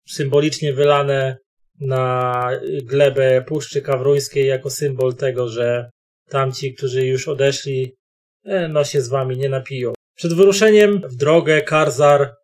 [0.09, 1.37] symbolicznie wylane
[1.81, 2.49] na
[2.83, 5.91] glebę Puszczy Kawruńskiej jako symbol tego, że
[6.29, 7.97] tamci, którzy już odeszli,
[8.45, 9.93] e, no się z wami nie napiją.
[10.17, 12.35] Przed wyruszeniem w drogę Karzar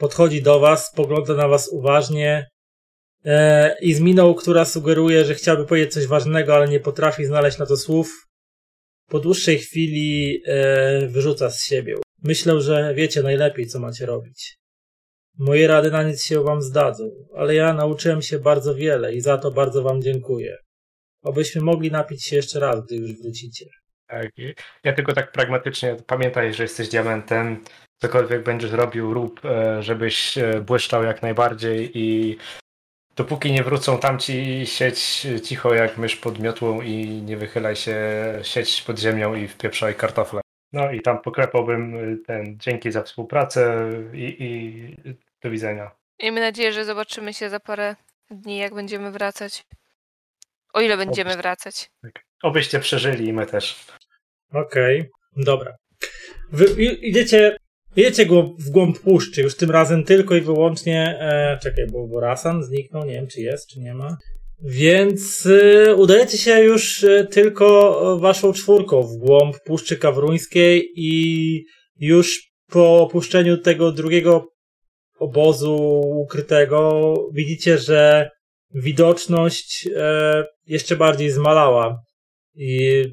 [0.00, 2.46] podchodzi do was, spogląda na was uważnie
[3.24, 7.58] e, i z miną, która sugeruje, że chciałby powiedzieć coś ważnego, ale nie potrafi znaleźć
[7.58, 8.26] na to słów,
[9.08, 11.94] po dłuższej chwili e, wyrzuca z siebie.
[12.24, 14.56] Myślę, że wiecie najlepiej, co macie robić.
[15.38, 19.38] Moje rady na nic się wam zdadzą, ale ja nauczyłem się bardzo wiele i za
[19.38, 20.56] to bardzo wam dziękuję.
[21.22, 23.66] Obyśmy mogli napić się jeszcze raz, gdy już wrócicie.
[24.06, 24.30] Tak.
[24.84, 27.64] Ja tylko tak pragmatycznie pamiętaj, że jesteś diamentem.
[28.00, 32.38] Cokolwiek będziesz robił, rób, e, żebyś e, błyszczał jak najbardziej i
[33.16, 37.96] dopóki nie wrócą tamci, siedź cicho jak mysz pod miotłą i nie wychylaj się,
[38.42, 40.40] siedź pod ziemią i wpieprzaj kartofle.
[40.72, 45.12] No i tam poklepałbym e, ten dzięki za współpracę i, i
[45.42, 45.90] do widzenia.
[46.22, 47.96] Miejmy nadzieję, że zobaczymy się za parę
[48.30, 49.64] dni, jak będziemy wracać.
[50.72, 51.90] O ile będziemy wracać.
[52.02, 52.24] Tak.
[52.42, 53.86] Obyście przeżyli i my też.
[54.52, 55.76] Okej, dobra.
[56.52, 57.56] Wy idziecie,
[57.96, 62.20] idziecie głąb, w głąb puszczy, już tym razem tylko i wyłącznie, e, czekaj, bo, bo
[62.20, 64.16] Rasan zniknął, nie wiem czy jest, czy nie ma.
[64.62, 65.48] Więc
[65.86, 71.64] e, udajecie się już e, tylko e, waszą czwórką w głąb Puszczy Kawruńskiej i
[71.98, 74.46] już po opuszczeniu tego drugiego
[75.18, 78.30] obozu ukrytego widzicie, że
[78.74, 82.02] widoczność e, jeszcze bardziej zmalała
[82.54, 83.04] i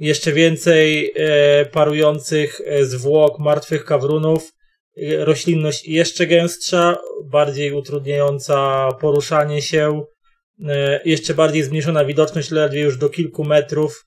[0.00, 4.52] jeszcze więcej e, parujących e, zwłok martwych kawrunów,
[4.96, 10.02] e, roślinność jeszcze gęstsza, bardziej utrudniająca poruszanie się,
[10.68, 14.06] e, jeszcze bardziej zmniejszona widoczność, ledwie już do kilku metrów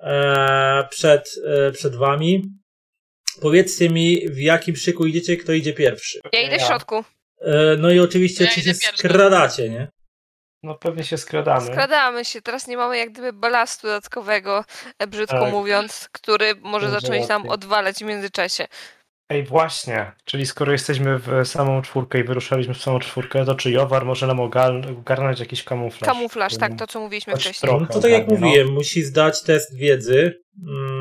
[0.00, 2.42] e, przed, e, przed wami.
[3.40, 6.18] Powiedzcie mi, w jakim szyku idziecie, kto idzie pierwszy.
[6.32, 7.04] Ja idę w środku.
[7.40, 8.98] E, No i oczywiście, Ja czy się pierwszy.
[9.08, 9.88] skradacie, nie?
[10.62, 11.66] No pewnie się skradamy.
[11.66, 12.42] Skradamy się.
[12.42, 14.64] Teraz nie mamy jak gdyby balastu dodatkowego,
[14.98, 15.52] e, brzydko Tak.
[15.52, 18.66] mówiąc, który może Będzie zacząć nam odwalać w międzyczasie.
[19.30, 20.12] Ej, właśnie.
[20.24, 24.26] Czyli skoro jesteśmy w samą czwórkę i wyruszaliśmy w samą czwórkę, to czy Jowar może
[24.26, 26.08] nam ogar- ogarnąć jakiś kamuflaż?
[26.12, 27.70] Kamuflaż, tak, to co mówiliśmy wcześniej.
[27.70, 27.86] trochę.
[27.88, 28.34] No to tak jak no.
[28.34, 30.40] mówiłem, musi zdać test wiedzy.
[30.68, 30.99] Mm,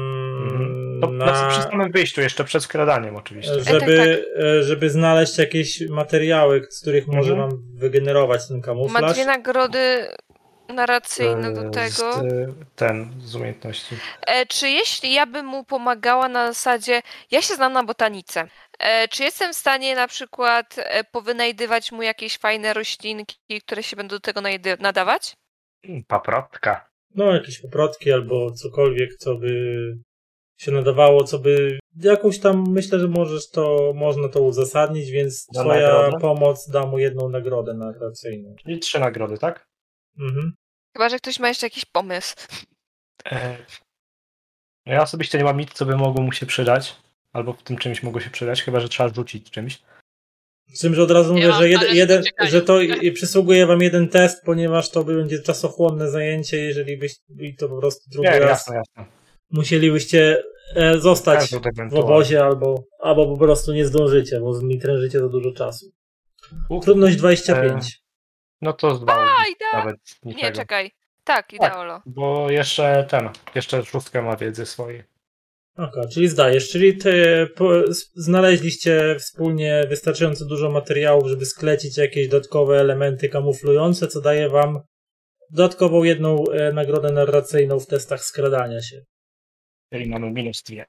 [1.02, 1.48] To na, na...
[1.50, 3.64] przy samym wyjściu, jeszcze przed skradaniem oczywiście.
[3.64, 4.26] żeby,
[4.60, 7.50] e, żeby znaleźć jakieś materiały, z których może Mhm.
[7.50, 9.14] wam wygenerować ten Ma kamuflaż.
[9.14, 10.08] dwie nagrody
[10.70, 12.14] narracyjne do E, tego.
[12.14, 13.96] Z, e, ten, z umiejętności.
[14.28, 17.02] E, czy jeśli ja bym mu pomagała na zasadzie,
[17.32, 18.48] ja się znam na botanice,
[18.80, 23.96] e, czy jestem w stanie na przykład e, powynajdywać mu jakieś fajne roślinki, które się
[23.96, 24.42] będą do tego
[24.80, 25.34] nadawać?
[26.08, 26.90] Paprotka.
[27.16, 29.52] No, jakieś poprotki albo cokolwiek, co by
[30.60, 35.62] się nadawało, co by jakąś tam, myślę, że możesz to, można to uzasadnić, więc Na
[35.64, 36.18] twoja nagrodę?
[36.20, 38.56] pomoc da mu jedną nagrodę narracyjną.
[38.64, 39.68] Czyli trzy nagrody, tak?
[40.20, 40.54] Mhm.
[40.98, 42.36] Chyba, że ktoś ma jeszcze jakiś pomysł.
[43.32, 43.58] E,
[44.86, 46.96] Ja osobiście nie mam nic, co by mogło mu się przydać.
[47.34, 49.82] Albo w tym czymś mogło się przydać, chyba że trzeba rzucić czymś.
[50.74, 52.78] Z tym, że od razu mówię, mam że, jed, jeden, że to
[53.14, 58.10] przysługuje wam jeden test, ponieważ to będzie czasochłonne zajęcie, jeżeli byś i to po prostu
[58.10, 59.19] drugi Nie, raz jasne, jasne.
[59.52, 60.44] Musielibyście
[60.76, 61.52] e, zostać
[61.92, 65.86] w obozie albo, albo po prostu nie zdążycie, bo zmitrężycie za dużo czasu.
[66.82, 68.02] Trudność 25.
[68.62, 69.86] No to z dwoma A, idea!
[69.86, 70.48] nawet niczego.
[70.48, 70.92] Nie, czekaj.
[71.24, 72.02] Tak, ideolo.
[72.06, 75.04] Bo jeszcze ten, jeszcze szóstkę ma wiedzy swojej.
[75.78, 77.70] Okej, czyli zdajesz, czyli ty po,
[78.16, 84.80] znaleźliście wspólnie wystarczająco dużo materiałów, żeby sklecić jakieś dodatkowe elementy kamuflujące, co daje wam
[85.50, 89.02] dodatkową jedną e, nagrodę narracyjną w testach skradania się.
[89.94, 90.86] Czyli mamy minus dwie.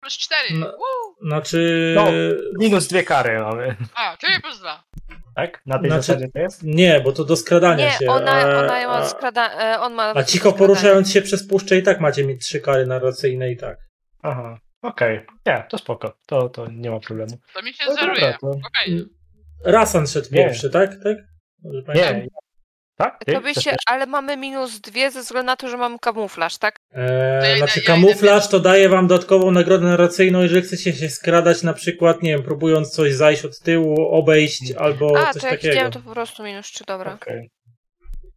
[0.00, 0.40] Plus 4.
[0.54, 0.74] No.
[1.22, 1.92] Znaczy.
[1.96, 2.06] No.
[2.58, 3.76] Minus dwie kary mamy.
[3.94, 4.84] A, czyli plus 2.
[5.34, 5.62] Tak?
[5.66, 6.62] Na tej Znaczy- zasadzie to jest?
[6.62, 8.06] Nie, bo to do skradania Nie, się.
[8.10, 9.74] ona, a, ona ma a, skrada...
[9.74, 12.86] e, on ma a cicho poruszając się przez puszczę i tak macie mieć trzy kary
[12.86, 13.78] narracyjne i tak.
[14.22, 15.26] Aha, okej.
[15.46, 16.18] Nie, to spoko.
[16.26, 17.38] To, to nie ma problemu.
[17.54, 18.36] To mi się No zeruje.
[18.40, 19.04] to- Okej.
[19.64, 20.44] Rasan szedł Nie.
[20.44, 20.90] pierwszy, tak?
[21.04, 21.16] tak?
[21.86, 22.28] Pamiętam?
[22.98, 23.18] Tak?
[23.26, 23.32] Ty?
[23.32, 23.78] To by Chcesz się, też?
[23.86, 26.78] ale mamy minus dwie ze względu na to, że mamy kamuflaż, tak?
[26.92, 31.08] Ja Eee, idę- znaczy ja kamuflaż to daje wam dodatkową nagrodę narracyjną, jeżeli chcecie się
[31.08, 35.48] skradać na przykład, nie wiem, próbując coś zajść od tyłu, obejść albo A, coś to
[35.48, 35.74] jak takiego.
[35.74, 37.14] idziemy, to po prostu minus trzy, dobra.
[37.14, 37.50] Okej.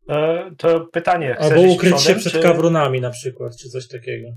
[0.10, 1.38] E, To pytanie.
[1.40, 2.40] Albo ukryć się przodem, przed czy...
[2.40, 4.28] kawrunami na przykład, czy coś takiego.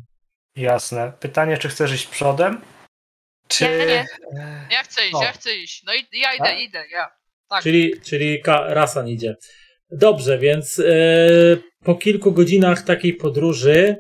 [0.57, 1.13] Jasne.
[1.21, 2.61] Pytanie, czy chcesz iść przodem?
[3.49, 3.65] Czy...
[3.65, 4.07] Nie, nie.
[4.71, 5.23] Ja chcę iść, O.
[5.23, 5.83] ja chcę iść.
[5.87, 6.61] No i ja idę, Tak?
[6.61, 7.11] idę, ja.
[7.49, 7.63] Tak.
[7.63, 9.35] Czyli, czyli ka- Rasan idzie.
[9.91, 10.85] Dobrze, więc e,
[11.85, 13.97] po kilku godzinach takiej podróży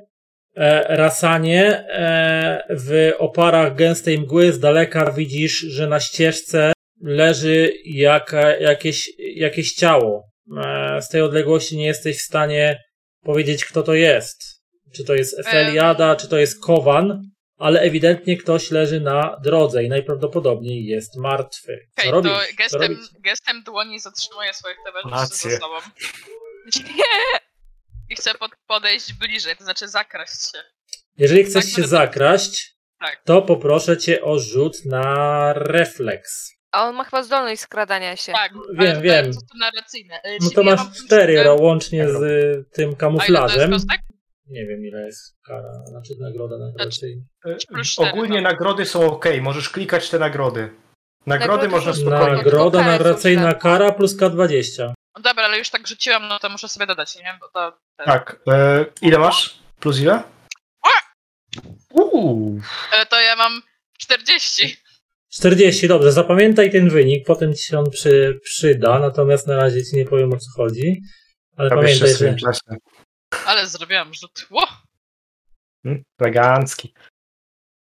[0.56, 8.56] e, Rasanie e, w oparach gęstej mgły z daleka widzisz, że na ścieżce leży jaka,
[8.56, 10.30] jakieś, jakieś ciało.
[10.64, 12.82] E, z tej odległości nie jesteś w stanie
[13.22, 14.62] powiedzieć, kto to jest.
[14.94, 17.22] Czy to jest Efeliada, czy to jest Kowan,
[17.58, 21.88] ale ewidentnie ktoś leży na drodze i najprawdopodobniej jest martwy.
[21.96, 22.32] Co Okej, robisz?
[22.32, 25.76] to gestem, gestem dłoni zatrzymuję swoich towarzyszy ze sobą.
[28.10, 30.58] I chcę pod, podejść bliżej, to znaczy zakraść się.
[31.18, 33.22] Jeżeli chcesz Tak, się zakraść, Tak.
[33.24, 36.54] to poproszę cię o rzut na refleks.
[36.72, 38.32] A on ma chyba zdolność skradania się.
[38.32, 39.32] Tak, Wiem, ale wiem.
[39.32, 40.20] To, to narracyjne.
[40.40, 43.70] No to ja masz cztery łącznie z y, tym A ile to jest kamuflażem.
[43.70, 44.00] kostek?
[44.46, 47.22] Nie wiem ile jest kara, znaczy nagroda narracyjna.
[47.44, 48.48] e, plus cztery, Ogólnie no.
[48.50, 50.70] nagrody są ok, możesz klikać te nagrody.
[51.26, 52.36] Nagrody, Nagrody można spokojnie.
[52.36, 54.92] Nagroda narracyjna kara plus K20.
[55.16, 57.38] No dobra, ale już tak rzuciłam, no to muszę sobie dodać, nie?
[57.40, 57.78] Bo to...
[57.96, 58.06] Ten.
[58.06, 58.40] Tak.
[58.48, 59.58] E, ile masz?
[59.80, 60.22] Plus ile?
[61.92, 62.60] Uuu.
[62.92, 63.62] Ale to ja mam
[63.98, 64.76] 40.
[65.32, 69.96] 40, dobrze, zapamiętaj ten wynik, potem ci się on przy, przyda, natomiast na razie ci
[69.96, 71.00] nie powiem o co chodzi.
[71.56, 72.60] Ale się pamiętaj, że czasie.
[73.46, 74.46] Ale zrobiłam rzut.
[74.50, 74.66] Ło!
[75.82, 76.02] Hmm?
[76.20, 76.94] Elegancki.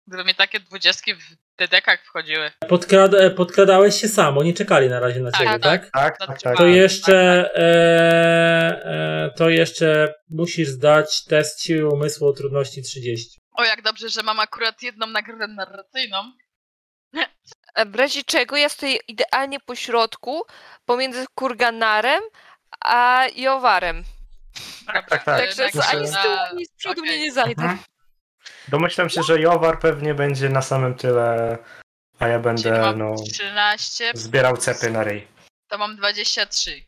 [0.08, 2.52] Gdyby mi takie dwudziestki w dedekach wchodziły.
[2.70, 5.90] podkrada, podkradałeś się samo, nie czekali na razie na Tak, ciebie, tak.
[5.92, 5.92] tak?
[5.92, 6.58] Tak, tak, tak.
[6.58, 7.16] To Tak, jeszcze,
[7.56, 13.40] e, e, to jeszcze musisz zdać test siły umysłu o trudności 30.
[13.52, 16.32] O, jak dobrze, że mam akurat jedną nagrodę narracyjną.
[17.76, 20.42] E, W razie czego ja stoję idealnie po środku,
[20.86, 22.22] pomiędzy kurganarem
[22.82, 24.04] a Jowarem.
[24.86, 25.40] Tak, tak, tak.
[25.40, 27.12] Także Także ani z tyłu, ani z przodu okej.
[27.14, 27.62] mnie nie zajdą.
[27.62, 27.80] Mhm.
[28.68, 31.58] Domyślam się, że Jowar pewnie będzie na samym tyle,
[32.20, 35.28] a ja będę no, 13, zbierał cepy na ryj.
[35.68, 36.86] to mam 23.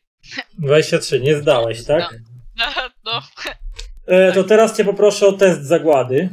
[0.57, 2.09] 23, nie zdałeś, tak?
[2.57, 2.65] No,
[3.05, 3.21] no.
[4.07, 6.29] E, to teraz cię poproszę o test zagłady.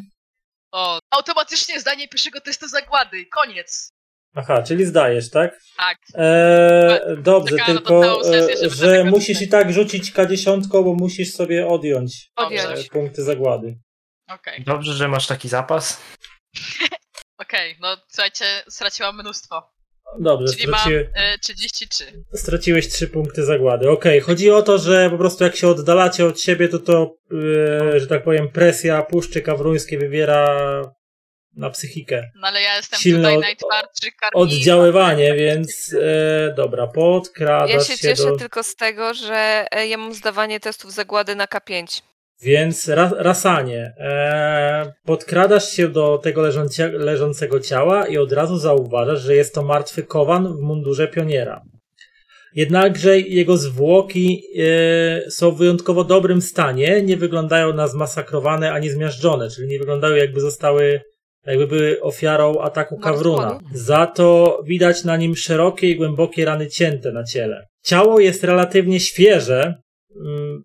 [0.73, 3.27] O, automatycznie zdanie pierwszego testu zagłady.
[3.27, 3.94] Koniec.
[4.35, 5.61] Aha, czyli zdajesz, tak?
[5.79, 5.99] Tak.
[6.15, 12.31] E, dobrze, tylko, sesję, e, że musisz i tak rzucić K10, bo musisz sobie odjąć
[12.37, 12.87] Odjąć.
[12.87, 13.79] e, punkty zagłady.
[14.29, 16.01] Okej, Dobrze, że masz taki zapas.
[17.39, 17.77] okej.
[17.81, 19.75] No słuchajcie, straciłam mnóstwo.
[20.21, 22.25] Dobrze, Czyli mam straci, y, 33.
[22.35, 23.91] straciłeś 3 punkty zagłady.
[23.91, 27.17] Okej, chodzi o to, że po prostu jak się oddalacie od siebie, to to,
[27.95, 30.47] e, że tak powiem, presja Puszczy Kawruńskiej wywiera
[31.57, 32.31] na psychikę.
[32.35, 34.43] No ale ja jestem Silne tutaj najtwardszy karniwar.
[34.43, 38.37] Oddziaływanie, więc e, dobra, podkradasz Ja się cieszę do...
[38.37, 42.03] tylko z tego, że e, ja mam zdawanie testów zagłady na K5.
[42.43, 49.21] Więc ra, rasanie, e, podkradasz się do tego leżącie, leżącego ciała i od razu zauważasz,
[49.21, 51.63] że jest to martwy kowan w mundurze pioniera.
[52.55, 59.51] Jednakże jego zwłoki e, są w wyjątkowo dobrym stanie, nie wyglądają na zmasakrowane ani zmiażdżone,
[59.51, 61.01] czyli nie wyglądają jakby zostały,
[61.47, 63.61] jakby były ofiarą ataku Kawruna.
[63.73, 67.67] Za to widać na nim szerokie i głębokie rany cięte na ciele.
[67.83, 69.75] Ciało jest relatywnie świeże,
[70.17, 70.63] mm,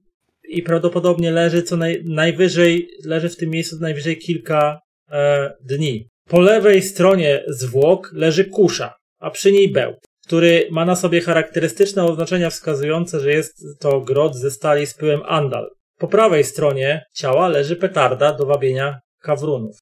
[0.50, 4.80] i prawdopodobnie leży co naj, najwyżej, leży w tym miejscu najwyżej kilka
[5.12, 6.08] e, dni.
[6.30, 12.04] Po lewej stronie zwłok leży kusza, a przy niej bełt, który ma na sobie charakterystyczne
[12.04, 15.70] oznaczenia wskazujące, że jest to grot ze stali z pyłem andal.
[15.98, 19.78] Po prawej stronie ciała leży petarda do wabienia kawrunów.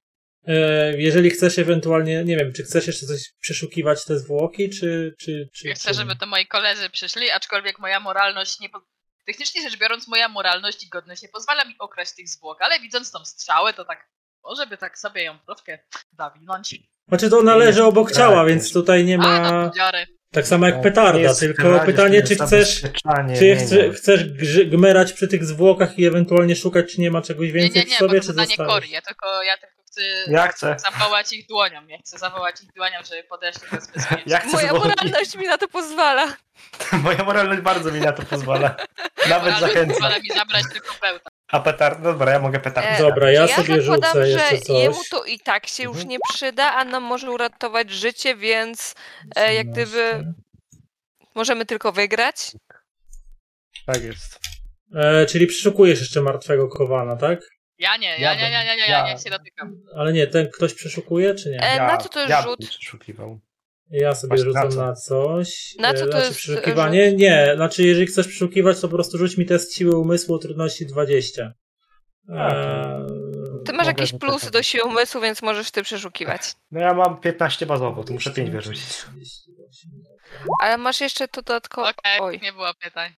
[0.47, 5.15] E, jeżeli chcesz ewentualnie, nie wiem, czy chcesz jeszcze coś przeszukiwać te zwłoki, czy...
[5.19, 5.93] czy, czy Ja chcę, czy...
[5.93, 8.69] żeby to moi koledzy przyszli, aczkolwiek moja moralność nie...
[8.69, 8.81] Po...
[9.25, 13.11] Technicznie rzecz biorąc, moja moralność i godność nie pozwala mi okraść tych zwłok, ale widząc
[13.11, 14.07] tą strzałę, to tak...
[14.43, 15.79] Może by tak sobie ją troszkę
[16.17, 16.75] zawinąć.
[17.07, 18.49] Znaczy to należy obok Tak, ciała, jest.
[18.49, 19.51] więc tutaj nie A, ma...
[19.51, 20.05] no biorę.
[20.31, 23.93] Tak samo jak Nie petarda, tylko pytanie, czy chcesz, czy nie, chce, nie.
[23.93, 27.81] chcesz grzy- gmerać przy tych zwłokach i ewentualnie szukać, czy nie ma czegoś Nie, więcej
[27.81, 28.73] nie, nie, w sobie, bo czy to zadanie zostawisz?
[28.73, 28.87] Cory.
[28.87, 29.76] Ja tylko, ja tylko
[30.27, 30.75] Ja chcę.
[30.79, 31.87] zawołać ich dłonią.
[31.87, 34.23] Ja chcę zawołać ich dłonią, żeby podeszli bez bezpiecznie.
[34.25, 34.87] Ja Moja zwłoki.
[34.87, 36.27] moralność mi na to pozwala.
[37.03, 38.75] Moja moralność bardzo mi na to pozwala.
[39.29, 39.93] Nawet Moralność zachęca.
[39.93, 41.29] pozwala mi zabrać tylko bełta.
[41.51, 42.87] A petard, dobra, ja mogę petard.
[42.89, 44.83] E, Dobra, ja Ja sobie zakładam, rzucę że jeszcze coś.
[44.83, 46.09] jemu to i tak się już Mhm.
[46.09, 48.95] nie przyda, a nam może uratować życie, więc
[49.35, 50.33] e, jak gdyby
[51.35, 52.51] możemy tylko wygrać.
[53.85, 54.39] Tak jest.
[54.95, 57.39] E, czyli przeszukujesz jeszcze martwego kowana, tak?
[57.79, 59.81] Ja nie, ja Ja nie, nie, nie, ja ja- nie się dotykam.
[59.95, 61.61] Ale nie, ten ktoś przeszukuje, czy nie?
[61.61, 62.69] E, Ja, na co to jest ja rzut?
[62.69, 63.39] przeszukiwał.
[63.89, 64.77] Ja sobie Właśnie rzucam na co?
[64.85, 65.75] na coś.
[65.79, 67.11] Na co E, to znaczy jest, przeszukiwanie?
[67.13, 70.85] Nie, znaczy jeżeli chcesz przeszukiwać, to po prostu rzuć mi test siły umysłu o trudności
[70.85, 71.53] 20.
[72.29, 73.07] E,
[73.65, 74.53] Ty masz jakieś to plusy tak.
[74.53, 76.41] do siły umysłu, więc możesz ty przeszukiwać.
[76.71, 78.83] No ja mam 15 bazowo, to muszę 5 wyrzucić.
[78.87, 79.91] 38.
[80.61, 81.89] Ale masz jeszcze dodatkowo.
[81.89, 83.11] Okej, Oj, nie było pytań.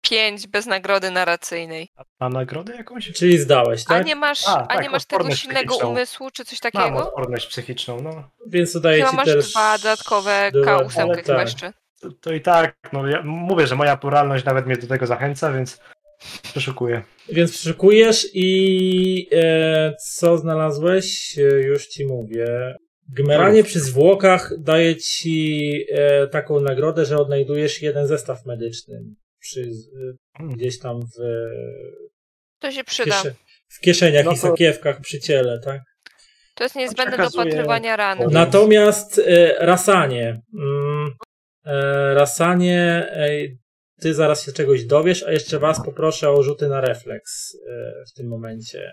[0.00, 1.88] 35 bez nagrody narracyjnej.
[2.18, 3.12] A nagrodę jakąś?
[3.12, 4.06] Czyli zdałeś, A tak?
[4.06, 5.90] nie masz, A, a, tak, nie masz tego odporność silnego psychiczną.
[5.90, 7.08] umysłu czy coś Mam takiego?
[7.08, 8.30] odporność psychiczną, no.
[8.46, 9.50] Więc dodaję Chyba ci masz też...
[9.50, 11.46] dwa dodatkowe dwa- K8 ale chyba tak.
[11.48, 11.72] jeszcze.
[12.00, 15.52] To, to i tak, no ja mówię, że moja moralność nawet mnie do tego zachęca,
[15.52, 15.80] więc
[16.42, 17.02] przeszukuję.
[17.28, 21.38] Więc przeszukujesz i e, co znalazłeś?
[21.38, 22.76] E, już ci mówię.
[23.16, 29.02] Gmeranie przy zwłokach daje ci e, taką nagrodę, że odnajdujesz jeden zestaw medyczny
[29.40, 30.52] przy, e, Mm.
[30.56, 31.18] gdzieś tam w,
[32.58, 33.22] To się w, przyda.
[33.68, 35.80] w kieszeniach No i to- sakiewkach przy ciele, tak?
[36.54, 38.26] To jest niezbędne do opatrywania rany.
[38.30, 40.40] Natomiast e, rasanie.
[40.58, 41.10] Mm,
[41.66, 43.06] e, rasanie,
[44.00, 48.12] ty zaraz się czegoś dowiesz, a jeszcze was poproszę o rzuty na refleks e, w
[48.12, 48.92] tym momencie.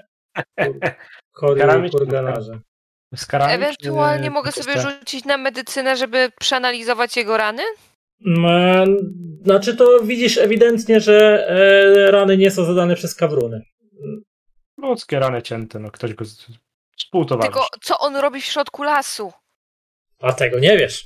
[1.31, 2.59] Kory i kurganarze.
[3.49, 7.63] Ewentualnie mogę sobie rzucić na medycynę, żeby przeanalizować jego rany?
[8.25, 8.97] Mm,
[9.43, 13.61] Znaczy to widzisz ewidentnie, że e, rany nie są zadane przez kawruny.
[14.77, 16.47] Ludzkie rany cięte, no ktoś go z-
[16.97, 17.53] współtowarzysz.
[17.53, 19.31] Tylko co on robi w środku lasu?
[20.19, 21.05] A tego nie wiesz.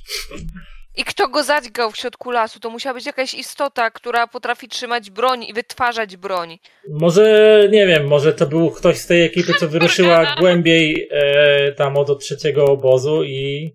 [0.96, 2.60] I kto go zadźgał w środku lasu?
[2.60, 6.58] To musiała być jakaś istota, która potrafi trzymać broń i wytwarzać broń.
[6.88, 7.24] Może,
[7.70, 12.20] nie wiem, może to był ktoś z tej ekipy, co wyruszyła głębiej e, tam od,
[12.20, 13.72] trzeciego obozu i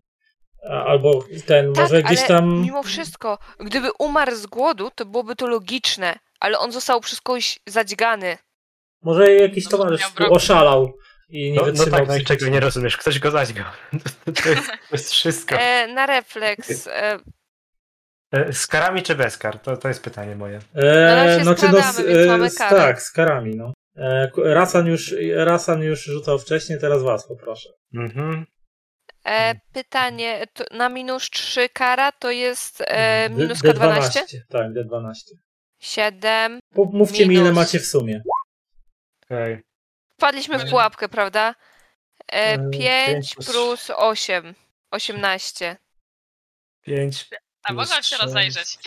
[0.69, 2.61] albo ten, może tak, gdzieś ale tam...
[2.61, 7.59] mimo wszystko, gdyby umarł z głodu, to byłoby to logiczne, ale on został przez kogoś
[7.67, 8.37] zadźgany.
[9.01, 10.93] Może jakiś No, towarzysz oszalał.
[11.29, 12.97] i nie No, no wytrzymał tak, no czego nie rozumiesz?
[12.97, 13.65] Ktoś go zaćgał.
[14.43, 15.55] To jest, to jest wszystko.
[15.55, 16.87] E, na refleks.
[16.87, 17.19] E,
[18.35, 19.59] E, Z karami czy bez kar?
[19.59, 20.59] To, to jest pytanie moje.
[20.75, 21.79] E, no, czy no,
[22.27, 23.73] mamy z, tak, z karami, no.
[23.97, 27.69] E, Rasan już, Rasan już rzucał wcześniej, teraz was poproszę.
[27.93, 28.45] Mhm.
[29.25, 34.19] E, pytanie, to na minus 3 kara to jest e, D- minuska 12?
[34.25, 35.13] D12, tak, D12.
[35.79, 36.59] 7.
[36.75, 37.55] Po- Mówcie mi, ile Minus.
[37.55, 38.21] macie w sumie.
[39.25, 39.63] Okej.
[40.17, 41.55] Wpadliśmy w Ale- pułapkę, prawda?
[42.31, 44.55] E, E, 5 pięć plus- plus 8.
[44.91, 45.77] 18.
[46.81, 47.27] Pięć.
[47.63, 48.77] A plus można się rozejrzeć.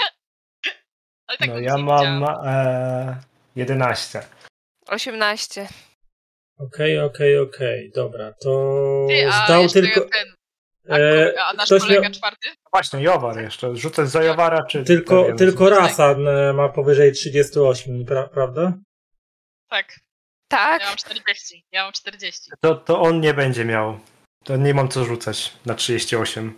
[1.26, 3.20] Ale tak No ja mam e,
[3.56, 4.22] 11.
[4.86, 5.68] 18.
[6.58, 10.00] Okej, okej, okej, dobra, to Ty, a zdał tylko...
[10.00, 10.34] ten.
[10.90, 12.48] A, E, a nasz kolega miał- czwarty?
[12.72, 13.76] Właśnie, Jowar jeszcze.
[13.76, 14.84] Rzucę za Jowara, czy...
[14.84, 15.78] Tylko, tylko Tak.
[15.78, 18.72] Rasan e, ma powyżej 38, pra, prawda?
[19.70, 20.00] Tak.
[20.48, 20.80] Tak?
[20.80, 21.64] Ja mam 40.
[21.72, 22.50] Ja mam 40.
[22.60, 23.98] To, to on nie będzie miał.
[24.44, 26.56] To nie mam co rzucać na 38.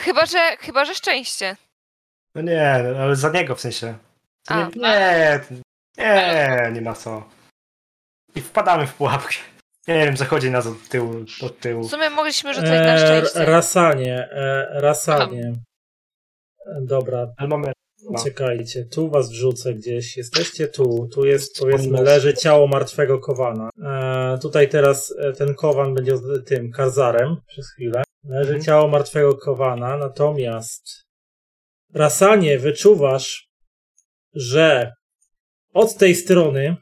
[0.00, 1.56] Chyba, że, chyba, że szczęście.
[2.34, 3.98] No nie, ale za niego w sensie.
[4.50, 5.40] Nie, nie,
[5.98, 7.28] nie, nie ma co.
[8.38, 9.34] I wpadamy w pułapkę.
[9.88, 11.82] Nie wiem, zachodzi nas od tyłu, od tyłu.
[11.84, 13.44] W sumie mogliśmy rzucać na E, szczęście.
[13.44, 15.52] Rasanie, e, Rasanie.
[16.66, 17.72] E, Dobra, Ale mamy...
[18.10, 18.24] No.
[18.24, 20.16] czekajcie, tu was wrzucę gdzieś.
[20.16, 23.70] Jesteście tu, tu jest powiedzmy, leży ciało martwego kowana.
[23.84, 26.12] E, tutaj teraz e, ten kowan będzie
[26.46, 28.02] tym karzarem przez chwilę.
[28.24, 28.62] Leży Mhm.
[28.62, 31.02] ciało martwego kowana, natomiast
[31.94, 33.48] Rasanie, wyczuwasz,
[34.34, 34.92] że
[35.74, 36.76] od tej strony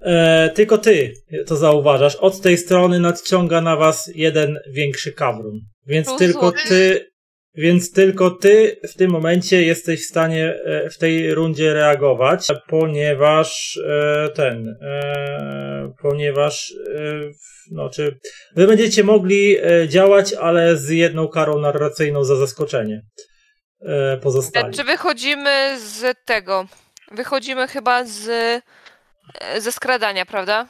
[0.00, 1.12] e, tylko ty
[1.46, 2.16] to zauważasz.
[2.16, 5.60] Od tej strony nadciąga na was jeden większy kawrun.
[5.86, 7.10] Więc tylko ty,
[7.54, 13.78] więc tylko ty w tym momencie jesteś w stanie e, w tej rundzie reagować, ponieważ
[13.86, 17.30] e, ten, e, ponieważ e,
[17.72, 18.18] no, czy
[18.56, 19.56] wy będziecie mogli
[19.88, 22.94] działać, ale z jedną karą narracyjną za zaskoczenie.
[22.96, 23.38] E,
[23.82, 24.74] E, pozostali.
[24.74, 26.66] Czy wychodzimy z tego?
[27.10, 28.28] Wychodzimy chyba z
[29.58, 30.68] ze skradania, prawda?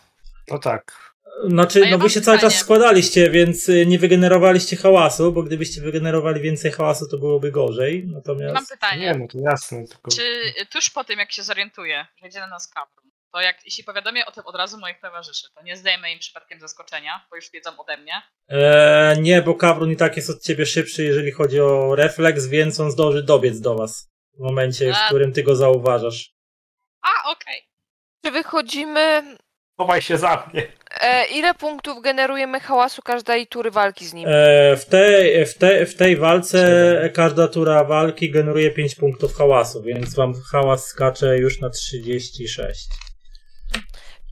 [0.48, 1.08] No tak.
[1.44, 5.80] Znaczy, ja no wy się cały czas składaliście, więc y, nie wygenerowaliście hałasu, bo gdybyście
[5.80, 8.06] wygenerowali więcej hałasu, to byłoby gorzej.
[8.06, 8.54] Natomiast.
[8.54, 9.00] Mam pytanie.
[9.00, 9.84] Nie, no to jasne.
[9.86, 10.10] Tylko...
[10.10, 13.84] Czy tuż po tym, jak się zorientuję, że idzie na nas kapron, to jak, jeśli
[13.84, 17.50] powiadomię o tym od razu moich towarzyszy, to nie zdejmę im przypadkiem zaskoczenia, bo już
[17.50, 18.12] wiedzą ode mnie.
[18.48, 22.80] E, nie, bo Kawrun i tak jest od ciebie szybszy, jeżeli chodzi o refleks, więc
[22.80, 26.32] on zdąży dobiec do was w momencie, w którym ty go zauważasz.
[27.02, 27.67] A, okej.
[28.24, 29.22] Czy wychodzimy.
[29.76, 30.66] Chowaj się za mnie.
[31.00, 34.28] E, ile punktów generujemy hałasu każdej tury walki z nim?
[34.28, 39.82] E, w, tej, w, tej, w tej walce każda tura walki generuje 5 punktów hałasu,
[39.82, 42.88] więc wam hałas skacze już na 36.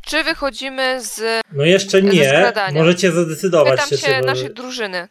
[0.06, 1.42] Czy wychodzimy z.
[1.52, 4.26] No jeszcze Ze nie, możecie zadecydować Pytam się, się czy...
[4.26, 5.08] naszej drużyny.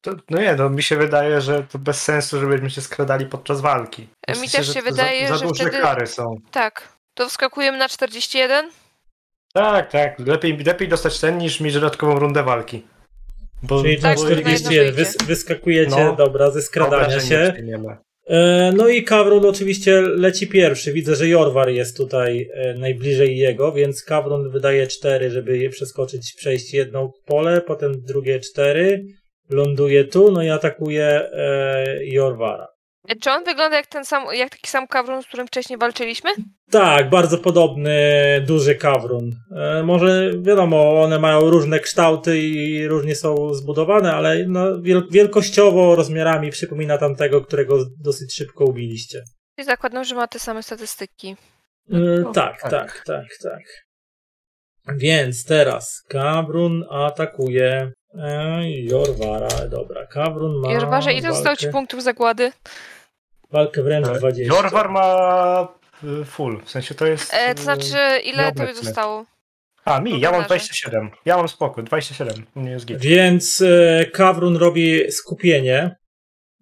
[0.00, 3.60] To, no nie, no mi się wydaje, że to bez sensu, żebyśmy się skradali podczas
[3.60, 4.02] walki.
[4.02, 6.34] Mi Myślę, też że się wydaje, za, za że duże wtedy- kary są.
[6.50, 6.95] Tak.
[7.16, 8.70] To wskakujemy na 41?
[9.54, 10.18] Tak, tak.
[10.18, 12.82] Lepiej, lepiej dostać ten niż mieć dodatkową rundę walki.
[13.62, 15.04] Bo Czyli Tak, na to na jedno 41 wyjdzie.
[15.04, 16.16] wys, wyskakujecie, No.
[16.16, 17.52] dobra, ze skradania się.
[18.26, 20.92] E, no i Kawrun oczywiście leci pierwszy.
[20.92, 26.32] Widzę, że Jorwar jest tutaj e, najbliżej jego, więc Kawrun wydaje 4, żeby je przeskoczyć,
[26.36, 29.04] przejść jedną pole, potem drugie 4.
[29.50, 32.66] Ląduje tu, no i atakuje e, Jorwara.
[33.08, 36.30] E, Czy on wygląda jak ten sam, jak taki sam kawron, z którym wcześniej walczyliśmy?
[36.70, 38.00] Tak, bardzo podobny,
[38.46, 39.30] duży kawrun.
[39.56, 45.94] E, może wiadomo, one mają różne kształty i różnie są zbudowane, ale no, wiel- wielkościowo,
[45.96, 49.22] rozmiarami przypomina tamtego, którego dosyć szybko ubiliście.
[49.58, 51.28] I zakładam, że ma te same statystyki.
[51.92, 52.70] E, No, tak, tak.
[52.70, 53.62] tak, tak, tak.
[54.96, 59.48] Więc teraz Kabrun atakuje e, Jorwara.
[59.70, 60.72] Dobra, Kabrun ma.
[60.72, 62.52] Jorwarze, ile zostało ci walkę, punktów zagłady?
[63.50, 64.54] Walkę wręcz 20.
[64.54, 65.68] Jorwar ma
[66.04, 67.34] y, full, w sensie to jest...
[67.34, 69.24] E, to y, znaczy, ile tobie zostało?
[69.84, 70.46] A, mi, ja mam Jorwarze.
[70.46, 71.10] 27.
[71.24, 72.46] Ja mam spokój, 27.
[72.56, 72.98] U mnie jest git.
[73.00, 75.96] Więc e, Kawrun robi skupienie.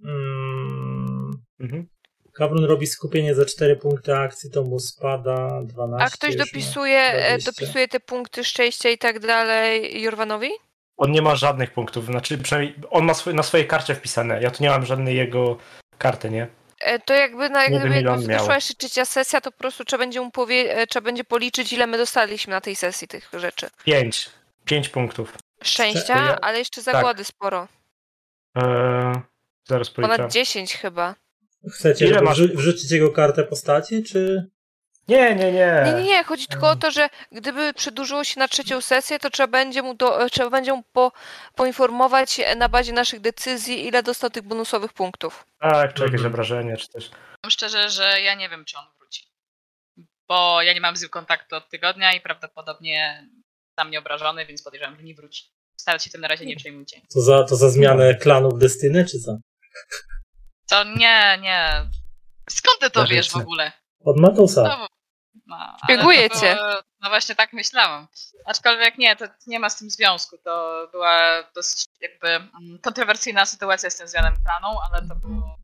[0.04, 1.14] Mm,
[1.60, 1.86] Mhm.
[2.34, 6.04] Kawrun robi skupienie za 4 punkty akcji, to mu spada 12.
[6.06, 7.50] A ktoś dopisuje, e, 20.
[7.52, 10.50] dopisuje te punkty szczęścia i tak dalej Jorwanowi?
[10.96, 14.42] On nie ma żadnych punktów, znaczy przynajmniej on ma swoje, na swojej karcie wpisane.
[14.42, 15.56] Ja tu nie mam żadnej jego
[15.98, 16.46] karty, nie?
[16.84, 18.04] E, To jakby na Nie jakby jak
[18.38, 21.72] doszła jeszcze trzecia sesja, to po prostu trzeba będzie mu powie, e, trzeba będzie policzyć,
[21.72, 23.70] ile my dostaliśmy na tej sesji tych rzeczy.
[23.84, 24.30] 5.
[24.64, 25.32] 5 punktów.
[25.64, 27.68] Szczęścia, ja- ale jeszcze zagłady sporo.
[28.54, 29.14] Eee,
[29.64, 30.16] zaraz policzę.
[30.16, 31.14] Ponad 10 chyba.
[31.70, 32.38] Chcecie, Ile żeby masz?
[32.40, 34.50] wrzu- wrzucić jego kartę postaci, czy.
[35.08, 35.82] Nie, nie, nie.
[35.86, 39.30] Nie, nie, nie, chodzi tylko o to, że gdyby przedłużyło się na trzecią sesję, to
[39.30, 41.12] trzeba będzie mu, do, trzeba będzie mu po,
[41.54, 45.46] poinformować na bazie naszych decyzji, ile dostał tych bonusowych punktów.
[45.60, 46.32] Tak, czy jakieś Mhm.
[46.32, 47.08] obrażenie, czy też.
[47.08, 49.28] Powiem szczerze, że ja nie wiem, czy on wróci.
[50.28, 53.28] Bo ja nie mam z nim kontaktu od tygodnia i prawdopodobnie
[53.78, 55.44] na mnie obrażony, więc podejrzewam, że nie wróci.
[55.80, 57.00] Stale się tym na razie nie przejmujcie.
[57.14, 59.36] To za, to za zmianę klanów Destyny, czy co?
[60.68, 61.68] To nie, nie.
[62.50, 63.72] Skąd ty to wiesz w ogóle?
[64.04, 64.62] Od Matusa.
[64.62, 64.86] No,
[65.96, 66.12] no, było-
[67.00, 68.08] No właśnie tak myślałam.
[68.46, 70.38] Aczkolwiek nie, to nie ma z tym związku.
[70.44, 72.50] To była dosyć jakby mm,
[72.82, 75.58] kontrowersyjna sytuacja z tym zmianem planu, ale to było...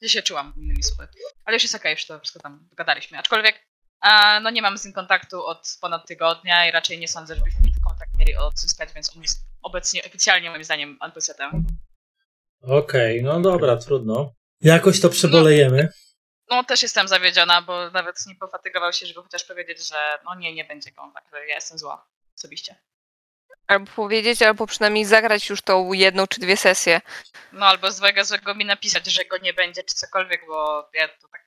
[0.00, 1.08] Ja się czułam, innymi słowy.
[1.44, 3.18] Ale już jest okej, już to wszystko tam dogadaliśmy.
[3.18, 3.66] Aczkolwiek
[4.00, 7.62] a, no nie mam z nim kontaktu od ponad tygodnia i raczej nie sądzę, żebyśmy
[7.62, 11.64] ten kontakt mieli odzyskać, więc on jest obecnie oficjalnie moim zdaniem NPC-tem.
[12.62, 14.32] Okej, no dobra, trudno.
[14.60, 15.88] Jakoś to przebolejemy.
[16.50, 20.54] No też jestem zawiedziona, bo nawet nie pofatygował się, żeby chociaż powiedzieć, że no nie,
[20.54, 22.06] nie będzie go, także ja jestem zła
[22.38, 22.76] osobiście.
[23.66, 27.00] Albo powiedzieć, albo przynajmniej zagrać już tą jedną czy dwie sesje.
[27.52, 31.28] No albo złego złego mi napisać, że go nie będzie, czy cokolwiek, bo ja to
[31.28, 31.46] tak.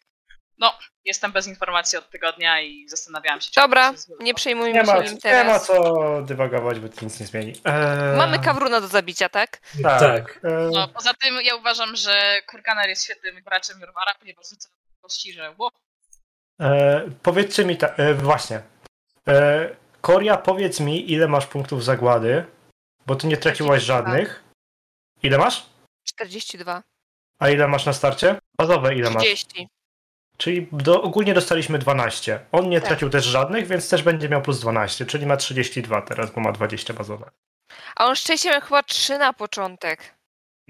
[0.57, 3.51] No, jestem bez informacji od tygodnia i zastanawiałam się.
[3.51, 5.65] czy Dobra, nie przejmujmy Nie ma, się nim nie ma teraz.
[5.65, 7.53] co dywagować, bo to nic nie zmieni.
[7.65, 9.57] Eee, Mamy kawruna do zabicia, tak?
[9.83, 9.99] Tak.
[9.99, 10.39] Tak.
[10.43, 14.69] Eee, No, poza tym ja uważam, że Kurkaner jest świetnym graczem Jurwara, ponieważ rzuca
[15.09, 15.71] kości, że ło,
[16.59, 18.61] eee, powiedzcie mi tak, e, właśnie.
[19.25, 22.45] Eee, Koria, powiedz mi, ile masz punktów zagłady,
[23.05, 23.83] bo ty nie traciłaś 42.
[24.11, 24.43] żadnych.
[25.23, 25.65] Ile masz?
[26.03, 26.83] 42.
[27.39, 28.39] A ile masz na starcie?
[28.57, 29.23] Bazowe ile masz?
[29.23, 29.67] 30.
[30.37, 32.45] Czyli do, ogólnie dostaliśmy 12.
[32.51, 32.87] On nie Tak.
[32.87, 36.51] tracił też żadnych, więc też będzie miał plus 12, czyli ma 32 teraz, bo ma
[36.51, 37.29] 20 bazowe.
[37.95, 40.15] A on szczęście miał chyba 3 na początek.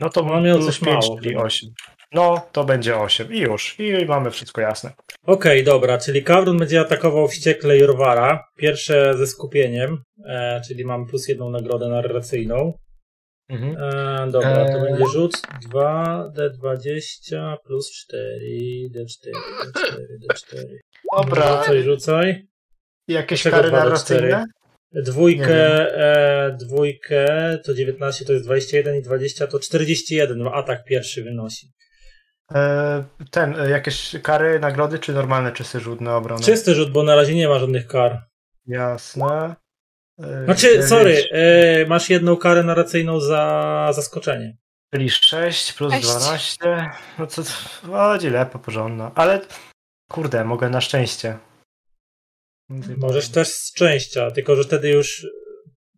[0.02, 1.44] No to On miał plus coś 5, mało czyli chyba.
[1.44, 1.70] 8.
[2.14, 3.34] No, to będzie 8.
[3.34, 3.76] I już.
[3.80, 4.92] I mamy wszystko jasne.
[5.26, 8.44] Okej, dobra, czyli Kawrun będzie atakował wściekle Jorwara.
[8.58, 12.74] Pierwsze ze skupieniem, e, czyli mam plus jedną nagrodę narracyjną.
[13.50, 13.76] Mhm.
[13.80, 14.82] E, dobra, to Eee.
[14.82, 18.40] będzie rzut 2, D20 plus 4,
[18.96, 19.32] D4,
[19.66, 19.98] D4,
[20.30, 20.64] D4.
[21.18, 21.62] Dobra.
[21.64, 22.48] Rzucaj, rzucaj.
[23.08, 24.46] Jakieś Czego kary narracyjne?
[24.92, 25.88] Dwójkę, wiem.
[25.96, 30.38] e, dwójkę to 19 to jest 21 i 20 to 41.
[30.38, 31.72] No, atak pierwszy wynosi.
[32.56, 36.44] E, ten, e, jakieś kary, nagrody, czy normalne czysty rzut na obronę?
[36.44, 38.22] Czysty rzut, bo na razie nie ma żadnych kar.
[38.68, 39.56] Jasne.
[40.24, 44.58] E, Znaczy, sorry, e, masz jedną karę narracyjną za zaskoczenie.
[44.94, 46.08] Czyli 6 plus Sześć.
[46.08, 46.90] 12.
[47.20, 47.42] No to
[47.88, 49.12] chodzi lepo, porządna.
[49.16, 49.42] Ale
[50.12, 51.38] kurde, mogę na szczęście.
[52.98, 55.28] Możesz też z szczęścia, tylko że wtedy już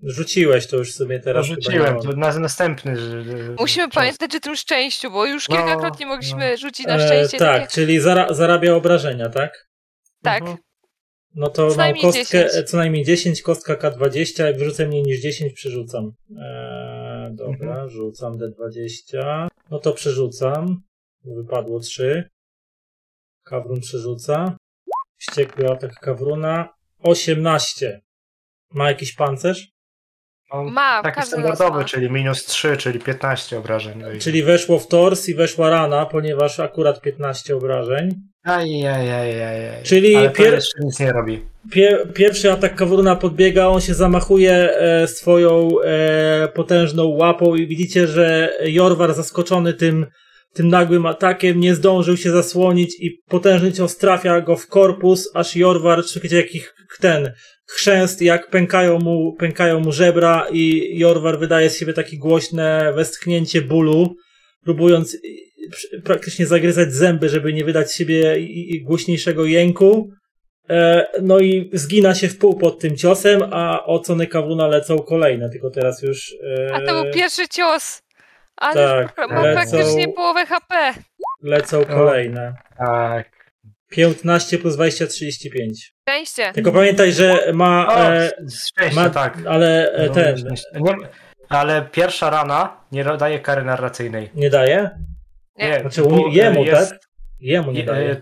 [0.04, 2.96] rzuciłeś, to już sobie teraz nie Rzuciłem, to na następny.
[2.98, 3.96] że- że- Musimy czas.
[3.96, 7.38] pamiętać o tym szczęściu, bo już No, kilkakrotnie mogliśmy rzucić na E, szczęście.
[7.38, 7.74] tak, takie...
[7.74, 9.68] czyli zara zarabia obrażenia, tak?
[10.24, 10.42] Tak.
[10.42, 10.58] Mhm.
[11.36, 12.70] No to Co mam kostkę, 10.
[12.70, 16.06] co najmniej 10, kostka K20, jak wrzucę mniej niż 10, przerzucam.
[16.06, 17.90] Eee, dobra, Mhm.
[17.90, 19.48] rzucam D20.
[19.72, 20.82] No to przerzucam.
[21.26, 22.30] Wypadło 3.
[23.44, 24.58] Kawrun przerzuca.
[25.26, 26.70] Wściekły atak Kawruna.
[27.04, 28.02] 18.
[28.74, 29.68] Ma jakiś pancerz?
[30.54, 31.84] No, Ma, Taki standardowy, ma.
[31.86, 34.00] czyli minus 3, czyli 15 obrażeń.
[34.00, 38.10] No Czyli weszło w tors i weszła rana, ponieważ akurat 15 obrażeń.
[38.44, 39.84] Aj, aj, aj, aj, aj.
[39.84, 41.46] Czyli Ale pier- jeszcze nic nie robi.
[41.72, 48.08] Pie- pierwszy atak Kawruna podbiega, on się zamachuje e, swoją e, potężną łapą i widzicie,
[48.08, 50.06] że Jorwar zaskoczony tym,
[50.54, 55.56] tym nagłym atakiem nie zdążył się zasłonić i potężny cios trafia go w korpus, aż
[55.56, 57.32] Jorwar czujecie jaki ch- ten
[57.68, 63.62] chrzęst, jak pękają mu, pękają mu żebra i Jorwar wydaje z siebie takie głośne westchnięcie
[63.62, 64.16] bólu,
[64.64, 65.18] próbując
[65.72, 68.38] przy- praktycznie zagryzać zęby, żeby nie wydać siebie
[68.84, 70.10] głośniejszego jęku.
[70.70, 75.50] E, No i zgina się w pół pod tym ciosem, a ocony Kawuna lecą kolejne,
[75.50, 76.36] tylko teraz już.
[76.68, 78.02] e, A to był pierwszy cios.
[78.62, 80.94] Ale tak, ma lecą- praktycznie połowę HP.
[81.44, 82.54] Lecą kolejne.
[82.78, 83.32] Tak.
[83.90, 85.94] 15 plus 20, 35.
[86.10, 86.54] Szczęście.
[86.54, 87.88] Tylko pamiętaj, że ma.
[87.88, 88.30] O, E,
[88.66, 89.38] szczęście, ma tak.
[89.50, 90.36] ale e, No, ten.
[91.50, 94.30] ale pierwsza rana nie daje kary narracyjnej.
[94.36, 94.90] Nie daje?
[95.58, 95.80] Nie.
[95.80, 97.00] Znaczy, bo, jemu, e, jest, tak?
[97.40, 98.10] Jemu nie je- daje.
[98.12, 98.22] e,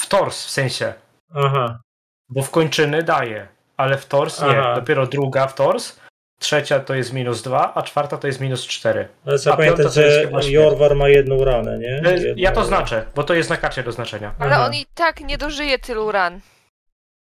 [0.00, 0.92] W tors w sensie.
[1.34, 1.80] Aha.
[2.28, 4.48] Bo w kończyny daje, ale w tors nie.
[4.48, 4.74] Aha.
[4.74, 6.00] Dopiero druga w tors,
[6.42, 9.08] trzecia to jest minus 2, a czwarta to jest minus 4.
[9.26, 10.30] Ale trzeba pamiętać, że.
[10.50, 11.88] Jorwar ma jedną ranę, nie?
[11.88, 14.34] Jedną Ja to znaczę, bo to jest na karcie do znaczenia.
[14.38, 14.66] Ale Aha.
[14.66, 16.40] on i tak nie dożyje tylu ran.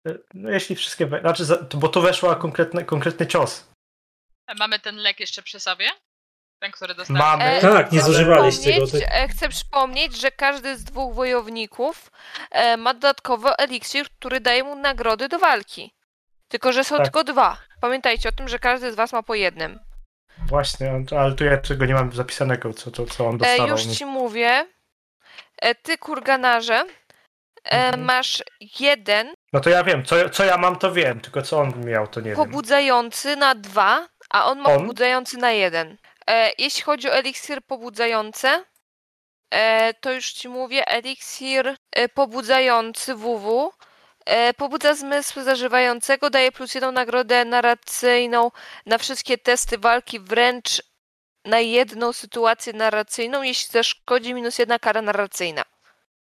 [0.07, 1.07] E, No jeśli wszystkie.
[1.21, 3.67] Znaczy, bo to weszła konkretny, konkretny cios.
[4.59, 5.85] mamy ten lek jeszcze przy sobie?
[6.61, 7.17] Ten, który dostał.
[7.17, 7.43] Mamy.
[7.43, 9.13] E, Tak, nie zużywaliście go, przypomnieć- tak.
[9.13, 12.11] e, Chcę przypomnieć, że każdy z dwóch wojowników
[12.51, 15.91] e, ma dodatkowo eliksir, który daje mu nagrody do walki.
[16.47, 17.05] Tylko, że są Tak.
[17.05, 17.57] tylko dwa.
[17.81, 19.79] Pamiętajcie o tym, że każdy z was ma po jednym.
[20.47, 23.67] Właśnie, ale tu ja czego nie mam zapisanego, co, to, co on E, dostawał.
[23.67, 23.95] już mi.
[23.95, 24.67] ci mówię.
[25.61, 26.85] E, ty, kurganarze,
[27.63, 28.01] e, Mhm.
[28.03, 28.43] masz
[28.79, 32.07] jeden No to ja wiem, co, co ja mam, to wiem, tylko co on miał,
[32.07, 32.35] to nie wiem.
[32.35, 34.79] pobudzający na dwa, a on ma On?
[34.79, 35.97] pobudzający na jeden.
[36.29, 38.47] E, jeśli chodzi o eliksir pobudzający,
[39.53, 43.71] e, to już ci mówię, eliksir e, pobudzający WW e,
[44.57, 48.51] pobudza zmysł zażywającego, daje plus jedną nagrodę narracyjną
[48.85, 50.83] na wszystkie testy walki, wręcz
[51.45, 55.63] na jedną sytuację narracyjną, jeśli zaszkodzi minus jedna kara narracyjna.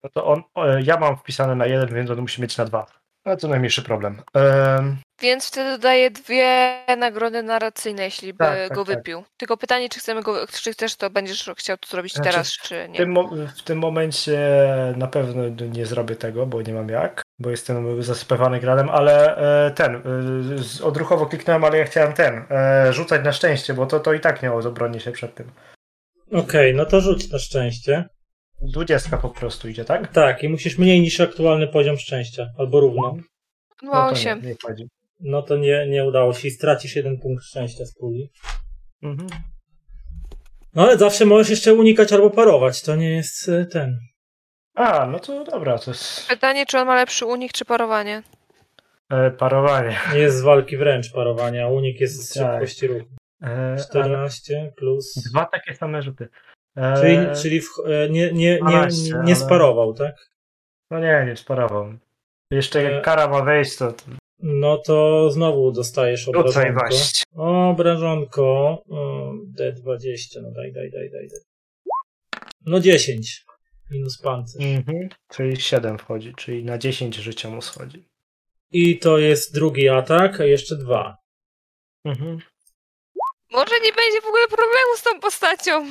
[0.02, 2.86] No to on, o, ja mam wpisane na jeden, więc on musi mieć na dwa.
[3.28, 4.22] Ale to najmniejszy problem.
[4.34, 8.96] Ehm, Więc wtedy dodaje dwie nagrody narracyjne, jeśli by Tak, tak, go tak.
[8.96, 9.24] wypił.
[9.36, 12.84] Tylko pytanie, czy chcemy go, czy chcesz to będziesz chciał to zrobić Znaczy, teraz, czy
[12.84, 12.96] w, nie.
[12.96, 14.38] tym, mo- w tym momencie
[14.96, 15.42] na pewno
[15.74, 20.84] nie zrobię tego, bo nie mam jak, bo jestem zasypywany granem, ale e, ten, e,
[20.84, 24.42] odruchowo kliknąłem, ale ja chciałem ten, e, rzucać na szczęście, bo to, to i tak
[24.42, 25.50] miało zabronić się przed tym.
[26.32, 28.04] Okej, no to rzuć na szczęście.
[28.62, 30.12] Dwudziestka po prostu idzie, tak?
[30.12, 33.16] Tak, i musisz mniej niż aktualny poziom szczęścia, albo równo.
[33.82, 34.54] No, to nie, nie.
[35.20, 38.30] No to nie, nie udało się i stracisz jeden punkt szczęścia z puli.
[39.02, 39.28] Mhm.
[40.74, 43.98] No ale zawsze możesz jeszcze unikać albo parować, to nie jest e, ten.
[44.74, 48.22] A, no to dobra, to jest Pytanie, czy on ma lepszy unik, czy parowanie?
[49.10, 49.96] e, parowanie.
[50.12, 52.52] Nie jest z walki wręcz parowania, a unik jest z Tak.
[52.52, 53.06] szybkości ruchu.
[53.42, 55.14] E, ale 14 plus.
[55.30, 56.28] dwa takie same rzuty.
[56.78, 60.30] E, Czyli, czyli w, e, nie, nie, nie, 12, nie, sparował, tak?
[60.90, 61.92] No nie, nie sparował.
[62.50, 63.94] Jeszcze E, jak kara ma wejść, to
[64.38, 66.72] No to znowu dostajesz obrażonko.
[66.72, 67.22] właśnie.
[67.70, 68.42] Obrażonko.
[68.90, 71.28] o, D20, no daj, daj, daj, daj.
[71.28, 71.40] daj.
[72.66, 73.44] No 10.
[73.90, 74.62] Minus pancerz.
[74.64, 75.08] Mhm.
[75.28, 78.08] Czyli 7 wchodzi, czyli na 10 życia mu schodzi.
[78.70, 81.16] I to jest drugi atak, a jeszcze dwa.
[82.04, 82.38] Mhm.
[83.52, 85.86] Może nie będzie w ogóle problemu z tą postacią.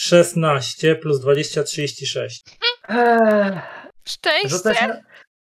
[0.00, 2.44] 16 plus 20, 36.
[2.88, 3.60] Eee,
[4.04, 4.48] Szczęście!
[4.48, 5.00] rzucać na...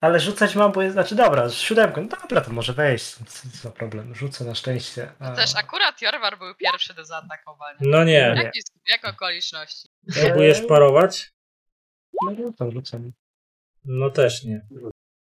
[0.00, 3.24] Ale rzucać mam, bo jest, znaczy dobra, z siódemką, no dobra, to może wejść, co
[3.24, 5.12] co za problem, rzucę na szczęście.
[5.18, 5.30] A...
[5.30, 7.78] No też akurat Jorwar był pierwszy do zaatakowania.
[7.80, 8.12] No nie.
[8.36, 8.42] Nie.
[8.44, 8.52] Jak,
[8.88, 9.88] jak okoliczności?
[10.20, 11.30] Próbujesz parować?
[12.26, 13.12] No rzucam, rzucam.
[13.84, 14.66] No też nie.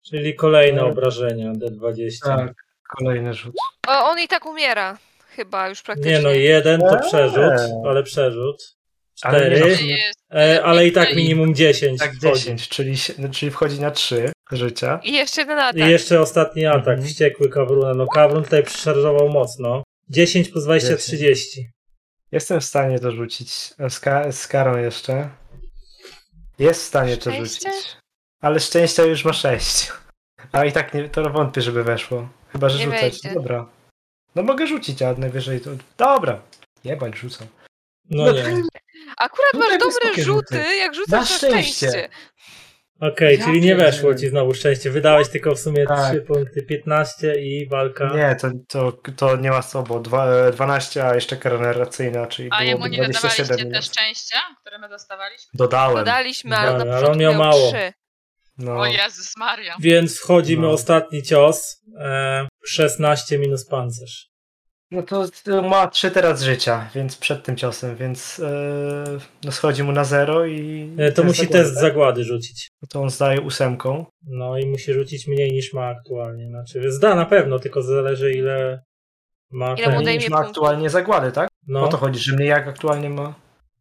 [0.07, 0.87] Czyli kolejne No.
[0.89, 2.19] obrażenia D20.
[2.25, 2.53] Tak,
[2.99, 3.55] kolejny rzut.
[3.89, 4.99] O, on i tak umiera.
[5.29, 6.13] Chyba już praktycznie.
[6.13, 7.09] Nie no, jeden to Eee.
[7.09, 8.78] przerzut, ale przerzut.
[9.23, 12.35] Ale nie Cztery, no, Gdzie jest, e, ale i tak minimum 10 Tak wchodzi.
[12.41, 15.01] 10, czyli, no, czyli wchodzi na 3 życia.
[15.05, 15.77] I jeszcze jeden atak.
[15.89, 17.03] I jeszcze ostatni atak, Mhm.
[17.09, 17.95] wściekły Kawruna.
[17.95, 19.83] No Kawrun tutaj przyszarżował mocno.
[20.09, 21.03] 10 plus 20, 10.
[21.05, 21.69] 30.
[22.33, 23.51] Jestem w stanie to rzucić.
[23.89, 25.29] Z, ka- z karą jeszcze.
[26.59, 27.71] Jest w stanie to Szczęście?
[27.71, 27.97] rzucić.
[28.41, 29.93] Ale szczęścia już ma 6.
[30.53, 32.29] A i tak nie, to wątpię, żeby weszło.
[32.53, 33.01] Chyba, że Nie rzucać.
[33.01, 33.35] wejdzie.
[33.35, 33.67] Dobra.
[34.35, 35.71] No mogę rzucić, a najwyżej to.
[35.99, 36.41] Dobra.
[36.85, 37.47] Jebać rzucam.
[38.11, 38.63] No nie.
[39.17, 40.77] Akurat masz dobre rzuty, rzuty.
[40.77, 41.89] jak rzucasz Na na szczęście.
[41.89, 42.09] szczęście.
[43.01, 44.91] Okej, Ja czyli nie weszło ci znowu szczęście.
[44.91, 46.11] Wydałeś tylko w sumie Tak.
[46.12, 48.11] 3 punkty, 15 i walka.
[48.17, 52.49] Nie, to, to, to nie ma co, bo dwa, 12, a jeszcze kara narracyjna, czyli
[52.53, 55.51] A jemu nie 27 dodawaliście te szczęścia, które my dostawaliśmy?
[55.55, 55.97] Dodałem.
[55.97, 57.69] Dodaliśmy, ale Dobra, na ale on miał miał mało.
[57.73, 57.93] trzy.
[58.59, 59.77] No, O Jezus Maria.
[59.81, 60.70] Więc wchodzimy No.
[60.73, 61.83] ostatni cios.
[62.01, 64.28] E, 16 minus pancerz.
[64.91, 65.26] No to,
[65.62, 69.05] ma 3 teraz życia, więc przed tym ciosem, więc e,
[69.44, 70.91] no schodzi mu na 0 i.
[70.99, 71.83] E, to musi zagłady, test tak?
[71.83, 72.68] zagłady rzucić.
[72.83, 74.07] No To on zdaje ósemką.
[74.23, 76.47] No i musi rzucić mniej niż ma aktualnie.
[76.49, 78.83] Znaczy, zda na pewno, tylko zależy ile
[79.50, 79.75] ma.
[79.75, 81.49] Ile ten- mu niż ma aktualnie zagłady, tak?
[81.67, 83.34] No, O to chodzi, że mniej jak aktualnie ma.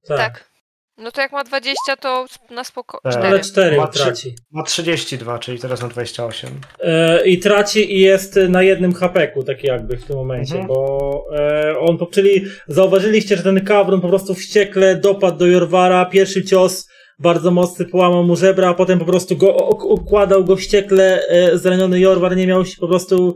[0.08, 0.18] tak.
[0.18, 0.57] Tak.
[0.98, 3.00] No to jak ma 20, to na spoko.
[3.04, 3.16] Tak.
[3.16, 4.36] Ale 4 Ma traci.
[4.52, 6.50] Ma 32, czyli teraz na 28.
[6.80, 10.68] E, I traci i jest na jednym hapeku, tak jakby w tym momencie, Mhm.
[10.68, 16.44] bo e, on, czyli zauważyliście, że ten kawron po prostu wściekle dopadł do Jorwara, pierwszy
[16.46, 16.88] cios
[17.20, 19.54] bardzo mocny połamał mu żebra, a potem po prostu go
[19.84, 23.36] układał go wściekle, e, zraniony Jorwar nie miał po prostu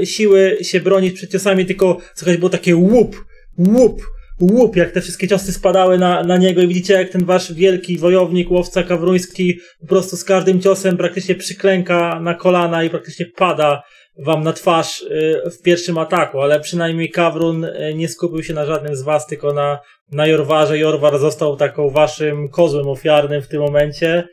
[0.00, 3.24] e, siły się bronić przed ciosami, tylko słychać było takie łup,
[3.58, 4.02] łup,
[4.40, 7.98] łup, jak te wszystkie ciosy spadały na, na niego i widzicie, jak ten wasz wielki
[7.98, 13.82] wojownik, łowca kawruński po prostu z każdym ciosem praktycznie przyklęka na kolana i praktycznie pada
[14.18, 18.66] wam na twarz y, w pierwszym ataku, ale przynajmniej Kawrun y, nie skupił się na
[18.66, 19.78] żadnym z was, tylko na,
[20.12, 20.78] na Jorwarze.
[20.78, 24.28] Jorwar został taką waszym kozłem ofiarnym w tym momencie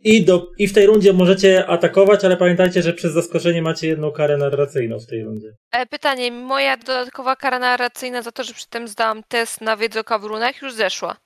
[0.00, 4.10] I, do, I w tej rundzie możecie atakować, ale pamiętajcie, że przez zaskoczenie macie jedną
[4.12, 5.48] karę narracyjną w tej rundzie.
[5.72, 10.04] E, pytanie, moja dodatkowa kara narracyjna za to, że przedtem zdałam test na wiedzę o
[10.04, 11.16] kawrunach już zeszła.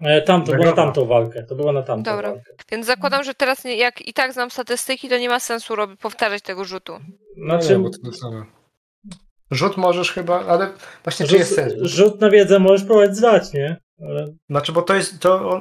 [0.00, 1.42] E, Tam, to było na tamtą walkę.
[1.42, 2.30] To było na tamtą Dobra.
[2.30, 2.52] walkę.
[2.72, 6.00] Więc zakładam, że teraz nie, jak i tak znam statystyki, to nie ma sensu robić,
[6.00, 6.92] powtarzać tego rzutu.
[7.44, 8.44] Znaczy, nie, bo to samo.
[9.50, 10.72] Rzut możesz chyba, ale
[11.04, 11.72] właśnie czy rzut, jest sens?
[11.82, 13.76] rzut na wiedzę możesz próbować zwać, nie?
[14.08, 15.60] Ale Znaczy, bo to jest to on,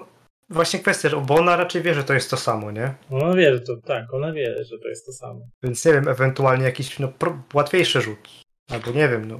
[0.49, 2.93] właśnie kwestia, że- bo ona raczej wie, że to jest to samo, nie?
[3.11, 5.41] ona wie, że to tak, ona wie, że to jest to samo.
[5.63, 8.29] Więc nie wiem, ewentualnie jakiś no, pro, łatwiejszy rzut.
[8.69, 9.39] Albo nie wiem, no.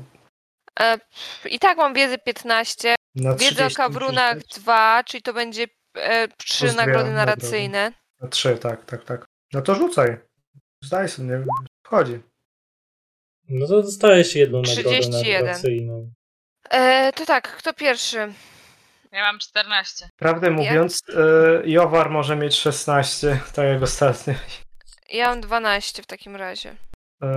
[0.80, 1.00] E,
[1.50, 6.28] I tak mam wiedzę 15, Na wiedzę o 30, kawrunach 2, czyli to będzie e,
[6.28, 7.92] 3 Plus nagrody narracyjne.
[8.22, 9.26] Na 3, tak, tak, tak.
[9.54, 10.18] No to rzucaj.
[10.84, 11.48] Zdaj sobie, nie wiem.
[11.86, 12.20] Wchodzi.
[13.50, 15.42] No to dostajesz jedną nagrodę 31.
[15.46, 16.12] narracyjną.
[16.70, 18.34] E, to tak, kto pierwszy?
[19.12, 20.10] Ja mam 14.
[20.18, 24.34] Prawdę mówiąc, e, Jowar może mieć 16, tak jak ostatnio.
[25.14, 26.76] Ja mam 12 w takim razie.
[27.24, 27.28] E,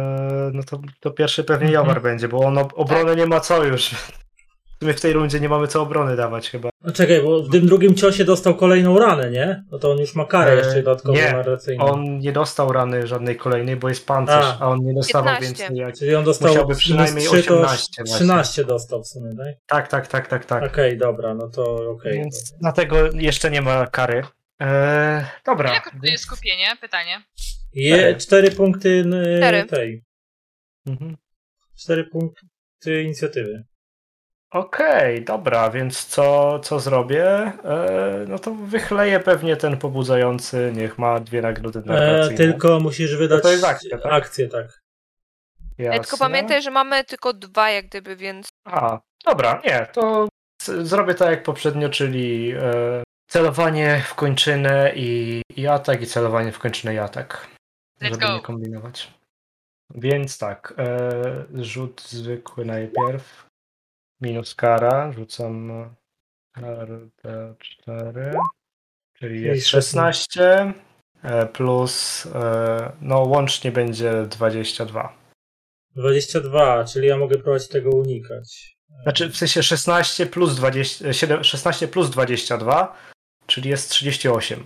[0.53, 1.75] no to, to pierwszy pewnie Mhm.
[1.87, 3.89] Jowar będzie, bo on ob- obronę nie ma co już.
[3.91, 6.69] W sumie w tej rundzie nie mamy co obrony dawać chyba.
[6.85, 9.65] No czekaj, bo w tym drugim ciosie dostał kolejną ranę, nie?
[9.71, 11.85] No to on już ma karę E, jeszcze dodatkową nie, narracyjną.
[11.85, 14.59] On nie dostał rany żadnej kolejnej, bo jest pancerz, A.
[14.61, 15.63] a, on nie dostawał 15.
[15.63, 15.95] więcej jak...
[15.99, 18.15] Czyli on dostał Musiałby przynajmniej minus trzy, to 18 właśnie.
[18.15, 19.55] 13 dostał w sumie, tak?
[19.67, 20.65] Tak, tak, tak, tak, tak.
[20.73, 22.13] Okej, dobra, no to okej.
[22.13, 24.23] Więc dlatego jeszcze nie ma kary.
[24.63, 25.71] E, dobra.
[25.71, 26.67] Ile kosztuje skupienie?
[26.81, 27.23] Pytanie.
[27.75, 29.65] Je, cztery punkty n- Cztery.
[29.65, 30.05] tej.
[30.87, 31.17] Mhm.
[31.79, 33.65] Cztery punkty inicjatywy.
[34.53, 37.27] Okej, dobra, więc co, co zrobię?
[37.65, 43.43] E, no to wychleję pewnie ten pobudzający, niech ma dwie nagrody E, tylko musisz wydać
[43.43, 44.13] to jest akcja, tak?
[44.13, 44.83] akcję, tak.
[45.79, 46.01] E, Jasne.
[46.01, 50.29] tylko pamiętaj, że mamy tylko dwa jak gdyby, więc A, dobra, nie, to
[50.63, 56.53] z- zrobię tak jak poprzednio, czyli e, celowanie w kończynę i, i atak, i celowanie
[56.53, 57.47] w kończynę i atak.
[58.03, 58.35] Let's żeby go.
[58.35, 59.13] nie kombinować.
[59.95, 63.47] Więc tak, e, rzut zwykły najpierw.
[64.23, 65.73] Minus kara, rzucam
[66.53, 68.33] kartę 4,
[69.19, 70.73] czyli jest 16,
[71.23, 75.17] e, plus, e, no łącznie będzie 22.
[75.97, 78.77] 22, czyli ja mogę próbować tego unikać.
[79.03, 82.97] Znaczy w sensie 16 plus 20, e, 7, 16 plus 22,
[83.47, 84.65] czyli jest 38.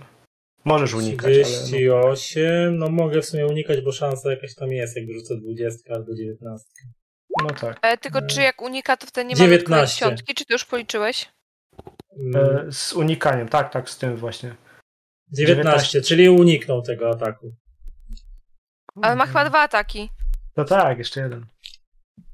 [0.65, 1.41] Możesz unikać, ale...
[1.41, 5.93] no- 38, no mogę w sumie unikać, bo szansa jakaś tam jest, jak rzucę 20
[5.93, 6.65] albo 19.
[7.43, 7.79] No, tak.
[7.81, 9.95] e, tylko E, czy jak unika, to wtedy nie mamy 19.
[9.95, 11.29] dziesiątki, czy to już policzyłeś?
[12.19, 14.55] Mm, E, z unikaniem, tak, tak, z tym właśnie.
[15.31, 17.55] 19, czyli uniknął tego ataku.
[19.01, 20.09] Ale ma chyba dwa ataki.
[20.57, 21.45] No tak, jeszcze jeden.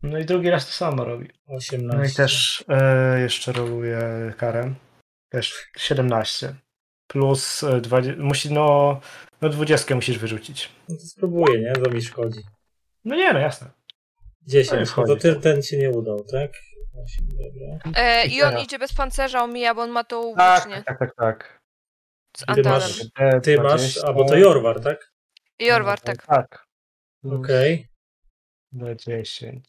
[0.03, 1.29] No i drugi raz to samo robi.
[1.47, 1.97] 18.
[1.97, 3.99] No i też e, jeszcze roluje
[4.37, 4.73] karę.
[5.29, 6.55] Też 17.
[7.07, 8.21] Plus e, 20.
[8.23, 8.99] Musi, no,
[9.41, 10.69] no 20 musisz wyrzucić.
[10.89, 11.73] No to spróbuję, nie?
[11.83, 12.39] Co mi szkodzi.
[13.05, 13.69] No nie, no jasne.
[14.47, 15.21] 10, No no to wchodzi.
[15.21, 16.51] ten, ten się nie udał, tak?
[17.05, 17.91] 8, dobra.
[18.03, 20.99] E, I I on idzie bez pancerza, omija, bo on ma to Tak, włócznie tak,
[20.99, 21.61] tak, tak.
[22.37, 23.01] z Ty masz-
[23.43, 24.07] Ty masz, 20.
[24.07, 25.11] albo to Jorwar, tak?
[25.59, 26.25] Jorwar, tak.
[26.27, 26.65] Tak.
[27.25, 27.87] Okej.
[28.71, 29.65] Do 10.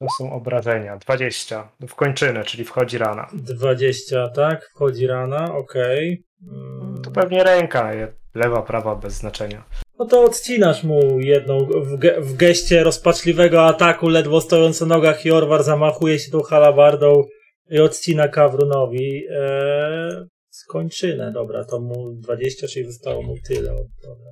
[0.00, 0.96] To są obrażenia.
[0.96, 1.68] 20.
[1.88, 3.28] W kończynę, czyli wchodzi rana.
[3.32, 4.64] 20, tak?
[4.70, 6.24] Wchodzi rana, okej.
[6.42, 7.90] Mm, To pewnie ręka,
[8.34, 9.64] lewa, prawa, bez znaczenia.
[10.02, 15.24] No to odcinasz mu jedną w, ge w geście rozpaczliwego ataku, ledwo stojąc na nogach
[15.24, 17.24] Jorwar zamachuje się tą halabardą
[17.70, 21.32] i odcina Kawrunowi eee, skończynę.
[21.32, 24.30] Dobra, to mu 20, czyli zostało mu tyle dobra.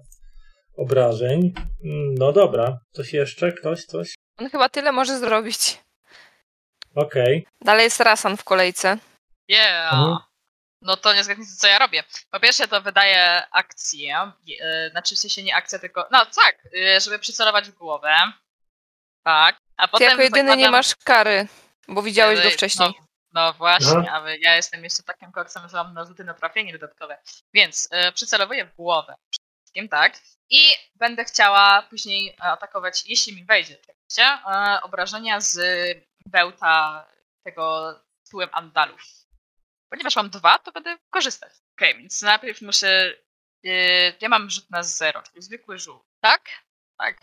[0.76, 1.52] obrażeń.
[1.84, 3.52] Mm, No dobra, coś jeszcze?
[3.52, 3.84] Ktoś?
[3.84, 4.14] Coś?
[4.38, 5.80] On chyba tyle może zrobić.
[6.94, 7.46] Okej.
[7.64, 8.98] Dalej jest Rasan w kolejce.
[9.48, 9.92] Yeah!
[9.92, 10.16] Mhm.
[10.82, 12.04] No to nie zgadnijcie, co ja robię.
[12.30, 17.00] Po pierwsze to wydaję akcję, e, znaczy w sensie nie akcję, tylko, no tak, e,
[17.00, 18.14] żeby przycelować w głowę.
[19.24, 19.56] Tak.
[19.76, 21.48] A Ty potem jako jedyny nie zakładam- masz kary,
[21.88, 22.88] bo widziałeś go No, wcześniej.
[22.98, 24.12] No, no właśnie, Aha.
[24.12, 27.18] ale ja jestem jeszcze takim koksem, że mam narzuty na trafienie dodatkowe.
[27.54, 29.14] Więc e, przycelowuję w głowę.
[29.30, 30.18] przede wszystkim, tak.
[30.50, 30.60] I
[30.94, 35.58] będę chciała później atakować, jeśli mi wejdzie, oczywiście, e, obrażenia z
[36.26, 37.06] bełta
[37.44, 37.94] tego
[38.30, 39.02] tyłem Andalów.
[39.90, 41.52] Ponieważ mam dwa, to będę korzystać.
[41.76, 43.14] Okej, więc najpierw muszę.
[43.66, 43.70] e,
[44.20, 46.02] ja mam rzut na zero, czyli zwykły rzut.
[46.20, 46.48] Tak?
[46.98, 47.20] Tak.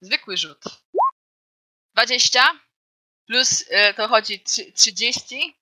[0.00, 0.64] Zwykły rzut.
[1.94, 2.60] 20
[3.26, 5.60] plus e, to chodzi trzy- 30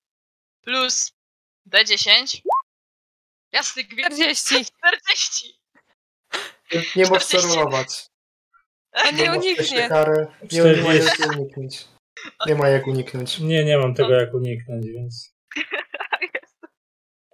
[0.61, 1.11] plus
[1.73, 2.41] D10.
[3.51, 4.07] Jasny gwint.
[4.13, 4.65] 40.
[4.77, 5.59] 40.
[6.95, 7.49] Nie możesz 40.
[7.49, 8.05] celować.
[8.91, 9.65] A nie uniknie.
[9.71, 9.89] Nie,
[10.51, 11.21] nie ma 40.
[11.21, 11.85] jak uniknąć.
[12.45, 13.39] Nie ma jak uniknąć.
[13.39, 15.35] Nie, nie mam tego jak uniknąć, więc.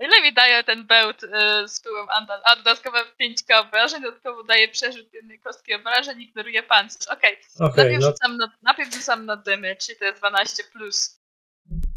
[0.05, 1.27] Ile mi daje ten bełt y,
[1.67, 2.41] z pyłem Andal?
[2.45, 7.07] A dodatkowe 5 obrażeń, dodatkowo daje przerzut jednej kostki obrażeń, ignoruje pancerz.
[7.07, 11.21] Okej, Okej, najpierw, no rzucam na, najpierw rzucam na dymy, czyli to jest 12 plus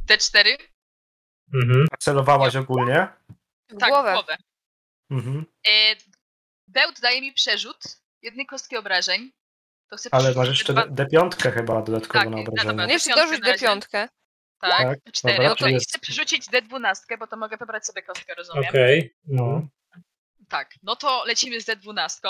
[0.09, 0.57] D4.
[1.55, 1.87] mhm.
[1.93, 3.09] A celowałaś ogólnie?
[3.69, 4.12] W Tak, w głowę.
[4.12, 4.37] głowę.
[5.11, 5.45] Mhm.
[5.69, 5.70] E,
[6.69, 7.78] bełt daje mi przerzut
[8.23, 9.33] jednej kostki obrażeń.
[9.91, 12.70] To chcę Ale masz jeszcze dwa- D- D5 chyba dodatkowo Tak, na no obrażenie.
[12.73, 12.87] dobra.
[12.87, 13.67] Nie jeszcze Piątkę dorzuć na razie.
[13.67, 14.09] D5.
[14.61, 14.70] Tak,
[15.05, 15.37] Tak, 4.
[15.37, 18.65] dobra, No to jest- chcę przerzucić D12, bo to mogę wybrać sobie kostkę, rozumiem?
[18.69, 19.15] Okej.
[19.27, 19.43] No.
[19.45, 19.69] Mhm.
[20.49, 22.20] Tak, no to lecimy z D12.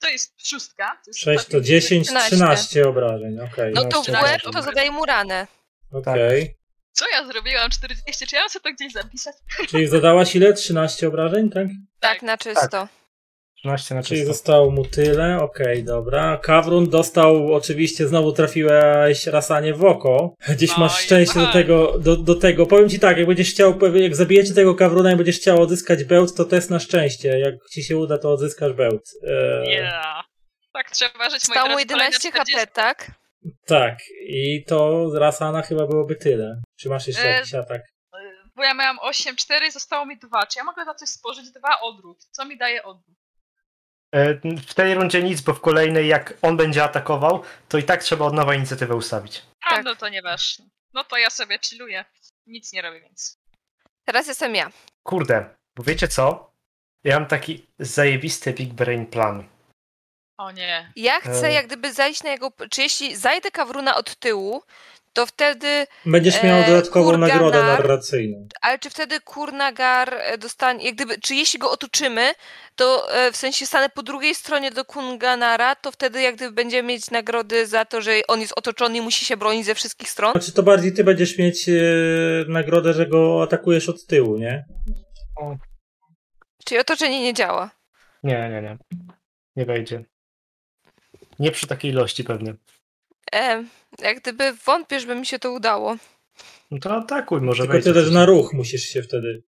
[0.00, 0.86] To jest szóstka.
[1.04, 2.36] To jest 6 to stopień- 10, 13.
[2.36, 3.72] 13 obrażeń, okej.
[3.74, 5.46] No to w łeb to zadaje mu ranę.
[5.92, 6.54] Okej.
[6.92, 7.70] Co ja zrobiłam?
[7.70, 9.36] 40, czy ja mam sobie to gdzieś zapisać?
[9.68, 10.52] Czyli zadałaś ile?
[10.52, 11.66] 13 obrażeń, tak?
[12.00, 12.88] Tak, na czysto.
[13.62, 14.32] 13 na Czyli czysto.
[14.32, 16.36] zostało mu tyle, okej, dobra.
[16.42, 20.34] Kawrun dostał, oczywiście znowu trafiłeś rasanie w oko.
[20.56, 21.52] Dziś No masz i szczęście do tak.
[21.52, 22.66] tego, do, do tego.
[22.66, 26.34] Powiem ci tak, jak będziesz chciał, jak zabijecie tego Kawruna i będziesz chciał odzyskać bełt,
[26.36, 27.38] to test na szczęście.
[27.38, 29.02] Jak ci się uda, to odzyskasz bełt.
[29.22, 30.24] Eee, Yeah.
[30.72, 32.68] Tak trzeba żyć, moi Stał mu drodzy, kolejne 11 HP, 40.
[32.74, 33.10] tak?
[33.66, 36.60] Tak, i to z rasana chyba byłoby tyle.
[36.80, 37.82] Czy masz jeszcze E, jakiś atak?
[38.56, 40.46] Bo ja miałam 8, 4, zostało mi 2.
[40.46, 41.50] Czy ja mogę za coś spożyć?
[41.50, 42.18] 2 odwrót.
[42.30, 43.16] Co mi daje odwrót?
[44.14, 44.34] E,
[44.66, 48.24] W tej rundzie nic, bo w kolejnej jak on będzie atakował, to i tak trzeba
[48.24, 49.42] od nowa inicjatywę ustawić.
[49.66, 49.84] A, Tak.
[49.84, 50.64] no to nieważne.
[50.94, 52.04] No to ja sobie chilluję.
[52.46, 53.38] Nic nie robię, więc.
[54.04, 54.70] Teraz jestem ja.
[55.02, 56.52] Kurde, bo wiecie co?
[57.04, 59.44] Ja mam taki zajebisty big brain plan.
[60.38, 60.92] O nie.
[60.96, 61.52] Ja chcę E.
[61.52, 62.52] jak gdyby zajść na jego...
[62.70, 64.62] Czy jeśli zajdę Kawruna od tyłu,
[65.18, 65.86] to wtedy...
[66.06, 68.48] Będziesz miał e, dodatkową kurganar- nagrodę narracyjną.
[68.60, 70.84] Ale czy wtedy Kurnagar e, dostanie...
[70.84, 72.32] Jak gdyby, czy jeśli go otoczymy,
[72.76, 76.88] to e, w sensie stanę po drugiej stronie do Kunganara, to wtedy jak gdyby będziemy
[76.88, 80.32] mieć nagrody za to, że on jest otoczony i musi się bronić ze wszystkich stron?
[80.32, 81.70] Znaczy to bardziej ty będziesz mieć
[82.48, 84.64] nagrodę, że go atakujesz od tyłu, nie?
[86.64, 87.70] Czyli otoczenie nie działa.
[88.22, 88.78] Nie, nie, nie.
[89.56, 90.04] Nie wejdzie.
[91.38, 92.54] Nie przy takiej ilości pewnie.
[93.34, 93.64] E,
[93.98, 95.96] jak gdyby wątpię, żeby mi się to udało.
[96.70, 97.92] No to atakuj, może Tylko wejdzie.
[97.92, 99.42] ty też na ruch musisz się wtedy.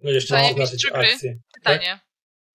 [0.00, 1.12] Będziesz zaznaczyć szczupry.
[1.12, 1.38] akcję.
[1.54, 2.00] Pytanie.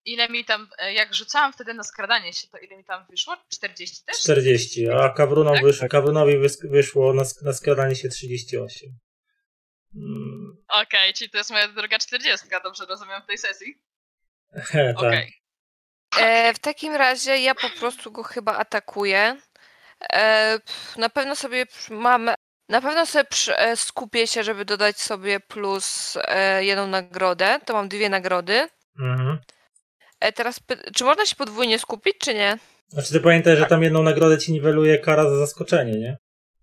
[0.04, 3.36] Ile mi tam, e, jak rzucałam wtedy na skradanie się, to ile mi tam wyszło?
[3.48, 4.16] 40 też?
[4.20, 5.64] 40, a Kawrunom Tak?
[5.64, 8.98] wysz, Kawrunowi wys- wyszło na, na skradanie się 38.
[9.96, 13.82] Mm, Okej, czyli to jest moja druga 40, dobrze rozumiem w tej sesji?
[14.54, 15.06] he, tak.
[15.06, 15.34] Okej.
[16.20, 19.36] E, w takim razie ja po prostu go chyba atakuję.
[20.12, 20.58] E,
[20.96, 22.30] na pewno sobie mam.
[22.68, 23.24] Na pewno sobie
[23.56, 27.60] e, skupię się, żeby dodać sobie plus e, jedną nagrodę.
[27.64, 28.68] To mam dwie nagrody.
[28.98, 29.38] Mhm.
[30.34, 30.60] Teraz
[30.94, 32.58] czy można się podwójnie skupić, czy nie?
[32.88, 36.16] Znaczy ty pamiętaj, że tam jedną nagrodę ci niweluje kara za zaskoczenie, nie?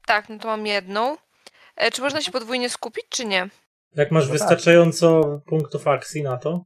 [0.05, 1.17] Tak, no to mam jedną.
[1.93, 3.49] Czy można się podwójnie skupić, czy nie?
[3.95, 4.39] Jak masz No tak.
[4.39, 6.65] wystarczająco punktów akcji na to,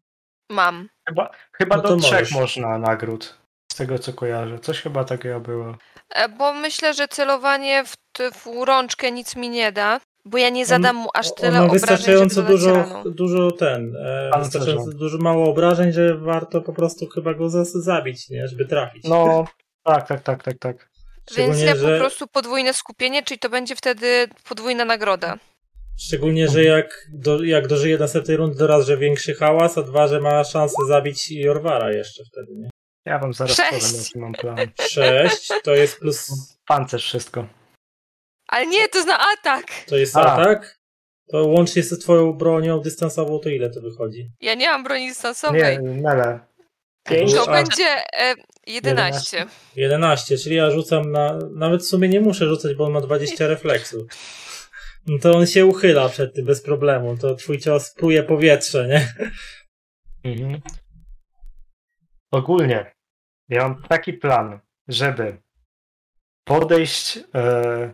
[0.50, 0.90] Mam.
[1.08, 2.32] Chyba, chyba No to do trzech możesz.
[2.32, 3.38] można nagród.
[3.72, 4.60] Z tego co kojarzę.
[4.60, 5.78] Coś chyba takiego było.
[6.10, 7.96] E, bo myślę, że celowanie w,
[8.34, 10.00] w rączkę nic mi nie da.
[10.26, 13.04] Bo ja nie zadam mu aż tyle ma obrażeń, wystarczająco dużo, raną.
[13.04, 18.30] dużo ten, e, wystarczająco dużo mało obrażeń, że warto po prostu chyba go zas- zabić,
[18.30, 18.48] nie?
[18.48, 19.04] Żeby trafić.
[19.04, 19.46] No,
[19.84, 20.90] tak, tak, tak, tak, tak.
[21.38, 25.38] Więc ja że, po prostu podwójne skupienie, czyli to będzie wtedy podwójna nagroda.
[26.00, 30.08] szczególnie, że jak, do, jak dożyje następnej rundy, to raz, że większy hałas, a dwa,
[30.08, 32.70] że ma szansę zabić Jorwara jeszcze wtedy, nie?
[33.10, 33.72] Ja wam zaraz Sześć.
[33.88, 34.58] powiem, jaki mam plan.
[34.80, 36.32] 6 to jest plus,
[36.68, 37.48] Pancerz wszystko.
[38.48, 39.66] Ale nie, to zna atak!
[39.88, 40.22] to jest A.
[40.34, 40.80] atak.
[41.32, 44.32] To łącznie z twoją bronią dystansową, to ile to wychodzi?
[44.42, 45.80] Ja nie mam broni Nie, dystansowej.
[45.82, 46.40] mele.
[47.08, 47.34] Pięć?
[47.34, 47.52] To A.
[47.52, 47.86] będzie
[48.20, 48.36] e,
[48.68, 49.46] 11.
[49.76, 51.40] 11, czyli ja rzucam na.
[51.56, 54.08] Nawet w sumie nie muszę rzucać, bo on ma 20 refleksu.
[55.08, 57.18] No to on się uchyla przed tym bez problemu.
[57.18, 59.14] To twój cios pruje powietrze, nie?
[60.32, 60.62] Mhm.
[62.32, 62.92] Ogólnie,
[63.50, 65.38] ja mam taki plan, żeby
[66.44, 67.94] podejść e,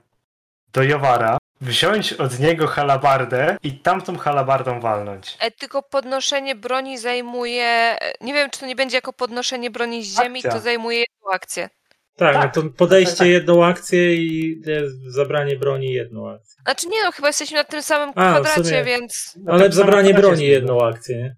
[0.73, 5.37] do Jowara, wziąć od niego halabardę i tamtą halabardą walnąć.
[5.39, 7.63] E, tylko podnoszenie broni zajmuje.
[7.65, 10.51] e, Nie wiem, czy to nie będzie jako podnoszenie broni z ziemi, Akcja.
[10.51, 11.69] to zajmuje jedną akcję.
[12.17, 12.55] Tak, Tak.
[12.55, 13.27] no to podejście Tak, tak.
[13.27, 16.61] jedną akcję i e, zabranie broni jedną akcję.
[16.63, 18.83] Znaczy nie no, chyba jesteśmy na tym samym A, kwadracie, sumie.
[18.83, 19.37] więc.
[19.47, 21.35] Ale zabranie broni jedną akcję, nie?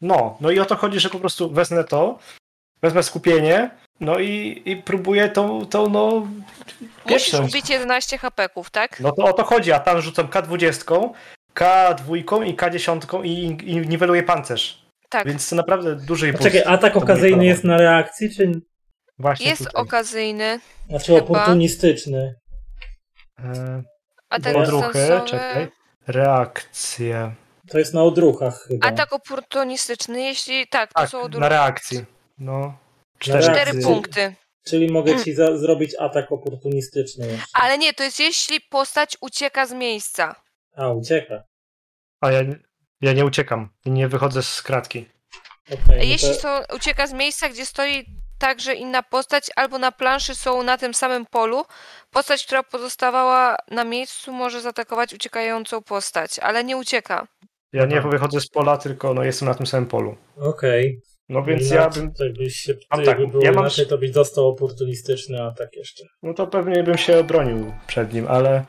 [0.00, 2.18] No, no i o to chodzi, że po prostu wezmę to,
[2.82, 6.10] wezmę skupienie, no i, i próbuję tą, tą no...
[7.04, 7.54] Musisz pieprzność.
[7.54, 9.00] ubić 11 hapeków, tak?
[9.00, 11.10] No to o to chodzi, a tam rzucam K20,
[11.54, 14.82] K2 i K10 i, i niweluję pancerz.
[15.08, 15.26] Tak.
[15.26, 16.44] Więc to naprawdę duży A impuls.
[16.52, 18.52] czekaj, atak okazyjny jest na reakcji, czy
[19.18, 19.82] Właśnie Jest tutaj.
[19.82, 20.60] okazyjny.
[20.88, 21.18] znaczy Chyba.
[21.24, 22.34] oportunistyczny?
[23.38, 23.82] E,
[24.30, 25.30] Atak Odruchy, dystansowy.
[25.30, 25.68] czekaj.
[26.06, 27.34] Reakcje.
[27.68, 28.86] To jest na odruchach chyba.
[28.86, 31.48] Atak oportunistyczny, jeśli tak, to Tak, są na odruchy.
[31.48, 32.04] reakcji.
[32.40, 32.78] No.
[33.18, 33.42] Cztery.
[33.42, 33.82] Cztery reakcji.
[33.82, 34.34] punkty.
[34.64, 37.46] Czyli mogę ci za- zrobić atak oportunistyczny jeszcze.
[37.52, 40.34] Ale nie, to jest jeśli postać ucieka z miejsca.
[40.76, 41.42] A, ucieka.
[42.20, 42.40] A ja,
[43.00, 45.06] ja nie uciekam nie wychodzę z kratki.
[45.66, 48.04] Okej, no Jeśli to- są, ucieka z miejsca, gdzie stoi
[48.38, 51.64] także inna postać, albo na planszy są na tym samym polu,
[52.10, 57.26] postać, która pozostawała na miejscu, może zaatakować uciekającą postać, ale nie ucieka.
[57.72, 60.16] Ja nie wychodzę z pola, tylko no, jestem na tym samym polu.
[60.36, 61.00] Okej.
[61.30, 62.14] No więc ja bym.
[62.14, 66.04] To jakbyś się, tak, było ja mam- inaczej, to byś dostał oportunistyczny atak jeszcze.
[66.22, 68.64] No to pewnie bym się obronił przed nim, ale.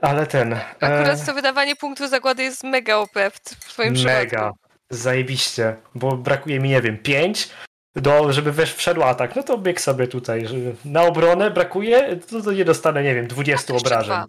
[0.00, 0.52] Ale ten.
[0.80, 4.26] Akurat e, to wydawanie punktu zagłady jest mega OP w twoim Mega.
[4.26, 4.58] przypadku.
[4.90, 5.76] Zajebiście.
[5.94, 7.48] Bo brakuje mi, nie wiem, 5,
[7.96, 9.36] do, żeby wesz, wszedł atak.
[9.36, 10.46] No to bieg sobie tutaj.
[10.84, 14.14] Na obronę brakuje, to, to nie dostanę, nie wiem, 20 jeszcze obrażeń.
[14.16, 14.26] dwa.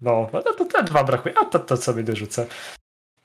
[0.00, 2.46] No, no to te dwa brakuje, a to, to sobie dorzucę.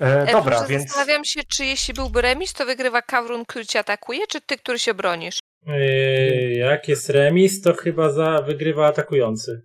[0.01, 0.83] E, E, dobra, proszę, więc.
[0.83, 4.79] Zastanawiam się, czy jeśli byłby remis, to wygrywa Kawrun, który cię atakuje, czy ty, który
[4.79, 5.39] się bronisz?
[5.67, 9.61] Yy, jak jest remis, to chyba za wygrywa atakujący.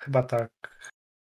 [0.00, 0.50] Chyba tak.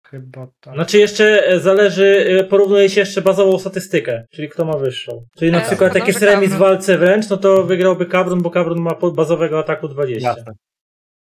[0.08, 0.74] Chyba tak.
[0.74, 5.26] Znaczy jeszcze e, zależy, e, porównuje się jeszcze bazową statystykę, czyli kto ma wyższą.
[5.38, 6.68] Czyli na E, przykład jak jest remis w Kawrun.
[6.70, 10.30] walce wręcz, no to wygrałby Kabrun, bo Kabrun ma bazowego ataku 20.
[10.30, 10.54] Jasne.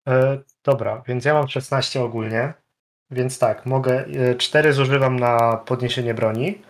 [0.09, 2.53] E, dobra, więc ja mam 16 ogólnie.
[3.11, 4.05] Więc tak, mogę.
[4.39, 6.63] 4 zużywam na podniesienie broni.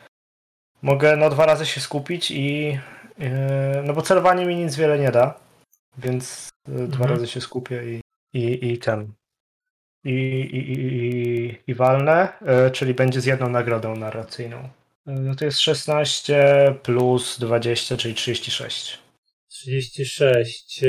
[0.83, 2.79] Mogę no dwa razy się skupić i.
[3.21, 5.35] e, no bo celowanie mi nic wiele nie da.
[5.99, 7.11] Więc dwa Mhm.
[7.11, 8.01] razy się skupię i,
[8.35, 9.13] i, i ten.
[10.05, 10.11] I,
[10.53, 14.69] i, i, i, i walnę, e, czyli będzie z jedną nagrodą narracyjną.
[15.07, 18.99] No to jest 16 plus 20, czyli 36.
[19.49, 20.83] 36.
[20.85, 20.89] e,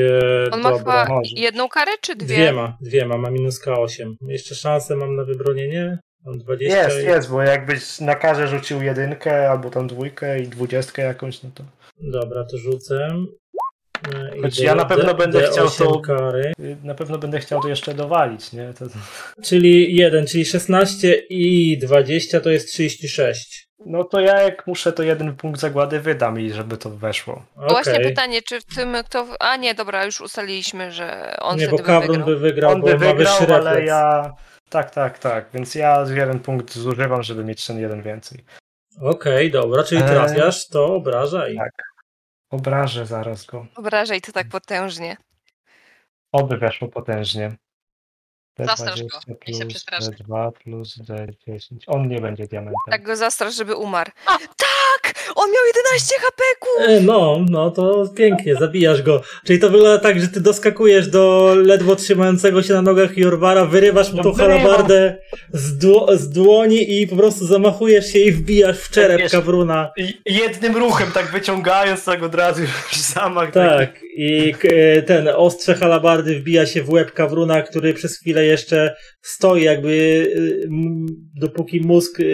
[0.52, 0.78] On ma dobra.
[1.04, 1.30] chyba może.
[1.36, 2.26] jedną karę, czy dwie?
[2.36, 4.14] Dwiema, dwiema, ma minus K8.
[4.28, 5.98] Jeszcze szansę mam na wybronienie?
[6.24, 6.76] Mam 20.
[6.78, 11.42] Jest, i- jest, bo jakbyś na karze rzucił jedynkę albo tam dwójkę i dwudziestkę jakąś,
[11.42, 11.64] no to.
[12.00, 13.08] Dobra, to rzucę.
[14.14, 16.52] E, Choć ja na pewno D- będę D8 chciał to- Kary.
[16.84, 18.72] Na pewno będę chciał to jeszcze dowalić, nie?
[18.78, 18.84] To,
[19.44, 23.68] Czyli 1, czyli 16 i 20 to jest 36.
[23.86, 27.44] no to ja jak muszę, to jeden punkt zagłady wydam i żeby to weszło.
[27.56, 27.68] Okej.
[27.70, 29.26] Właśnie pytanie, czy w tym kto...
[29.40, 32.26] A nie, dobra, już ustaliliśmy, że on Nie, bo wtedy by Kabrun wygrał.
[32.26, 34.32] by wygrał, On bo by ma wygrał, wyższy ale ja.
[34.72, 35.50] Tak, tak, tak.
[35.54, 38.44] Więc ja jeden punkt zużywam, żeby mieć ten jeden więcej.
[39.00, 41.56] Okej, dobra, czyli Eee, trafiasz, to obrażaj.
[41.56, 41.72] tak.
[42.50, 43.66] Obrażę zaraz go.
[43.76, 45.16] Obrażaj to tak potężnie.
[46.32, 47.56] Oby weszło potężnie.
[48.58, 50.10] Zastrasz go, D20 niech się plus przestraszy.
[50.10, 51.58] D2 plus D10.
[51.86, 52.74] On nie będzie diamentem.
[52.90, 54.10] Tak go zastrasz, żeby umarł.
[54.56, 55.14] Tak!
[55.34, 56.68] On miał 11 HP-ku!
[56.92, 59.22] E, No, no to pięknie, zabijasz go.
[59.44, 64.10] Czyli to wygląda tak, że ty doskakujesz do ledwo trzymającego się na nogach Jorwara, wyrywasz
[64.10, 65.18] mu No tą halabardę
[65.52, 69.90] z, dło- z dłoni i po prostu zamachujesz się i wbijasz w czerep Wiesz, Kabruna.
[69.96, 73.50] I jednym ruchem, tak wyciągając tak od razu już zamach.
[73.52, 73.76] taki.
[73.78, 78.41] Tak, i k- e, ten ostrze halabardy wbija się w łeb Kawruna, który przez chwilę
[78.46, 80.26] jeszcze stoi, jakby
[80.64, 81.06] m,
[81.40, 82.24] dopóki mózg e,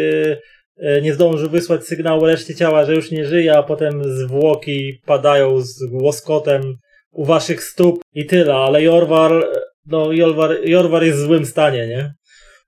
[0.76, 5.60] e, nie zdąży wysłać sygnału reszcie ciała, że już nie żyje, a potem zwłoki padają
[5.60, 6.62] z łoskotem
[7.10, 9.32] u waszych stóp i tyle, ale Jorwar,
[9.86, 12.14] no Jorwar, Jorwar jest w złym stanie, nie?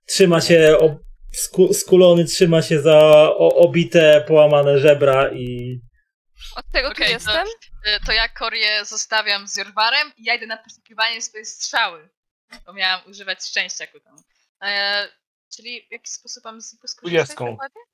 [0.05, 0.91] Trzyma się, ob,
[1.31, 5.79] sku, skulony trzyma się za o, obite, połamane żebra i
[6.55, 7.47] Od tego tu to- jestem?
[7.47, 12.09] Y, To ja Korię zostawiam z Jorwarem i ja idę na poszukiwanie swojej strzały.
[12.65, 14.17] Bo miałam używać szczęścia ku temu.
[14.63, 15.07] E,
[15.55, 17.37] czyli w jaki sposób mam z niego skorzystać?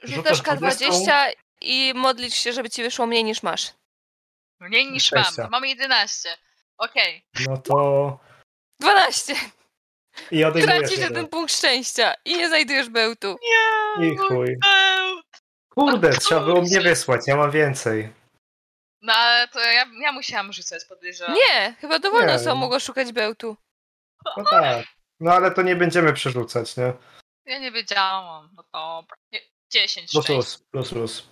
[0.04, 3.74] Rzucasz Rzucasz K20 i modlisz się, żeby ci wyszło mniej niż masz.
[4.60, 5.42] Mniej niż Szczęścia.
[5.42, 6.30] mam, mam 11.
[6.78, 7.26] Okej.
[7.48, 8.20] No to.
[8.80, 9.36] 12!
[10.32, 11.28] I odejmujesz Tracisz jeden.
[11.28, 13.38] punkt szczęścia i nie znajdujesz bełtu.
[14.00, 14.58] Nie, I chuj.
[14.58, 15.26] bełt.
[15.70, 18.14] Kurde, trzeba było mnie wysłać, ja mam więcej.
[19.02, 21.36] No ale to ja, ja musiałam rzucać, podejrzewam.
[21.36, 22.58] Nie, chyba dowolna Nie wiem.
[22.58, 23.58] mogła szukać bełtu.
[24.38, 24.86] No tak.
[25.20, 26.94] No ale to nie będziemy przerzucać, nie?
[27.46, 28.50] Ja nie wiedziałam.
[28.56, 29.18] No dobra.
[29.32, 29.40] Nie,
[29.72, 30.34] 10 Plus szczęścia.
[30.34, 31.30] plus, plus plus.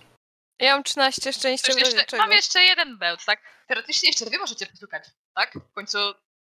[0.58, 2.22] Ja mam 13 szczęścia Przecież jeszcze, czego.
[2.22, 3.40] mam jeszcze jeden bełt, tak?
[3.68, 5.52] Teoretycznie jeszcze wy możecie poszukać, tak?
[5.70, 5.98] W końcu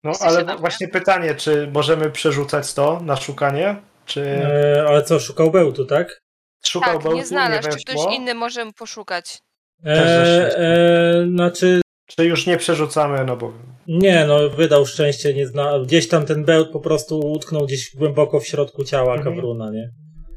[0.05, 0.60] No ale tam, nie?
[0.60, 3.77] właśnie pytanie, czy możemy przerzucać to na szukanie?
[4.07, 6.20] Czy e, ale co, szukał bełtu, tak?
[6.67, 7.62] szukał Tak, bełtu, nie znalazł.
[7.68, 8.02] Czy weszło?
[8.05, 9.39] ktoś inny może poszukać?
[9.85, 10.59] Też E, szczęście.
[10.59, 11.81] e, znaczy,
[12.17, 13.53] Czy już nie przerzucamy, no bo...
[13.87, 15.78] nie, no, wydał szczęście, nie zna...
[15.78, 19.25] gdzieś tam ten bełt po prostu utknął gdzieś głęboko w środku ciała Mhm.
[19.35, 19.91] Kawruna, nie?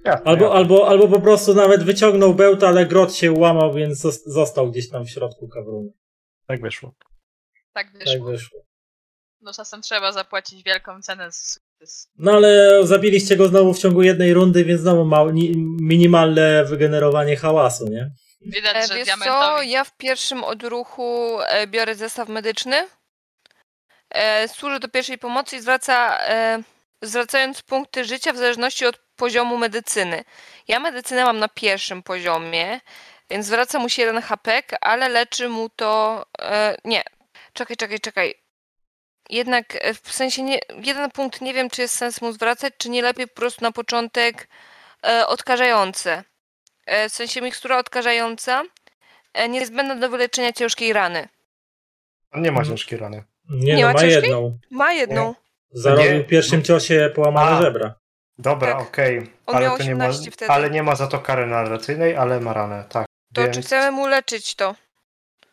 [0.05, 0.57] Jasne, Albo, jasne.
[0.57, 4.89] albo, albo po prostu nawet wyciągnął bełt, ale grot się ułamał, więc zos- został gdzieś
[4.89, 5.89] tam w środku Kawruna.
[6.47, 6.93] Tak wyszło.
[7.73, 8.25] tak Tak wyszło.
[8.25, 8.59] wyszło.
[9.41, 11.31] No czasem trzeba zapłacić wielką cenę.
[11.31, 11.59] z-
[12.17, 15.51] No ale zabiliście go znowu w ciągu jednej rundy, więc znowu ma, ni,
[15.81, 18.11] minimalne wygenerowanie hałasu, nie?
[18.41, 19.69] Widać, E, że wiesz co, diamentowi.
[19.69, 22.87] ja w pierwszym odruchu e, biorę zestaw medyczny,
[24.09, 26.61] e, służy do pierwszej pomocy i zwraca, e,
[27.01, 30.23] zwracając punkty życia w zależności od poziomu medycyny.
[30.67, 32.79] Ja medycynę mam na pierwszym poziomie,
[33.29, 36.25] więc zwraca mu się jeden HP, ale leczy mu to...
[36.41, 37.03] E, nie,
[37.53, 38.35] czekaj, czekaj, czekaj.
[39.29, 42.89] Jednak e, w sensie nie, jeden punkt nie wiem, czy jest sens mu zwracać, czy
[42.89, 44.47] nie lepiej po prostu na początek
[45.05, 46.23] e, odkażające.
[46.91, 48.63] E, w sensie mikstura odkażająca,
[49.33, 51.27] e, niezbędna do wyleczenia ciężkiej rany.
[52.31, 52.69] On nie ma Mhm.
[52.77, 53.23] ciężkiej rany.
[53.49, 54.59] Nie, Nie no, ma ma jedną.
[54.71, 55.35] Ma jedną.
[55.71, 57.61] Zarobił w pierwszym ciosie połamane A.
[57.61, 57.93] żebra.
[58.37, 58.81] Dobra, Tak.
[58.81, 59.31] okej.
[59.45, 60.51] On Ale to nie ma, 18 wtedy.
[60.51, 63.05] ale nie ma za to kary narracyjnej, ale ma ranę, tak.
[63.33, 64.75] To Więc czy chcemy mu leczyć to?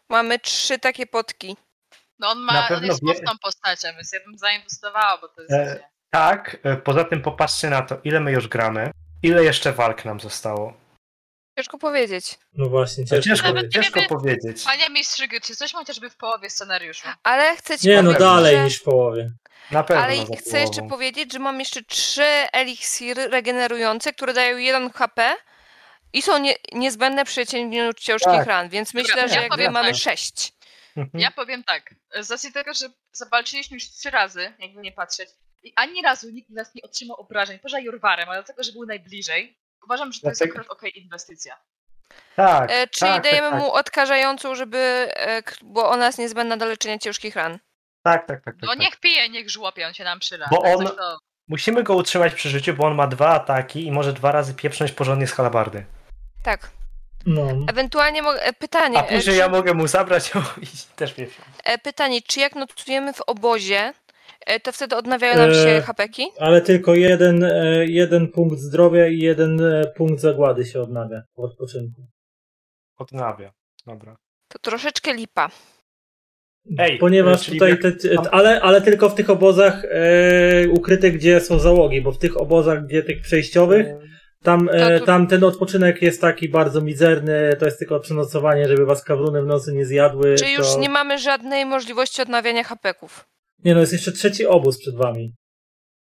[0.09, 1.57] Mamy trzy takie potki.
[2.19, 5.29] No on Na ma, on pewno jest wie- mocną postacią, więc ja bym zainwestowała, bo
[5.29, 5.53] to jest...
[5.55, 8.91] E, Tak, e, poza tym popatrzcie na to, ile my już gramy,
[9.23, 10.75] ile jeszcze walk nam zostało.
[11.59, 12.39] Ciężko powiedzieć.
[12.53, 13.29] No właśnie, To ciężko.
[13.31, 14.63] ciężko, Nawet nie ciężko wiemy- powiedzieć.
[14.65, 17.09] Panie mistrzu, gry, czy coś chociażby w połowie scenariuszu?
[17.23, 18.65] Ale chcę ci Nie no, powiedzieć, dalej że...
[18.65, 19.33] niż w połowie.
[19.71, 20.89] Na pewno Ale za chcę jeszcze połową.
[20.91, 25.35] powiedzieć, że mam jeszcze trzy eliksiry regenerujące, które dają 1 HP
[26.13, 28.47] i są nie, niezbędne przy leczeniu ciężkich Tak.
[28.47, 30.01] ran, więc myślę, ja że jakby powiem mamy tak.
[30.01, 30.53] sześć.
[30.97, 31.21] Mhm.
[31.23, 35.29] Ja powiem tak, z racji tego, że zawalczyliśmy już trzy razy, jakby nie patrzeć,
[35.63, 38.87] i ani razu nikt z nas nie otrzymał obrażeń, poza Jurwarem, ale dlatego, że był
[38.87, 41.57] najbliżej, uważam, że to jest akurat okej inwestycja.
[42.37, 44.79] Tak, E, czyli tak, dajemy tak, mu odkażającą, żeby,
[45.17, 47.59] e, bo ona jest niezbędna do leczenia ciężkich ran.
[48.03, 48.55] Tak, tak, tak.
[48.55, 48.79] tak, No tak.
[48.79, 50.47] niech pije, niech żłopie, on się nam przyda.
[50.51, 51.19] Bo on- to...
[51.49, 54.93] Musimy go utrzymać przy życiu, bo on ma dwa ataki i może dwa razy pieprznąć
[54.93, 55.85] porządnie z halabardy.
[56.43, 56.71] Tak.
[57.27, 57.43] No.
[57.69, 58.99] Ewentualnie mo- e, pytanie.
[58.99, 60.31] A e, później czy, ja mogę mu zabrać
[60.63, 60.67] i
[60.97, 61.49] też pieprznąć.
[61.65, 63.95] e, pytanie, czy jak notujemy w obozie,
[64.63, 66.27] to wtedy odnawiają nam się E, hapeki?
[66.39, 71.43] Ale tylko jeden, e, jeden punkt zdrowia i jeden e, punkt zagłady się odnawia po
[71.43, 72.03] odpoczynku.
[72.99, 73.53] Odnawia.
[73.87, 74.17] Dobra.
[74.49, 75.51] To troszeczkę lipa.
[76.79, 77.91] Ej, Ponieważ tutaj, te,
[78.31, 82.87] ale, ale tylko w tych obozach e, ukrytych, gdzie są załogi, bo w tych obozach,
[82.87, 83.87] gdzie tych przejściowych,
[84.43, 89.05] tam, e, tam ten odpoczynek jest taki bardzo mizerny, to jest tylko przenocowanie, żeby was
[89.05, 90.35] kawruny w nocy nie zjadły.
[90.35, 90.81] Czy już to...
[90.81, 93.29] nie mamy żadnej możliwości odnawiania hapeków?
[93.65, 95.35] Nie no, jest jeszcze trzeci obóz przed wami.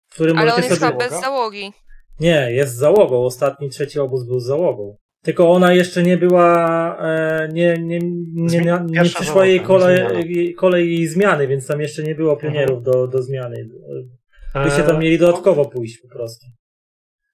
[0.10, 0.92] W którym Ale on jest sobie...
[0.92, 1.72] chyba bez załogi.
[2.20, 3.26] Nie, jest z załogą.
[3.26, 4.98] Ostatni, trzeci obóz był z załogą.
[5.24, 8.00] Tylko ona jeszcze nie była, e, nie, nie,
[8.34, 13.08] nie, nie, przyszła jej kolej, kolej jej zmiany, więc tam jeszcze nie było pionierów do,
[13.08, 13.70] do zmiany.
[14.64, 16.46] Byście tam E, mieli dodatkowo pójść po prostu.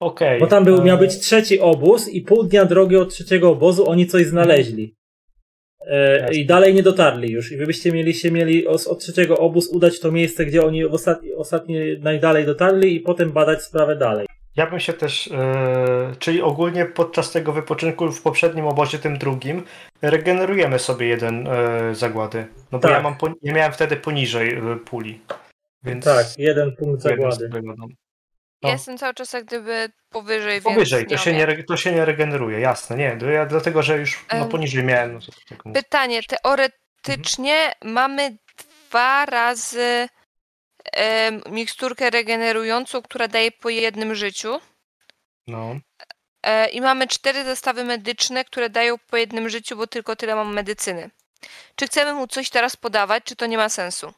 [0.00, 0.40] Okej.
[0.40, 3.88] Bo tam był, E, miał być trzeci obóz i pół dnia drogi od trzeciego obozu
[3.88, 4.96] oni coś znaleźli.
[5.86, 6.34] E.
[6.34, 7.52] I dalej nie dotarli już.
[7.52, 10.66] I wy byście mieli się mieli od, od trzeciego obóz udać w to miejsce, gdzie
[10.66, 14.26] oni ostatni, ostatnie najdalej dotarli i potem badać sprawę dalej.
[14.56, 19.62] Ja bym się też, e, czyli ogólnie podczas tego wypoczynku w poprzednim obozie, tym drugim,
[20.02, 22.46] regenerujemy sobie jeden e, zagłady.
[22.72, 22.90] No bo Tak.
[22.90, 25.20] ja, mam ja miałem wtedy poniżej e, puli.
[25.84, 27.48] Więc Tak, jeden punkt jeden zagłady.
[27.48, 27.62] sobie
[28.64, 28.68] dodam.
[28.68, 28.78] Ja No.
[28.78, 32.60] jestem cały czas jak gdyby powyżej, Powyżej, więc to się, nie, to się nie regeneruje,
[32.60, 33.18] jasne, nie.
[33.32, 35.12] Ja, dlatego, że już no, poniżej miałem.
[35.14, 35.82] No, to, tak mówię.
[35.82, 38.36] Pytanie, teoretycznie mamy
[38.88, 40.08] dwa razy
[40.92, 44.60] em, miksturkę regenerującą, która daje po jednym życiu.
[45.46, 45.76] no.
[46.42, 50.54] E, I mamy cztery zestawy medyczne, które dają po jednym życiu, bo tylko tyle mam
[50.54, 51.10] medycyny.
[51.76, 54.12] Czy chcemy mu coś teraz podawać, czy to nie ma sensu?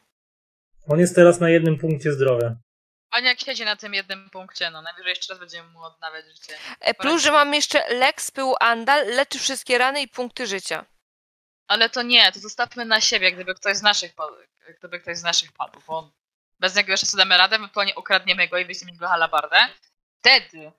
[0.87, 2.55] On jest teraz na jednym punkcie zdrowia.
[3.11, 6.57] On jak siedzi na tym jednym punkcie, no najwyżej jeszcze raz będziemy mu odnawiać życie.
[6.79, 10.85] E, Plus, że mam jeszcze lek z pyłu Andal, leczy wszystkie rany i punkty życia.
[11.67, 14.35] Ale to nie, to zostawmy na siebie, gdyby ktoś z naszych padł,
[14.79, 16.11] gdyby ktoś z naszych padł, bo
[16.59, 19.57] bez niego jeszcze sobie damy radę, ewentualnie ukradniemy go i weźmiemy go halabardę.
[20.19, 20.71] Wtedy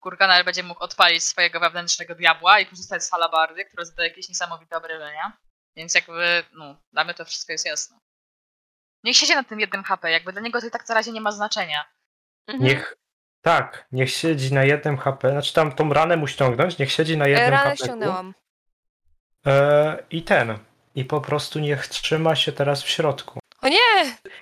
[0.00, 4.76] Kurganar będzie mógł odpalić swojego wewnętrznego diabła i korzystać z halabardy, która zadaje jakieś niesamowite
[4.76, 5.32] obrażenia.
[5.76, 7.98] Więc jakby, no, dla mnie to wszystko jest jasne.
[9.04, 11.20] Niech siedzi na tym jednym HP, jakby dla niego to i tak na razie nie
[11.20, 11.84] ma znaczenia.
[12.46, 12.64] Mhm.
[12.68, 12.96] Niech,
[13.42, 17.24] tak, niech siedzi na jednym HP, znaczy tam tą ranę mu ściągnąć, niech siedzi na
[17.24, 17.76] E, jednym Ranę HP.
[17.76, 18.34] ściągnęłam.
[19.46, 20.58] E, I ten.
[20.94, 23.38] I po prostu niech trzyma się teraz w środku.
[23.62, 23.78] O nie!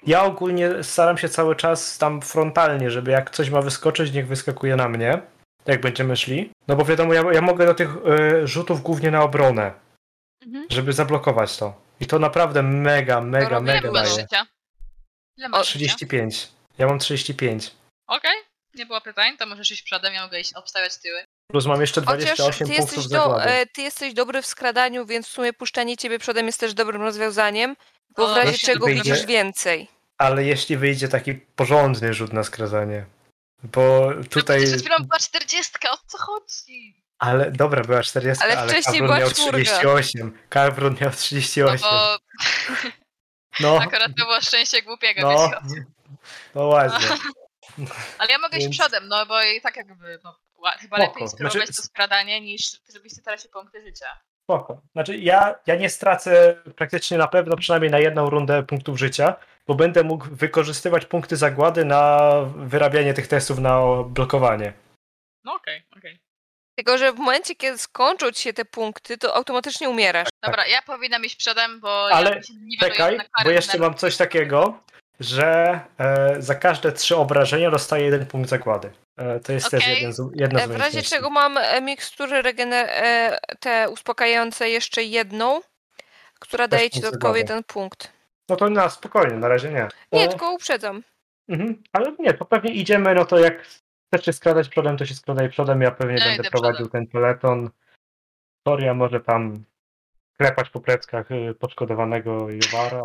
[0.07, 4.77] Ja ogólnie staram się cały czas tam frontalnie, żeby jak coś ma wyskoczyć, niech wyskakuje
[4.77, 5.19] na mnie,
[5.67, 6.51] jak będziemy szli.
[6.69, 9.73] No bo wiadomo, ja, ja mogę do tych e, rzutów głównie na obronę,
[10.47, 10.67] Mhm.
[10.71, 11.83] żeby zablokować to.
[12.01, 14.21] I to naprawdę mega, mega, robię Ile mega masz daje.
[14.23, 14.47] życia?
[15.37, 15.79] Ile masz życia?
[15.79, 16.49] 35.
[16.79, 17.71] Ja mam 35.
[18.07, 18.37] Okej,
[18.75, 21.25] nie było pytań, to możesz iść przodem, ja mogę iść obstawiać tyły.
[21.51, 23.51] Plus mam jeszcze Chociaż 28 ty punktów jesteś, do, zagłady.
[23.51, 27.03] e, ty jesteś dobry w skradaniu, więc w sumie puszczanie ciebie przodem jest też dobrym
[27.03, 27.77] rozwiązaniem,
[28.17, 29.03] bo O, w razie czego wyjdzie.
[29.03, 29.89] widzisz więcej.
[30.19, 33.07] ale jeśli wyjdzie taki porządny rzut na skradanie.
[33.63, 34.65] Bo tutaj.
[34.67, 37.02] Przed chwilą była 40, o co chodzi?
[37.23, 39.53] Ale dobra, była 40, Ale ale, wcześniej była miał czwórka.
[39.59, 40.39] 38.
[40.49, 41.79] Kawrun miał No 38.
[41.91, 42.19] bo
[43.61, 45.85] No, akurat to było szczęście głupiego, no, wiecie.
[46.55, 47.09] no właśnie.
[48.19, 50.39] Ale ja mogę iść Więc- przodem, no bo i tak jakby, no,
[50.81, 50.97] chyba Spoko.
[51.03, 54.07] lepiej spróbować Znaczy- to skradanie niż żebyś tracił punkty życia.
[54.45, 54.81] Spoko.
[54.93, 59.37] Znaczy ja, ja nie stracę praktycznie na pewno przynajmniej na jedną rundę punktów życia,
[59.67, 64.73] bo będę mógł wykorzystywać punkty zagłady na wyrabianie tych testów na blokowanie.
[65.45, 65.92] No okej, okej.
[66.75, 70.29] Tylko, że w momencie, kiedy skończą ci się te punkty, to automatycznie umierasz.
[70.43, 74.17] Dobra, ja powinnam iść przodem, bo Ale ja się niweluję Czekaj, bo jeszcze mam coś
[74.17, 74.81] takiego,
[75.21, 78.91] że e, za każde trzy obrażenia dostaję jeden punkt zagłady.
[79.17, 79.95] E, to jest też Okej.
[79.97, 84.69] jeden z, jedna z E, W razie czego mam e, mikstury regener- e, te uspokajające
[84.71, 85.61] jeszcze jedną,
[86.39, 87.39] która daje ci zagłady.
[87.39, 88.13] jeden punkt.
[88.49, 89.89] No to na spokojnie, na razie nie.
[90.13, 91.03] Nie, tylko uprzedzam.
[91.49, 93.55] Mhm, ale nie, to pewnie idziemy, no to jak
[94.13, 97.71] chcesz się skradać przodem, to się skradaj przodem, ja pewnie Ja będę prowadził ten peleton.
[98.67, 99.65] Toria może tam
[100.39, 103.03] klepać po pleckach y, poszkodowanego Jowara.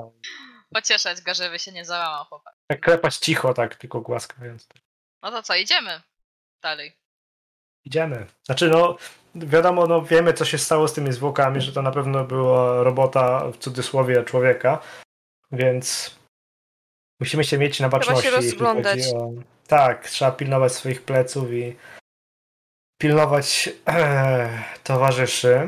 [0.73, 2.55] Pocieszać go, żeby się nie załamał chłopak.
[2.67, 4.67] Tak klepać cicho, tak, tylko głaskając.
[5.23, 6.01] No to co, idziemy
[6.61, 6.95] dalej.
[7.85, 8.25] Idziemy.
[8.43, 8.97] Znaczy, no,
[9.35, 13.51] wiadomo, no, wiemy, co się stało z tymi zwłokami, że to na pewno była robota,
[13.51, 14.79] w cudzysłowie, człowieka,
[15.51, 16.15] więc
[17.19, 18.25] musimy się mieć na baczności.
[18.25, 18.99] jeśli rozglądać.
[18.99, 19.56] chodzi O...
[19.67, 21.75] Tak, trzeba pilnować swoich pleców i
[22.99, 24.49] pilnować e,
[24.83, 25.67] towarzyszy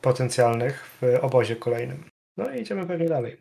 [0.00, 2.04] potencjalnych w obozie kolejnym.
[2.36, 3.36] No i idziemy pewnie dalej.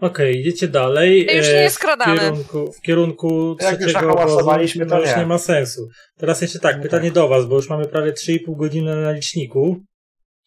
[0.00, 1.36] Okej, idziecie dalej.
[1.36, 2.18] Już się e, nie w skradamy.
[2.20, 5.16] kierunku, w kierunku Jak już trzeciego obozu, to już nie.
[5.16, 5.88] nie ma sensu.
[6.18, 7.14] Teraz jeszcze tak, No pytanie tak.
[7.14, 9.66] do was, bo już mamy prawie 3,5 godziny na liczniku.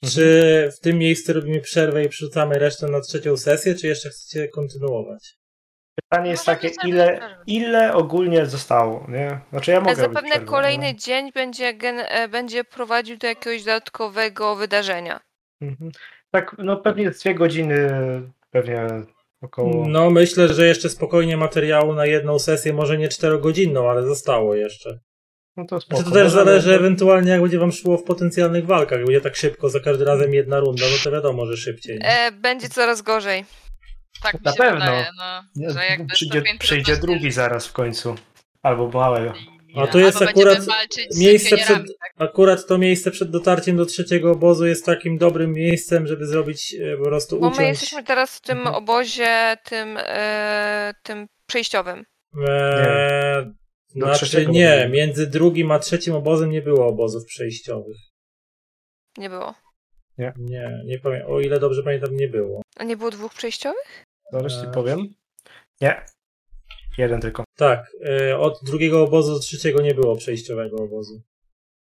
[0.03, 0.13] Mhm.
[0.13, 4.47] Czy w tym miejscu robimy przerwę i przerzucamy resztę na trzecią sesję, czy jeszcze chcecie
[4.47, 5.38] kontynuować?
[6.09, 9.39] Pytanie jest Możemy takie, ile, ile ogólnie zostało, nie?
[9.51, 10.99] Znaczy ja mogę Zapewne przerwę, kolejny no.
[10.99, 15.19] dzień będzie, gen- e, będzie prowadził do jakiegoś dodatkowego wydarzenia.
[15.61, 15.91] Mhm.
[16.31, 17.89] Tak, no pewnie z dwie godziny,
[18.51, 18.87] pewnie
[19.41, 19.87] około.
[19.87, 24.99] No myślę, że jeszcze spokojnie materiału na jedną sesję, może nie czterogodzinną, ale zostało jeszcze.
[25.57, 26.03] No to Znaczy spoko.
[26.03, 28.99] to też Możemy- zależy ewentualnie jak będzie wam szło w potencjalnych walkach.
[28.99, 31.99] Jak będzie tak szybko, za każdym razem jedna runda, no to wiadomo, że szybciej.
[32.03, 33.45] E, będzie coraz gorzej.
[34.23, 34.79] Tak mi Na się pewno.
[34.79, 38.15] wydaje, no, że jakby Przyjdzie, stopień przyjdzie trudności- drugi zaraz w końcu.
[38.63, 39.33] Albo małego.
[39.75, 42.29] A to jest Albo akurat będziemy walczyć z miejsce pionierami, przed- tak?
[42.29, 46.97] Akurat to miejsce przed dotarciem do trzeciego obozu jest takim dobrym miejscem, żeby zrobić e,
[46.97, 47.59] po prostu Bo uciąć.
[47.59, 48.75] my jesteśmy teraz w tym Mhm.
[48.75, 52.03] obozie, tym, e, tym przejściowym.
[52.47, 53.45] Eee,
[53.95, 54.89] Do znaczy trzeciego nie, obozu.
[54.93, 57.97] między drugim a trzecim obozem nie było obozów przejściowych.
[59.17, 59.55] Nie było.
[60.17, 60.33] Nie,
[60.85, 61.31] nie pamiętam.
[61.31, 62.61] O ile dobrze pamiętam, nie było.
[62.77, 64.03] A nie było dwóch przejściowych?
[64.31, 64.73] Zaraz ci Eee.
[64.73, 65.13] powiem.
[65.81, 66.05] Nie.
[66.97, 67.43] Jeden tylko.
[67.55, 71.21] Tak, e, od drugiego obozu do trzeciego nie było przejściowego obozu.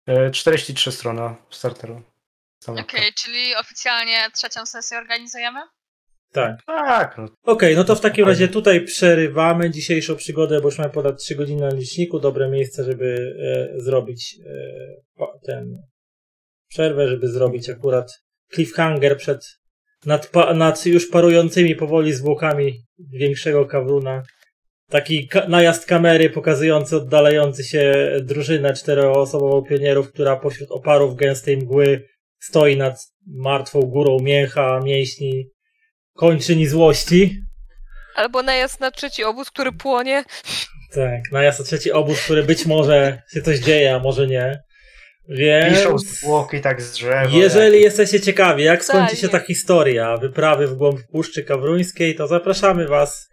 [0.07, 2.03] E, 43 strona starteru.
[2.67, 5.61] Okej, czyli oficjalnie trzecią sesję organizujemy?
[6.33, 6.63] Tak.
[6.67, 10.91] Tak, no, Okej, no to w takim razie tutaj przerywamy dzisiejszą przygodę, bo już mamy
[10.91, 12.21] ponad 3 godziny na liczniku.
[12.21, 13.37] Dobre miejsce, żeby
[13.77, 14.39] e, zrobić
[15.19, 15.83] e, ten
[16.69, 18.23] przerwę, żeby zrobić akurat
[18.55, 19.59] cliffhanger przed
[20.07, 24.23] nad, nad już parującymi powoli zwłokami większego kawruna.
[24.91, 32.09] Taki ka- najazd kamery pokazujący oddalający się drużynę czteroosobową pionierów, która pośród oparów gęstej mgły
[32.39, 35.45] stoi nad martwą górą mięcha, mięśni,
[36.15, 37.41] kończyni złości.
[38.15, 40.25] Albo najazd na trzeci obóz, który płonie.
[40.95, 44.63] Tak, najazd na trzeci obóz, który być może się coś dzieje, a może nie.
[45.29, 47.29] Piszą Więc zwłoki tak z drzewa.
[47.33, 52.89] jeżeli jesteście ciekawi, jak skończy się ta historia wyprawy w głąb Puszczy Kawruńskiej, to zapraszamy
[52.89, 53.29] Was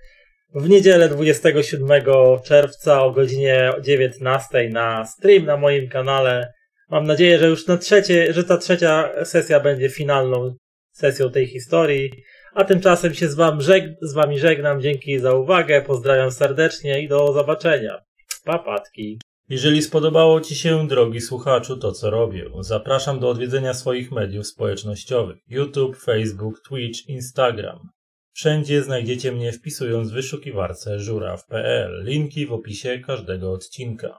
[0.56, 2.04] w niedzielę 27
[2.44, 6.54] czerwca o godzinie 19 na stream na moim kanale.
[6.90, 10.56] Mam nadzieję, że już na trzecie, że ta trzecia sesja będzie finalną
[10.92, 12.12] sesją tej historii.
[12.54, 14.82] A tymczasem się z, wam żeg z Wami żegnam.
[14.82, 15.82] Dzięki za uwagę.
[15.82, 18.00] Pozdrawiam serdecznie i do zobaczenia.
[18.46, 19.20] Papatki.
[19.50, 25.38] Jeżeli spodobało Ci się, drogi słuchaczu, to co robię, zapraszam do odwiedzenia swoich mediów społecznościowych:
[25.48, 27.90] YouTube, Facebook, Twitch, Instagram.
[28.34, 32.04] Wszędzie znajdziecie mnie wpisując w wyszukiwarce żuraw.pl.
[32.04, 34.10] Linki w opisie każdego odcinka.